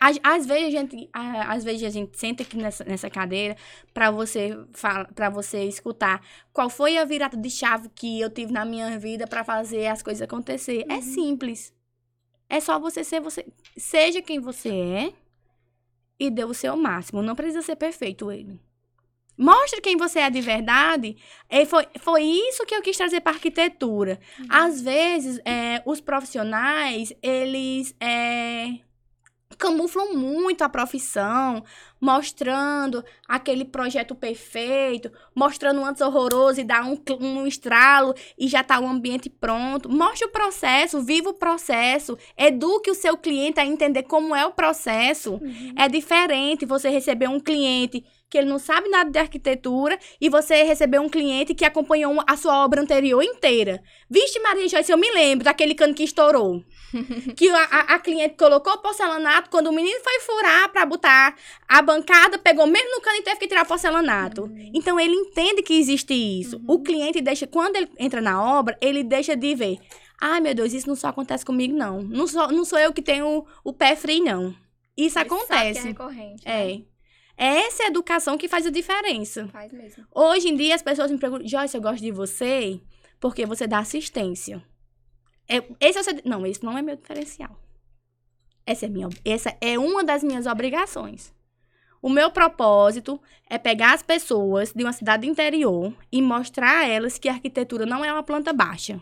Às, 0.00 0.18
às 0.24 0.46
vezes 0.46 0.66
a 0.66 0.70
gente, 0.70 1.08
às 1.12 1.62
vezes 1.62 1.84
a 1.84 1.90
gente 1.90 2.18
senta 2.18 2.42
aqui 2.42 2.56
nessa, 2.56 2.82
nessa 2.82 3.08
cadeira 3.08 3.56
para 3.94 4.10
você 4.10 4.50
para 5.14 5.30
você 5.30 5.62
escutar 5.64 6.20
qual 6.52 6.68
foi 6.68 6.98
a 6.98 7.04
virada 7.04 7.36
de 7.36 7.48
chave 7.48 7.88
que 7.94 8.20
eu 8.20 8.28
tive 8.28 8.52
na 8.52 8.64
minha 8.64 8.98
vida 8.98 9.28
para 9.28 9.44
fazer 9.44 9.86
as 9.86 10.02
coisas 10.02 10.22
acontecer. 10.22 10.84
É 10.88 10.94
Uhum. 10.94 11.02
simples. 11.02 11.72
É 12.52 12.60
só 12.60 12.78
você 12.78 13.02
ser 13.02 13.18
você, 13.18 13.46
seja 13.78 14.20
quem 14.20 14.38
você 14.38 14.68
é 14.68 15.12
e 16.20 16.28
dê 16.28 16.44
o 16.44 16.52
seu 16.52 16.76
máximo. 16.76 17.22
Não 17.22 17.34
precisa 17.34 17.62
ser 17.62 17.76
perfeito 17.76 18.30
ele. 18.30 18.60
Mostre 19.38 19.80
quem 19.80 19.96
você 19.96 20.18
é 20.18 20.28
de 20.28 20.42
verdade. 20.42 21.16
E 21.48 21.64
foi, 21.64 21.86
foi 21.98 22.22
isso 22.22 22.66
que 22.66 22.74
eu 22.74 22.82
quis 22.82 22.94
trazer 22.94 23.22
para 23.22 23.32
arquitetura. 23.32 24.20
Às 24.50 24.82
vezes, 24.82 25.40
é, 25.46 25.82
os 25.86 26.02
profissionais, 26.02 27.14
eles 27.22 27.96
é, 27.98 28.80
camuflam 29.56 30.14
muito 30.14 30.62
a 30.62 30.68
profissão, 30.68 31.62
mostrando 32.00 33.04
aquele 33.28 33.64
projeto 33.64 34.14
perfeito, 34.14 35.10
mostrando 35.34 35.80
um 35.80 35.86
antes 35.86 36.02
horroroso 36.02 36.60
e 36.60 36.64
dá 36.64 36.82
um, 36.84 36.98
um 37.20 37.46
estralo 37.46 38.14
e 38.38 38.48
já 38.48 38.62
tá 38.62 38.80
o 38.80 38.86
ambiente 38.86 39.30
pronto. 39.30 39.88
Mostre 39.88 40.26
o 40.26 40.30
processo, 40.30 41.02
viva 41.02 41.30
o 41.30 41.34
processo, 41.34 42.18
eduque 42.36 42.90
o 42.90 42.94
seu 42.94 43.16
cliente 43.16 43.60
a 43.60 43.66
entender 43.66 44.04
como 44.04 44.34
é 44.34 44.44
o 44.44 44.52
processo. 44.52 45.34
Uhum. 45.34 45.74
É 45.76 45.88
diferente 45.88 46.66
você 46.66 46.88
receber 46.88 47.28
um 47.28 47.40
cliente 47.40 48.04
que 48.32 48.38
ele 48.38 48.48
não 48.48 48.58
sabe 48.58 48.88
nada 48.88 49.10
de 49.10 49.18
arquitetura 49.18 49.98
e 50.18 50.30
você 50.30 50.62
receber 50.62 50.98
um 50.98 51.08
cliente 51.08 51.54
que 51.54 51.66
acompanhou 51.66 52.18
a 52.26 52.34
sua 52.34 52.64
obra 52.64 52.80
anterior 52.80 53.22
inteira. 53.22 53.82
Vixe, 54.08 54.40
Maria 54.40 54.66
Joyce, 54.66 54.90
eu 54.90 54.96
me 54.96 55.10
lembro 55.12 55.44
daquele 55.44 55.74
cano 55.74 55.92
que 55.92 56.02
estourou. 56.02 56.64
que 57.36 57.50
a, 57.50 57.62
a- 57.64 57.94
a 57.94 57.98
cliente 57.98 58.34
colocou 58.38 58.72
o 58.72 58.78
porcelanato, 58.78 59.50
quando 59.50 59.66
o 59.66 59.72
menino 59.72 60.00
foi 60.02 60.20
furar 60.20 60.70
pra 60.70 60.86
botar 60.86 61.36
a 61.68 61.82
bancada, 61.82 62.38
pegou 62.38 62.66
mesmo 62.66 62.90
no 62.90 63.02
cano 63.02 63.18
e 63.18 63.22
teve 63.22 63.36
que 63.36 63.48
tirar 63.48 63.64
o 63.64 63.68
porcelanato. 63.68 64.50
Então 64.72 64.98
ele 64.98 65.12
entende 65.14 65.62
que 65.62 65.74
existe 65.74 66.14
isso. 66.14 66.56
Uhum. 66.56 66.64
O 66.68 66.82
cliente 66.82 67.20
deixa, 67.20 67.46
quando 67.46 67.76
ele 67.76 67.90
entra 67.98 68.22
na 68.22 68.42
obra, 68.42 68.78
ele 68.80 69.02
deixa 69.04 69.36
de 69.36 69.54
ver. 69.54 69.76
Ai, 70.18 70.40
meu 70.40 70.54
Deus, 70.54 70.72
isso 70.72 70.88
não 70.88 70.96
só 70.96 71.08
acontece 71.08 71.44
comigo, 71.44 71.76
não. 71.76 72.00
Não 72.02 72.26
sou, 72.26 72.48
não 72.50 72.64
sou 72.64 72.78
eu 72.78 72.92
que 72.94 73.02
tenho 73.02 73.44
o 73.62 73.72
pé 73.74 73.94
frio, 73.94 74.24
não. 74.24 74.54
Isso 74.96 75.18
Ele 75.18 75.28
que 75.28 75.34
acontece. 75.34 75.80
é 75.80 75.82
recorrente. 75.82 76.46
né? 76.46 76.82
É. 77.36 77.66
Essa 77.66 77.84
educação 77.84 78.36
que 78.38 78.48
faz 78.48 78.66
a 78.66 78.70
diferença. 78.70 79.48
Faz 79.48 79.72
mesmo. 79.72 80.06
Hoje 80.14 80.48
em 80.48 80.56
dia 80.56 80.74
as 80.74 80.82
pessoas 80.82 81.10
me 81.10 81.18
perguntam, 81.18 81.46
Joyce, 81.48 81.76
eu 81.76 81.82
gosto 81.82 82.02
de 82.02 82.10
você 82.10 82.80
porque 83.18 83.46
você 83.46 83.66
dá 83.66 83.78
assistência. 83.78 84.62
É, 85.48 85.62
esse 85.80 85.98
é 85.98 86.00
o 86.00 86.04
seu, 86.04 86.14
não, 86.24 86.46
esse 86.46 86.64
não 86.64 86.76
é 86.76 86.82
meu 86.82 86.96
diferencial. 86.96 87.56
Essa 88.64 88.86
é, 88.86 88.88
minha, 88.88 89.08
essa 89.24 89.56
é 89.60 89.78
uma 89.78 90.04
das 90.04 90.22
minhas 90.22 90.46
obrigações. 90.46 91.32
O 92.02 92.08
meu 92.10 92.30
propósito 92.32 93.18
é 93.48 93.56
pegar 93.58 93.94
as 93.94 94.02
pessoas 94.02 94.72
de 94.72 94.82
uma 94.82 94.92
cidade 94.92 95.26
interior 95.28 95.94
e 96.10 96.20
mostrar 96.20 96.80
a 96.80 96.86
elas 96.88 97.16
que 97.16 97.28
a 97.28 97.32
arquitetura 97.32 97.86
não 97.86 98.04
é 98.04 98.12
uma 98.12 98.24
planta 98.24 98.52
baixa. 98.52 99.00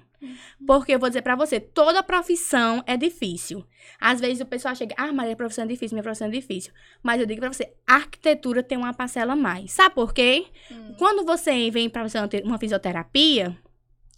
Porque 0.66 0.92
eu 0.94 0.98
vou 0.98 1.08
dizer 1.08 1.22
pra 1.22 1.34
você, 1.34 1.58
toda 1.58 2.02
profissão 2.02 2.82
é 2.86 2.94
difícil. 2.98 3.64
Às 3.98 4.20
vezes 4.20 4.42
o 4.42 4.44
pessoal 4.44 4.74
chega, 4.76 4.94
ah, 4.98 5.10
Maria, 5.14 5.32
a 5.32 5.36
profissão 5.36 5.64
é 5.64 5.66
difícil, 5.66 5.94
minha 5.94 6.02
profissão 6.02 6.28
é 6.28 6.30
difícil. 6.30 6.74
Mas 7.02 7.18
eu 7.18 7.26
digo 7.26 7.40
pra 7.40 7.50
você, 7.50 7.72
a 7.86 7.94
arquitetura 7.94 8.62
tem 8.62 8.76
uma 8.76 8.92
parcela 8.92 9.32
a 9.32 9.36
mais. 9.36 9.72
Sabe 9.72 9.94
por 9.94 10.12
quê? 10.12 10.46
Hum. 10.70 10.94
Quando 10.98 11.24
você 11.24 11.70
vem 11.70 11.88
pra 11.88 12.02
fazer 12.02 12.18
uma 12.18 12.28
te- 12.28 12.42
uma 12.44 12.58
fisioterapia, 12.58 13.56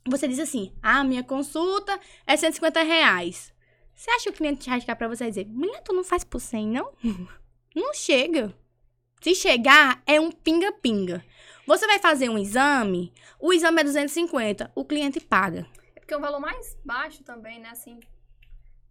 você 0.04 0.26
diz 0.26 0.40
assim, 0.40 0.72
ah, 0.82 1.04
minha 1.04 1.22
consulta 1.22 1.96
é 2.26 2.36
150 2.36 2.82
reais. 2.82 3.52
Você 3.94 4.10
acha 4.10 4.24
que 4.24 4.30
o 4.30 4.32
cliente 4.32 4.68
vai 4.68 4.80
chegar 4.80 4.96
pra 4.96 5.06
você 5.06 5.24
e 5.26 5.28
dizer, 5.28 5.46
mulher, 5.46 5.82
tu 5.84 5.92
não 5.92 6.02
faz 6.02 6.24
por 6.24 6.40
100, 6.40 6.66
não? 6.66 6.90
Não 7.74 7.94
chega. 7.94 8.52
Se 9.22 9.34
chegar, 9.34 10.02
é 10.06 10.20
um 10.20 10.30
pinga-pinga. 10.30 11.24
Você 11.66 11.86
vai 11.86 11.98
fazer 12.00 12.28
um 12.28 12.36
exame, 12.36 13.12
o 13.40 13.52
exame 13.52 13.80
é 13.80 13.84
250, 13.84 14.70
o 14.74 14.84
cliente 14.84 15.20
paga. 15.20 15.66
É 15.96 16.00
porque 16.00 16.12
é 16.12 16.16
um 16.16 16.20
valor 16.20 16.40
mais 16.40 16.76
baixo 16.84 17.22
também, 17.22 17.60
né? 17.60 17.68
Assim, 17.70 18.00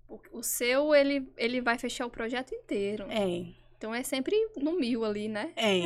o, 0.07 0.19
o 0.31 0.41
seu, 0.43 0.95
ele, 0.95 1.27
ele 1.37 1.59
vai 1.61 1.77
fechar 1.77 2.05
o 2.05 2.09
projeto 2.09 2.55
inteiro. 2.55 3.05
É, 3.09 3.43
Então 3.77 3.93
é 3.93 4.03
sempre 4.03 4.35
no 4.57 4.71
mil 4.79 5.03
ali, 5.03 5.27
né? 5.27 5.51
é. 5.57 5.81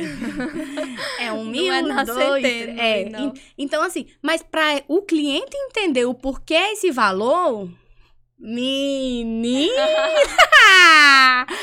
É 1.26 1.32
um 1.32 1.44
Não 1.44 1.50
mil, 1.50 1.72
é 1.72 1.82
na 1.82 2.04
dois, 2.04 2.46
centena, 2.46 2.80
é. 2.82 3.04
não. 3.08 3.28
En- 3.28 3.32
Então, 3.58 3.82
assim, 3.82 4.06
mas 4.22 4.42
para 4.42 4.82
o 4.86 5.02
cliente 5.02 5.56
entender 5.56 6.04
o 6.04 6.14
porquê 6.14 6.54
esse 6.54 6.90
valor, 6.92 7.68
menina! 8.38 9.82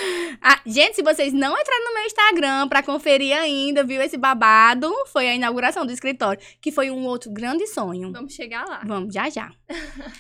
Ah, 0.46 0.60
gente, 0.66 0.96
se 0.96 1.02
vocês 1.02 1.32
não 1.32 1.58
entraram 1.58 1.86
no 1.86 1.94
meu 1.94 2.04
Instagram 2.04 2.68
pra 2.68 2.84
conferir 2.84 3.34
ainda, 3.34 3.82
viu 3.82 4.02
esse 4.02 4.18
babado, 4.18 4.94
foi 5.08 5.30
a 5.30 5.36
inauguração 5.36 5.86
do 5.86 5.92
escritório, 5.94 6.42
que 6.60 6.70
foi 6.70 6.92
um 6.92 7.06
outro 7.06 7.32
grande 7.32 7.66
sonho. 7.68 8.12
Vamos 8.12 8.34
chegar 8.34 8.66
lá. 8.68 8.82
Vamos, 8.86 9.14
já 9.14 9.30
já. 9.30 9.50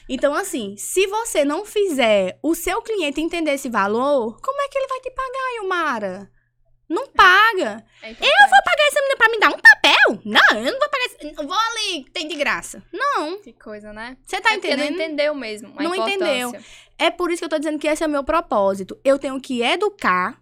Então, 0.08 0.34
assim, 0.34 0.76
se 0.78 1.06
você 1.08 1.44
não 1.44 1.66
fizer 1.66 2.40
o 2.42 2.56
seu 2.56 2.82
cliente 2.82 3.20
entender 3.20 3.52
esse 3.52 3.70
valor, 3.70 4.40
como 4.42 4.62
é 4.62 4.70
que 4.70 4.78
ele 4.78 4.88
vai 4.88 5.00
te 5.02 5.12
pagar, 5.12 5.56
Yumara? 5.58 6.32
Não 6.94 7.08
paga. 7.08 7.84
É 8.04 8.12
eu 8.12 8.16
Vou 8.16 8.64
pagar 8.64 8.88
essa 8.88 9.02
menina 9.02 9.18
pra 9.18 9.30
me 9.30 9.40
dar 9.40 9.50
um 9.50 9.60
papel? 9.60 10.22
Não, 10.24 10.60
eu 10.60 10.72
não 10.72 10.80
vou 10.80 10.90
pagar. 10.90 11.06
Esse... 11.06 11.26
eu 11.26 11.48
Vou 11.48 11.58
ali, 11.58 12.06
tem 12.14 12.28
de 12.28 12.36
graça. 12.36 12.84
Não. 12.94 13.42
Que 13.42 13.52
coisa, 13.52 13.92
né? 13.92 14.16
Você 14.24 14.40
tá 14.40 14.52
é 14.52 14.54
porque 14.54 14.76
não 14.76 14.84
entendendo? 14.84 15.02
entendeu 15.02 15.36
mesmo. 15.36 15.74
Não 15.80 15.96
entendeu. 15.96 16.54
É 17.00 17.10
por 17.10 17.32
isso 17.32 17.40
que 17.40 17.46
eu 17.46 17.50
tô 17.50 17.58
dizendo 17.58 17.80
que 17.80 17.88
esse 17.88 18.04
é 18.04 18.08
o 18.08 18.10
meu 18.10 18.24
propósito. 18.24 18.96
Eu 19.04 19.18
tenho 19.18 19.42
que 19.42 19.64
educar 19.64 20.40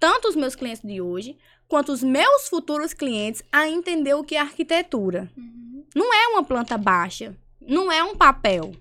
tanto 0.00 0.28
os 0.28 0.34
meus 0.34 0.56
clientes 0.56 0.82
de 0.82 1.00
hoje, 1.00 1.36
quanto 1.68 1.92
os 1.92 2.02
meus 2.02 2.48
futuros 2.48 2.94
clientes 2.94 3.42
a 3.52 3.68
entender 3.68 4.14
o 4.14 4.24
que 4.24 4.34
é 4.34 4.40
arquitetura. 4.40 5.30
Uhum. 5.36 5.84
Não 5.94 6.12
é 6.12 6.28
uma 6.28 6.42
planta 6.42 6.78
baixa. 6.78 7.36
Não 7.60 7.92
é 7.92 8.02
um 8.02 8.16
papel. 8.16 8.72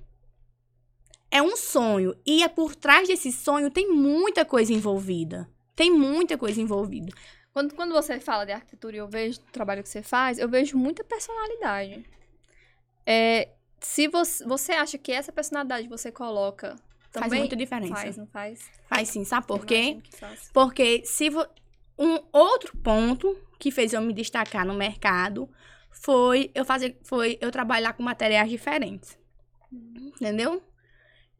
É 1.29 1.41
um 1.41 1.57
sonho. 1.57 2.15
E 2.25 2.41
é 2.41 2.47
por 2.47 2.73
trás 2.73 3.07
desse 3.07 3.31
sonho 3.31 3.69
tem 3.69 3.91
muita 3.91 4.45
coisa 4.45 4.71
envolvida. 4.71 5.47
Tem 5.81 5.89
muita 5.89 6.37
coisa 6.37 6.61
envolvida. 6.61 7.11
Quando, 7.51 7.73
quando 7.73 7.91
você 7.91 8.19
fala 8.19 8.45
de 8.45 8.51
arquitetura 8.51 8.95
e 8.95 8.99
eu 8.99 9.07
vejo 9.07 9.39
o 9.39 9.51
trabalho 9.51 9.81
que 9.81 9.89
você 9.89 10.03
faz, 10.03 10.37
eu 10.37 10.47
vejo 10.47 10.77
muita 10.77 11.03
personalidade. 11.03 12.05
É, 13.03 13.49
se 13.79 14.07
você, 14.07 14.45
você 14.45 14.73
acha 14.73 14.95
que 14.99 15.11
essa 15.11 15.31
personalidade 15.31 15.87
você 15.87 16.11
coloca 16.11 16.75
também 17.11 17.29
Faz 17.31 17.39
muita 17.39 17.55
diferença. 17.55 17.95
faz, 17.95 18.15
não 18.15 18.27
faz? 18.27 18.71
Faz 18.87 19.09
sim, 19.09 19.25
sabe 19.25 19.47
por 19.47 19.65
quê? 19.65 19.99
Porque 20.53 21.01
se 21.03 21.31
vo... 21.31 21.43
um 21.97 22.19
outro 22.31 22.77
ponto 22.77 23.35
que 23.57 23.71
fez 23.71 23.91
eu 23.91 24.01
me 24.03 24.13
destacar 24.13 24.63
no 24.63 24.75
mercado 24.75 25.49
foi 25.89 26.51
eu 26.53 26.63
fazer 26.63 26.95
foi 27.01 27.39
eu 27.41 27.49
trabalhar 27.49 27.93
com 27.93 28.03
materiais 28.03 28.51
diferentes. 28.51 29.17
Entendeu? 29.73 30.61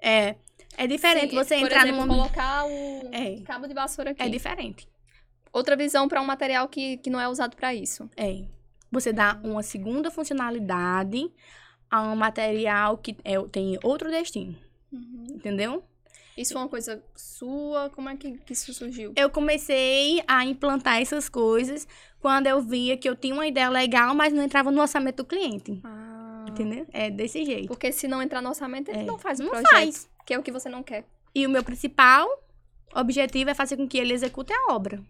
É, 0.02 0.36
É 0.78 0.88
diferente 0.88 1.32
Sim, 1.32 1.36
você 1.36 1.56
entrar 1.56 1.84
exemplo, 1.86 2.06
num 2.06 2.14
ambiente. 2.14 2.34
colocar 2.34 2.66
o 2.66 3.10
É. 3.12 3.42
cabo 3.42 3.68
de 3.68 3.74
vassoura 3.74 4.12
aqui. 4.12 4.22
É 4.22 4.30
diferente. 4.30 4.88
Outra 5.54 5.76
visão 5.76 6.08
para 6.08 6.22
um 6.22 6.26
material 6.26 6.68
que, 6.68 6.98
que 6.98 7.10
não 7.10 7.20
é 7.20 7.28
usado 7.28 7.56
para 7.56 7.74
isso. 7.76 8.10
É. 8.16 8.44
Você 8.92 9.12
dá 9.14 9.40
uma 9.44 9.62
segunda 9.64 10.10
funcionalidade 10.12 11.32
a 11.90 12.02
um 12.04 12.16
material 12.16 12.98
que 12.98 13.16
é, 13.24 13.40
tem 13.52 13.78
outro 13.84 14.10
destino. 14.10 14.56
Entendeu? 14.94 15.84
Isso 16.38 16.54
foi 16.54 16.62
uma 16.62 16.70
coisa 16.70 17.04
sua? 17.16 17.90
Como 17.90 18.10
é 18.10 18.16
que, 18.16 18.38
que 18.40 18.54
isso 18.54 18.74
surgiu? 18.74 19.14
Eu 19.16 19.30
comecei 19.30 20.24
a 20.28 20.46
implantar 20.46 21.02
essas 21.02 21.28
coisas 21.28 21.86
quando 22.20 22.48
eu 22.48 22.62
via 22.62 22.96
que 22.98 23.08
eu 23.10 23.16
tinha 23.16 23.34
uma 23.34 23.46
ideia 23.48 23.70
legal, 23.70 24.16
mas 24.16 24.32
não 24.34 24.42
entrava 24.42 24.72
no 24.72 24.82
orçamento 24.82 25.18
do 25.18 25.26
cliente. 25.26 25.80
Ah, 25.84 26.46
Entendeu? 26.48 26.86
É 26.92 27.10
desse 27.10 27.44
jeito. 27.46 27.68
porque 27.68 27.92
se 27.92 28.08
não 28.08 28.22
entrar 28.22 28.42
no 28.42 28.50
orçamento, 28.50 28.90
ele 28.90 29.00
É. 29.00 29.04
não 29.04 29.18
faz 29.18 29.40
Não 29.40 29.50
projeto. 29.50 29.70
faz. 29.70 30.10
Que 30.32 30.36
é 30.36 30.40
o 30.40 30.44
que 30.44 30.52
você 30.52 30.70
não 30.70 30.82
quer. 30.82 31.04
E 31.36 31.46
o 31.46 31.50
meu 31.50 31.62
principal 31.62 32.26
objetivo 32.96 33.50
é 33.50 33.54
fazer 33.54 33.76
com 33.76 33.86
que 33.86 33.98
ele 33.98 34.14
execute 34.14 34.54
a 34.54 34.74
obra. 34.74 35.04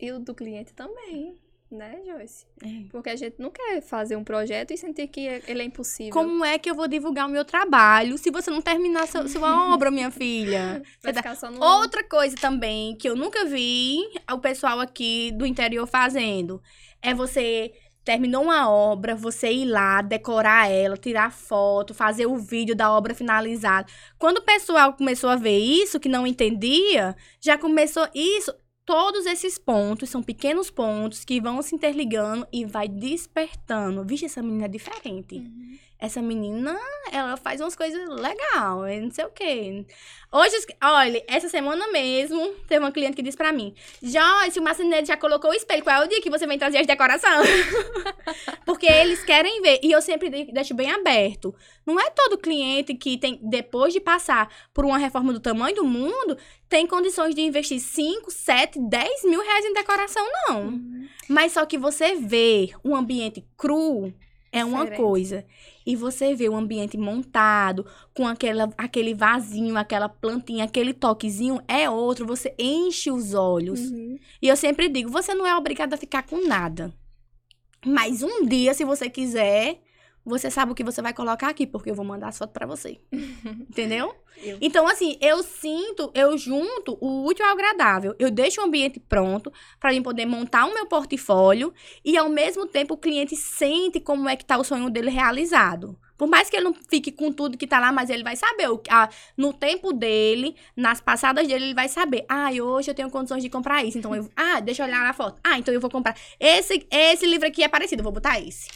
E 0.00 0.10
o 0.10 0.18
do 0.18 0.34
cliente 0.34 0.74
também, 0.74 1.36
né, 1.70 2.00
Joyce? 2.04 2.44
É. 2.60 2.88
Porque 2.90 3.10
a 3.10 3.14
gente 3.14 3.36
não 3.38 3.52
quer 3.52 3.80
fazer 3.80 4.16
um 4.16 4.24
projeto 4.24 4.72
e 4.72 4.76
sentir 4.76 5.06
que 5.06 5.20
ele 5.46 5.62
é 5.62 5.64
impossível. 5.64 6.12
Como 6.12 6.44
é 6.44 6.58
que 6.58 6.68
eu 6.68 6.74
vou 6.74 6.88
divulgar 6.88 7.28
o 7.28 7.30
meu 7.30 7.44
trabalho 7.44 8.18
se 8.18 8.28
você 8.32 8.50
não 8.50 8.60
terminar 8.60 9.06
sua, 9.06 9.28
sua 9.28 9.70
obra, 9.72 9.88
minha 9.88 10.10
filha? 10.10 10.82
Vai 11.00 11.12
Você 11.12 11.12
tá- 11.12 11.22
ficar 11.22 11.36
só 11.36 11.48
no... 11.48 11.62
Outra 11.64 12.02
coisa 12.02 12.34
também 12.34 12.96
que 12.96 13.08
eu 13.08 13.14
nunca 13.14 13.44
vi 13.44 14.00
o 14.32 14.38
pessoal 14.40 14.80
aqui 14.80 15.30
do 15.30 15.46
interior 15.46 15.86
fazendo 15.86 16.60
é 17.00 17.14
você 17.14 17.72
terminou 18.04 18.42
uma 18.44 18.70
obra, 18.70 19.14
você 19.16 19.50
ir 19.50 19.64
lá, 19.64 20.02
decorar 20.02 20.70
ela, 20.70 20.96
tirar 20.96 21.32
foto, 21.32 21.94
fazer 21.94 22.26
o 22.26 22.36
vídeo 22.36 22.76
da 22.76 22.92
obra 22.92 23.14
finalizada. 23.14 23.88
Quando 24.18 24.38
o 24.38 24.42
pessoal 24.42 24.92
começou 24.92 25.30
a 25.30 25.36
ver 25.36 25.58
isso, 25.58 25.98
que 25.98 26.08
não 26.08 26.26
entendia, 26.26 27.16
já 27.40 27.56
começou 27.56 28.06
isso. 28.14 28.54
Todos 28.86 29.24
esses 29.24 29.56
pontos 29.56 30.10
são 30.10 30.22
pequenos 30.22 30.70
pontos 30.70 31.24
que 31.24 31.40
vão 31.40 31.62
se 31.62 31.74
interligando 31.74 32.46
e 32.52 32.66
vai 32.66 32.86
despertando. 32.86 34.04
Vixe, 34.04 34.26
essa 34.26 34.42
menina 34.42 34.66
é 34.66 34.68
diferente 34.68 35.36
Uhum. 35.36 35.78
Essa 36.04 36.20
menina, 36.22 36.78
ela 37.10 37.36
faz 37.36 37.60
umas 37.60 37.74
coisas 37.76 38.08
legais, 38.08 39.02
não 39.02 39.10
sei 39.10 39.24
o 39.24 39.30
quê. 39.30 39.84
Hoje, 40.32 40.56
olha, 40.82 41.24
essa 41.28 41.48
semana 41.48 41.86
mesmo, 41.92 42.40
teve 42.66 42.84
uma 42.84 42.90
cliente 42.90 43.14
que 43.16 43.22
disse 43.22 43.36
pra 43.36 43.52
mim, 43.52 43.72
Joyce, 44.02 44.58
o 44.58 44.62
marceneiro 44.62 45.06
já 45.06 45.16
colocou 45.16 45.50
o 45.50 45.54
espelho, 45.54 45.82
qual 45.84 46.02
é 46.02 46.04
o 46.04 46.08
dia 46.08 46.20
que 46.20 46.28
você 46.30 46.46
vem 46.46 46.58
trazer 46.58 46.78
as 46.78 46.86
decorações? 46.86 47.48
Porque 48.66 48.86
eles 48.86 49.22
querem 49.24 49.60
ver, 49.62 49.80
e 49.82 49.92
eu 49.92 50.02
sempre 50.02 50.28
de- 50.28 50.52
deixo 50.52 50.74
bem 50.74 50.90
aberto. 50.90 51.54
Não 51.86 52.00
é 52.00 52.10
todo 52.10 52.38
cliente 52.38 52.94
que 52.94 53.16
tem, 53.18 53.38
depois 53.42 53.92
de 53.92 54.00
passar 54.00 54.48
por 54.72 54.84
uma 54.84 54.98
reforma 54.98 55.32
do 55.32 55.40
tamanho 55.40 55.76
do 55.76 55.84
mundo, 55.84 56.36
tem 56.68 56.86
condições 56.86 57.34
de 57.34 57.40
investir 57.42 57.80
5, 57.80 58.30
7, 58.30 58.78
10 58.80 59.24
mil 59.24 59.40
reais 59.40 59.64
em 59.64 59.72
decoração, 59.72 60.26
não. 60.48 60.62
Uhum. 60.62 61.08
Mas 61.28 61.52
só 61.52 61.64
que 61.64 61.78
você 61.78 62.16
vê 62.16 62.70
um 62.84 62.96
ambiente 62.96 63.44
cru 63.56 64.12
é 64.50 64.64
uma 64.64 64.78
Diferente. 64.84 65.00
coisa. 65.00 65.44
E 65.86 65.94
você 65.94 66.34
vê 66.34 66.48
o 66.48 66.56
ambiente 66.56 66.96
montado, 66.96 67.86
com 68.14 68.26
aquela, 68.26 68.70
aquele 68.76 69.14
vasinho, 69.14 69.76
aquela 69.76 70.08
plantinha, 70.08 70.64
aquele 70.64 70.94
toquezinho, 70.94 71.60
é 71.68 71.88
outro. 71.90 72.26
Você 72.26 72.54
enche 72.58 73.10
os 73.10 73.34
olhos. 73.34 73.80
Uhum. 73.90 74.18
E 74.40 74.48
eu 74.48 74.56
sempre 74.56 74.88
digo, 74.88 75.10
você 75.10 75.34
não 75.34 75.46
é 75.46 75.54
obrigado 75.56 75.92
a 75.94 75.98
ficar 75.98 76.22
com 76.22 76.46
nada. 76.46 76.92
Mas 77.84 78.22
um 78.22 78.46
dia, 78.46 78.72
se 78.72 78.84
você 78.84 79.10
quiser, 79.10 79.80
você 80.24 80.50
sabe 80.50 80.72
o 80.72 80.74
que 80.74 80.82
você 80.84 81.02
vai 81.02 81.12
colocar 81.12 81.48
aqui, 81.48 81.66
porque 81.66 81.90
eu 81.90 81.94
vou 81.94 82.04
mandar 82.04 82.28
as 82.28 82.38
fotos 82.38 82.52
pra 82.52 82.66
você. 82.66 83.00
Entendeu? 83.44 84.14
Eu- 84.42 84.58
Então, 84.60 84.86
assim, 84.88 85.16
eu 85.20 85.42
sinto, 85.42 86.10
eu 86.14 86.36
junto 86.38 86.96
o 87.00 87.24
útil 87.26 87.44
ao 87.44 87.52
agradável. 87.52 88.14
Eu 88.18 88.30
deixo 88.30 88.60
o 88.60 88.64
ambiente 88.64 88.98
pronto 88.98 89.52
para 89.78 89.90
mim 89.92 90.02
poder 90.02 90.26
montar 90.26 90.66
o 90.66 90.74
meu 90.74 90.86
portfólio 90.86 91.72
e, 92.04 92.16
ao 92.16 92.28
mesmo 92.28 92.66
tempo, 92.66 92.94
o 92.94 92.98
cliente 92.98 93.36
sente 93.36 94.00
como 94.00 94.28
é 94.28 94.36
que 94.36 94.44
tá 94.44 94.56
o 94.58 94.64
sonho 94.64 94.90
dele 94.90 95.10
realizado. 95.10 95.98
Por 96.16 96.28
mais 96.28 96.48
que 96.48 96.56
ele 96.56 96.64
não 96.64 96.74
fique 96.88 97.10
com 97.10 97.32
tudo 97.32 97.58
que 97.58 97.66
tá 97.66 97.80
lá, 97.80 97.90
mas 97.90 98.08
ele 98.08 98.22
vai 98.22 98.36
saber. 98.36 98.70
O, 98.70 98.80
a- 98.88 99.08
no 99.36 99.52
tempo 99.52 99.92
dele, 99.92 100.54
nas 100.76 101.00
passadas 101.00 101.46
dele, 101.46 101.64
ele 101.66 101.74
vai 101.74 101.88
saber. 101.88 102.24
Ah, 102.28 102.50
hoje 102.52 102.90
eu 102.90 102.94
tenho 102.94 103.10
condições 103.10 103.42
de 103.42 103.50
comprar 103.50 103.84
isso. 103.84 103.98
Então, 103.98 104.14
eu, 104.14 104.28
ah, 104.36 104.60
deixa 104.60 104.82
eu 104.82 104.86
olhar 104.86 105.00
na 105.00 105.12
foto. 105.12 105.40
Ah, 105.44 105.58
então 105.58 105.74
eu 105.74 105.80
vou 105.80 105.90
comprar. 105.90 106.16
Esse, 106.38 106.86
esse 106.90 107.26
livro 107.26 107.46
aqui 107.48 107.62
é 107.64 107.68
parecido, 107.68 108.00
eu 108.00 108.04
vou 108.04 108.12
botar 108.12 108.38
esse. 108.40 108.68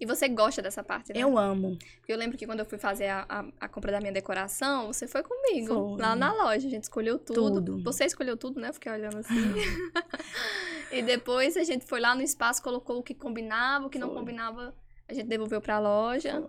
E 0.00 0.06
você 0.06 0.28
gosta 0.28 0.62
dessa 0.62 0.82
parte, 0.82 1.12
né? 1.12 1.20
Eu 1.20 1.36
amo. 1.36 1.76
Porque 1.98 2.10
eu 2.10 2.16
lembro 2.16 2.38
que 2.38 2.46
quando 2.46 2.60
eu 2.60 2.64
fui 2.64 2.78
fazer 2.78 3.08
a, 3.08 3.26
a, 3.28 3.44
a 3.60 3.68
compra 3.68 3.92
da 3.92 4.00
minha 4.00 4.12
decoração, 4.12 4.86
você 4.86 5.06
foi 5.06 5.22
comigo. 5.22 5.74
Foi. 5.96 6.00
Lá 6.00 6.16
na 6.16 6.32
loja, 6.32 6.66
a 6.66 6.70
gente 6.70 6.84
escolheu 6.84 7.18
tudo. 7.18 7.62
Tudo. 7.62 7.82
Você 7.84 8.06
escolheu 8.06 8.34
tudo, 8.34 8.58
né? 8.58 8.70
Eu 8.70 8.74
fiquei 8.74 8.90
olhando 8.90 9.18
assim. 9.18 9.34
e 10.90 11.02
depois 11.02 11.54
a 11.58 11.64
gente 11.64 11.84
foi 11.84 12.00
lá 12.00 12.14
no 12.14 12.22
espaço, 12.22 12.62
colocou 12.62 12.98
o 12.98 13.02
que 13.02 13.14
combinava, 13.14 13.86
o 13.86 13.90
que 13.90 13.98
não 13.98 14.08
Foi. 14.08 14.16
combinava, 14.16 14.74
a 15.06 15.12
gente 15.12 15.26
devolveu 15.26 15.60
pra 15.60 15.78
loja. 15.78 16.48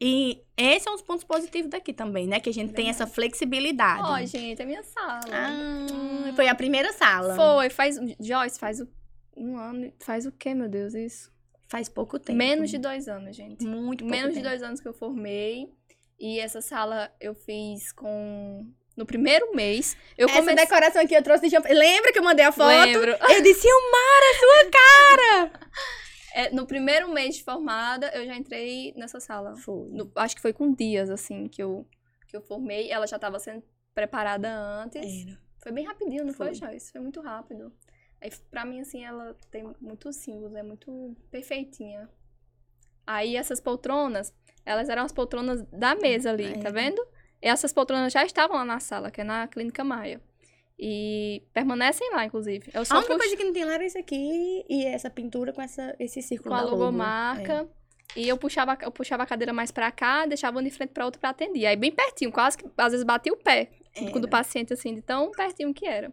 E 0.00 0.42
esse 0.56 0.88
é 0.88 0.90
um 0.90 0.94
dos 0.94 1.02
pontos 1.02 1.24
positivos 1.24 1.70
daqui 1.70 1.92
também, 1.92 2.26
né? 2.26 2.40
Que 2.40 2.48
a 2.48 2.54
gente 2.54 2.72
tem 2.72 2.88
essa 2.88 3.06
flexibilidade. 3.06 4.02
Ó, 4.02 4.24
gente, 4.24 4.62
é 4.62 4.64
minha 4.64 4.82
sala. 4.82 5.20
Ah, 5.30 6.32
foi 6.34 6.48
a 6.48 6.54
primeira 6.54 6.94
sala. 6.94 7.36
Foi, 7.36 7.68
faz. 7.68 7.96
Joyce, 8.18 8.58
faz 8.58 8.80
o, 8.80 8.88
um 9.36 9.58
ano. 9.58 9.92
Faz 9.98 10.24
o 10.24 10.32
quê, 10.32 10.54
meu 10.54 10.70
Deus? 10.70 10.94
Isso? 10.94 11.30
Faz 11.70 11.88
pouco 11.88 12.18
tempo. 12.18 12.36
Menos 12.36 12.68
de 12.70 12.78
dois 12.78 13.06
anos, 13.08 13.36
gente. 13.36 13.64
Muito 13.64 14.00
pouco 14.04 14.10
Menos 14.10 14.30
de 14.30 14.36
tempo. 14.40 14.48
dois 14.48 14.62
anos 14.62 14.80
que 14.80 14.88
eu 14.88 14.92
formei. 14.92 15.72
E 16.18 16.38
essa 16.40 16.60
sala 16.60 17.10
eu 17.20 17.34
fiz 17.34 17.92
com. 17.92 18.66
No 18.96 19.06
primeiro 19.06 19.54
mês. 19.54 19.96
Eu 20.18 20.26
Essa 20.28 20.40
comecei. 20.40 20.56
decoração 20.64 21.00
aqui 21.02 21.14
eu 21.14 21.22
trouxe 21.22 21.44
de 21.44 21.50
champanhe. 21.50 21.74
Lembra 21.74 22.12
que 22.12 22.18
eu 22.18 22.22
mandei 22.24 22.44
a 22.44 22.52
foto? 22.52 22.66
Lembro. 22.68 23.12
Eu 23.12 23.42
disse, 23.42 23.66
Ilmara, 23.66 24.38
sua 24.38 24.70
cara! 24.70 25.70
É, 26.32 26.48
no 26.50 26.64
primeiro 26.64 27.12
mês 27.12 27.34
de 27.38 27.42
formada, 27.42 28.06
eu 28.14 28.24
já 28.24 28.36
entrei 28.36 28.94
nessa 28.96 29.18
sala. 29.18 29.56
Foi. 29.56 29.88
No- 29.90 30.12
acho 30.14 30.36
que 30.36 30.40
foi 30.40 30.52
com 30.52 30.72
dias, 30.72 31.10
assim, 31.10 31.48
que 31.48 31.60
eu, 31.60 31.84
que 32.28 32.36
eu 32.36 32.40
formei. 32.40 32.88
Ela 32.88 33.04
já 33.04 33.16
estava 33.16 33.36
sendo 33.40 33.64
preparada 33.92 34.48
antes. 34.48 35.26
Era. 35.26 35.36
Foi 35.60 35.72
bem 35.72 35.84
rapidinho, 35.84 36.24
não 36.24 36.32
foi, 36.32 36.54
Foi. 36.54 36.68
Joyce? 36.68 36.92
Foi 36.92 37.00
muito 37.00 37.20
rápido. 37.20 37.72
Aí, 38.20 38.30
pra 38.50 38.64
mim, 38.64 38.80
assim, 38.80 39.04
ela 39.04 39.34
tem 39.50 39.64
muitos 39.80 40.16
símbolos, 40.16 40.54
é 40.54 40.62
muito 40.62 41.16
perfeitinha. 41.30 42.08
Aí, 43.06 43.36
essas 43.36 43.60
poltronas, 43.60 44.32
elas 44.64 44.88
eram 44.88 45.04
as 45.04 45.12
poltronas 45.12 45.62
da 45.72 45.94
mesa 45.94 46.30
ali, 46.30 46.52
tá 46.58 46.68
É. 46.68 46.72
vendo? 46.72 47.02
E 47.42 47.48
essas 47.48 47.72
poltronas 47.72 48.12
já 48.12 48.24
estavam 48.24 48.56
lá 48.56 48.64
na 48.64 48.78
sala, 48.80 49.10
que 49.10 49.20
é 49.22 49.24
na 49.24 49.48
Clínica 49.48 49.82
Maia. 49.82 50.20
E 50.78 51.42
permanecem 51.52 52.10
lá, 52.12 52.24
inclusive. 52.24 52.70
Eu 52.72 52.82
A 52.82 52.84
só 52.84 52.94
única 52.98 53.08
puxo 53.14 53.18
coisa 53.20 53.36
que 53.36 53.44
não 53.44 53.52
tem 53.52 53.64
lá 53.64 53.74
era 53.74 53.84
isso 53.84 53.98
aqui 53.98 54.64
e 54.68 54.84
essa 54.86 55.10
pintura 55.10 55.52
com 55.52 55.60
essa, 55.60 55.94
esse 55.98 56.22
círculo 56.22 56.54
com 56.54 56.60
a 56.60 56.62
logomarca. 56.62 57.68
E 58.16 58.26
eu 58.28 58.36
puxava, 58.36 58.76
eu 58.82 58.90
puxava 58.90 59.22
a 59.22 59.26
cadeira 59.26 59.52
mais 59.52 59.70
pra 59.70 59.90
cá, 59.92 60.26
deixava 60.26 60.56
uma 60.56 60.62
de 60.62 60.70
frente 60.70 60.90
pra 60.90 61.04
outra 61.04 61.20
pra 61.20 61.30
atender. 61.30 61.66
Aí 61.66 61.76
bem 61.76 61.92
pertinho, 61.92 62.32
quase 62.32 62.56
que 62.58 62.66
às 62.76 62.92
vezes 62.92 63.04
batia 63.04 63.32
o 63.32 63.36
pé 63.36 63.70
É. 63.94 64.10
do 64.10 64.28
paciente, 64.28 64.72
assim, 64.72 64.94
de 64.94 65.02
tão 65.02 65.30
pertinho 65.30 65.72
que 65.74 65.86
era. 65.86 66.12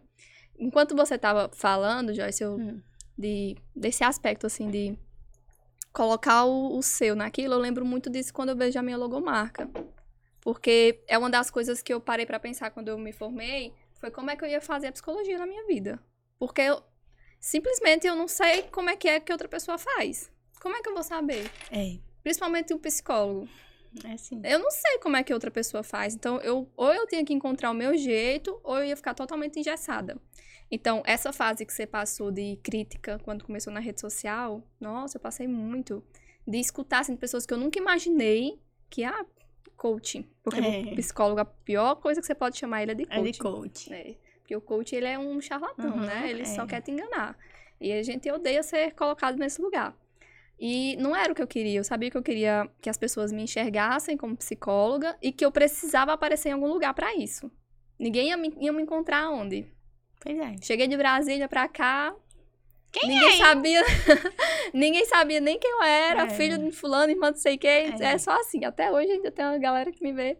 Enquanto 0.58 0.96
você 0.96 1.16
tava 1.16 1.50
falando, 1.54 2.14
Joyce, 2.14 2.42
eu, 2.42 2.56
Hum. 2.56 2.82
de, 3.16 3.56
desse 3.74 4.02
aspecto, 4.04 4.46
assim, 4.46 4.70
de 4.70 4.98
colocar 5.92 6.44
o, 6.44 6.76
o 6.76 6.82
seu 6.82 7.14
naquilo, 7.14 7.54
eu 7.54 7.58
lembro 7.58 7.84
muito 7.84 8.10
disso 8.10 8.32
quando 8.32 8.50
eu 8.50 8.56
vejo 8.56 8.78
a 8.78 8.82
minha 8.82 8.96
logomarca. 8.96 9.68
Porque 10.40 11.02
é 11.06 11.18
uma 11.18 11.30
das 11.30 11.50
coisas 11.50 11.82
que 11.82 11.92
eu 11.92 12.00
parei 12.00 12.24
pra 12.26 12.38
pensar 12.40 12.70
quando 12.70 12.88
eu 12.88 12.98
me 12.98 13.12
formei, 13.12 13.72
foi 13.94 14.10
como 14.10 14.30
é 14.30 14.36
que 14.36 14.44
eu 14.44 14.48
ia 14.48 14.60
fazer 14.60 14.88
a 14.88 14.92
psicologia 14.92 15.38
na 15.38 15.46
minha 15.46 15.66
vida. 15.66 15.98
Porque 16.38 16.60
eu, 16.60 16.82
simplesmente 17.40 18.06
eu 18.06 18.14
não 18.14 18.28
sei 18.28 18.62
como 18.64 18.90
é 18.90 18.96
que 18.96 19.08
é 19.08 19.20
que 19.20 19.32
outra 19.32 19.48
pessoa 19.48 19.76
faz. 19.78 20.30
Como 20.60 20.76
é 20.76 20.82
que 20.82 20.88
eu 20.88 20.94
vou 20.94 21.02
saber? 21.02 21.50
É, 21.70 21.98
Principalmente 22.22 22.74
um 22.74 22.78
psicólogo. 22.78 23.48
É 24.04 24.12
assim. 24.12 24.40
Eu 24.44 24.58
não 24.58 24.70
sei 24.70 24.98
como 24.98 25.16
é 25.16 25.22
que 25.22 25.32
outra 25.34 25.50
pessoa 25.50 25.82
faz. 25.82 26.14
Então, 26.14 26.38
eu, 26.40 26.68
ou 26.76 26.92
eu 26.92 27.06
tinha 27.06 27.24
que 27.24 27.32
encontrar 27.32 27.70
o 27.70 27.74
meu 27.74 27.96
jeito, 27.96 28.58
ou 28.62 28.78
eu 28.78 28.84
ia 28.84 28.96
ficar 28.96 29.14
totalmente 29.14 29.58
engessada. 29.58 30.20
Então, 30.70 31.02
essa 31.06 31.32
fase 31.32 31.64
que 31.64 31.72
você 31.72 31.86
passou 31.86 32.30
de 32.30 32.56
crítica 32.62 33.18
quando 33.24 33.44
começou 33.44 33.72
na 33.72 33.80
rede 33.80 34.00
social, 34.00 34.62
nossa, 34.80 35.16
eu 35.16 35.20
passei 35.20 35.46
muito. 35.48 36.04
De 36.46 36.58
escutar 36.58 37.00
assim, 37.00 37.12
de 37.14 37.18
pessoas 37.18 37.44
que 37.46 37.52
eu 37.54 37.58
nunca 37.58 37.78
imaginei 37.78 38.60
que, 38.90 39.04
ah, 39.04 39.24
coaching. 39.76 40.28
Porque 40.42 40.60
É. 40.60 40.80
o 40.92 40.96
psicólogo, 40.96 41.40
a 41.40 41.44
pior 41.44 41.94
coisa 41.96 42.20
que 42.20 42.26
você 42.26 42.34
pode 42.34 42.58
chamar 42.58 42.82
ele 42.82 42.92
é 42.92 42.94
de 42.94 43.02
É 43.04 43.06
coaching. 43.16 43.30
de 43.32 43.38
coach. 43.38 43.92
É, 43.92 44.16
porque 44.40 44.56
o 44.56 44.60
coach, 44.60 44.94
ele 44.94 45.06
é 45.06 45.18
um 45.18 45.40
charlatão, 45.40 45.90
Uhum, 45.96 46.00
né? 46.06 46.28
Ele 46.30 46.44
só 46.44 46.64
é. 46.64 46.66
quer 46.66 46.80
te 46.82 46.90
enganar. 46.90 47.36
E 47.80 47.92
a 47.92 48.02
gente 48.02 48.30
odeia 48.30 48.62
ser 48.62 48.92
colocado 48.94 49.36
nesse 49.38 49.62
lugar. 49.62 49.96
E 50.60 50.96
não 50.96 51.14
era 51.14 51.32
o 51.32 51.34
que 51.34 51.42
eu 51.42 51.46
queria. 51.46 51.78
Eu 51.78 51.84
sabia 51.84 52.10
que 52.10 52.16
eu 52.16 52.22
queria 52.22 52.68
que 52.82 52.90
as 52.90 52.96
pessoas 52.96 53.30
me 53.30 53.42
enxergassem 53.42 54.16
como 54.16 54.36
psicóloga 54.36 55.16
e 55.22 55.30
que 55.30 55.44
eu 55.44 55.52
precisava 55.52 56.12
aparecer 56.12 56.48
em 56.48 56.52
algum 56.52 56.66
lugar 56.68 56.92
pra 56.94 57.14
isso. 57.14 57.50
Ninguém 57.98 58.28
ia 58.28 58.36
me, 58.36 58.52
ia 58.60 58.72
me 58.72 58.82
encontrar 58.82 59.30
onde? 59.30 59.66
Pois 60.20 60.36
é. 60.38 60.56
Cheguei 60.62 60.88
de 60.88 60.96
Brasília 60.96 61.48
pra 61.48 61.68
cá. 61.68 62.14
Quem 62.90 63.08
ninguém 63.08 63.36
sabia. 63.38 63.82
ninguém 64.72 65.04
sabia 65.04 65.40
nem 65.40 65.58
quem 65.58 65.70
eu 65.70 65.82
era, 65.82 66.22
É. 66.22 66.30
filho 66.30 66.58
de 66.58 66.72
fulano, 66.72 67.10
irmã 67.12 67.32
de 67.32 67.38
sei 67.40 67.56
quem. 67.58 67.92
É. 68.00 68.14
É. 68.14 68.18
só 68.18 68.32
assim. 68.40 68.64
Até 68.64 68.90
hoje 68.90 69.12
ainda 69.12 69.30
tem 69.30 69.44
uma 69.44 69.58
galera 69.58 69.92
que 69.92 70.02
me 70.02 70.12
vê. 70.12 70.38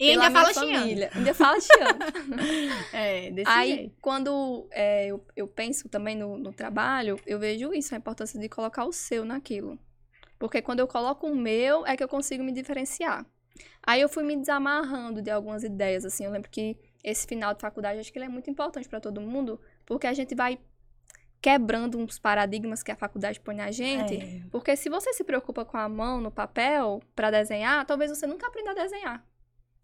E 0.00 0.10
ainda 0.12 0.30
fala 0.30 0.54
família. 0.54 1.10
Ainda 1.14 1.34
fala 1.34 1.60
chiando. 1.60 2.00
É, 2.92 3.30
desse 3.30 3.50
Aí, 3.50 3.74
jeito. 3.74 3.96
quando 4.00 4.66
é, 4.70 5.06
eu, 5.08 5.24
eu 5.36 5.46
penso 5.46 5.88
também 5.88 6.16
no, 6.16 6.38
no 6.38 6.52
trabalho, 6.52 7.20
eu 7.26 7.38
vejo 7.38 7.74
isso, 7.74 7.94
a 7.94 7.98
importância 7.98 8.40
de 8.40 8.48
colocar 8.48 8.84
o 8.84 8.92
seu 8.92 9.24
naquilo. 9.24 9.78
Porque 10.38 10.62
quando 10.62 10.80
eu 10.80 10.88
coloco 10.88 11.26
o 11.26 11.36
meu, 11.36 11.86
é 11.86 11.96
que 11.96 12.02
eu 12.02 12.08
consigo 12.08 12.42
me 12.42 12.50
diferenciar. 12.50 13.26
Aí 13.82 14.00
eu 14.00 14.08
fui 14.08 14.24
me 14.24 14.36
desamarrando 14.36 15.20
de 15.20 15.30
algumas 15.30 15.62
ideias, 15.62 16.04
assim. 16.04 16.24
Eu 16.24 16.30
lembro 16.30 16.50
que 16.50 16.78
esse 17.04 17.26
final 17.26 17.52
de 17.52 17.60
faculdade, 17.60 18.00
acho 18.00 18.10
que 18.10 18.18
ele 18.18 18.24
é 18.26 18.28
muito 18.28 18.48
importante 18.48 18.88
para 18.88 19.00
todo 19.00 19.20
mundo, 19.20 19.60
porque 19.84 20.06
a 20.06 20.14
gente 20.14 20.34
vai 20.34 20.58
quebrando 21.42 21.98
uns 21.98 22.18
paradigmas 22.18 22.82
que 22.82 22.90
a 22.90 22.96
faculdade 22.96 23.38
põe 23.40 23.54
na 23.54 23.70
gente. 23.70 24.16
É. 24.16 24.40
Porque 24.50 24.74
se 24.76 24.88
você 24.88 25.12
se 25.12 25.24
preocupa 25.24 25.64
com 25.64 25.76
a 25.76 25.88
mão 25.88 26.20
no 26.20 26.30
papel 26.30 27.02
para 27.14 27.30
desenhar, 27.30 27.84
talvez 27.84 28.10
você 28.10 28.26
nunca 28.26 28.46
aprenda 28.46 28.70
a 28.70 28.74
desenhar. 28.74 29.29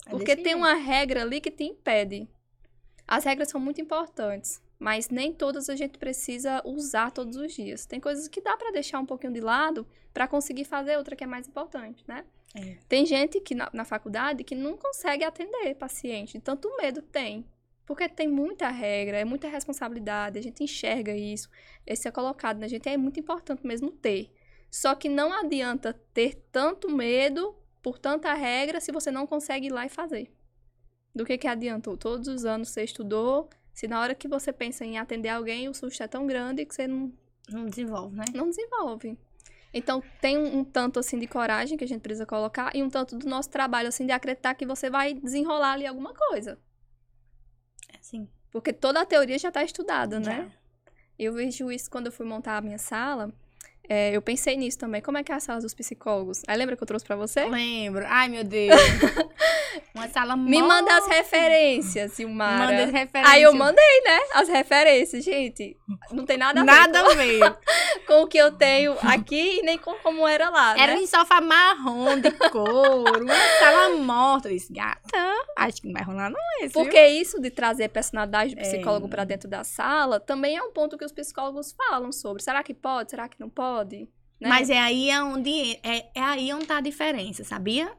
É 0.06 0.10
Porque 0.10 0.36
tem 0.36 0.44
jeito. 0.44 0.58
uma 0.58 0.74
regra 0.74 1.22
ali 1.22 1.40
que 1.40 1.50
te 1.50 1.64
impede. 1.64 2.28
As 3.06 3.24
regras 3.24 3.48
são 3.48 3.60
muito 3.60 3.80
importantes, 3.80 4.62
mas 4.78 5.10
nem 5.10 5.32
todas 5.32 5.68
a 5.68 5.76
gente 5.76 5.98
precisa 5.98 6.62
usar 6.64 7.10
todos 7.10 7.36
os 7.36 7.52
dias. 7.52 7.86
Tem 7.86 8.00
coisas 8.00 8.28
que 8.28 8.40
dá 8.40 8.56
pra 8.56 8.70
deixar 8.70 8.98
um 8.98 9.06
pouquinho 9.06 9.32
de 9.32 9.40
lado 9.40 9.86
pra 10.12 10.26
conseguir 10.26 10.64
fazer 10.64 10.96
outra 10.96 11.14
que 11.14 11.24
é 11.24 11.26
mais 11.26 11.46
importante, 11.46 12.04
né? 12.06 12.24
É. 12.54 12.76
Tem 12.88 13.04
gente 13.04 13.40
que 13.40 13.54
na, 13.54 13.68
na 13.72 13.84
faculdade 13.84 14.42
que 14.42 14.54
não 14.54 14.76
consegue 14.76 15.24
atender 15.24 15.74
paciente, 15.74 16.40
tanto 16.40 16.74
medo 16.76 17.02
tem. 17.02 17.44
Porque 17.84 18.08
tem 18.08 18.26
muita 18.26 18.68
regra, 18.68 19.18
é 19.18 19.24
muita 19.24 19.46
responsabilidade, 19.46 20.38
a 20.38 20.42
gente 20.42 20.64
enxerga 20.64 21.14
isso. 21.14 21.48
Esse 21.86 22.08
é 22.08 22.10
colocado 22.10 22.58
na 22.58 22.66
gente, 22.66 22.88
é 22.88 22.96
muito 22.96 23.20
importante 23.20 23.64
mesmo 23.64 23.92
ter. 23.92 24.32
Só 24.68 24.94
que 24.96 25.08
não 25.08 25.32
adianta 25.32 25.92
ter 26.12 26.34
tanto 26.50 26.90
medo 26.90 27.56
por 27.86 28.00
tanta 28.00 28.34
regra 28.34 28.80
se 28.80 28.90
você 28.90 29.12
não 29.12 29.28
consegue 29.28 29.68
ir 29.68 29.70
lá 29.70 29.86
e 29.86 29.88
fazer. 29.88 30.28
Do 31.14 31.24
que 31.24 31.38
que 31.38 31.46
adiantou? 31.46 31.96
Todos 31.96 32.26
os 32.26 32.44
anos 32.44 32.70
você 32.70 32.82
estudou, 32.82 33.48
se 33.72 33.86
na 33.86 34.00
hora 34.00 34.12
que 34.12 34.26
você 34.26 34.52
pensa 34.52 34.84
em 34.84 34.98
atender 34.98 35.28
alguém, 35.28 35.68
o 35.68 35.72
susto 35.72 36.02
é 36.02 36.08
tão 36.08 36.26
grande 36.26 36.66
que 36.66 36.74
você 36.74 36.88
não, 36.88 37.12
Não 37.48 37.64
desenvolve, 37.64 38.16
né? 38.16 38.24
não 38.34 38.50
desenvolve. 38.50 39.16
Então, 39.72 40.02
tem 40.20 40.36
um, 40.36 40.58
um 40.58 40.64
tanto, 40.64 40.98
assim, 40.98 41.16
de 41.16 41.28
coragem 41.28 41.78
que 41.78 41.84
a 41.84 41.86
gente 41.86 42.00
precisa 42.00 42.26
colocar 42.26 42.74
e 42.74 42.82
um 42.82 42.90
tanto 42.90 43.16
do 43.16 43.28
nosso 43.28 43.50
trabalho, 43.50 43.86
assim, 43.86 44.04
de 44.04 44.10
acreditar 44.10 44.54
que 44.54 44.66
você 44.66 44.90
vai 44.90 45.14
desenrolar 45.14 45.74
ali 45.74 45.86
alguma 45.86 46.12
coisa. 46.12 46.58
É 47.94 47.98
assim. 47.98 48.28
Porque 48.50 48.72
toda 48.72 49.00
a 49.00 49.06
teoria 49.06 49.38
já 49.38 49.46
está 49.46 49.62
estudada, 49.62 50.18
né? 50.18 50.50
Já. 50.50 50.92
Eu 51.20 51.34
vejo 51.34 51.70
isso 51.70 51.88
quando 51.88 52.06
eu 52.06 52.12
fui 52.12 52.26
montar 52.26 52.56
a 52.56 52.60
minha 52.60 52.78
sala. 52.78 53.32
É, 53.88 54.16
eu 54.16 54.22
pensei 54.22 54.56
nisso 54.56 54.78
também. 54.78 55.00
Como 55.00 55.18
é 55.18 55.22
que 55.22 55.32
é 55.32 55.34
a 55.34 55.40
sala 55.40 55.60
dos 55.60 55.74
psicólogos? 55.74 56.42
Aí 56.46 56.56
lembra 56.56 56.76
que 56.76 56.82
eu 56.82 56.86
trouxe 56.86 57.04
pra 57.04 57.16
você? 57.16 57.44
Lembro. 57.44 58.04
Ai, 58.06 58.28
meu 58.28 58.44
Deus. 58.44 58.80
Uma 59.94 60.08
sala 60.08 60.36
Me 60.36 60.60
mó- 60.60 60.68
manda 60.68 60.96
as 60.96 61.06
referências, 61.06 62.12
Silmara. 62.12 62.58
Manda 62.66 62.84
as 62.84 62.90
referências. 62.92 63.34
Aí 63.34 63.42
eu 63.42 63.52
mandei, 63.54 64.00
né? 64.04 64.18
As 64.34 64.48
referências, 64.48 65.24
gente. 65.24 65.76
Não 66.12 66.24
tem 66.24 66.36
nada 66.36 66.60
a 66.60 66.64
ver 66.64 66.70
Nada 66.70 67.00
a 67.00 67.14
ver. 67.14 67.58
com, 68.06 68.22
o 68.22 68.26
que 68.26 68.38
eu 68.38 68.52
tenho 68.52 68.96
aqui 69.02 69.58
e 69.58 69.62
nem 69.62 69.78
com 69.78 69.94
como 69.96 70.26
era 70.26 70.48
lá, 70.50 70.78
Era 70.78 70.94
né? 70.94 71.00
um 71.00 71.06
sofá 71.06 71.40
marrom 71.40 72.18
de 72.20 72.30
couro, 72.50 73.24
uma 73.24 73.34
sala 73.58 73.96
morta. 73.96 74.48
Eu 74.48 74.52
disse, 74.54 74.72
gata, 74.72 75.34
acho 75.56 75.80
que 75.80 75.86
não 75.88 75.94
vai 75.94 76.02
rolar 76.02 76.30
não 76.30 76.38
viu? 76.60 76.70
Porque 76.72 77.06
isso 77.06 77.40
de 77.40 77.50
trazer 77.50 77.88
personalidade 77.88 78.54
do 78.54 78.60
É. 78.60 78.62
psicólogo 78.62 79.08
pra 79.08 79.24
dentro 79.24 79.48
da 79.48 79.64
sala 79.64 80.20
também 80.20 80.56
é 80.56 80.62
um 80.62 80.72
ponto 80.72 80.96
que 80.98 81.04
os 81.04 81.12
psicólogos 81.12 81.72
falam 81.72 82.12
sobre. 82.12 82.42
Será 82.42 82.62
que 82.62 82.74
pode? 82.74 83.10
Será 83.10 83.28
que 83.28 83.38
não 83.40 83.48
pode? 83.50 84.08
Né? 84.40 84.48
Mas 84.48 84.68
é 84.68 84.78
aí 84.78 85.08
onde 85.22 85.78
é, 85.82 86.06
é 86.14 86.20
aí 86.20 86.52
onde 86.52 86.66
tá 86.66 86.76
a 86.76 86.80
diferença, 86.82 87.42
sabia? 87.44 87.90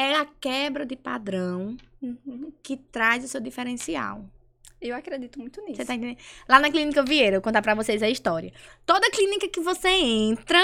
É 0.00 0.16
a 0.16 0.24
quebra 0.40 0.86
de 0.86 0.96
padrão 0.96 1.76
Uhum. 2.02 2.50
que 2.62 2.76
traz 2.76 3.22
o 3.24 3.28
seu 3.28 3.40
diferencial. 3.40 4.24
Eu 4.80 4.96
acredito 4.96 5.38
muito 5.38 5.60
nisso. 5.62 5.76
Você 5.76 5.84
tá 5.84 5.94
entendendo? 5.94 6.16
Lá 6.48 6.58
na 6.58 6.70
Clínica 6.70 7.02
Vieira, 7.02 7.36
eu 7.36 7.40
vou 7.40 7.42
contar 7.42 7.60
pra 7.60 7.74
vocês 7.74 8.02
a 8.02 8.08
história. 8.08 8.50
Toda 8.86 9.10
clínica 9.10 9.46
que 9.48 9.60
você 9.60 9.88
entra, 9.90 10.58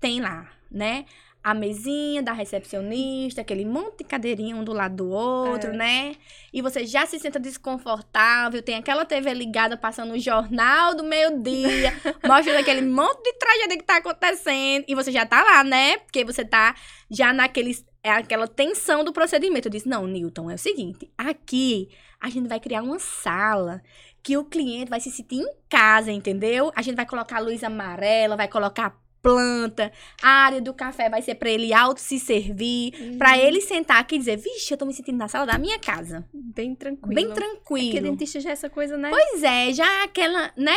tem 0.00 0.20
lá, 0.20 0.48
né? 0.70 1.04
A 1.44 1.54
mesinha 1.54 2.22
da 2.22 2.32
recepcionista, 2.32 3.42
aquele 3.42 3.64
monte 3.64 3.98
de 3.98 4.04
cadeirinha 4.04 4.56
um 4.56 4.64
do 4.64 4.72
lado 4.72 4.96
do 4.96 5.08
outro, 5.10 5.70
É. 5.70 5.76
né? 5.76 6.16
E 6.52 6.60
você 6.60 6.84
já 6.86 7.06
se 7.06 7.18
senta 7.18 7.38
desconfortável, 7.38 8.62
tem 8.62 8.74
aquela 8.74 9.04
TV 9.04 9.32
ligada 9.34 9.76
passando 9.76 10.14
o 10.14 10.18
jornal 10.18 10.94
do 10.94 11.04
meio-dia, 11.04 11.92
mostrando 12.26 12.58
aquele 12.58 12.82
monte 12.82 13.22
de 13.22 13.32
tragédia 13.34 13.76
que 13.78 13.84
tá 13.84 13.96
acontecendo. 13.98 14.84
E 14.88 14.94
você 14.94 15.12
já 15.12 15.24
tá 15.24 15.42
lá, 15.42 15.62
né? 15.62 15.98
Porque 15.98 16.24
você 16.24 16.44
tá 16.44 16.74
já 17.10 17.32
naquele. 17.32 17.76
É 18.02 18.10
aquela 18.10 18.46
tensão 18.46 19.04
do 19.04 19.12
procedimento. 19.12 19.68
Eu 19.68 19.72
disse: 19.72 19.88
não, 19.88 20.06
Newton, 20.06 20.50
é 20.50 20.54
o 20.54 20.58
seguinte: 20.58 21.10
aqui 21.16 21.90
a 22.20 22.28
gente 22.28 22.48
vai 22.48 22.60
criar 22.60 22.82
uma 22.82 22.98
sala 22.98 23.82
que 24.22 24.36
o 24.36 24.44
cliente 24.44 24.90
vai 24.90 25.00
se 25.00 25.10
sentir 25.10 25.36
em 25.36 25.54
casa, 25.68 26.10
entendeu? 26.10 26.72
A 26.74 26.82
gente 26.82 26.96
vai 26.96 27.06
colocar 27.06 27.38
luz 27.38 27.62
amarela, 27.62 28.36
vai 28.36 28.48
colocar 28.48 29.00
planta, 29.22 29.90
a 30.22 30.28
área 30.28 30.60
do 30.60 30.72
café 30.72 31.08
vai 31.10 31.20
ser 31.22 31.34
pra 31.34 31.50
ele 31.50 31.72
auto 31.72 32.00
se 32.00 32.18
servir, 32.18 32.92
Uhum. 33.00 33.18
pra 33.18 33.36
ele 33.38 33.60
sentar 33.60 33.98
aqui 34.00 34.14
e 34.16 34.18
dizer, 34.18 34.36
vixe, 34.36 34.72
eu 34.72 34.78
tô 34.78 34.86
me 34.86 34.92
sentindo 34.94 35.18
na 35.18 35.28
sala 35.28 35.46
da 35.46 35.58
minha 35.58 35.78
casa. 35.78 36.24
Bem 36.32 36.74
tranquilo. 36.74 37.14
Bem 37.14 37.26
Porque 37.26 37.40
tranquilo. 37.40 38.00
dentista 38.02 38.40
já 38.40 38.50
é 38.50 38.52
essa 38.52 38.70
coisa, 38.70 38.96
né? 38.96 39.10
Pois 39.10 39.42
é, 39.42 39.72
já 39.72 40.04
aquela, 40.04 40.52
né? 40.56 40.76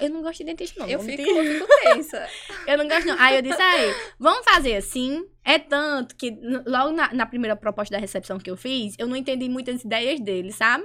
Eu 0.00 0.10
não 0.10 0.22
gosto 0.22 0.38
de 0.38 0.44
dentista, 0.44 0.80
não. 0.80 0.88
eu, 0.88 1.00
fico, 1.00 1.22
eu 1.22 1.44
fico 1.54 1.66
tensa. 1.82 2.26
Eu 2.66 2.78
não 2.78 2.86
gosto, 2.88 3.06
não. 3.06 3.16
Aí 3.18 3.36
eu 3.36 3.42
disse 3.42 3.60
aí, 3.60 3.94
vamos 4.18 4.44
fazer 4.44 4.76
assim. 4.76 5.24
É 5.42 5.58
tanto 5.58 6.14
que 6.16 6.36
logo 6.66 6.92
na, 6.92 7.12
na 7.14 7.26
primeira 7.26 7.56
proposta 7.56 7.94
da 7.94 7.98
recepção 8.00 8.38
que 8.38 8.50
eu 8.50 8.56
fiz, 8.56 8.94
eu 8.98 9.06
não 9.08 9.16
entendi 9.16 9.48
muitas 9.48 9.82
ideias 9.82 10.20
dele, 10.20 10.52
sabe? 10.52 10.84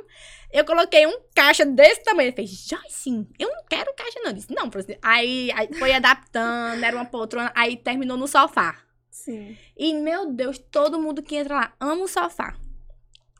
Eu 0.56 0.64
coloquei 0.64 1.06
um 1.06 1.20
caixa 1.36 1.66
desse 1.66 2.02
tamanho. 2.02 2.28
Ele 2.28 2.36
fez, 2.36 2.70
sim, 2.88 3.28
eu 3.38 3.50
não 3.50 3.66
quero 3.70 3.94
caixa, 3.94 4.22
não. 4.22 4.30
Eu 4.30 4.34
disse, 4.36 4.56
não, 4.56 4.70
professor. 4.70 4.98
Aí, 5.02 5.52
aí 5.52 5.68
foi 5.74 5.92
adaptando, 5.92 6.82
era 6.82 6.96
uma 6.96 7.04
poltrona, 7.04 7.52
aí 7.54 7.76
terminou 7.76 8.16
no 8.16 8.26
sofá. 8.26 8.78
Sim. 9.12 9.58
E, 9.76 9.94
meu 9.96 10.32
Deus, 10.32 10.58
todo 10.58 10.98
mundo 10.98 11.22
que 11.22 11.36
entra 11.36 11.56
lá 11.56 11.74
ama 11.78 12.04
o 12.04 12.08
sofá. 12.08 12.56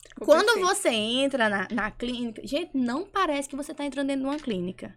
ficou 0.10 0.26
Quando 0.26 0.46
perfeito. 0.48 0.68
você 0.68 0.90
entra 0.90 1.48
na, 1.48 1.68
na 1.72 1.90
clínica, 1.90 2.46
gente, 2.46 2.72
não 2.74 3.06
parece 3.06 3.48
que 3.48 3.56
você 3.56 3.74
tá 3.74 3.86
entrando 3.86 4.08
dentro 4.08 4.24
de 4.24 4.28
uma 4.28 4.40
clínica. 4.40 4.94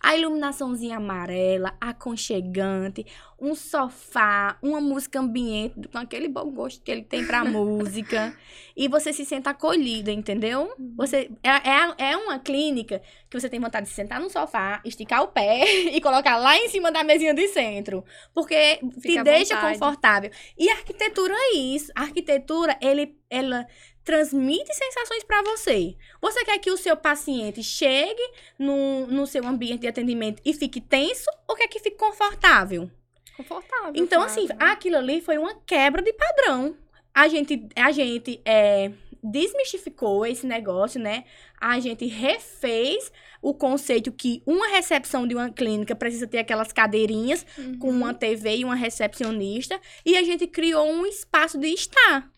A 0.00 0.16
iluminaçãozinha 0.16 0.96
amarela, 0.96 1.74
aconchegante, 1.80 3.04
um 3.40 3.54
sofá, 3.54 4.56
uma 4.62 4.80
música 4.80 5.18
ambiente, 5.18 5.88
com 5.88 5.98
aquele 5.98 6.28
bom 6.28 6.50
gosto 6.50 6.82
que 6.82 6.90
ele 6.90 7.02
tem 7.02 7.26
pra 7.26 7.42
música. 7.46 8.32
E 8.76 8.86
você 8.86 9.12
se 9.12 9.24
sente 9.24 9.48
acolhida, 9.48 10.12
entendeu? 10.12 10.72
Você 10.96 11.30
é, 11.42 11.50
é, 11.50 12.10
é 12.12 12.16
uma 12.16 12.38
clínica 12.38 13.02
que 13.28 13.38
você 13.38 13.48
tem 13.48 13.58
vontade 13.58 13.86
de 13.88 13.92
sentar 13.92 14.20
no 14.20 14.30
sofá, 14.30 14.80
esticar 14.84 15.22
o 15.22 15.28
pé 15.28 15.64
e 15.92 16.00
colocar 16.00 16.36
lá 16.36 16.56
em 16.56 16.68
cima 16.68 16.92
da 16.92 17.02
mesinha 17.02 17.34
de 17.34 17.48
centro. 17.48 18.04
Porque 18.32 18.76
te 18.76 19.00
Fica 19.00 19.20
à 19.20 19.24
deixa 19.24 19.56
vontade. 19.56 19.78
confortável. 19.78 20.30
E 20.56 20.70
a 20.70 20.74
arquitetura 20.74 21.34
é 21.34 21.56
isso. 21.56 21.90
A 21.96 22.02
arquitetura, 22.02 22.78
ele, 22.80 23.16
ela 23.28 23.66
transmite 24.04 24.72
sensações 24.74 25.24
pra 25.24 25.42
você. 25.42 25.96
Você 26.20 26.44
quer 26.44 26.58
que 26.58 26.70
o 26.70 26.76
seu 26.76 26.96
paciente 26.96 27.62
chegue 27.62 28.22
no, 28.58 29.06
no 29.06 29.26
seu 29.26 29.46
ambiente 29.46 29.80
de 29.80 29.88
atendimento 29.88 30.40
e 30.44 30.54
fique 30.54 30.80
tenso 30.80 31.26
ou 31.46 31.54
quer 31.54 31.68
que 31.68 31.78
fique 31.78 31.96
confortável? 31.96 32.90
Confortável. 33.36 33.92
Então, 33.94 34.22
claro, 34.24 34.30
assim, 34.30 34.48
aquilo 34.58 34.96
ali 34.96 35.20
foi 35.20 35.38
uma 35.38 35.54
quebra 35.66 36.02
de 36.02 36.12
padrão. 36.12 36.76
A 37.14 37.28
gente, 37.28 37.68
a 37.76 37.90
gente 37.92 38.40
é, 38.44 38.90
desmistificou 39.22 40.24
esse 40.26 40.46
negócio, 40.46 41.00
né? 41.00 41.24
A 41.60 41.78
gente 41.80 42.06
refez 42.06 43.10
o 43.40 43.54
conceito 43.54 44.10
que 44.12 44.42
uma 44.46 44.68
recepção 44.68 45.26
de 45.26 45.34
uma 45.34 45.50
clínica 45.50 45.94
precisa 45.94 46.26
ter 46.26 46.38
aquelas 46.38 46.72
cadeirinhas 46.72 47.46
Uhum. 47.56 47.78
com 47.78 47.90
uma 47.90 48.14
TV 48.14 48.56
e 48.56 48.64
uma 48.64 48.74
recepcionista. 48.74 49.80
E 50.04 50.16
a 50.16 50.22
gente 50.22 50.46
criou 50.46 50.86
um 50.90 51.06
espaço 51.06 51.58
de 51.58 51.68
estar. 51.68 52.30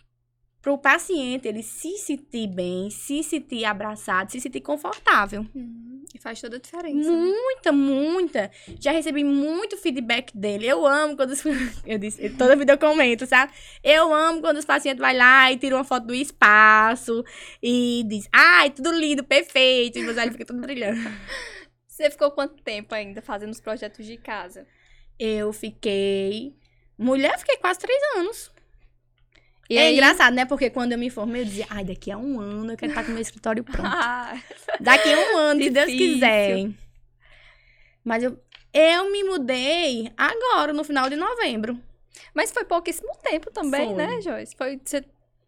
Para 0.62 0.73
o 0.73 0.78
paciente 0.78 1.49
ele 1.49 1.62
se 1.62 1.97
sentir 1.97 2.47
bem, 2.47 2.91
se 2.91 3.23
sentir 3.23 3.65
abraçado, 3.65 4.31
se 4.31 4.41
sentir 4.41 4.61
confortável. 4.61 5.47
Uhum. 5.55 6.05
E 6.15 6.19
faz 6.19 6.41
toda 6.41 6.57
a 6.57 6.61
diferença. 6.61 7.11
né? 7.11 7.16
Muita, 7.16 7.73
muita. 7.73 8.51
Já 8.78 8.91
recebi 8.91 9.24
muito 9.24 9.78
feedback 9.78 10.37
dele. 10.37 10.66
Eu 10.66 10.87
amo 10.87 11.16
quando 11.16 11.31
os... 11.31 11.43
Eu 11.87 11.99
disse, 11.99 12.28
toda 12.31 12.57
vida 12.57 12.73
eu 12.73 12.78
comento, 12.78 13.27
sabe? 13.27 13.53
Eu 13.82 14.12
amo 14.12 14.41
quando 14.41 14.59
os 14.59 14.65
pacientes 14.65 15.01
vão 15.01 15.16
lá 15.16 15.51
e 15.51 15.57
tiram 15.57 15.78
uma 15.78 15.85
foto 15.85 16.09
do 16.09 16.15
espaço 16.15 17.24
e 17.62 18.05
diz, 18.07 18.28
ai, 18.32 18.70
tudo 18.70 18.93
lindo, 18.93 19.24
perfeito. 19.24 19.99
E 19.99 20.07
olhos 20.07 20.32
ficam 20.32 20.47
tudo 20.47 20.61
brilhando. 20.61 21.01
Você 21.87 22.11
ficou 22.11 22.31
quanto 22.32 22.62
tempo 22.62 22.95
ainda 22.95 23.23
fazendo 23.23 23.53
os 23.53 23.61
projetos 23.61 24.05
de 24.05 24.16
casa? 24.16 24.66
Eu 25.19 25.53
fiquei... 25.53 26.55
Mulher, 26.99 27.39
fiquei 27.39 27.57
quase 27.57 27.78
três 27.78 27.99
anos. 28.16 28.51
E 29.70 29.78
é 29.78 29.82
aí- 29.82 29.92
engraçado, 29.94 30.34
né? 30.34 30.44
Porque 30.44 30.68
quando 30.68 30.92
eu 30.92 30.98
me 30.98 31.09
formei, 31.09 31.42
eu 31.42 31.44
dizia, 31.44 31.66
ai, 31.70 31.84
daqui 31.84 32.10
a 32.10 32.18
um 32.18 32.40
ano 32.40 32.72
eu 32.72 32.76
quero 32.76 32.90
estar 32.90 33.05
com 33.05 33.10
o 33.10 33.14
meu 33.14 33.22
escritório 33.22 33.62
pronto. 33.64 33.86
Ah, 33.86 34.36
Daqui 34.80 35.12
a 35.12 35.16
um 35.18 35.36
ano, 35.38 35.62
se 35.62 35.70
Deus 35.70 35.86
quiser. 35.86 36.68
Mas 38.05 38.22
eu, 38.22 38.38
eu 38.72 39.10
me 39.12 39.22
mudei 39.24 40.10
agora, 40.16 40.72
no 40.72 40.82
final 40.84 41.09
de 41.09 41.16
novembro. 41.16 41.78
Mas 42.34 42.51
foi 42.51 42.64
pouquíssimo 42.64 43.12
tempo 43.22 43.51
também, 43.51 43.86
Foi. 43.86 43.94
né, 43.97 44.20
Joyce? 44.20 44.55
Foi 44.56 44.80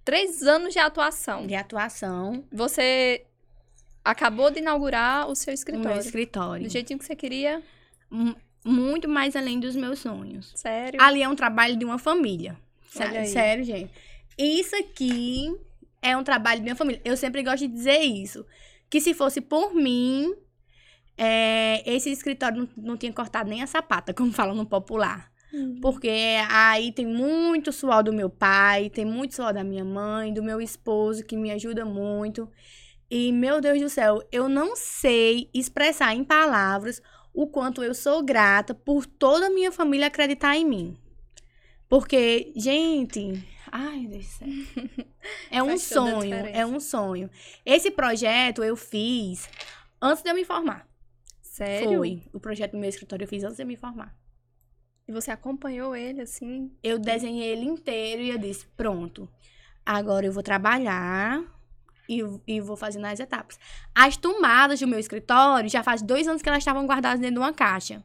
três 0.05 0.43
anos 0.43 0.73
de 0.73 0.79
atuação. 0.79 1.47
De 1.47 1.55
atuação 1.55 2.45
Você 2.53 3.25
acabou 4.05 4.51
de 4.51 4.59
inaugurar 4.61 5.29
o 5.29 5.35
seu 5.35 5.53
escritório. 5.53 5.91
meu 5.91 5.99
escritório. 5.99 6.65
Do 6.65 6.71
jeitinho 6.71 6.99
que 6.99 7.05
você 7.05 7.17
queria. 7.17 7.63
M- 8.11 8.37
Muito 8.65 9.09
mais 9.09 9.35
além 9.35 9.59
dos 9.59 9.75
meus 9.75 9.99
sonhos. 9.99 10.53
Sério. 10.55 11.01
Ali 11.03 11.23
é 11.23 11.29
um 11.29 11.35
trabalho 11.35 11.77
de 11.77 11.85
uma 11.85 11.99
família. 11.99 12.57
Sério, 12.89 13.27
sério, 13.27 13.65
gente. 13.65 13.91
Isso 14.39 14.75
aqui 14.77 15.55
é 16.01 16.17
um 16.17 16.25
trabalho 16.25 16.59
de 16.59 16.65
minha 16.65 16.77
família. 16.77 17.01
Eu 17.05 17.17
sempre 17.17 17.43
gosto 17.43 17.61
de 17.61 17.69
dizer 17.69 18.01
isso. 18.01 18.45
Que 18.91 19.01
se 19.01 19.15
fosse 19.15 19.41
por 19.41 19.75
mim, 19.75 20.35
é, 21.17 21.83
esse 21.91 22.11
escritório 22.11 22.59
não, 22.59 22.69
não 22.85 22.97
tinha 22.97 23.13
cortado 23.13 23.49
nem 23.49 23.63
a 23.63 23.67
sapata, 23.67 24.13
como 24.15 24.33
falam 24.33 24.55
no 24.55 24.67
popular. 24.67 25.31
Hum. 25.55 25.79
Porque 25.81 26.11
aí 26.49 26.93
tem 26.93 27.07
muito 27.07 27.73
suor 27.73 28.03
do 28.03 28.13
meu 28.13 28.31
pai, 28.31 28.91
tem 28.91 29.05
muito 29.05 29.35
suor 29.35 29.53
da 29.53 29.63
minha 29.63 29.85
mãe, 29.85 30.33
do 30.33 30.43
meu 30.43 30.61
esposo, 30.61 31.25
que 31.25 31.37
me 31.37 31.51
ajuda 31.51 31.85
muito. 31.85 32.49
E, 33.11 33.31
meu 33.31 33.61
Deus 33.61 33.79
do 33.81 33.91
céu, 33.91 34.27
eu 34.33 34.49
não 34.49 34.75
sei 34.75 35.51
expressar 35.53 36.15
em 36.15 36.25
palavras 36.25 37.03
o 37.35 37.47
quanto 37.47 37.83
eu 37.83 37.95
sou 37.95 38.23
grata 38.23 38.75
por 38.75 39.05
toda 39.05 39.47
a 39.47 39.51
minha 39.51 39.71
família 39.71 40.07
acreditar 40.07 40.57
em 40.57 40.65
mim. 40.65 40.97
Porque, 41.93 42.55
gente, 42.57 43.47
ai, 43.71 44.07
Deus 44.07 44.25
do 44.25 44.33
céu. 44.33 44.49
É 45.51 45.63
um 45.63 45.77
sonho, 45.77 46.35
é 46.35 46.65
um 46.65 46.81
sonho. 46.81 47.29
Esse 47.67 47.91
projeto 47.91 48.65
eu 48.65 48.75
fiz 48.77 49.47
antes 50.01 50.23
de 50.23 50.31
eu 50.31 50.35
me 50.35 50.43
formar. 50.43 50.89
Sério? 51.43 51.99
Foi. 51.99 52.23
O 52.33 52.41
projeto 52.41 52.73
do 52.73 52.79
meu 52.79 52.89
escritório 52.89 53.25
eu 53.25 53.29
fiz 53.29 53.45
antes 53.45 53.57
de 53.57 53.63
eu 53.63 53.67
me 53.67 53.77
formar. 53.77 54.17
E 55.07 55.13
você 55.13 55.31
acompanhou 55.31 55.95
ele, 55.95 56.23
assim? 56.23 56.75
Eu 56.83 56.99
desenhei 56.99 57.51
ele 57.51 57.67
inteiro 57.67 58.23
e 58.23 58.31
eu 58.31 58.39
disse: 58.39 58.65
pronto, 58.75 59.29
agora 59.85 60.25
eu 60.25 60.33
vou 60.33 60.43
trabalhar 60.43 61.45
e, 62.13 62.23
e 62.47 62.61
vou 62.61 62.77
fazendo 62.77 63.07
as 63.07 63.19
etapas. 63.19 63.59
As 63.95 64.17
tomadas 64.17 64.81
do 64.81 64.87
meu 64.87 64.99
escritório 64.99 65.71
já 65.71 65.83
faz 65.83 66.03
dois 66.03 66.29
anos 66.29 66.43
que 66.43 66.49
elas 66.49 66.61
estavam 66.61 66.87
guardadas 66.87 67.21
dentro 67.21 67.37
de 67.37 67.41
uma 67.41 67.53
caixa. 67.53 68.05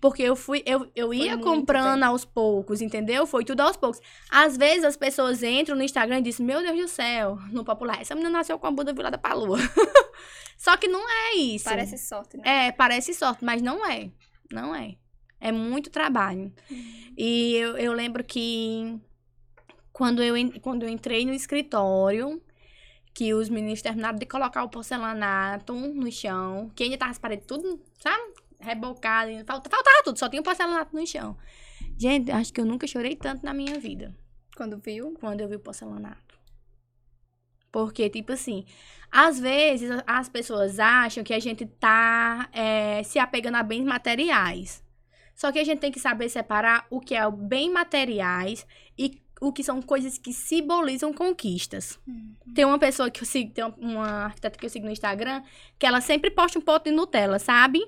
Porque 0.00 0.22
eu 0.22 0.36
fui, 0.36 0.62
eu, 0.64 0.88
eu 0.94 1.12
ia 1.12 1.36
comprando 1.38 2.00
tempo. 2.00 2.06
aos 2.06 2.24
poucos, 2.24 2.80
entendeu? 2.80 3.26
Foi 3.26 3.44
tudo 3.44 3.60
aos 3.60 3.76
poucos. 3.76 4.00
Às 4.30 4.56
vezes 4.56 4.84
as 4.84 4.96
pessoas 4.96 5.42
entram 5.42 5.76
no 5.76 5.82
Instagram 5.82 6.18
e 6.20 6.22
dizem: 6.22 6.46
Meu 6.46 6.62
Deus 6.62 6.78
do 6.78 6.88
céu, 6.88 7.38
no 7.50 7.64
popular, 7.64 8.00
essa 8.00 8.14
menina 8.14 8.30
nasceu 8.30 8.58
com 8.58 8.66
a 8.66 8.70
bunda 8.70 8.92
virada 8.92 9.18
pra 9.18 9.34
lua. 9.34 9.58
Só 10.56 10.76
que 10.76 10.86
não 10.86 11.02
é 11.08 11.36
isso. 11.36 11.64
Parece 11.64 11.98
sorte, 11.98 12.36
né? 12.36 12.66
É, 12.66 12.72
parece 12.72 13.14
sorte, 13.14 13.44
mas 13.44 13.60
não 13.60 13.84
é. 13.84 14.10
Não 14.52 14.74
é. 14.74 14.96
É 15.40 15.50
muito 15.50 15.90
trabalho. 15.90 16.52
E 17.16 17.54
eu, 17.54 17.78
eu 17.78 17.92
lembro 17.94 18.22
que 18.22 19.00
quando 19.90 20.22
eu, 20.22 20.34
quando 20.60 20.82
eu 20.82 20.88
entrei 20.88 21.24
no 21.24 21.32
escritório, 21.32 22.40
que 23.14 23.34
os 23.34 23.48
meninos 23.48 23.82
terminaram 23.82 24.18
de 24.18 24.26
colocar 24.26 24.62
o 24.64 24.68
porcelanato 24.68 25.72
no 25.74 26.10
chão, 26.10 26.70
que 26.74 26.84
ainda 26.84 26.96
tava 26.98 27.10
as 27.10 27.18
paredes 27.18 27.46
tudo, 27.46 27.80
sabe? 27.98 28.34
Rebocado, 28.60 29.30
ainda 29.30 29.44
falta- 29.44 29.70
faltava 29.70 30.02
tudo, 30.04 30.18
só 30.18 30.28
tinha 30.28 30.40
o 30.40 30.44
porcelanato 30.44 30.94
no 30.94 31.06
chão. 31.06 31.36
Gente, 31.98 32.30
acho 32.30 32.52
que 32.52 32.60
eu 32.60 32.64
nunca 32.66 32.86
chorei 32.86 33.16
tanto 33.16 33.44
na 33.44 33.52
minha 33.54 33.78
vida 33.78 34.14
Quando 34.56 34.78
viu. 34.78 35.14
quando 35.20 35.40
eu 35.40 35.48
vi 35.48 35.56
o 35.56 35.60
porcelanato. 35.60 36.38
Porque, 37.72 38.08
tipo 38.10 38.32
assim, 38.32 38.64
às 39.10 39.38
vezes 39.38 39.90
as 40.06 40.28
pessoas 40.28 40.78
acham 40.80 41.22
que 41.22 41.32
a 41.32 41.38
gente 41.38 41.64
tá 41.66 42.48
é, 42.52 43.02
se 43.02 43.18
apegando 43.18 43.56
a 43.56 43.62
bens 43.62 43.84
materiais. 43.84 44.82
Só 45.36 45.50
que 45.52 45.58
a 45.58 45.64
gente 45.64 45.78
tem 45.78 45.92
que 45.92 46.00
saber 46.00 46.28
separar 46.28 46.86
o 46.90 47.00
que 47.00 47.14
é 47.14 47.26
o 47.26 47.32
bem 47.32 47.70
materiais 47.70 48.66
o 49.40 49.52
que 49.52 49.64
são 49.64 49.80
coisas 49.80 50.18
que 50.18 50.32
simbolizam 50.32 51.12
conquistas. 51.12 51.98
Tem 52.54 52.64
uma 52.64 52.78
pessoa 52.78 53.10
que 53.10 53.22
eu 53.22 53.26
sigo, 53.26 53.52
tem 53.52 53.64
uma, 53.78 54.26
arquiteta 54.26 54.58
que 54.58 54.66
eu 54.66 54.70
sigo 54.70 54.84
no 54.84 54.92
Instagram, 54.92 55.42
que 55.78 55.86
ela 55.86 56.00
sempre 56.00 56.30
posta 56.30 56.58
um 56.58 56.62
pote 56.62 56.90
de 56.90 56.96
Nutella, 56.96 57.38
sabe? 57.38 57.80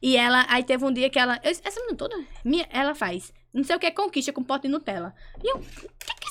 E 0.00 0.16
ela, 0.16 0.46
aí 0.48 0.64
teve 0.64 0.84
um 0.84 0.92
dia 0.92 1.10
que 1.10 1.18
ela, 1.18 1.38
essa 1.42 1.80
menina 1.80 1.96
toda, 1.96 2.16
minha, 2.42 2.66
ela 2.70 2.94
faz, 2.94 3.32
não 3.52 3.62
sei 3.62 3.76
o 3.76 3.78
que 3.78 3.86
é 3.86 3.90
conquista 3.90 4.32
com 4.32 4.42
pote 4.42 4.62
de 4.62 4.68
Nutella. 4.68 5.14
E 5.44 5.52
eu, 5.52 5.56
o 5.56 5.60
que 5.60 6.20
que 6.20 6.30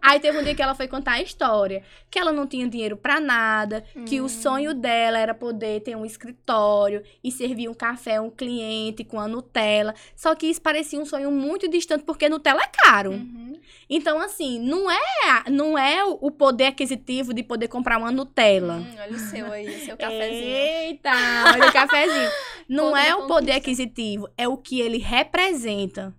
aí 0.00 0.20
teve 0.20 0.38
um 0.38 0.42
dia 0.42 0.54
que 0.54 0.62
ela 0.62 0.74
foi 0.74 0.88
contar 0.88 1.12
a 1.12 1.22
história, 1.22 1.82
que 2.10 2.18
ela 2.18 2.32
não 2.32 2.46
tinha 2.46 2.66
dinheiro 2.68 2.96
pra 2.96 3.20
nada, 3.20 3.84
que 4.06 4.20
o 4.20 4.24
Hum. 4.24 4.28
sonho 4.28 4.74
dela 4.74 5.18
era 5.18 5.34
poder 5.34 5.80
ter 5.80 5.96
um 5.96 6.04
escritório 6.04 7.02
e 7.22 7.30
servir 7.30 7.68
um 7.68 7.74
café 7.74 8.16
a 8.16 8.22
um 8.22 8.30
cliente 8.30 9.04
com 9.04 9.18
a 9.20 9.26
Nutella. 9.28 9.94
Só 10.16 10.34
que 10.34 10.46
isso 10.46 10.60
parecia 10.62 10.98
um 11.00 11.04
sonho 11.06 11.30
muito 11.30 11.68
distante, 11.68 12.04
porque 12.04 12.28
Nutella 12.28 12.62
é 12.62 12.68
caro. 12.84 13.12
Uhum. 13.12 13.58
Então, 13.88 14.18
assim, 14.20 14.58
não 14.58 14.90
é, 14.90 14.98
não 15.50 15.76
é 15.78 16.04
o 16.04 16.30
poder 16.30 16.66
aquisitivo 16.66 17.32
de 17.34 17.42
poder 17.42 17.68
comprar 17.68 17.98
uma 17.98 18.10
Nutella. 18.10 18.74
Hum, 18.74 18.94
olha 19.00 19.12
o 19.12 19.18
seu 19.18 19.52
aí, 19.52 19.66
o 19.66 19.84
seu 19.84 19.96
cafezinho. 19.98 20.56
Eita, 20.56 21.10
olha 21.54 21.68
o 21.68 21.72
cafezinho. 21.72 22.30
Não 22.68 22.96
é 22.96 23.14
o 23.14 23.26
poder 23.26 23.52
aquisitivo, 23.52 24.28
é 24.38 24.48
o 24.48 24.56
que 24.56 24.80
ele 24.80 24.96
representa. 24.98 26.14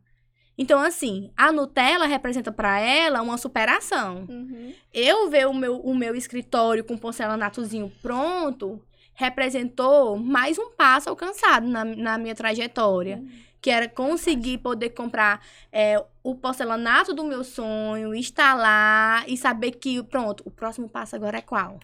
Então, 0.57 0.81
assim, 0.81 1.31
a 1.35 1.51
Nutella 1.51 2.05
representa 2.05 2.51
pra 2.51 2.79
ela 2.79 3.21
uma 3.21 3.37
superação. 3.37 4.25
Uhum. 4.29 4.73
Eu 4.93 5.29
ver 5.29 5.47
o 5.47 5.53
meu, 5.53 5.79
o 5.79 5.95
meu 5.95 6.15
escritório 6.15 6.83
com 6.83 6.97
porcelanatozinho 6.97 7.91
pronto 8.01 8.81
representou 9.15 10.17
mais 10.17 10.57
um 10.57 10.71
passo 10.71 11.09
alcançado 11.09 11.67
na, 11.67 11.83
na 11.83 12.17
minha 12.17 12.35
trajetória. 12.35 13.23
Que 13.59 13.69
era 13.69 13.87
conseguir 13.87 14.57
poder 14.57 14.89
comprar 14.89 15.41
é, 15.71 16.03
o 16.21 16.35
porcelanato 16.35 17.13
do 17.13 17.23
meu 17.23 17.45
sonho, 17.45 18.13
instalar 18.13 19.23
e 19.27 19.37
saber 19.37 19.71
que, 19.71 20.03
pronto, 20.03 20.43
o 20.45 20.51
próximo 20.51 20.89
passo 20.89 21.15
agora 21.15 21.37
é 21.37 21.41
qual? 21.41 21.79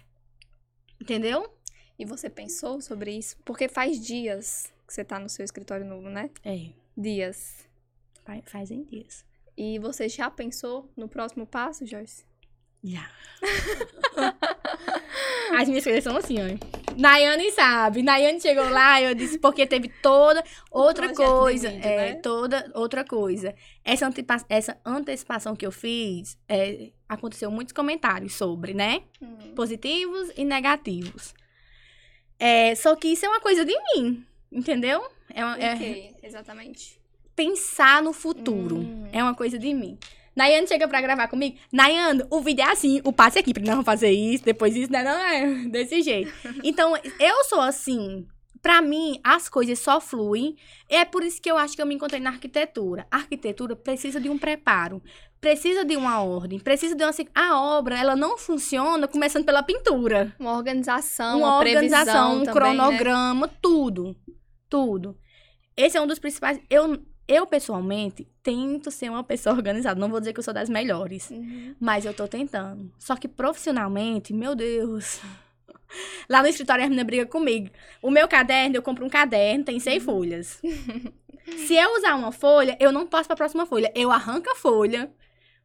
Entendeu? 1.00 1.50
E 1.98 2.04
você 2.04 2.30
pensou 2.30 2.82
sobre 2.82 3.18
isso? 3.18 3.38
Porque 3.46 3.70
faz 3.70 4.00
dias 4.00 4.72
que 4.86 4.94
você 4.94 5.06
tá 5.06 5.18
no 5.20 5.30
seu 5.30 5.46
escritório 5.46 5.86
novo, 5.86 6.10
né? 6.10 6.30
É, 6.44 6.72
Dias. 6.98 7.69
Fa- 8.30 8.42
fazem 8.46 8.84
dias. 8.84 9.26
E 9.58 9.80
você 9.80 10.08
já 10.08 10.30
pensou 10.30 10.90
no 10.96 11.08
próximo 11.10 11.46
passo, 11.46 11.86
Joyce? 11.86 12.24
Já. 12.84 13.10
As 15.58 15.68
minhas 15.68 15.84
coisas 15.84 16.04
são 16.04 16.16
assim, 16.16 16.38
ó. 16.40 16.96
Nayane 16.96 17.52
sabe. 17.52 18.02
Nayane 18.02 18.40
chegou 18.40 18.70
lá, 18.70 19.02
eu 19.02 19.14
disse, 19.16 19.38
porque 19.40 19.66
teve 19.66 19.90
toda 20.02 20.44
outra 20.72 21.14
coisa. 21.14 21.70
vídeo, 21.70 21.86
é, 21.86 22.14
né? 22.14 22.16
toda 22.16 22.72
outra 22.76 23.04
coisa. 23.04 23.54
Essa, 23.84 24.08
antepa- 24.08 24.46
essa 24.48 24.80
antecipação 24.86 25.56
que 25.56 25.66
eu 25.66 25.72
fiz, 25.72 26.38
é, 26.48 26.92
aconteceu 27.08 27.50
muitos 27.52 27.74
comentários 27.74 28.34
sobre, 28.36 28.74
né? 28.74 29.02
Hum. 29.22 29.54
Positivos 29.56 30.32
e 30.38 30.46
negativos. 30.46 31.34
É, 32.38 32.76
só 32.76 32.96
que 32.96 33.10
isso 33.10 33.26
é 33.26 33.30
uma 33.30 33.42
coisa 33.42 33.66
de 33.66 33.76
mim, 33.96 34.26
entendeu? 34.52 35.06
É, 35.34 35.44
uma- 35.44 35.58
é 35.58 35.74
O 35.76 35.78
quê, 35.78 36.14
exatamente? 36.24 36.99
Pensar 37.40 38.04
no 38.04 38.12
futuro. 38.12 38.80
Hum. 38.80 39.08
É 39.14 39.24
uma 39.24 39.34
coisa 39.34 39.58
de 39.58 39.74
mim. 39.74 39.98
Nayane 40.36 40.68
chega 40.68 40.90
pra 40.90 41.00
gravar 41.00 41.30
comigo. 41.30 41.58
Nayane, 41.72 42.24
o 42.30 42.42
vídeo 42.42 42.66
é 42.66 42.72
assim, 42.72 43.00
o 43.06 43.14
passe 43.14 43.38
é 43.38 43.42
aqui, 43.42 43.54
não 43.62 43.82
fazer 43.82 44.12
isso, 44.12 44.44
depois 44.44 44.76
isso, 44.76 44.92
né? 44.92 45.02
Não 45.04 45.18
é 45.18 45.48
desse 45.72 46.02
jeito. 46.02 46.34
Então, 46.62 46.94
eu 47.18 47.44
sou 47.46 47.62
assim. 47.62 48.28
Pra 48.62 48.82
mim, 48.82 49.22
as 49.24 49.48
coisas 49.48 49.80
só 49.80 50.02
fluem. 50.02 50.58
É 50.90 51.06
por 51.06 51.24
isso 51.24 51.42
que 51.42 51.50
eu 51.50 51.58
acho 51.58 51.78
que 51.78 51.82
eu 51.82 51.86
me 51.86 51.96
encontrei 51.96 52.20
na 52.20 52.30
arquitetura. 52.30 53.08
A 53.10 53.16
arquitetura 53.16 53.74
precisa 53.74 54.20
de 54.20 54.30
um 54.30 54.38
preparo, 54.38 55.02
precisa 55.40 55.86
de 55.86 55.96
uma 55.96 56.22
ordem, 56.22 56.60
precisa 56.60 56.94
de 56.94 57.02
uma. 57.06 57.14
A 57.34 57.62
obra, 57.78 57.98
ela 57.98 58.18
não 58.18 58.38
funciona 58.38 59.08
começando 59.08 59.46
pela 59.46 59.64
pintura. 59.64 60.36
Uma 60.38 60.58
organização, 60.58 61.38
uma 61.38 61.48
uma, 61.48 61.58
organização, 61.58 62.42
um 62.42 62.44
também, 62.44 62.48
né? 62.48 62.52
cronograma, 62.54 63.48
tudo. 63.62 64.14
Tudo. 64.70 65.18
Esse 65.80 65.98
é 65.98 66.02
um 66.02 66.08
dos 66.08 66.20
principais. 66.20 66.60
Eu, 66.70 67.02
eu, 67.30 67.46
pessoalmente, 67.46 68.28
tento 68.42 68.90
ser 68.90 69.10
uma 69.10 69.24
pessoa 69.24 69.54
organizada. 69.56 70.00
Não 70.00 70.10
vou 70.10 70.20
dizer 70.20 70.34
que 70.34 70.40
eu 70.40 70.44
sou 70.44 70.54
das 70.54 70.68
melhores. 70.68 71.30
Uhum. 71.30 71.76
Mas 71.80 72.04
eu 72.04 72.14
tô 72.14 72.28
tentando. 72.28 72.92
Só 72.98 73.16
que 73.16 73.28
profissionalmente, 73.28 74.34
meu 74.34 74.56
Deus. 74.56 75.22
Lá 76.28 76.42
no 76.42 76.48
escritório 76.48 76.84
a 76.84 76.88
menina 76.88 77.04
briga 77.04 77.26
comigo. 77.28 77.70
O 78.02 78.10
meu 78.10 78.28
caderno, 78.28 78.76
eu 78.76 78.82
compro 78.82 79.06
um 79.06 79.10
caderno, 79.10 79.64
tem 79.64 79.80
seis 79.80 80.04
folhas. 80.04 80.60
Se 81.66 81.76
eu 81.76 81.96
usar 81.96 82.16
uma 82.16 82.32
folha, 82.32 82.78
eu 82.80 82.92
não 82.92 83.08
passo 83.08 83.28
pra 83.28 83.36
próxima 83.36 83.66
folha. 83.66 83.92
Eu 83.96 84.12
arranco 84.12 84.50
a 84.50 84.56
folha. 84.56 85.12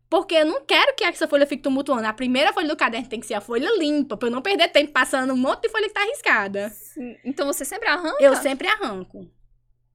Porque 0.09 0.35
eu 0.35 0.47
não 0.47 0.65
quero 0.65 0.95
que 0.95 1.03
essa 1.03 1.27
folha 1.27 1.47
fique 1.47 1.63
tumultuando. 1.63 2.07
A 2.07 2.13
primeira 2.13 2.53
folha 2.53 2.69
do 2.69 2.77
caderno 2.77 3.09
tem 3.09 3.21
que 3.21 3.27
ser 3.27 3.35
a 3.35 3.41
folha 3.41 3.69
limpa, 3.79 4.17
pra 4.17 4.29
eu 4.29 4.33
não 4.33 4.41
perder 4.41 4.69
tempo 4.69 4.93
passando 4.93 5.33
um 5.33 5.37
monte 5.37 5.63
de 5.63 5.71
folha 5.71 5.89
que 5.89 5.95
tá 5.95 6.03
arriscada. 6.03 6.73
Então 7.25 7.47
você 7.47 7.65
sempre 7.65 7.89
arranca? 7.89 8.23
Eu 8.23 8.37
sempre 8.37 8.69
arranco. 8.69 9.29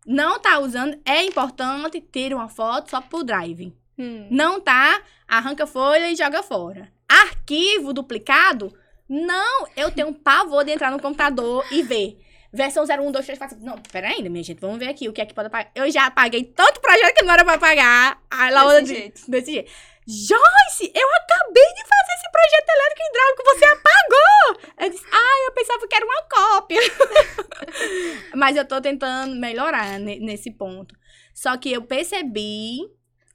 Não 0.05 0.39
tá 0.39 0.59
usando, 0.59 0.99
é 1.05 1.23
importante, 1.23 2.01
tira 2.01 2.35
uma 2.35 2.49
foto 2.49 2.89
só 2.89 3.01
pro 3.01 3.23
drive. 3.23 3.73
Hum. 3.97 4.27
Não 4.31 4.59
tá, 4.59 5.01
arranca 5.27 5.67
folha 5.67 6.09
e 6.11 6.15
joga 6.15 6.41
fora. 6.41 6.91
Arquivo 7.07 7.93
duplicado, 7.93 8.73
não, 9.09 9.67
eu 9.75 9.91
tenho 9.91 10.13
pavor 10.13 10.63
de 10.63 10.71
entrar 10.71 10.91
no 10.91 11.01
computador 11.01 11.65
e 11.71 11.81
ver. 11.81 12.19
Versão 12.51 12.83
01, 12.83 13.11
2, 13.11 13.25
3, 13.25 13.37
4. 13.39 13.57
Não, 13.61 13.77
pera 13.91 14.07
ainda, 14.09 14.29
minha 14.29 14.43
gente. 14.43 14.59
Vamos 14.59 14.79
ver 14.79 14.87
aqui 14.89 15.07
o 15.07 15.13
que 15.13 15.21
é 15.21 15.25
que 15.25 15.33
pode 15.33 15.47
apagar. 15.47 15.71
Eu 15.75 15.89
já 15.91 16.07
apaguei 16.07 16.43
tanto 16.43 16.81
projeto 16.81 17.15
que 17.15 17.23
não 17.23 17.33
era 17.33 17.45
pra 17.45 17.57
pagar. 17.57 18.21
Aí 18.31 18.51
Laura 18.51 18.81
Desse 18.81 18.85
disse- 18.93 18.99
jeito. 19.01 19.31
Desse 19.31 19.51
jeito. 19.51 19.71
Joyce, 20.07 20.91
eu 20.95 21.07
acabei 21.17 21.73
de 21.75 21.81
fazer 21.83 22.13
esse 22.17 22.31
projeto 22.31 22.69
elétrico 22.69 23.01
e 23.01 23.09
hidráulico, 23.09 23.43
você 23.45 23.65
apagou! 23.65 24.85
Eu 24.85 24.89
disse, 24.89 25.05
ah, 25.11 25.45
eu 25.45 25.51
pensava 25.53 25.87
que 25.87 25.95
era 25.95 26.05
uma 26.05 26.21
cópia. 26.23 26.79
Mas 28.35 28.55
eu 28.55 28.65
tô 28.65 28.81
tentando 28.81 29.35
melhorar 29.35 29.99
ne- 29.99 30.19
nesse 30.19 30.49
ponto. 30.51 30.95
Só 31.33 31.55
que 31.57 31.71
eu 31.71 31.83
percebi 31.83 32.79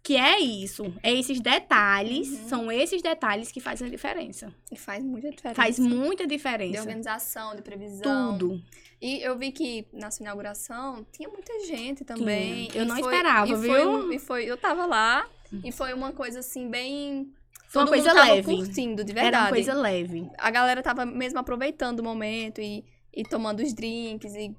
que 0.02 0.16
é 0.16 0.38
isso. 0.40 0.92
É 1.02 1.12
esses 1.12 1.40
detalhes, 1.40 2.28
Uhum. 2.28 2.48
são 2.48 2.72
esses 2.72 3.00
detalhes 3.00 3.50
que 3.50 3.60
fazem 3.60 3.86
a 3.86 3.90
diferença. 3.90 4.52
E 4.70 4.76
faz 4.76 5.02
muita 5.02 5.30
diferença. 5.30 5.54
Faz 5.54 5.78
muita 5.78 6.26
De 6.26 6.34
diferença. 6.36 6.80
organização, 6.80 7.54
de 7.56 7.62
previsão. 7.62 8.36
Tudo. 8.36 8.60
E 9.06 9.20
eu 9.22 9.36
vi 9.36 9.52
que 9.52 9.86
na 9.92 10.10
sua 10.10 10.24
inauguração 10.24 11.04
tinha 11.12 11.28
muita 11.28 11.52
gente 11.66 12.04
também. 12.06 12.68
Tinha. 12.68 12.82
Eu 12.82 12.86
não 12.86 12.96
foi- 12.96 13.12
esperava, 13.12 13.46
e 13.52 13.56
foi 13.56 13.60
viu? 13.80 13.90
um- 13.90 14.12
e 14.12 14.18
foi, 14.18 14.44
eu 14.46 14.56
tava 14.56 14.86
lá 14.86 15.26
e 15.62 15.70
foi 15.70 15.92
uma 15.92 16.10
coisa 16.12 16.38
assim 16.38 16.70
bem. 16.70 17.30
Foi 17.68 17.82
uma 17.82 17.86
todo 17.88 17.96
coisa 17.96 18.14
tava 18.14 18.32
leve. 18.32 18.56
curtindo, 18.56 19.04
de 19.04 19.12
verdade. 19.12 19.34
Era 19.36 19.42
uma 19.44 19.50
coisa 19.50 19.74
leve. 19.74 20.30
A 20.38 20.50
galera 20.50 20.82
tava 20.82 21.04
mesmo 21.04 21.38
aproveitando 21.38 22.00
o 22.00 22.02
momento 22.04 22.62
e, 22.62 22.82
e 23.12 23.22
tomando 23.24 23.60
os 23.62 23.74
drinks. 23.74 24.32
E 24.34 24.56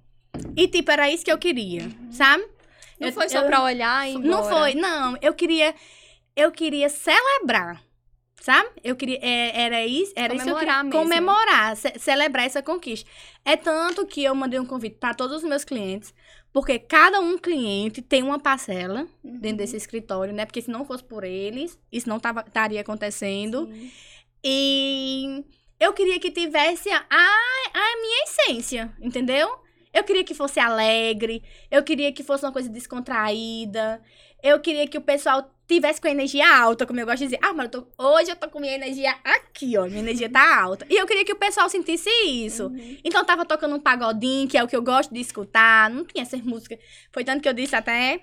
E, 0.56 0.68
tipo, 0.68 0.92
era 0.92 1.10
isso 1.10 1.26
que 1.26 1.32
eu 1.32 1.38
queria, 1.40 1.90
sabe? 2.12 2.44
não 3.00 3.08
Eu- 3.08 3.14
foi 3.14 3.28
só 3.30 3.40
eu- 3.40 3.48
pra 3.48 3.64
olhar 3.64 4.08
e 4.08 4.18
Não 4.20 4.44
foi, 4.44 4.76
não. 4.76 5.18
Eu 5.22 5.34
queria, 5.34 5.74
eu 6.36 6.52
queria 6.52 6.88
celebrar, 6.90 7.82
sabe? 8.46 8.70
Eu 8.84 8.96
queria, 8.96 9.18
é, 9.24 9.60
era 9.64 9.84
isso, 9.86 10.14
era 10.16 10.36
isso 10.36 10.44
que 10.44 10.50
eu 10.52 10.54
Comemorar 10.54 10.84
queria. 10.86 11.00
mesmo. 11.00 11.10
Comemorar, 11.10 11.76
ce- 11.76 11.98
celebrar 11.98 12.46
essa 12.46 12.62
conquista. 12.62 13.10
É 13.44 13.58
tanto 13.58 14.06
que 14.06 14.24
eu 14.24 14.36
mandei 14.36 14.60
um 14.60 14.66
convite 14.66 14.98
para 15.00 15.16
todos 15.16 15.38
os 15.38 15.44
meus 15.44 15.64
clientes, 15.64 16.14
porque 16.54 16.78
cada 16.78 17.20
um 17.20 17.40
cliente 17.40 18.04
tem 18.04 18.22
uma 18.22 18.40
parcela 18.40 19.08
Uhum. 19.24 19.40
dentro 19.40 19.58
desse 19.58 19.76
escritório, 19.76 20.32
né? 20.32 20.46
Porque 20.46 20.62
se 20.62 20.70
não 20.70 20.86
fosse 20.86 21.04
por 21.04 21.24
eles, 21.24 21.80
isso 21.92 22.08
não 22.08 22.20
tava, 22.20 22.42
estaria 22.48 22.82
acontecendo. 22.82 23.66
Sim. 23.66 23.92
E 24.44 25.44
eu 25.80 25.92
queria 25.94 26.20
que 26.20 26.30
tivesse 26.30 26.88
a, 26.92 27.04
a 27.10 27.96
minha 28.02 28.24
essência, 28.26 28.94
entendeu? 29.02 29.50
Eu 29.92 30.04
queria 30.04 30.24
que 30.24 30.36
fosse 30.36 30.60
alegre, 30.60 31.42
eu 31.72 31.82
queria 31.84 32.12
que 32.12 32.22
fosse 32.22 32.46
uma 32.46 32.52
coisa 32.52 32.70
descontraída, 32.70 34.02
eu 34.44 34.60
queria 34.60 34.88
que 34.88 34.98
o 34.98 35.02
pessoal 35.02 35.50
tivesse 35.68 36.00
com 36.00 36.08
a 36.08 36.12
energia 36.12 36.48
alta, 36.58 36.86
como 36.86 37.00
eu 37.00 37.06
gosto 37.06 37.20
de 37.20 37.26
dizer. 37.26 37.40
Ah, 37.42 37.54
mas 37.54 37.66
eu 37.66 37.72
tô- 37.82 37.88
hoje 37.98 38.30
eu 38.32 38.36
tô 38.36 38.50
com 38.50 38.60
minha 38.60 38.74
energia 38.76 39.16
aqui, 39.24 39.78
ó, 39.78 39.86
minha 39.86 40.00
energia 40.00 40.30
tá 40.30 40.62
alta. 40.62 40.86
E 40.90 40.96
eu 40.96 41.06
queria 41.08 41.26
que 41.26 41.34
o 41.34 41.38
pessoal 41.38 41.70
sentisse 41.70 42.10
isso. 42.26 42.68
Uhum. 42.68 42.98
Então 43.04 43.22
eu 43.22 43.26
tava 43.26 43.46
tocando 43.46 43.76
um 43.76 43.80
pagodinho, 43.80 44.48
que 44.48 44.58
é 44.58 44.64
o 44.64 44.68
que 44.68 44.76
eu 44.76 44.82
gosto 44.82 45.14
de 45.14 45.20
escutar, 45.20 45.90
não 45.90 46.06
tinha 46.06 46.22
essas 46.24 46.42
músicas. 46.42 46.80
Foi 47.12 47.24
tanto 47.24 47.42
que 47.42 47.50
eu 47.50 47.54
disse 47.54 47.76
até 47.76 48.22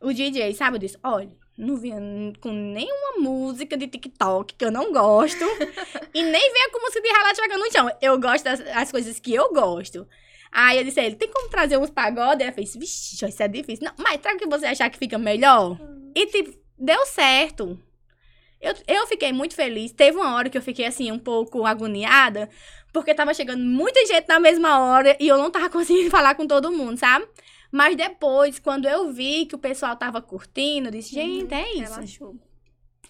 o 0.00 0.12
DJ, 0.12 0.54
sabe? 0.54 0.76
Eu 0.76 0.80
disse, 0.80 0.98
olha, 1.02 1.30
não 1.58 1.76
vinha 1.76 1.96
com 2.40 2.52
nenhuma 2.52 3.18
música 3.18 3.76
de 3.76 3.86
TikTok 3.88 4.54
que 4.54 4.64
eu 4.64 4.70
não 4.70 4.92
gosto. 4.92 5.44
e 6.14 6.22
nem 6.22 6.52
venha 6.52 6.70
com 6.70 6.80
música 6.80 7.00
de 7.02 7.08
ralado 7.08 7.36
jogando 7.36 7.60
no 7.64 7.72
chão. 7.72 7.90
Eu 8.00 8.20
gosto 8.20 8.44
das 8.44 8.60
as 8.60 8.90
coisas 8.90 9.18
que 9.18 9.34
eu 9.34 9.52
gosto. 9.52 10.06
Aí 10.52 10.78
eu 10.78 10.84
disse 10.84 11.00
a 11.00 11.04
ele, 11.04 11.16
tem 11.16 11.28
como 11.30 11.48
trazer 11.50 11.76
uns 11.76 11.90
pagodes? 11.90 12.40
Ele 12.46 12.52
fez, 12.52 12.74
vixe, 12.76 13.26
isso 13.26 13.42
é 13.42 13.48
difícil. 13.48 13.84
Não, 13.84 13.92
mas 13.98 14.20
traga 14.20 14.36
o 14.36 14.38
que 14.38 14.46
você 14.46 14.66
achar 14.66 14.88
que 14.88 14.98
fica 14.98 15.18
melhor. 15.18 15.78
E, 16.14 16.26
tipo, 16.26 16.65
deu 16.78 17.04
certo. 17.06 17.78
Eu, 18.60 18.74
eu 18.86 19.06
fiquei 19.06 19.32
muito 19.32 19.54
feliz. 19.54 19.92
Teve 19.92 20.16
uma 20.16 20.34
hora 20.34 20.48
que 20.48 20.56
eu 20.56 20.62
fiquei, 20.62 20.86
assim, 20.86 21.12
um 21.12 21.18
pouco 21.18 21.64
agoniada, 21.66 22.48
porque 22.92 23.14
tava 23.14 23.34
chegando 23.34 23.62
muita 23.62 24.04
gente 24.06 24.26
na 24.28 24.40
mesma 24.40 24.80
hora 24.80 25.16
e 25.20 25.28
eu 25.28 25.36
não 25.36 25.50
tava 25.50 25.68
conseguindo 25.70 26.10
falar 26.10 26.34
com 26.34 26.46
todo 26.46 26.72
mundo, 26.72 26.98
sabe? 26.98 27.26
Mas 27.70 27.96
depois, 27.96 28.58
quando 28.58 28.88
eu 28.88 29.12
vi 29.12 29.44
que 29.46 29.54
o 29.54 29.58
pessoal 29.58 29.96
tava 29.96 30.22
curtindo, 30.22 30.88
eu 30.88 30.92
disse, 30.92 31.14
gente, 31.14 31.52
é 31.52 31.72
isso. 31.74 31.92
Relaxou. 31.92 32.36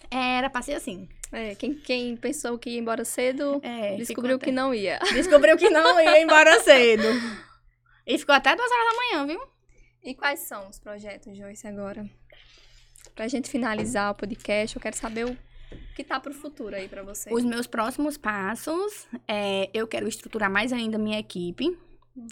Era 0.09 0.49
pra 0.49 0.61
ser 0.61 0.73
assim. 0.73 1.07
É, 1.31 1.55
quem, 1.55 1.73
quem 1.73 2.15
pensou 2.15 2.57
que 2.57 2.69
ia 2.69 2.79
embora 2.79 3.03
cedo, 3.03 3.59
É, 3.63 3.95
descobriu 3.95 4.39
que 4.39 4.51
não 4.51 4.73
ia. 4.73 4.97
Descobriu 5.13 5.57
que 5.57 5.69
não 5.69 5.99
ia 5.99 6.21
embora 6.21 6.59
cedo. 6.61 7.03
E 8.05 8.17
ficou 8.17 8.33
até 8.33 8.55
duas 8.55 8.71
horas 8.71 8.85
da 8.85 8.95
manhã, 8.95 9.27
viu? 9.27 9.41
E 10.03 10.15
quais 10.15 10.39
são 10.41 10.69
os 10.69 10.79
projetos, 10.79 11.35
Joyce, 11.37 11.67
agora? 11.67 12.09
Pra 13.17 13.27
gente 13.27 13.49
finalizar 13.49 14.11
o 14.11 14.15
podcast, 14.15 14.75
eu 14.75 14.81
quero 14.81 14.95
saber 14.95 15.25
o 15.25 15.35
que 15.95 16.03
tá 16.03 16.19
pro 16.19 16.31
futuro 16.31 16.75
aí 16.75 16.87
pra 16.87 17.01
você. 17.01 17.33
Os 17.33 17.43
meus 17.43 17.65
próximos 17.65 18.15
passos, 18.15 19.07
é, 19.27 19.71
eu 19.73 19.87
quero 19.87 20.07
estruturar 20.07 20.51
mais 20.51 20.71
ainda 20.71 20.99
minha 20.99 21.17
equipe, 21.17 21.75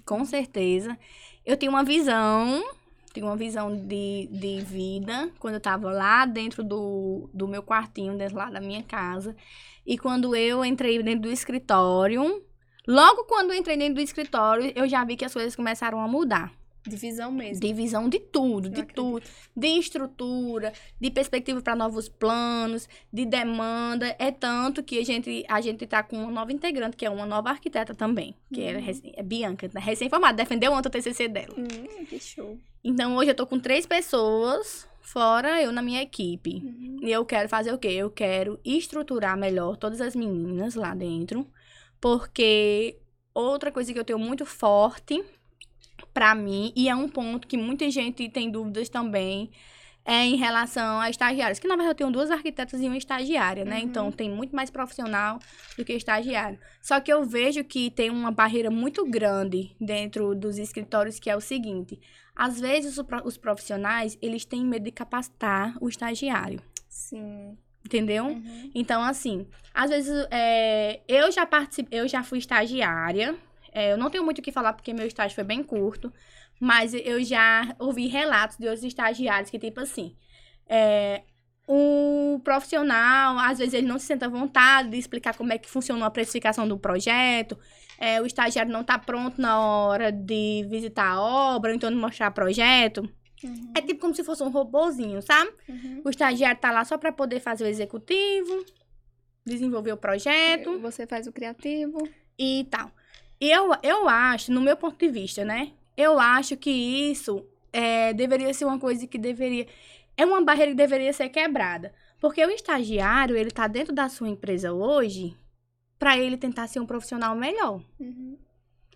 com 0.05 0.23
certeza. 0.23 0.95
Eu 1.43 1.57
tenho 1.57 1.71
uma 1.71 1.83
visão, 1.83 2.63
tenho 3.11 3.25
uma 3.25 3.35
visão 3.35 3.75
de, 3.75 4.29
de 4.31 4.61
vida, 4.61 5.31
quando 5.39 5.55
eu 5.55 5.59
tava 5.59 5.91
lá 5.91 6.23
dentro 6.27 6.63
do, 6.63 7.27
do 7.33 7.47
meu 7.47 7.63
quartinho, 7.63 8.15
dentro 8.15 8.37
lá 8.37 8.51
da 8.51 8.61
minha 8.61 8.83
casa. 8.83 9.35
E 9.87 9.97
quando 9.97 10.35
eu 10.35 10.63
entrei 10.63 11.01
dentro 11.01 11.21
do 11.21 11.31
escritório, 11.31 12.43
logo 12.87 13.23
quando 13.23 13.53
eu 13.53 13.57
entrei 13.57 13.75
dentro 13.75 13.95
do 13.95 14.01
escritório, 14.01 14.71
eu 14.75 14.87
já 14.87 15.03
vi 15.03 15.15
que 15.15 15.25
as 15.25 15.33
coisas 15.33 15.55
começaram 15.55 15.99
a 15.99 16.07
mudar. 16.07 16.53
Divisão 16.87 17.31
mesmo. 17.31 17.59
De 17.61 17.73
visão 17.73 18.07
de 18.09 18.19
tudo, 18.19 18.67
Eu 18.67 18.71
de 18.71 18.81
acredito. 18.81 18.95
tudo. 18.95 19.23
De 19.55 19.67
estrutura, 19.67 20.71
de 20.99 21.09
perspectiva 21.11 21.61
para 21.61 21.75
novos 21.75 22.07
planos, 22.07 22.87
de 23.11 23.25
demanda. 23.25 24.15
É 24.19 24.31
tanto 24.31 24.83
que 24.83 24.99
a 24.99 25.03
gente, 25.05 25.43
a 25.47 25.61
gente 25.61 25.85
tá 25.87 26.03
com 26.03 26.17
uma 26.17 26.31
nova 26.31 26.51
integrante, 26.51 26.95
que 26.97 27.05
é 27.05 27.09
uma 27.09 27.25
nova 27.25 27.49
arquiteta 27.49 27.93
também. 27.95 28.35
Que 28.53 28.61
é, 28.61 28.75
Uhum. 28.75 28.81
recém- 28.81 29.13
é 29.15 29.23
Bianca, 29.23 29.69
né? 29.73 29.81
recém-formada. 29.81 30.37
Defendeu 30.37 30.71
ontem 30.73 30.87
o 30.87 30.91
TCC 30.91 31.27
dela. 31.27 31.55
Hum, 31.57 32.05
que 32.05 32.19
show. 32.19 32.57
Então, 32.83 33.15
hoje 33.15 33.31
eu 33.31 33.35
tô 33.35 33.47
com 33.47 33.59
três 33.59 33.85
pessoas, 33.85 34.87
fora 35.01 35.61
eu 35.61 35.71
na 35.71 35.81
minha 35.81 36.01
equipe. 36.03 36.61
Uhum. 36.63 36.97
E 37.01 37.11
eu 37.11 37.25
quero 37.25 37.49
fazer 37.49 37.73
o 37.73 37.77
quê? 37.79 37.87
Eu 37.89 38.11
quero 38.11 38.59
estruturar 38.63 39.35
melhor 39.37 39.75
todas 39.75 39.99
as 40.01 40.15
meninas 40.15 40.75
lá 40.75 40.93
dentro. 40.93 41.47
Porque 41.99 42.97
outra 43.33 43.71
coisa 43.71 43.91
que 43.91 43.97
eu 43.97 44.05
tenho 44.05 44.19
muito 44.19 44.45
forte 44.45 45.23
pra 46.15 46.33
mim, 46.33 46.71
e 46.77 46.87
é 46.87 46.95
um 46.95 47.09
ponto 47.09 47.45
que 47.45 47.57
muita 47.57 47.91
gente 47.91 48.29
tem 48.29 48.49
dúvidas 48.49 48.87
também, 48.87 49.51
é 50.05 50.23
em 50.23 50.37
relação 50.37 50.99
a 50.99 51.09
estagiários. 51.09 51.59
Que 51.59 51.67
na 51.67 51.75
verdade 51.75 51.91
eu 51.91 51.95
tenho 51.95 52.11
duas 52.11 52.31
arquitetas 52.31 52.79
e 52.79 52.85
uma 52.85 52.95
estagiária, 52.95 53.65
né? 53.65 53.79
Uhum. 53.79 53.81
Então 53.81 54.11
tem 54.11 54.29
muito 54.29 54.55
mais 54.55 54.69
profissional 54.69 55.39
do 55.77 55.83
que 55.83 55.91
estagiário. 55.91 56.57
Só 56.81 57.01
que 57.01 57.11
eu 57.11 57.25
vejo 57.25 57.63
que 57.65 57.89
tem 57.89 58.09
uma 58.09 58.31
barreira 58.31 58.71
muito 58.71 59.05
grande 59.05 59.75
dentro 59.81 60.33
dos 60.33 60.57
escritórios, 60.57 61.19
que 61.19 61.29
é 61.29 61.35
o 61.35 61.41
seguinte: 61.41 61.99
às 62.33 62.61
vezes 62.61 62.97
os 63.25 63.37
profissionais 63.37 64.17
eles 64.21 64.45
têm 64.45 64.63
medo 64.63 64.85
de 64.85 64.91
capacitar 64.91 65.75
o 65.81 65.89
estagiário. 65.89 66.61
Sim. 66.87 67.57
Entendeu? 67.83 68.25
Uhum. 68.27 68.71
Então, 68.73 69.03
assim, 69.03 69.45
às 69.73 69.89
vezes 69.89 70.27
é, 70.31 71.01
eu 71.09 71.29
já 71.29 71.45
participei, 71.45 71.99
eu 71.99 72.07
já 72.07 72.23
fui 72.23 72.37
estagiária. 72.37 73.35
É, 73.76 73.91
eu 73.91 73.97
não 73.97 74.10
tenho 74.10 74.23
muito 74.23 74.39
o 74.39 74.41
que 74.41 74.53
falar 74.53 74.72
porque 74.72 74.93
meu 74.93 75.06
estágio 75.06 75.35
foi 75.35 75.43
bem 75.43 75.61
curto, 75.61 76.11
mas 76.61 76.93
eu 76.93 77.22
já 77.22 77.76
ouvi 77.77 78.07
relatos 78.07 78.56
de 78.56 78.68
outros 78.68 78.85
estagiários 78.85 79.49
que, 79.52 79.60
tipo 79.60 79.81
assim, 79.81 80.15
é, 80.65 81.23
o 81.68 82.39
profissional, 82.41 83.38
às 83.38 83.57
vezes 83.57 83.73
ele 83.73 83.85
não 83.85 83.99
se 83.99 84.06
sente 84.06 84.23
à 84.23 84.30
vontade 84.30 84.91
de 84.91 84.97
explicar 84.97 85.35
como 85.35 85.52
é 85.52 85.57
que 85.57 85.69
funciona 85.69 86.06
a 86.06 86.10
precificação 86.10 86.65
do 86.65 86.77
projeto. 86.77 87.60
É, 87.99 88.22
o 88.22 88.26
estagiário 88.26 88.72
não 88.72 88.80
está 88.80 88.97
pronto 88.97 89.41
na 89.41 89.60
hora 89.60 90.10
de 90.10 90.65
visitar 90.69 91.11
a 91.11 91.22
obra, 91.22 91.72
ou 91.72 91.76
então 91.76 91.89
de 91.89 91.97
mostrar 91.97 92.31
projeto. 92.31 93.02
Uhum. 93.43 93.73
É 93.76 93.81
tipo 93.81 93.99
como 93.99 94.15
se 94.15 94.23
fosse 94.23 94.41
um 94.41 94.49
robozinho, 94.49 95.22
sabe? 95.22 95.52
Uhum. 95.68 96.02
O 96.06 96.10
estagiário 96.10 96.61
tá 96.61 96.72
lá 96.72 96.85
só 96.85 96.97
para 96.97 97.11
poder 97.11 97.41
fazer 97.41 97.65
o 97.65 97.68
executivo, 97.68 98.65
desenvolver 99.45 99.91
o 99.91 99.97
projeto 99.97 100.80
Você 100.80 101.06
faz 101.06 101.27
o 101.27 101.34
criativo. 101.34 101.97
e 102.39 102.65
tal. 102.72 102.89
Eu, 103.47 103.72
eu 103.84 104.07
acho, 104.07 104.51
no 104.51 104.61
meu 104.61 104.76
ponto 104.76 104.97
de 104.97 105.07
vista, 105.07 105.43
né? 105.43 105.72
Eu 105.97 106.19
acho 106.19 106.57
que 106.57 106.69
isso 106.69 107.45
é, 107.72 108.13
deveria 108.13 108.53
ser 108.53 108.65
uma 108.65 108.80
coisa 108.80 109.05
que 109.05 109.17
deveria. 109.17 109.67
É 110.17 110.26
uma 110.26 110.41
barreira 110.41 110.72
que 110.72 110.77
deveria 110.77 111.11
ser 111.13 111.30
quebrada. 111.30 111.93
Porque 112.19 112.43
o 112.45 112.49
estagiário, 112.49 113.35
ele 113.35 113.51
tá 113.51 113.67
dentro 113.67 113.93
da 113.93 114.09
sua 114.09 114.30
empresa 114.30 114.73
hoje 114.73 115.35
para 115.99 116.17
ele 116.17 116.38
tentar 116.38 116.67
ser 116.67 116.80
um 116.80 116.85
profissional 116.85 117.35
melhor. 117.35 117.81
Uhum. 117.99 118.38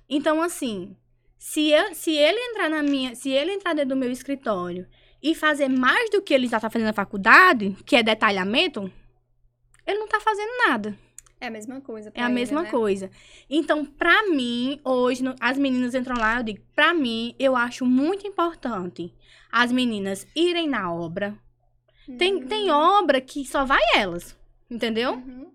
Então, 0.09 0.41
assim, 0.41 0.95
se, 1.37 1.69
eu, 1.69 1.93
se 1.93 2.11
ele 2.11 2.39
entrar 2.51 2.69
na 2.69 2.81
minha. 2.81 3.15
Se 3.15 3.29
ele 3.29 3.51
entrar 3.51 3.73
dentro 3.73 3.89
do 3.89 3.95
meu 3.95 4.11
escritório 4.11 4.87
e 5.21 5.35
fazer 5.35 5.69
mais 5.69 6.09
do 6.09 6.21
que 6.21 6.33
ele 6.33 6.47
já 6.47 6.59
tá 6.59 6.69
fazendo 6.69 6.87
na 6.87 6.93
faculdade, 6.93 7.75
que 7.85 7.95
é 7.95 8.03
detalhamento, 8.03 8.91
ele 9.85 9.99
não 9.99 10.07
tá 10.07 10.19
fazendo 10.19 10.51
nada. 10.67 10.97
É 11.41 11.47
a 11.47 11.51
mesma 11.51 11.79
coisa. 11.81 12.11
É 12.13 12.21
a 12.21 12.25
ele, 12.25 12.33
mesma 12.33 12.63
né? 12.63 12.69
coisa. 12.69 13.09
Então, 13.49 13.85
pra 13.85 14.27
mim, 14.29 14.79
hoje, 14.83 15.23
no- 15.23 15.35
as 15.39 15.57
meninas 15.57 15.95
entram 15.95 16.17
lá, 16.17 16.37
eu 16.39 16.43
digo, 16.43 16.61
pra 16.75 16.93
mim, 16.93 17.33
eu 17.39 17.55
acho 17.55 17.85
muito 17.85 18.27
importante 18.27 19.13
as 19.51 19.71
meninas 19.71 20.27
irem 20.35 20.67
na 20.67 20.93
obra. 20.93 21.37
Tem, 22.17 22.35
Uhum. 22.35 22.47
tem 22.47 22.71
obra 22.71 23.21
que 23.21 23.45
só 23.45 23.63
vai 23.65 23.79
elas, 23.95 24.35
entendeu? 24.69 25.13
Uhum. 25.13 25.51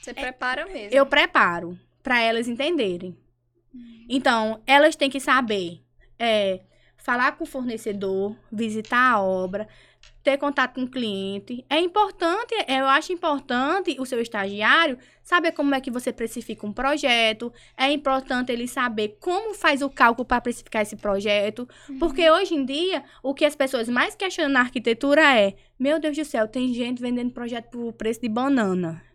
Você 0.00 0.14
prepara 0.14 0.66
mesmo. 0.66 0.96
Eu 0.96 1.04
preparo 1.06 1.76
pra 2.02 2.20
elas 2.20 2.46
entenderem. 2.46 3.16
Então, 4.08 4.62
elas 4.66 4.94
têm 4.94 5.10
que 5.10 5.18
saber 5.18 5.82
é, 6.18 6.60
falar 6.96 7.32
com 7.32 7.44
o 7.44 7.46
fornecedor, 7.46 8.34
visitar 8.50 9.12
a 9.12 9.20
obra, 9.20 9.68
ter 10.26 10.38
contato 10.38 10.74
com 10.74 10.82
o 10.82 10.90
cliente. 10.90 11.64
É 11.70 11.78
importante, 11.78 12.52
eu 12.66 12.86
acho 12.86 13.12
importante 13.12 13.94
o 14.00 14.04
seu 14.04 14.20
estagiário 14.20 14.98
saber 15.22 15.52
como 15.52 15.72
é 15.72 15.80
que 15.80 15.88
você 15.88 16.12
precifica 16.12 16.66
um 16.66 16.72
projeto. 16.72 17.52
É 17.76 17.92
importante 17.92 18.50
ele 18.50 18.66
saber 18.66 19.18
como 19.20 19.54
faz 19.54 19.82
o 19.82 19.88
cálculo 19.88 20.26
para 20.26 20.40
precificar 20.40 20.82
esse 20.82 20.96
projeto. 20.96 21.68
Uhum. 21.88 22.00
Porque 22.00 22.28
hoje 22.28 22.56
em 22.56 22.64
dia, 22.64 23.04
o 23.22 23.34
que 23.34 23.44
as 23.44 23.54
pessoas 23.54 23.88
mais 23.88 24.16
questionam 24.16 24.54
na 24.54 24.60
arquitetura 24.62 25.22
é: 25.38 25.54
meu 25.78 26.00
Deus 26.00 26.16
do 26.16 26.24
céu, 26.24 26.48
tem 26.48 26.74
gente 26.74 27.00
vendendo 27.00 27.30
projeto 27.30 27.70
por 27.70 27.92
preço 27.92 28.20
de 28.20 28.28
banana. 28.28 29.05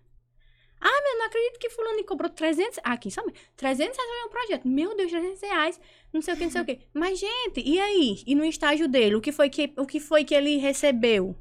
Ah, 0.82 1.02
meu, 1.04 1.20
não 1.20 1.26
acredito 1.28 1.60
que 1.60 1.70
fulano 1.70 2.04
cobrou 2.04 2.30
300... 2.30 2.80
Ah, 2.84 2.94
aqui, 2.94 3.12
sabe? 3.12 3.34
300 3.56 3.96
reais 3.96 4.12
é 4.24 4.26
um 4.26 4.30
projeto. 4.30 4.68
Meu 4.68 4.96
Deus, 4.96 5.12
300 5.12 5.42
reais. 5.42 5.80
Não 6.12 6.22
sei 6.22 6.34
o 6.34 6.38
que, 6.38 6.44
não 6.44 6.52
sei 6.52 6.62
o 6.62 6.66
que. 6.66 6.80
Mas, 6.94 7.20
gente, 7.20 7.62
e 7.64 7.80
aí? 7.80 8.24
E 8.26 8.34
no 8.34 8.44
estágio 8.44 8.88
dele? 8.88 9.16
O 9.16 9.22
que 9.22 9.32
foi 9.32 9.50
que, 9.50 9.72
o 9.78 9.86
que, 9.86 10.00
foi 10.00 10.24
que 10.24 10.34
ele 10.34 10.58
recebeu 10.58 11.36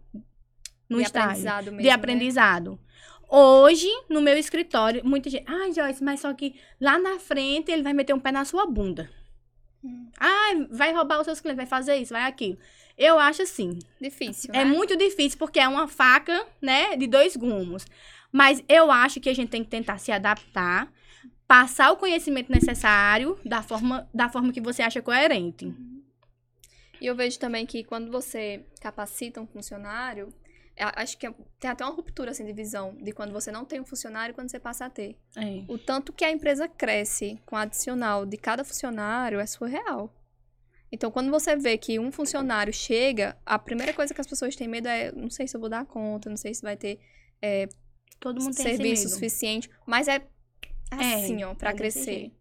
no 0.88 0.98
de 0.98 1.04
estágio? 1.04 1.30
Aprendizado 1.30 1.64
mesmo, 1.64 1.78
de 1.78 1.88
né? 1.88 1.90
aprendizado. 1.90 2.70
Né? 2.72 2.78
Hoje, 3.30 3.88
no 4.08 4.20
meu 4.20 4.36
escritório, 4.36 5.02
muita 5.04 5.30
gente... 5.30 5.44
Ah, 5.48 5.70
Joyce, 5.72 6.04
mas 6.04 6.20
só 6.20 6.34
que 6.34 6.54
lá 6.80 6.98
na 6.98 7.18
frente 7.18 7.70
ele 7.70 7.82
vai 7.82 7.94
meter 7.94 8.12
um 8.12 8.20
pé 8.20 8.30
na 8.30 8.44
sua 8.44 8.66
bunda. 8.66 9.08
Hum. 9.82 10.10
Ah, 10.18 10.66
vai 10.70 10.92
roubar 10.92 11.20
os 11.20 11.24
seus 11.24 11.40
clientes, 11.40 11.56
vai 11.56 11.66
fazer 11.66 11.96
isso, 11.96 12.12
vai 12.12 12.24
aquilo. 12.24 12.58
Eu 12.98 13.18
acho 13.18 13.42
assim. 13.42 13.78
Difícil, 13.98 14.50
É 14.52 14.58
né? 14.58 14.64
muito 14.66 14.94
difícil, 14.96 15.38
porque 15.38 15.58
é 15.58 15.66
uma 15.66 15.88
faca, 15.88 16.46
né, 16.60 16.96
de 16.96 17.06
dois 17.06 17.34
gumes. 17.34 17.86
Mas 18.32 18.62
eu 18.68 18.90
acho 18.90 19.20
que 19.20 19.28
a 19.28 19.34
gente 19.34 19.50
tem 19.50 19.64
que 19.64 19.70
tentar 19.70 19.98
se 19.98 20.12
adaptar, 20.12 20.92
passar 21.46 21.90
o 21.90 21.96
conhecimento 21.96 22.50
necessário 22.50 23.38
da 23.44 23.62
forma, 23.62 24.08
da 24.14 24.28
forma 24.28 24.52
que 24.52 24.60
você 24.60 24.82
acha 24.82 25.02
coerente. 25.02 25.74
E 27.00 27.06
eu 27.06 27.16
vejo 27.16 27.38
também 27.38 27.66
que 27.66 27.82
quando 27.82 28.10
você 28.10 28.64
capacita 28.80 29.40
um 29.40 29.46
funcionário, 29.46 30.32
acho 30.76 31.16
que 31.18 31.26
é, 31.26 31.34
tem 31.58 31.70
até 31.70 31.84
uma 31.84 31.94
ruptura 31.94 32.30
assim, 32.30 32.44
de 32.44 32.52
visão 32.52 32.94
de 33.00 33.12
quando 33.12 33.32
você 33.32 33.50
não 33.50 33.64
tem 33.64 33.80
um 33.80 33.84
funcionário 33.84 34.32
e 34.32 34.34
quando 34.34 34.50
você 34.50 34.60
passa 34.60 34.86
a 34.86 34.90
ter. 34.90 35.16
É. 35.36 35.64
O 35.66 35.78
tanto 35.78 36.12
que 36.12 36.24
a 36.24 36.30
empresa 36.30 36.68
cresce 36.68 37.40
com 37.46 37.56
a 37.56 37.62
adicional 37.62 38.24
de 38.24 38.36
cada 38.36 38.64
funcionário 38.64 39.40
é 39.40 39.46
surreal. 39.46 40.14
Então, 40.92 41.10
quando 41.10 41.30
você 41.30 41.54
vê 41.56 41.78
que 41.78 41.98
um 41.98 42.10
funcionário 42.10 42.72
chega, 42.72 43.36
a 43.46 43.58
primeira 43.58 43.92
coisa 43.92 44.12
que 44.12 44.20
as 44.20 44.26
pessoas 44.26 44.56
têm 44.56 44.66
medo 44.66 44.88
é: 44.88 45.12
não 45.12 45.30
sei 45.30 45.46
se 45.46 45.56
eu 45.56 45.60
vou 45.60 45.70
dar 45.70 45.84
conta, 45.84 46.28
não 46.28 46.36
sei 46.36 46.52
se 46.52 46.62
vai 46.62 46.76
ter 46.76 46.98
é, 47.40 47.68
Todo 48.20 48.40
mundo 48.40 48.54
tem 48.54 48.66
serviço 48.66 49.08
suficiente. 49.08 49.68
Mas 49.86 50.06
é 50.06 50.22
assim, 50.90 51.42
é, 51.42 51.46
ó, 51.46 51.54
para 51.54 51.72
crescer. 51.72 52.32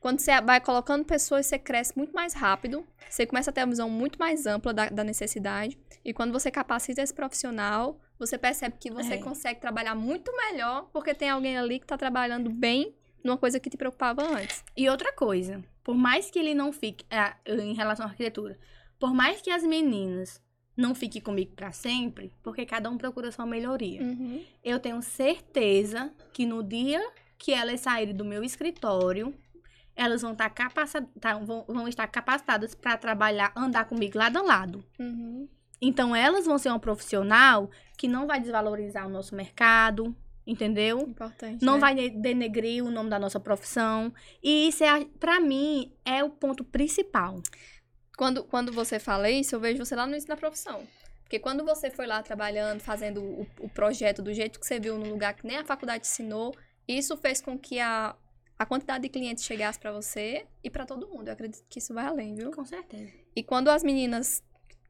Quando 0.00 0.20
você 0.20 0.38
vai 0.42 0.60
colocando 0.60 1.04
pessoas, 1.04 1.46
você 1.46 1.58
cresce 1.58 1.96
muito 1.96 2.12
mais 2.12 2.34
rápido. 2.34 2.86
Você 3.08 3.24
começa 3.24 3.50
a 3.50 3.52
ter 3.52 3.62
uma 3.62 3.70
visão 3.70 3.88
muito 3.88 4.18
mais 4.18 4.44
ampla 4.44 4.74
da, 4.74 4.90
da 4.90 5.04
necessidade. 5.04 5.78
E 6.04 6.12
quando 6.12 6.32
você 6.32 6.50
capacita 6.50 7.00
esse 7.00 7.14
profissional, 7.14 7.98
você 8.18 8.36
percebe 8.36 8.76
que 8.78 8.90
você 8.90 9.14
é. 9.14 9.18
consegue 9.18 9.60
trabalhar 9.60 9.94
muito 9.94 10.30
melhor 10.36 10.90
porque 10.92 11.14
tem 11.14 11.30
alguém 11.30 11.56
ali 11.56 11.78
que 11.78 11.86
está 11.86 11.96
trabalhando 11.96 12.50
bem 12.50 12.94
numa 13.24 13.38
coisa 13.38 13.58
que 13.58 13.70
te 13.70 13.78
preocupava 13.78 14.22
antes. 14.22 14.62
E 14.76 14.90
outra 14.90 15.10
coisa, 15.14 15.64
por 15.82 15.94
mais 15.96 16.30
que 16.30 16.38
ele 16.38 16.54
não 16.54 16.70
fique, 16.70 17.06
é, 17.08 17.34
em 17.50 17.72
relação 17.72 18.04
à 18.04 18.08
arquitetura, 18.10 18.58
por 18.98 19.14
mais 19.14 19.40
que 19.40 19.50
as 19.50 19.62
meninas 19.62 20.43
não 20.76 20.94
fiquem 20.94 21.22
comigo 21.22 21.52
para 21.54 21.72
sempre, 21.72 22.32
porque 22.42 22.66
cada 22.66 22.90
um 22.90 22.98
procura 22.98 23.30
sua 23.30 23.46
melhoria. 23.46 24.02
Uhum. 24.02 24.42
Eu 24.62 24.80
tenho 24.80 25.00
certeza 25.02 26.12
que 26.32 26.44
no 26.44 26.62
dia 26.62 27.00
que 27.38 27.52
elas 27.52 27.80
saírem 27.80 28.14
do 28.14 28.24
meu 28.24 28.42
escritório, 28.42 29.34
elas 29.96 30.22
vão 30.22 30.32
estar, 30.32 30.50
tá 30.50 30.68
tá, 31.20 31.38
vão, 31.38 31.64
vão 31.66 31.88
estar 31.88 32.06
capacitadas 32.08 32.74
para 32.74 32.96
trabalhar, 32.96 33.52
andar 33.56 33.84
comigo 33.84 34.18
lado 34.18 34.38
a 34.38 34.42
lado. 34.42 34.84
Uhum. 34.98 35.48
Então, 35.80 36.16
elas 36.16 36.46
vão 36.46 36.58
ser 36.58 36.72
um 36.72 36.78
profissional 36.78 37.70
que 37.96 38.08
não 38.08 38.26
vai 38.26 38.40
desvalorizar 38.40 39.06
o 39.06 39.10
nosso 39.10 39.34
mercado, 39.34 40.16
entendeu? 40.46 41.00
Importante. 41.00 41.64
Não 41.64 41.74
né? 41.74 41.80
vai 41.80 42.10
denegrir 42.10 42.84
o 42.84 42.90
nome 42.90 43.10
da 43.10 43.18
nossa 43.18 43.38
profissão. 43.38 44.12
E 44.42 44.68
isso, 44.68 44.82
é, 44.82 45.04
para 45.20 45.40
mim, 45.40 45.92
é 46.04 46.24
o 46.24 46.30
ponto 46.30 46.64
principal. 46.64 47.42
Quando, 48.16 48.44
quando 48.44 48.72
você 48.72 48.98
fala 48.98 49.30
isso, 49.30 49.54
eu 49.54 49.60
vejo 49.60 49.84
você 49.84 49.96
lá 49.96 50.06
no 50.06 50.12
início 50.12 50.28
da 50.28 50.36
profissão. 50.36 50.86
Porque 51.22 51.38
quando 51.38 51.64
você 51.64 51.90
foi 51.90 52.06
lá 52.06 52.22
trabalhando, 52.22 52.80
fazendo 52.80 53.20
o, 53.20 53.46
o 53.60 53.68
projeto 53.68 54.22
do 54.22 54.32
jeito 54.32 54.60
que 54.60 54.66
você 54.66 54.78
viu 54.78 54.96
no 54.98 55.08
lugar 55.08 55.34
que 55.34 55.46
nem 55.46 55.56
a 55.56 55.64
faculdade 55.64 56.06
ensinou, 56.06 56.54
isso 56.86 57.16
fez 57.16 57.40
com 57.40 57.58
que 57.58 57.80
a, 57.80 58.14
a 58.58 58.66
quantidade 58.66 59.02
de 59.02 59.08
clientes 59.08 59.44
chegasse 59.44 59.78
para 59.78 59.90
você 59.90 60.46
e 60.62 60.70
para 60.70 60.86
todo 60.86 61.08
mundo. 61.08 61.28
Eu 61.28 61.32
acredito 61.32 61.64
que 61.68 61.78
isso 61.78 61.94
vai 61.94 62.06
além, 62.06 62.34
viu? 62.34 62.52
Com 62.52 62.64
certeza. 62.64 63.10
E 63.34 63.42
quando 63.42 63.68
as 63.68 63.82
meninas 63.82 64.42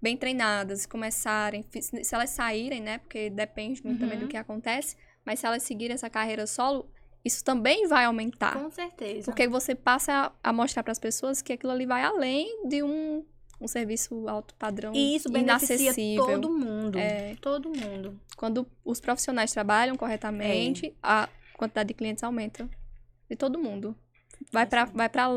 bem 0.02 0.16
treinadas 0.16 0.84
começarem, 0.84 1.64
se 1.80 2.14
elas 2.14 2.30
saírem, 2.30 2.80
né? 2.80 2.98
Porque 2.98 3.30
depende 3.30 3.82
muito 3.82 4.02
uhum. 4.02 4.06
também 4.06 4.18
do 4.18 4.28
que 4.28 4.36
acontece, 4.36 4.96
mas 5.24 5.40
se 5.40 5.46
elas 5.46 5.62
seguirem 5.62 5.94
essa 5.94 6.10
carreira 6.10 6.46
solo, 6.46 6.90
isso 7.24 7.42
também 7.42 7.86
vai 7.86 8.04
aumentar. 8.04 8.52
Com 8.52 8.70
certeza. 8.70 9.24
Porque 9.24 9.48
você 9.48 9.74
passa 9.74 10.30
a, 10.42 10.52
mostrar 10.52 10.82
para 10.82 10.92
as 10.92 10.98
pessoas 10.98 11.40
que 11.40 11.52
aquilo 11.52 11.72
ali 11.72 11.86
vai 11.86 12.02
além 12.02 12.68
de 12.68 12.82
um, 12.82 13.24
um 13.60 13.66
serviço 13.66 14.28
alto 14.28 14.54
padrão 14.56 14.92
e 14.94 15.16
isso 15.16 15.30
beneficia 15.30 15.92
todo 16.16 16.50
mundo. 16.50 16.98
É. 16.98 17.34
Todo 17.40 17.70
mundo. 17.70 18.20
Quando 18.36 18.66
os 18.84 19.00
profissionais 19.00 19.52
trabalham 19.52 19.96
corretamente, 19.96 20.88
é. 20.88 20.92
a 21.02 21.28
quantidade 21.56 21.88
de 21.88 21.94
clientes 21.94 22.22
aumenta. 22.22 22.68
De 23.28 23.36
todo 23.36 23.58
mundo. 23.58 23.96
Vai 24.52 24.66
para 24.66 24.84
vai 24.84 25.08
para 25.08 25.28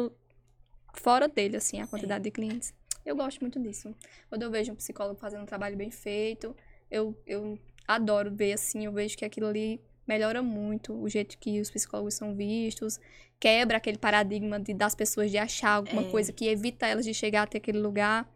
fora 0.93 1.30
dele, 1.30 1.55
assim, 1.55 1.80
a 1.80 1.88
quantidade 1.88 2.22
é. 2.22 2.23
de 2.23 2.31
clientes. 2.31 2.73
Eu 3.05 3.15
gosto 3.15 3.39
muito 3.39 3.57
disso. 3.61 3.95
Quando 4.27 4.41
eu 4.43 4.51
vejo 4.51 4.73
um 4.73 4.76
psicólogo 4.76 5.18
fazendo 5.18 5.43
um 5.43 5.45
trabalho 5.45 5.77
bem 5.77 5.89
feito, 5.89 6.53
eu, 6.91 7.18
eu 7.26 7.57
adoro 7.88 8.30
ver, 8.30 8.51
assim, 8.53 8.84
eu 8.84 8.91
vejo 8.91 9.18
que 9.18 9.23
aquilo 9.23 9.47
ali 9.47 9.80
melhora 10.07 10.41
muito 10.41 10.93
o 10.93 11.09
jeito 11.09 11.38
que 11.38 11.59
os 11.59 11.69
psicólogos 11.69 12.13
são 12.13 12.34
vistos, 12.35 12.99
quebra 13.39 13.77
aquele 13.77 13.97
paradigma 13.97 14.59
de, 14.59 14.73
das 14.73 14.95
pessoas 14.95 15.29
de 15.29 15.38
achar 15.38 15.71
alguma 15.71 16.03
é. 16.03 16.09
coisa 16.09 16.31
que 16.31 16.47
evita 16.47 16.88
elas 16.88 17.05
de 17.05 17.13
chegar 17.13 17.43
até 17.43 17.57
aquele 17.57 17.79
lugar. 17.79 18.27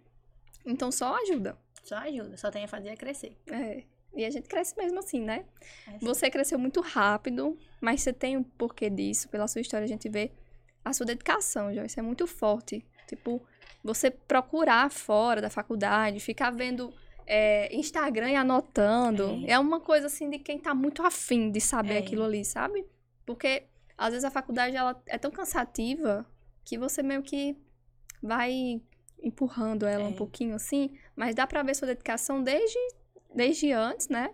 Então 0.65 0.91
só 0.91 1.15
ajuda. 1.22 1.57
Só 1.84 1.95
ajuda, 1.95 2.38
só 2.38 2.52
tem 2.52 2.64
a 2.64 2.68
fazer 2.68 2.89
a 2.89 2.98
crescer. 2.98 3.35
É. 3.52 3.84
E 4.14 4.26
a 4.26 4.30
gente 4.30 4.48
cresce 4.48 4.76
mesmo 4.77 4.99
assim, 4.99 5.22
né? 5.22 5.45
É 5.88 5.95
assim. 5.95 6.06
Você 6.06 6.30
cresceu 6.30 6.60
muito 6.60 6.81
rápido, 6.81 7.57
mas 7.80 8.02
você 8.02 8.11
tem 8.11 8.35
um 8.35 8.43
porquê 8.43 8.89
disso. 8.89 9.30
Pela 9.30 9.48
sua 9.48 9.61
história, 9.61 9.85
a 9.85 9.88
gente 9.88 10.10
vê 10.10 10.31
a 10.84 10.91
sua 10.91 11.06
dedicação, 11.06 11.73
já. 11.73 11.85
Isso 11.85 11.99
é 11.99 12.03
muito 12.03 12.27
forte. 12.27 12.85
Tipo, 13.07 13.41
você 13.84 14.11
procurar 14.11 14.91
fora 14.91 15.41
da 15.41 15.49
faculdade, 15.49 16.19
ficar 16.19 16.52
vendo 16.52 16.93
é, 17.34 17.74
Instagram 17.74 18.30
e 18.30 18.36
anotando. 18.36 19.41
É. 19.48 19.52
é. 19.52 19.60
uma 19.60 19.80
coisa 19.80 20.08
assim 20.08 20.30
de 20.30 20.38
quem 20.38 20.60
tá 20.60 20.76
muito 20.76 21.02
afim 21.02 21.49
de 21.49 21.62
saber 21.62 21.94
é. 21.94 21.98
aquilo 21.99 22.26
ali, 22.26 22.44
sabe? 22.44 22.86
Porque 23.26 23.64
às 23.98 24.10
vezes 24.10 24.26
a 24.26 24.30
faculdade 24.30 24.76
ela 24.76 25.02
é 25.08 25.18
tão 25.18 25.32
cansativa 25.32 26.26
que 26.66 26.78
você 26.78 27.02
meio 27.02 27.24
que 27.24 27.56
vai 28.22 28.82
empurrando 29.24 29.86
ela 29.86 30.10
um 30.10 30.12
é. 30.12 30.16
pouquinho 30.16 30.56
assim, 30.56 30.98
mas 31.16 31.34
dá 31.34 31.48
pra 31.48 31.64
ver 31.64 31.74
sua 31.74 31.88
dedicação 31.88 32.44
desde, 32.44 32.78
desde 33.34 33.72
antes, 33.72 34.10
né? 34.10 34.32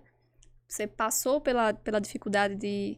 Você 0.68 0.88
passou 0.88 1.40
pela, 1.40 1.76
pela 1.76 2.02
dificuldade 2.02 2.56
de, 2.56 2.98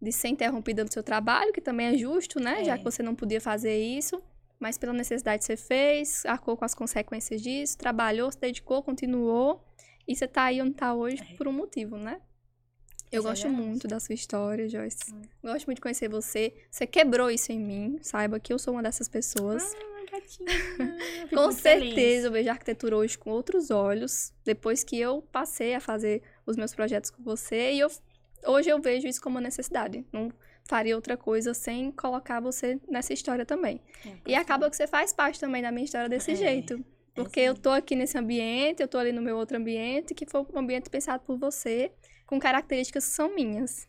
de 0.00 0.12
ser 0.12 0.28
interrompida 0.28 0.82
no 0.82 0.90
seu 0.90 1.02
trabalho, 1.02 1.52
que 1.52 1.60
também 1.60 1.88
é 1.88 1.98
justo, 1.98 2.40
né? 2.40 2.64
Já 2.64 2.74
é. 2.74 2.78
que 2.78 2.84
você 2.84 3.02
não 3.02 3.14
podia 3.14 3.40
fazer 3.40 3.76
isso 3.76 4.22
mas 4.58 4.78
pela 4.78 4.92
necessidade 4.92 5.44
você 5.44 5.56
fez, 5.56 6.24
arcou 6.26 6.56
com 6.56 6.64
as 6.64 6.74
consequências 6.74 7.42
disso, 7.42 7.76
trabalhou, 7.76 8.30
se 8.30 8.40
dedicou, 8.40 8.82
continuou, 8.82 9.64
e 10.06 10.14
você 10.14 10.26
tá 10.26 10.44
aí 10.44 10.62
onde 10.62 10.74
tá 10.74 10.94
hoje 10.94 11.22
é. 11.22 11.36
por 11.36 11.48
um 11.48 11.52
motivo, 11.52 11.96
né? 11.96 12.20
Eu 13.10 13.20
Essa 13.20 13.28
gosto 13.28 13.46
é 13.46 13.50
muito 13.50 13.88
da 13.88 14.00
sua 14.00 14.14
história, 14.14 14.68
Joyce. 14.68 15.12
Hum. 15.12 15.22
Gosto 15.42 15.66
muito 15.66 15.76
de 15.76 15.82
conhecer 15.82 16.08
você. 16.08 16.52
Você 16.70 16.86
quebrou 16.86 17.30
isso 17.30 17.52
em 17.52 17.58
mim. 17.58 17.98
Saiba 18.02 18.40
que 18.40 18.52
eu 18.52 18.58
sou 18.58 18.74
uma 18.74 18.82
dessas 18.82 19.08
pessoas. 19.08 19.62
Ah, 19.74 20.10
gatinha. 20.10 21.28
com 21.32 21.52
certeza 21.52 21.94
feliz. 21.94 22.24
eu 22.24 22.32
vejo 22.32 22.48
a 22.48 22.52
arquitetura 22.52 22.96
hoje 22.96 23.16
com 23.16 23.30
outros 23.30 23.70
olhos. 23.70 24.32
Depois 24.44 24.82
que 24.82 24.98
eu 24.98 25.22
passei 25.30 25.74
a 25.74 25.80
fazer 25.80 26.22
os 26.44 26.56
meus 26.56 26.74
projetos 26.74 27.10
com 27.10 27.22
você. 27.22 27.72
E 27.72 27.80
eu, 27.80 27.88
hoje 28.44 28.70
eu 28.70 28.80
vejo 28.80 29.06
isso 29.06 29.20
como 29.20 29.36
uma 29.36 29.42
necessidade. 29.42 30.04
Não, 30.12 30.32
faria 30.66 30.94
outra 30.94 31.16
coisa 31.16 31.54
sem 31.54 31.90
colocar 31.92 32.40
você 32.40 32.80
nessa 32.88 33.12
história 33.12 33.46
também. 33.46 33.80
É, 34.04 34.12
e 34.26 34.34
acaba 34.34 34.68
que 34.68 34.76
você 34.76 34.86
faz 34.86 35.12
parte 35.12 35.40
também 35.40 35.62
da 35.62 35.70
minha 35.70 35.84
história 35.84 36.08
desse 36.08 36.32
é, 36.32 36.36
jeito. 36.36 36.84
Porque 37.14 37.40
eu 37.40 37.54
tô 37.54 37.70
aqui 37.70 37.96
nesse 37.96 38.18
ambiente, 38.18 38.82
eu 38.82 38.88
tô 38.88 38.98
ali 38.98 39.10
no 39.10 39.22
meu 39.22 39.36
outro 39.36 39.56
ambiente, 39.56 40.14
que 40.14 40.26
foi 40.26 40.42
um 40.52 40.58
ambiente 40.58 40.90
pensado 40.90 41.24
por 41.24 41.38
você, 41.38 41.90
com 42.26 42.38
características 42.38 43.06
que 43.06 43.12
são 43.12 43.34
minhas. 43.34 43.88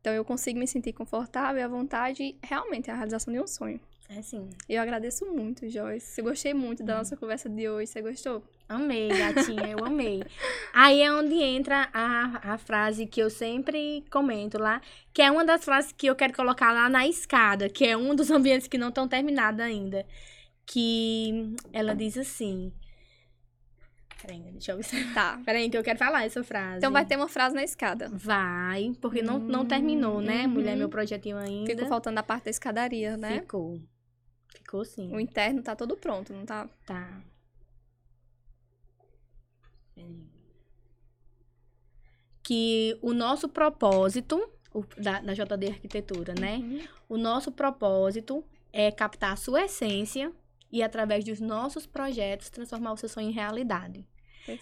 Então 0.00 0.12
eu 0.12 0.24
consigo 0.24 0.58
me 0.58 0.66
sentir 0.66 0.92
confortável 0.92 1.60
e 1.60 1.62
à 1.62 1.68
vontade, 1.68 2.22
e 2.22 2.38
realmente 2.42 2.90
é 2.90 2.92
a 2.92 2.96
realização 2.96 3.32
de 3.32 3.40
um 3.40 3.46
sonho. 3.46 3.80
É 4.08 4.22
sim. 4.22 4.48
Eu 4.68 4.82
agradeço 4.82 5.26
muito, 5.26 5.68
Joyce. 5.68 6.20
Eu 6.20 6.24
gostei 6.24 6.54
muito 6.54 6.82
da 6.82 6.98
nossa 6.98 7.16
conversa 7.16 7.48
de 7.48 7.68
hoje. 7.68 7.90
Você 7.90 8.02
gostou? 8.02 8.42
Amei, 8.68 9.08
gatinha, 9.08 9.68
eu 9.68 9.84
amei. 9.84 10.22
Aí 10.72 11.00
é 11.00 11.12
onde 11.12 11.34
entra 11.34 11.88
a, 11.92 12.54
a 12.54 12.58
frase 12.58 13.06
que 13.06 13.20
eu 13.20 13.30
sempre 13.30 14.04
comento 14.10 14.58
lá, 14.58 14.80
que 15.12 15.22
é 15.22 15.30
uma 15.30 15.44
das 15.44 15.64
frases 15.64 15.92
que 15.92 16.06
eu 16.08 16.16
quero 16.16 16.32
colocar 16.32 16.72
lá 16.72 16.88
na 16.88 17.06
escada, 17.06 17.68
que 17.68 17.86
é 17.86 17.96
um 17.96 18.14
dos 18.14 18.28
ambientes 18.32 18.66
que 18.66 18.76
não 18.76 18.88
estão 18.88 19.06
terminados 19.06 19.60
ainda. 19.60 20.04
Que 20.66 21.54
ela 21.72 21.94
diz 21.94 22.18
assim. 22.18 22.72
Peraí, 24.20 24.40
deixa 24.50 24.72
eu 24.72 24.76
observar. 24.76 25.14
Tá. 25.14 25.42
Peraí, 25.46 25.70
que 25.70 25.78
eu 25.78 25.84
quero 25.84 25.98
falar 25.98 26.24
essa 26.24 26.42
frase. 26.42 26.78
Então 26.78 26.90
vai 26.90 27.04
ter 27.04 27.16
uma 27.16 27.28
frase 27.28 27.54
na 27.54 27.62
escada. 27.62 28.08
Vai, 28.12 28.92
porque 29.00 29.22
não, 29.22 29.38
não 29.38 29.64
terminou, 29.64 30.20
né, 30.20 30.42
Uhum. 30.42 30.48
mulher, 30.48 30.76
meu 30.76 30.88
projetinho 30.88 31.36
ainda. 31.36 31.70
Ficou 31.70 31.86
faltando 31.86 32.18
a 32.18 32.22
parte 32.24 32.46
da 32.46 32.50
escadaria, 32.50 33.16
né? 33.16 33.40
Ficou. 33.42 33.80
Ficou 34.48 34.84
sim. 34.84 35.14
O 35.14 35.20
interno 35.20 35.62
tá 35.62 35.76
todo 35.76 35.96
pronto, 35.96 36.32
não 36.32 36.44
tá? 36.44 36.68
Tá. 36.84 37.22
Que 42.42 42.96
o 43.02 43.12
nosso 43.12 43.48
propósito, 43.48 44.40
o- 44.72 44.84
da, 44.96 45.20
da 45.20 45.34
JD 45.34 45.68
Arquitetura, 45.68 46.34
né? 46.38 46.56
Uhum. 46.56 46.80
O 47.08 47.16
nosso 47.18 47.50
propósito 47.50 48.44
é 48.72 48.90
captar 48.90 49.32
a 49.32 49.36
sua 49.36 49.62
essência 49.64 50.32
e, 50.70 50.82
através 50.82 51.24
dos 51.24 51.40
nossos 51.40 51.86
projetos, 51.86 52.50
transformar 52.50 52.92
o 52.92 52.96
seu 52.96 53.08
sonho 53.08 53.30
em 53.30 53.32
realidade. 53.32 54.06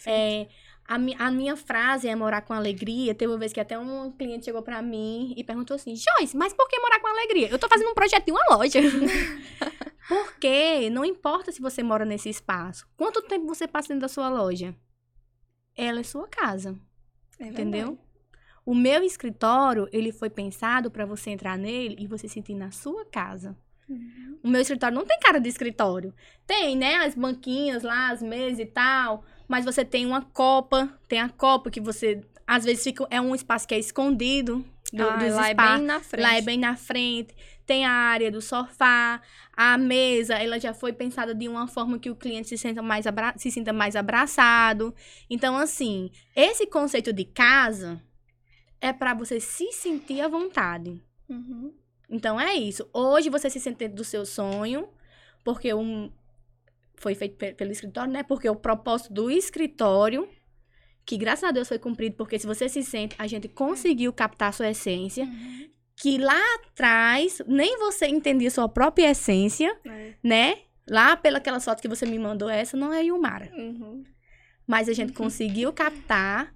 É, 0.06 0.48
a, 0.88 0.94
a 0.94 1.30
minha 1.30 1.56
frase 1.56 2.08
é 2.08 2.14
morar 2.16 2.40
com 2.40 2.54
alegria. 2.54 3.14
Teve 3.14 3.30
uma 3.32 3.38
vez 3.38 3.52
que 3.52 3.60
até 3.60 3.78
um 3.78 4.10
cliente 4.12 4.46
chegou 4.46 4.62
pra 4.62 4.80
mim 4.80 5.34
e 5.36 5.44
perguntou 5.44 5.74
assim: 5.74 5.94
Joyce, 5.94 6.34
mas 6.36 6.54
por 6.54 6.66
que 6.68 6.78
morar 6.80 7.00
com 7.00 7.06
alegria? 7.08 7.48
Eu 7.50 7.58
tô 7.58 7.68
fazendo 7.68 7.90
um 7.90 7.94
projeto 7.94 8.24
de 8.24 8.32
uma 8.32 8.44
loja. 8.56 8.80
Porque 10.08 10.88
não 10.90 11.04
importa 11.04 11.50
se 11.52 11.60
você 11.60 11.82
mora 11.82 12.04
nesse 12.04 12.28
espaço. 12.30 12.86
Quanto 12.96 13.22
tempo 13.22 13.46
você 13.46 13.66
passa 13.66 13.88
dentro 13.88 14.02
da 14.02 14.08
sua 14.08 14.28
loja? 14.30 14.74
Ela 15.76 16.00
é 16.00 16.02
sua 16.02 16.28
casa, 16.28 16.76
É 17.38 17.46
entendeu? 17.46 17.98
O 18.64 18.74
meu 18.74 19.02
escritório, 19.02 19.88
ele 19.92 20.10
foi 20.10 20.30
pensado 20.30 20.90
pra 20.90 21.04
você 21.04 21.30
entrar 21.30 21.58
nele 21.58 21.96
e 21.98 22.06
você 22.06 22.26
sentir 22.28 22.54
na 22.54 22.70
sua 22.70 23.04
casa. 23.04 23.56
Uhum. 23.88 24.38
O 24.42 24.48
meu 24.48 24.60
escritório 24.60 24.96
não 24.96 25.04
tem 25.04 25.18
cara 25.20 25.38
de 25.38 25.48
escritório. 25.48 26.14
Tem, 26.46 26.74
né? 26.74 26.96
As 26.96 27.14
banquinhas 27.14 27.82
lá, 27.82 28.10
as 28.10 28.22
mesas 28.22 28.60
e 28.60 28.66
tal. 28.66 29.24
Mas 29.46 29.64
você 29.66 29.84
tem 29.84 30.06
uma 30.06 30.22
copa. 30.22 30.98
Tem 31.06 31.20
a 31.20 31.28
copa 31.28 31.70
que 31.70 31.80
você. 31.80 32.22
Às 32.46 32.64
vezes 32.64 32.82
fica, 32.82 33.06
é 33.10 33.20
um 33.20 33.34
espaço 33.34 33.68
que 33.68 33.74
é 33.74 33.78
escondido 33.78 34.64
do, 34.92 35.02
Ah, 35.02 35.16
dos 35.16 35.34
lá 35.34 35.50
é 35.50 35.54
bem 35.54 35.82
na 35.82 36.00
frente. 36.00 36.22
Lá 36.22 36.34
é 36.36 36.40
bem 36.40 36.58
na 36.58 36.76
frente. 36.76 37.34
Tem 37.66 37.84
a 37.86 37.90
área 37.92 38.30
do 38.30 38.40
sofá. 38.42 39.20
A 39.56 39.78
mesa, 39.78 40.34
ela 40.34 40.58
já 40.60 40.74
foi 40.74 40.92
pensada 40.92 41.34
de 41.34 41.48
uma 41.48 41.66
forma 41.66 41.98
que 41.98 42.10
o 42.10 42.16
cliente 42.16 42.48
se 42.48 42.58
sinta 42.58 42.82
mais, 42.82 43.06
abra 43.06 43.34
se 43.36 43.50
sinta 43.50 43.72
mais 43.72 43.96
abraçado. 43.96 44.94
Então, 45.30 45.56
assim, 45.56 46.10
esse 46.36 46.66
conceito 46.66 47.12
de 47.12 47.24
casa 47.24 48.02
é 48.80 48.92
para 48.92 49.14
você 49.14 49.40
se 49.40 49.72
sentir 49.72 50.20
à 50.20 50.28
vontade. 50.28 51.02
Uhum. 51.28 51.72
Então 52.10 52.38
é 52.38 52.54
isso. 52.54 52.86
Hoje 52.92 53.30
você 53.30 53.48
se 53.48 53.58
sente 53.58 53.88
do 53.88 54.04
seu 54.04 54.26
sonho, 54.26 54.88
porque 55.42 55.72
um 55.72 56.12
foi 56.96 57.14
feito 57.14 57.36
pe- 57.36 57.54
pelo 57.54 57.72
escritório, 57.72 58.12
né? 58.12 58.22
Porque 58.22 58.48
o 58.48 58.54
propósito 58.54 59.12
do 59.12 59.30
escritório, 59.30 60.28
que 61.04 61.16
graças 61.16 61.44
a 61.44 61.50
Deus 61.50 61.66
foi 61.68 61.78
cumprido, 61.78 62.16
porque 62.16 62.38
se 62.38 62.46
você 62.46 62.68
se 62.68 62.82
sente, 62.82 63.14
a 63.18 63.26
gente 63.26 63.48
conseguiu 63.48 64.12
captar 64.12 64.50
a 64.50 64.52
sua 64.52 64.70
essência, 64.70 65.24
Uhum. 65.24 65.68
Que 65.96 66.18
lá 66.18 66.40
atrás 66.56 67.40
nem 67.46 67.78
você 67.78 68.06
entendia 68.06 68.50
sua 68.50 68.68
própria 68.68 69.10
essência, 69.10 69.76
É. 69.84 70.14
né? 70.22 70.58
Lá 70.88 71.16
pelas 71.16 71.64
fotos 71.64 71.80
que 71.80 71.88
você 71.88 72.04
me 72.04 72.18
mandou, 72.18 72.48
essa 72.48 72.76
não 72.76 72.92
é 72.92 73.02
Yumara. 73.04 73.50
Uhum. 73.54 74.04
Mas 74.66 74.88
a 74.88 74.92
gente 74.92 75.12
conseguiu 75.12 75.72
captar 75.72 76.54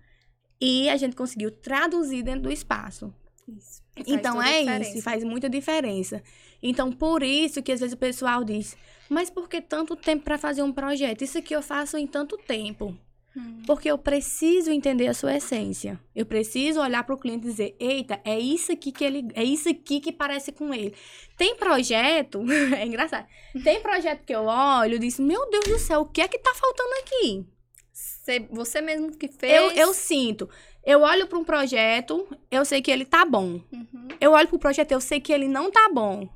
e 0.61 0.89
a 0.91 0.97
gente 0.97 1.17
conseguiu 1.17 1.51
traduzir 1.51 2.23
dentro 2.23 2.43
do 2.43 2.53
espaço. 2.53 3.15
Isso. 3.49 3.83
Então 4.07 4.43
é 4.43 4.63
isso, 4.81 5.03
faz 5.03 5.25
muita 5.25 5.49
diferença. 5.49 6.23
Então, 6.63 6.93
por 6.93 7.23
isso 7.23 7.63
que 7.63 7.73
às 7.73 7.81
vezes 7.81 7.95
o 7.95 7.99
pessoal 7.99 8.45
diz: 8.45 8.77
Mas 9.09 9.31
por 9.31 9.49
que 9.49 9.61
tanto 9.61 9.97
tempo 9.97 10.25
para 10.25 10.37
fazer 10.37 10.63
um 10.63 10.73
projeto? 10.73 11.23
Isso 11.23 11.39
aqui 11.39 11.55
eu 11.55 11.63
faço 11.63 11.97
em 11.97 12.07
tanto 12.07 12.37
tempo. 12.37 12.97
Uhum. 13.37 13.63
Porque 13.67 13.91
eu 13.91 13.99
preciso 13.99 14.71
entender 14.71 15.07
a 15.07 15.15
sua 15.15 15.37
essência. 15.37 16.01
Eu 16.15 16.27
preciso 16.27 16.81
olhar 16.81 17.05
para 17.05 17.15
o 17.15 17.19
cliente 17.19 17.47
e 17.47 17.51
dizer: 17.51 17.77
Eita, 17.79 18.21
é 18.25 18.39
isso 18.39 18.73
aqui 18.73 18.91
que 18.91 19.05
ele. 19.05 19.29
É 19.35 19.45
isso 19.45 19.69
aqui 19.69 20.01
que 20.01 20.13
parece 20.13 20.51
com 20.53 20.73
ele. 20.73 20.95
Tem 21.37 21.55
projeto, 21.55 22.43
é 22.77 22.85
engraçado. 22.85 23.27
Tem 23.63 23.81
projeto 23.81 24.25
que 24.25 24.35
eu 24.35 24.45
olho 24.45 24.95
e 24.95 24.99
disse: 24.99 25.23
Meu 25.23 25.49
Deus 25.51 25.65
do 25.67 25.79
céu, 25.79 26.01
o 26.01 26.07
que 26.07 26.21
é 26.21 26.29
que 26.29 26.39
tá 26.39 26.53
faltando 26.55 26.91
aqui? 27.03 27.47
Você, 27.93 28.41
você 28.51 28.81
mesmo 28.81 29.17
que 29.17 29.29
fez. 29.29 29.53
Eu, 29.53 29.71
eu 29.73 29.95
sinto. 29.95 30.49
Eu 30.85 31.03
olho 31.03 31.27
para 31.27 31.39
um 31.39 31.45
projeto, 31.45 32.27
eu 32.51 32.65
sei 32.65 32.81
que 32.81 32.91
ele 32.91 33.05
tá 33.05 33.25
bom. 33.25 33.61
Uhum. 33.73 34.09
Eu 34.21 34.33
olho 34.33 34.49
pro 34.49 34.59
projeto, 34.59 34.93
eu 34.93 35.01
sei 35.01 35.21
que 35.21 35.33
ele 35.33 35.47
não 35.47 35.71
tá 35.71 35.91
bom. 35.93 36.29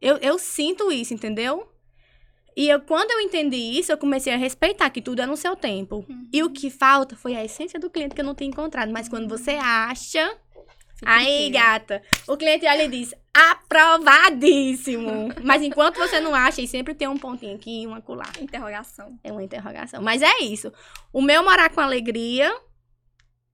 Eu, 0.00 0.16
eu 0.16 0.38
sinto 0.38 0.90
isso, 0.90 1.12
entendeu? 1.14 1.68
E 2.56 2.68
eu, 2.68 2.80
quando 2.80 3.10
eu 3.10 3.20
entendi 3.20 3.56
isso, 3.56 3.92
eu 3.92 3.98
comecei 3.98 4.32
a 4.32 4.36
respeitar 4.36 4.90
que 4.90 5.00
tudo 5.00 5.22
é 5.22 5.26
no 5.26 5.36
seu 5.36 5.56
tempo. 5.56 6.04
Uhum. 6.08 6.28
E 6.32 6.42
o 6.42 6.50
que 6.50 6.70
falta 6.70 7.16
foi 7.16 7.34
a 7.34 7.44
essência 7.44 7.78
do 7.80 7.90
cliente 7.90 8.14
que 8.14 8.20
eu 8.20 8.24
não 8.24 8.34
tinha 8.34 8.48
encontrado. 8.48 8.92
Mas 8.92 9.08
quando 9.08 9.28
você 9.28 9.52
acha. 9.52 10.36
Fica 10.94 11.10
Aí, 11.10 11.50
gata, 11.50 12.00
o 12.28 12.36
cliente 12.36 12.66
olha 12.66 12.84
e 12.84 12.88
diz: 12.88 13.14
aprovadíssimo. 13.34 15.32
Mas 15.42 15.62
enquanto 15.62 15.96
você 15.96 16.20
não 16.20 16.34
acha, 16.34 16.60
e 16.60 16.68
sempre 16.68 16.94
tem 16.94 17.08
um 17.08 17.16
pontinho 17.16 17.56
aqui 17.56 17.82
e 17.82 17.86
um 17.86 17.94
acolá. 17.94 18.30
Interrogação. 18.40 19.18
É 19.24 19.32
uma 19.32 19.42
interrogação. 19.42 20.02
Mas 20.02 20.22
é 20.22 20.40
isso. 20.42 20.72
O 21.12 21.20
meu 21.20 21.42
morar 21.42 21.70
com 21.70 21.80
alegria 21.80 22.54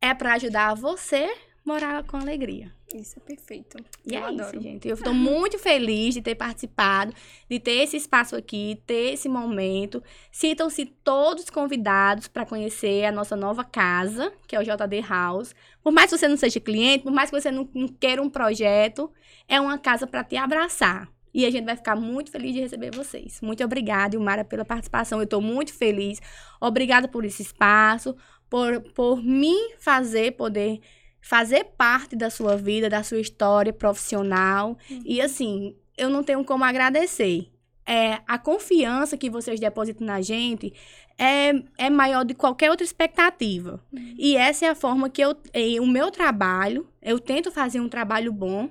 é 0.01 0.13
pra 0.13 0.35
ajudar 0.35 0.75
você 0.75 1.29
morar 1.69 2.03
com 2.05 2.17
alegria. 2.17 2.73
Isso 2.95 3.19
é 3.19 3.21
perfeito. 3.21 3.77
E 4.07 4.15
eu 4.15 4.25
é 4.25 4.25
adoro. 4.25 4.57
isso, 4.57 4.61
gente. 4.63 4.89
Eu 4.89 4.95
estou 4.95 5.13
muito 5.13 5.59
feliz 5.59 6.15
de 6.15 6.23
ter 6.23 6.35
participado, 6.35 7.13
de 7.49 7.61
ter 7.61 7.83
esse 7.83 7.99
espaço 7.99 8.35
aqui, 8.35 8.83
ter 8.87 9.13
esse 9.13 9.29
momento. 9.29 10.03
Sintam-se 10.33 10.87
todos 10.87 11.51
convidados 11.51 12.27
para 12.27 12.47
conhecer 12.47 13.05
a 13.05 13.13
nossa 13.13 13.37
nova 13.37 13.63
casa, 13.63 14.33
que 14.47 14.57
é 14.57 14.59
o 14.59 14.63
JD 14.63 15.03
House. 15.07 15.55
Por 15.83 15.93
mais 15.93 16.11
que 16.11 16.17
você 16.17 16.27
não 16.27 16.39
seja 16.39 16.59
cliente, 16.59 17.05
por 17.05 17.13
mais 17.13 17.31
que 17.31 17.39
você 17.39 17.51
não, 17.51 17.69
não 17.75 17.89
queira 17.89 18.23
um 18.23 18.31
projeto, 18.31 19.13
é 19.47 19.61
uma 19.61 19.77
casa 19.77 20.07
para 20.07 20.25
te 20.25 20.37
abraçar. 20.37 21.07
E 21.35 21.45
a 21.45 21.51
gente 21.51 21.67
vai 21.67 21.77
ficar 21.77 21.95
muito 21.95 22.31
feliz 22.31 22.55
de 22.55 22.61
receber 22.61 22.91
vocês. 22.91 23.41
Muito 23.43 23.63
obrigada, 23.63 24.17
Ilmara, 24.17 24.43
pela 24.43 24.65
participação. 24.65 25.19
Eu 25.19 25.25
estou 25.25 25.43
muito 25.43 25.75
feliz. 25.75 26.19
Obrigada 26.59 27.07
por 27.07 27.27
esse 27.27 27.43
espaço, 27.43 28.17
por, 28.49 28.81
por 28.95 29.23
me 29.23 29.55
fazer 29.79 30.33
poder 30.33 30.81
fazer 31.21 31.65
parte 31.77 32.17
da 32.17 32.31
sua 32.31 32.57
vida, 32.57 32.89
da 32.89 33.03
sua 33.03 33.21
história 33.21 33.73
profissional. 33.73 34.77
E 35.05 35.21
assim, 35.21 35.77
eu 35.97 36.09
não 36.09 36.23
tenho 36.23 36.45
como 36.45 36.65
agradecer. 36.65 37.51
É, 37.85 38.21
a 38.27 38.39
confiança 38.39 39.17
que 39.17 39.31
vocês 39.31 39.59
depositam 39.59 40.07
na 40.07 40.21
gente 40.21 40.75
é, 41.19 41.53
é 41.79 41.91
maior 41.91 42.25
de 42.25 42.35
qualquer 42.35 42.71
outra 42.71 42.85
expectativa. 42.85 43.83
Uhum. 43.93 44.15
E 44.17 44.37
essa 44.37 44.67
é 44.67 44.69
a 44.69 44.75
forma 44.75 45.09
que 45.11 45.23
eu. 45.23 45.37
o 45.81 45.87
meu 45.87 46.11
trabalho, 46.11 46.87
eu 47.03 47.19
tento 47.19 47.51
fazer 47.51 47.81
um 47.81 47.89
trabalho 47.89 48.33
bom. 48.33 48.69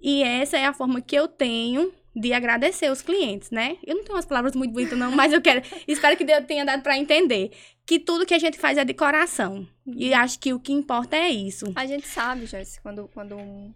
E 0.00 0.22
essa 0.22 0.58
é 0.58 0.66
a 0.66 0.74
forma 0.74 1.00
que 1.00 1.16
eu 1.16 1.26
tenho 1.26 1.92
de 2.18 2.32
agradecer 2.32 2.90
os 2.90 3.02
clientes, 3.02 3.50
né? 3.50 3.76
Eu 3.86 3.94
não 3.96 4.02
tenho 4.02 4.16
umas 4.16 4.24
palavras 4.24 4.56
muito 4.56 4.72
bonitas, 4.72 4.98
não, 4.98 5.10
mas 5.12 5.32
eu 5.34 5.42
quero. 5.42 5.60
espero 5.86 6.16
que 6.16 6.24
Deus 6.24 6.46
tenha 6.46 6.64
dado 6.64 6.82
para 6.82 6.96
entender 6.96 7.50
que 7.84 8.00
tudo 8.00 8.24
que 8.24 8.32
a 8.32 8.38
gente 8.38 8.58
faz 8.58 8.78
é 8.78 8.84
de 8.86 8.94
coração. 8.94 9.68
E 9.86 10.14
acho 10.14 10.38
que 10.40 10.54
o 10.54 10.58
que 10.58 10.72
importa 10.72 11.14
é 11.14 11.28
isso. 11.28 11.66
A 11.76 11.84
gente 11.84 12.06
sabe, 12.08 12.46
Joyce, 12.46 12.80
quando, 12.80 13.06
quando 13.12 13.36
um- 13.36 13.72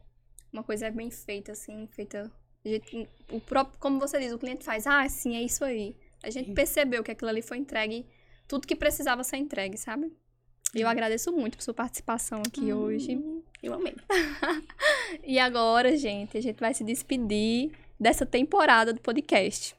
uma 0.53 0.63
coisa 0.65 0.87
é 0.87 0.91
bem 0.91 1.11
feita, 1.11 1.53
assim, 1.53 1.87
feita. 1.93 2.33
gente- 2.65 3.07
o 3.31 3.41
próprio, 3.41 3.79
como 3.79 3.99
você 4.01 4.19
diz, 4.19 4.33
o 4.33 4.39
cliente 4.39 4.65
faz, 4.65 4.87
ah, 4.87 5.09
sim, 5.09 5.37
é 5.37 5.43
isso 5.43 5.65
aí. 5.65 5.95
A 6.23 6.31
gente 6.31 6.53
percebeu 6.53 7.03
que 7.05 7.11
aquilo 7.11 7.31
ali 7.31 7.41
foi 7.43 7.57
entregue, 7.59 8.05
tudo 8.49 8.67
que 8.67 8.75
precisava 8.77 9.23
ser 9.25 9.37
entregue, 9.37 9.77
sabe? 9.79 10.11
Eu 10.75 10.87
agradeço 10.89 11.33
muito 11.33 11.57
por 11.57 11.63
sua 11.63 11.73
participação 11.75 12.43
aqui 12.47 12.73
Hum. 12.73 12.77
hoje. 12.79 13.19
Eu 13.63 13.75
amei. 13.75 13.95
E 15.25 15.39
agora, 15.39 15.97
gente, 15.97 16.37
a 16.37 16.41
gente 16.41 16.59
vai 16.61 16.73
se 16.75 16.85
despedir 16.85 17.71
dessa 18.01 18.25
temporada 18.25 18.93
do 18.93 19.01
podcast. 19.01 19.77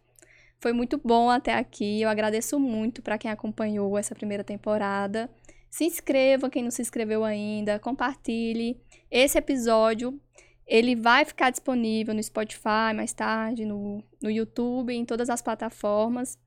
Foi 0.60 0.72
muito 0.72 1.02
bom 1.04 1.30
até 1.30 1.56
aqui. 1.56 2.02
Eu 2.02 2.10
agradeço 2.10 2.60
muito 2.60 3.02
para 3.02 3.18
quem 3.18 3.32
acompanhou 3.32 3.98
essa 3.98 4.14
primeira 4.14 4.44
temporada. 4.44 5.28
Se 5.72 5.86
inscreva 5.86 6.50
quem 6.50 6.62
não 6.62 6.70
se 6.70 6.84
inscreveu 6.84 7.24
ainda, 7.24 7.80
compartilhe. 7.80 8.80
Esse 9.10 9.40
episódio 9.40 10.22
ele 10.68 10.96
vai 10.96 11.26
ficar 11.26 11.50
disponível 11.50 12.14
no 12.14 12.22
Spotify 12.22 12.94
mais 12.96 13.12
tarde, 13.12 13.66
no, 13.66 14.04
no 14.22 14.30
YouTube, 14.30 14.94
em 14.94 15.04
todas 15.04 15.30
as 15.30 15.42
plataformas. 15.42 16.38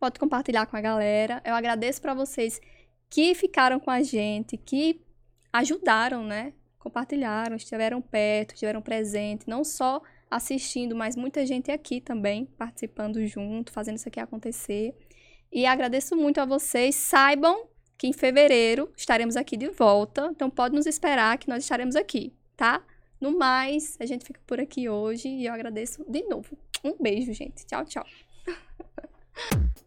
Pode 0.00 0.18
compartilhar 0.18 0.66
com 0.66 0.76
a 0.76 0.80
galera. 0.80 1.40
Eu 1.44 1.54
agradeço 1.54 2.02
para 2.02 2.12
vocês 2.12 2.60
que 3.08 3.34
ficaram 3.34 3.78
com 3.78 3.90
a 3.90 4.02
gente, 4.02 4.56
que 4.56 5.00
ajudaram, 5.52 6.24
né? 6.24 6.52
Compartilharam, 6.78 7.54
estiveram 7.54 8.02
perto, 8.02 8.54
estiveram 8.54 8.82
presentes, 8.82 9.46
não 9.46 9.62
só 9.62 10.02
assistindo, 10.30 10.94
mas 10.94 11.16
muita 11.16 11.46
gente 11.46 11.70
aqui 11.70 12.00
também 12.00 12.46
participando 12.58 13.24
junto, 13.26 13.72
fazendo 13.72 13.96
isso 13.96 14.08
aqui 14.08 14.20
acontecer. 14.20 14.94
E 15.52 15.66
agradeço 15.66 16.16
muito 16.16 16.40
a 16.40 16.44
vocês. 16.44 16.94
Saibam 16.94 17.66
que 17.96 18.06
em 18.06 18.12
fevereiro 18.12 18.92
estaremos 18.96 19.36
aqui 19.36 19.56
de 19.56 19.68
volta, 19.68 20.28
então 20.30 20.50
pode 20.50 20.74
nos 20.74 20.86
esperar 20.86 21.38
que 21.38 21.48
nós 21.48 21.62
estaremos 21.62 21.94
aqui, 21.94 22.32
tá? 22.56 22.82
No 23.20 23.38
mais, 23.38 23.96
a 24.00 24.06
gente 24.06 24.24
fica 24.24 24.40
por 24.46 24.60
aqui 24.60 24.88
hoje 24.88 25.28
e 25.28 25.46
eu 25.46 25.52
agradeço 25.52 26.04
de 26.08 26.22
novo. 26.24 26.58
Um 26.82 26.96
beijo, 27.00 27.32
gente. 27.32 27.64
Tchau, 27.64 27.84
tchau. 27.84 28.04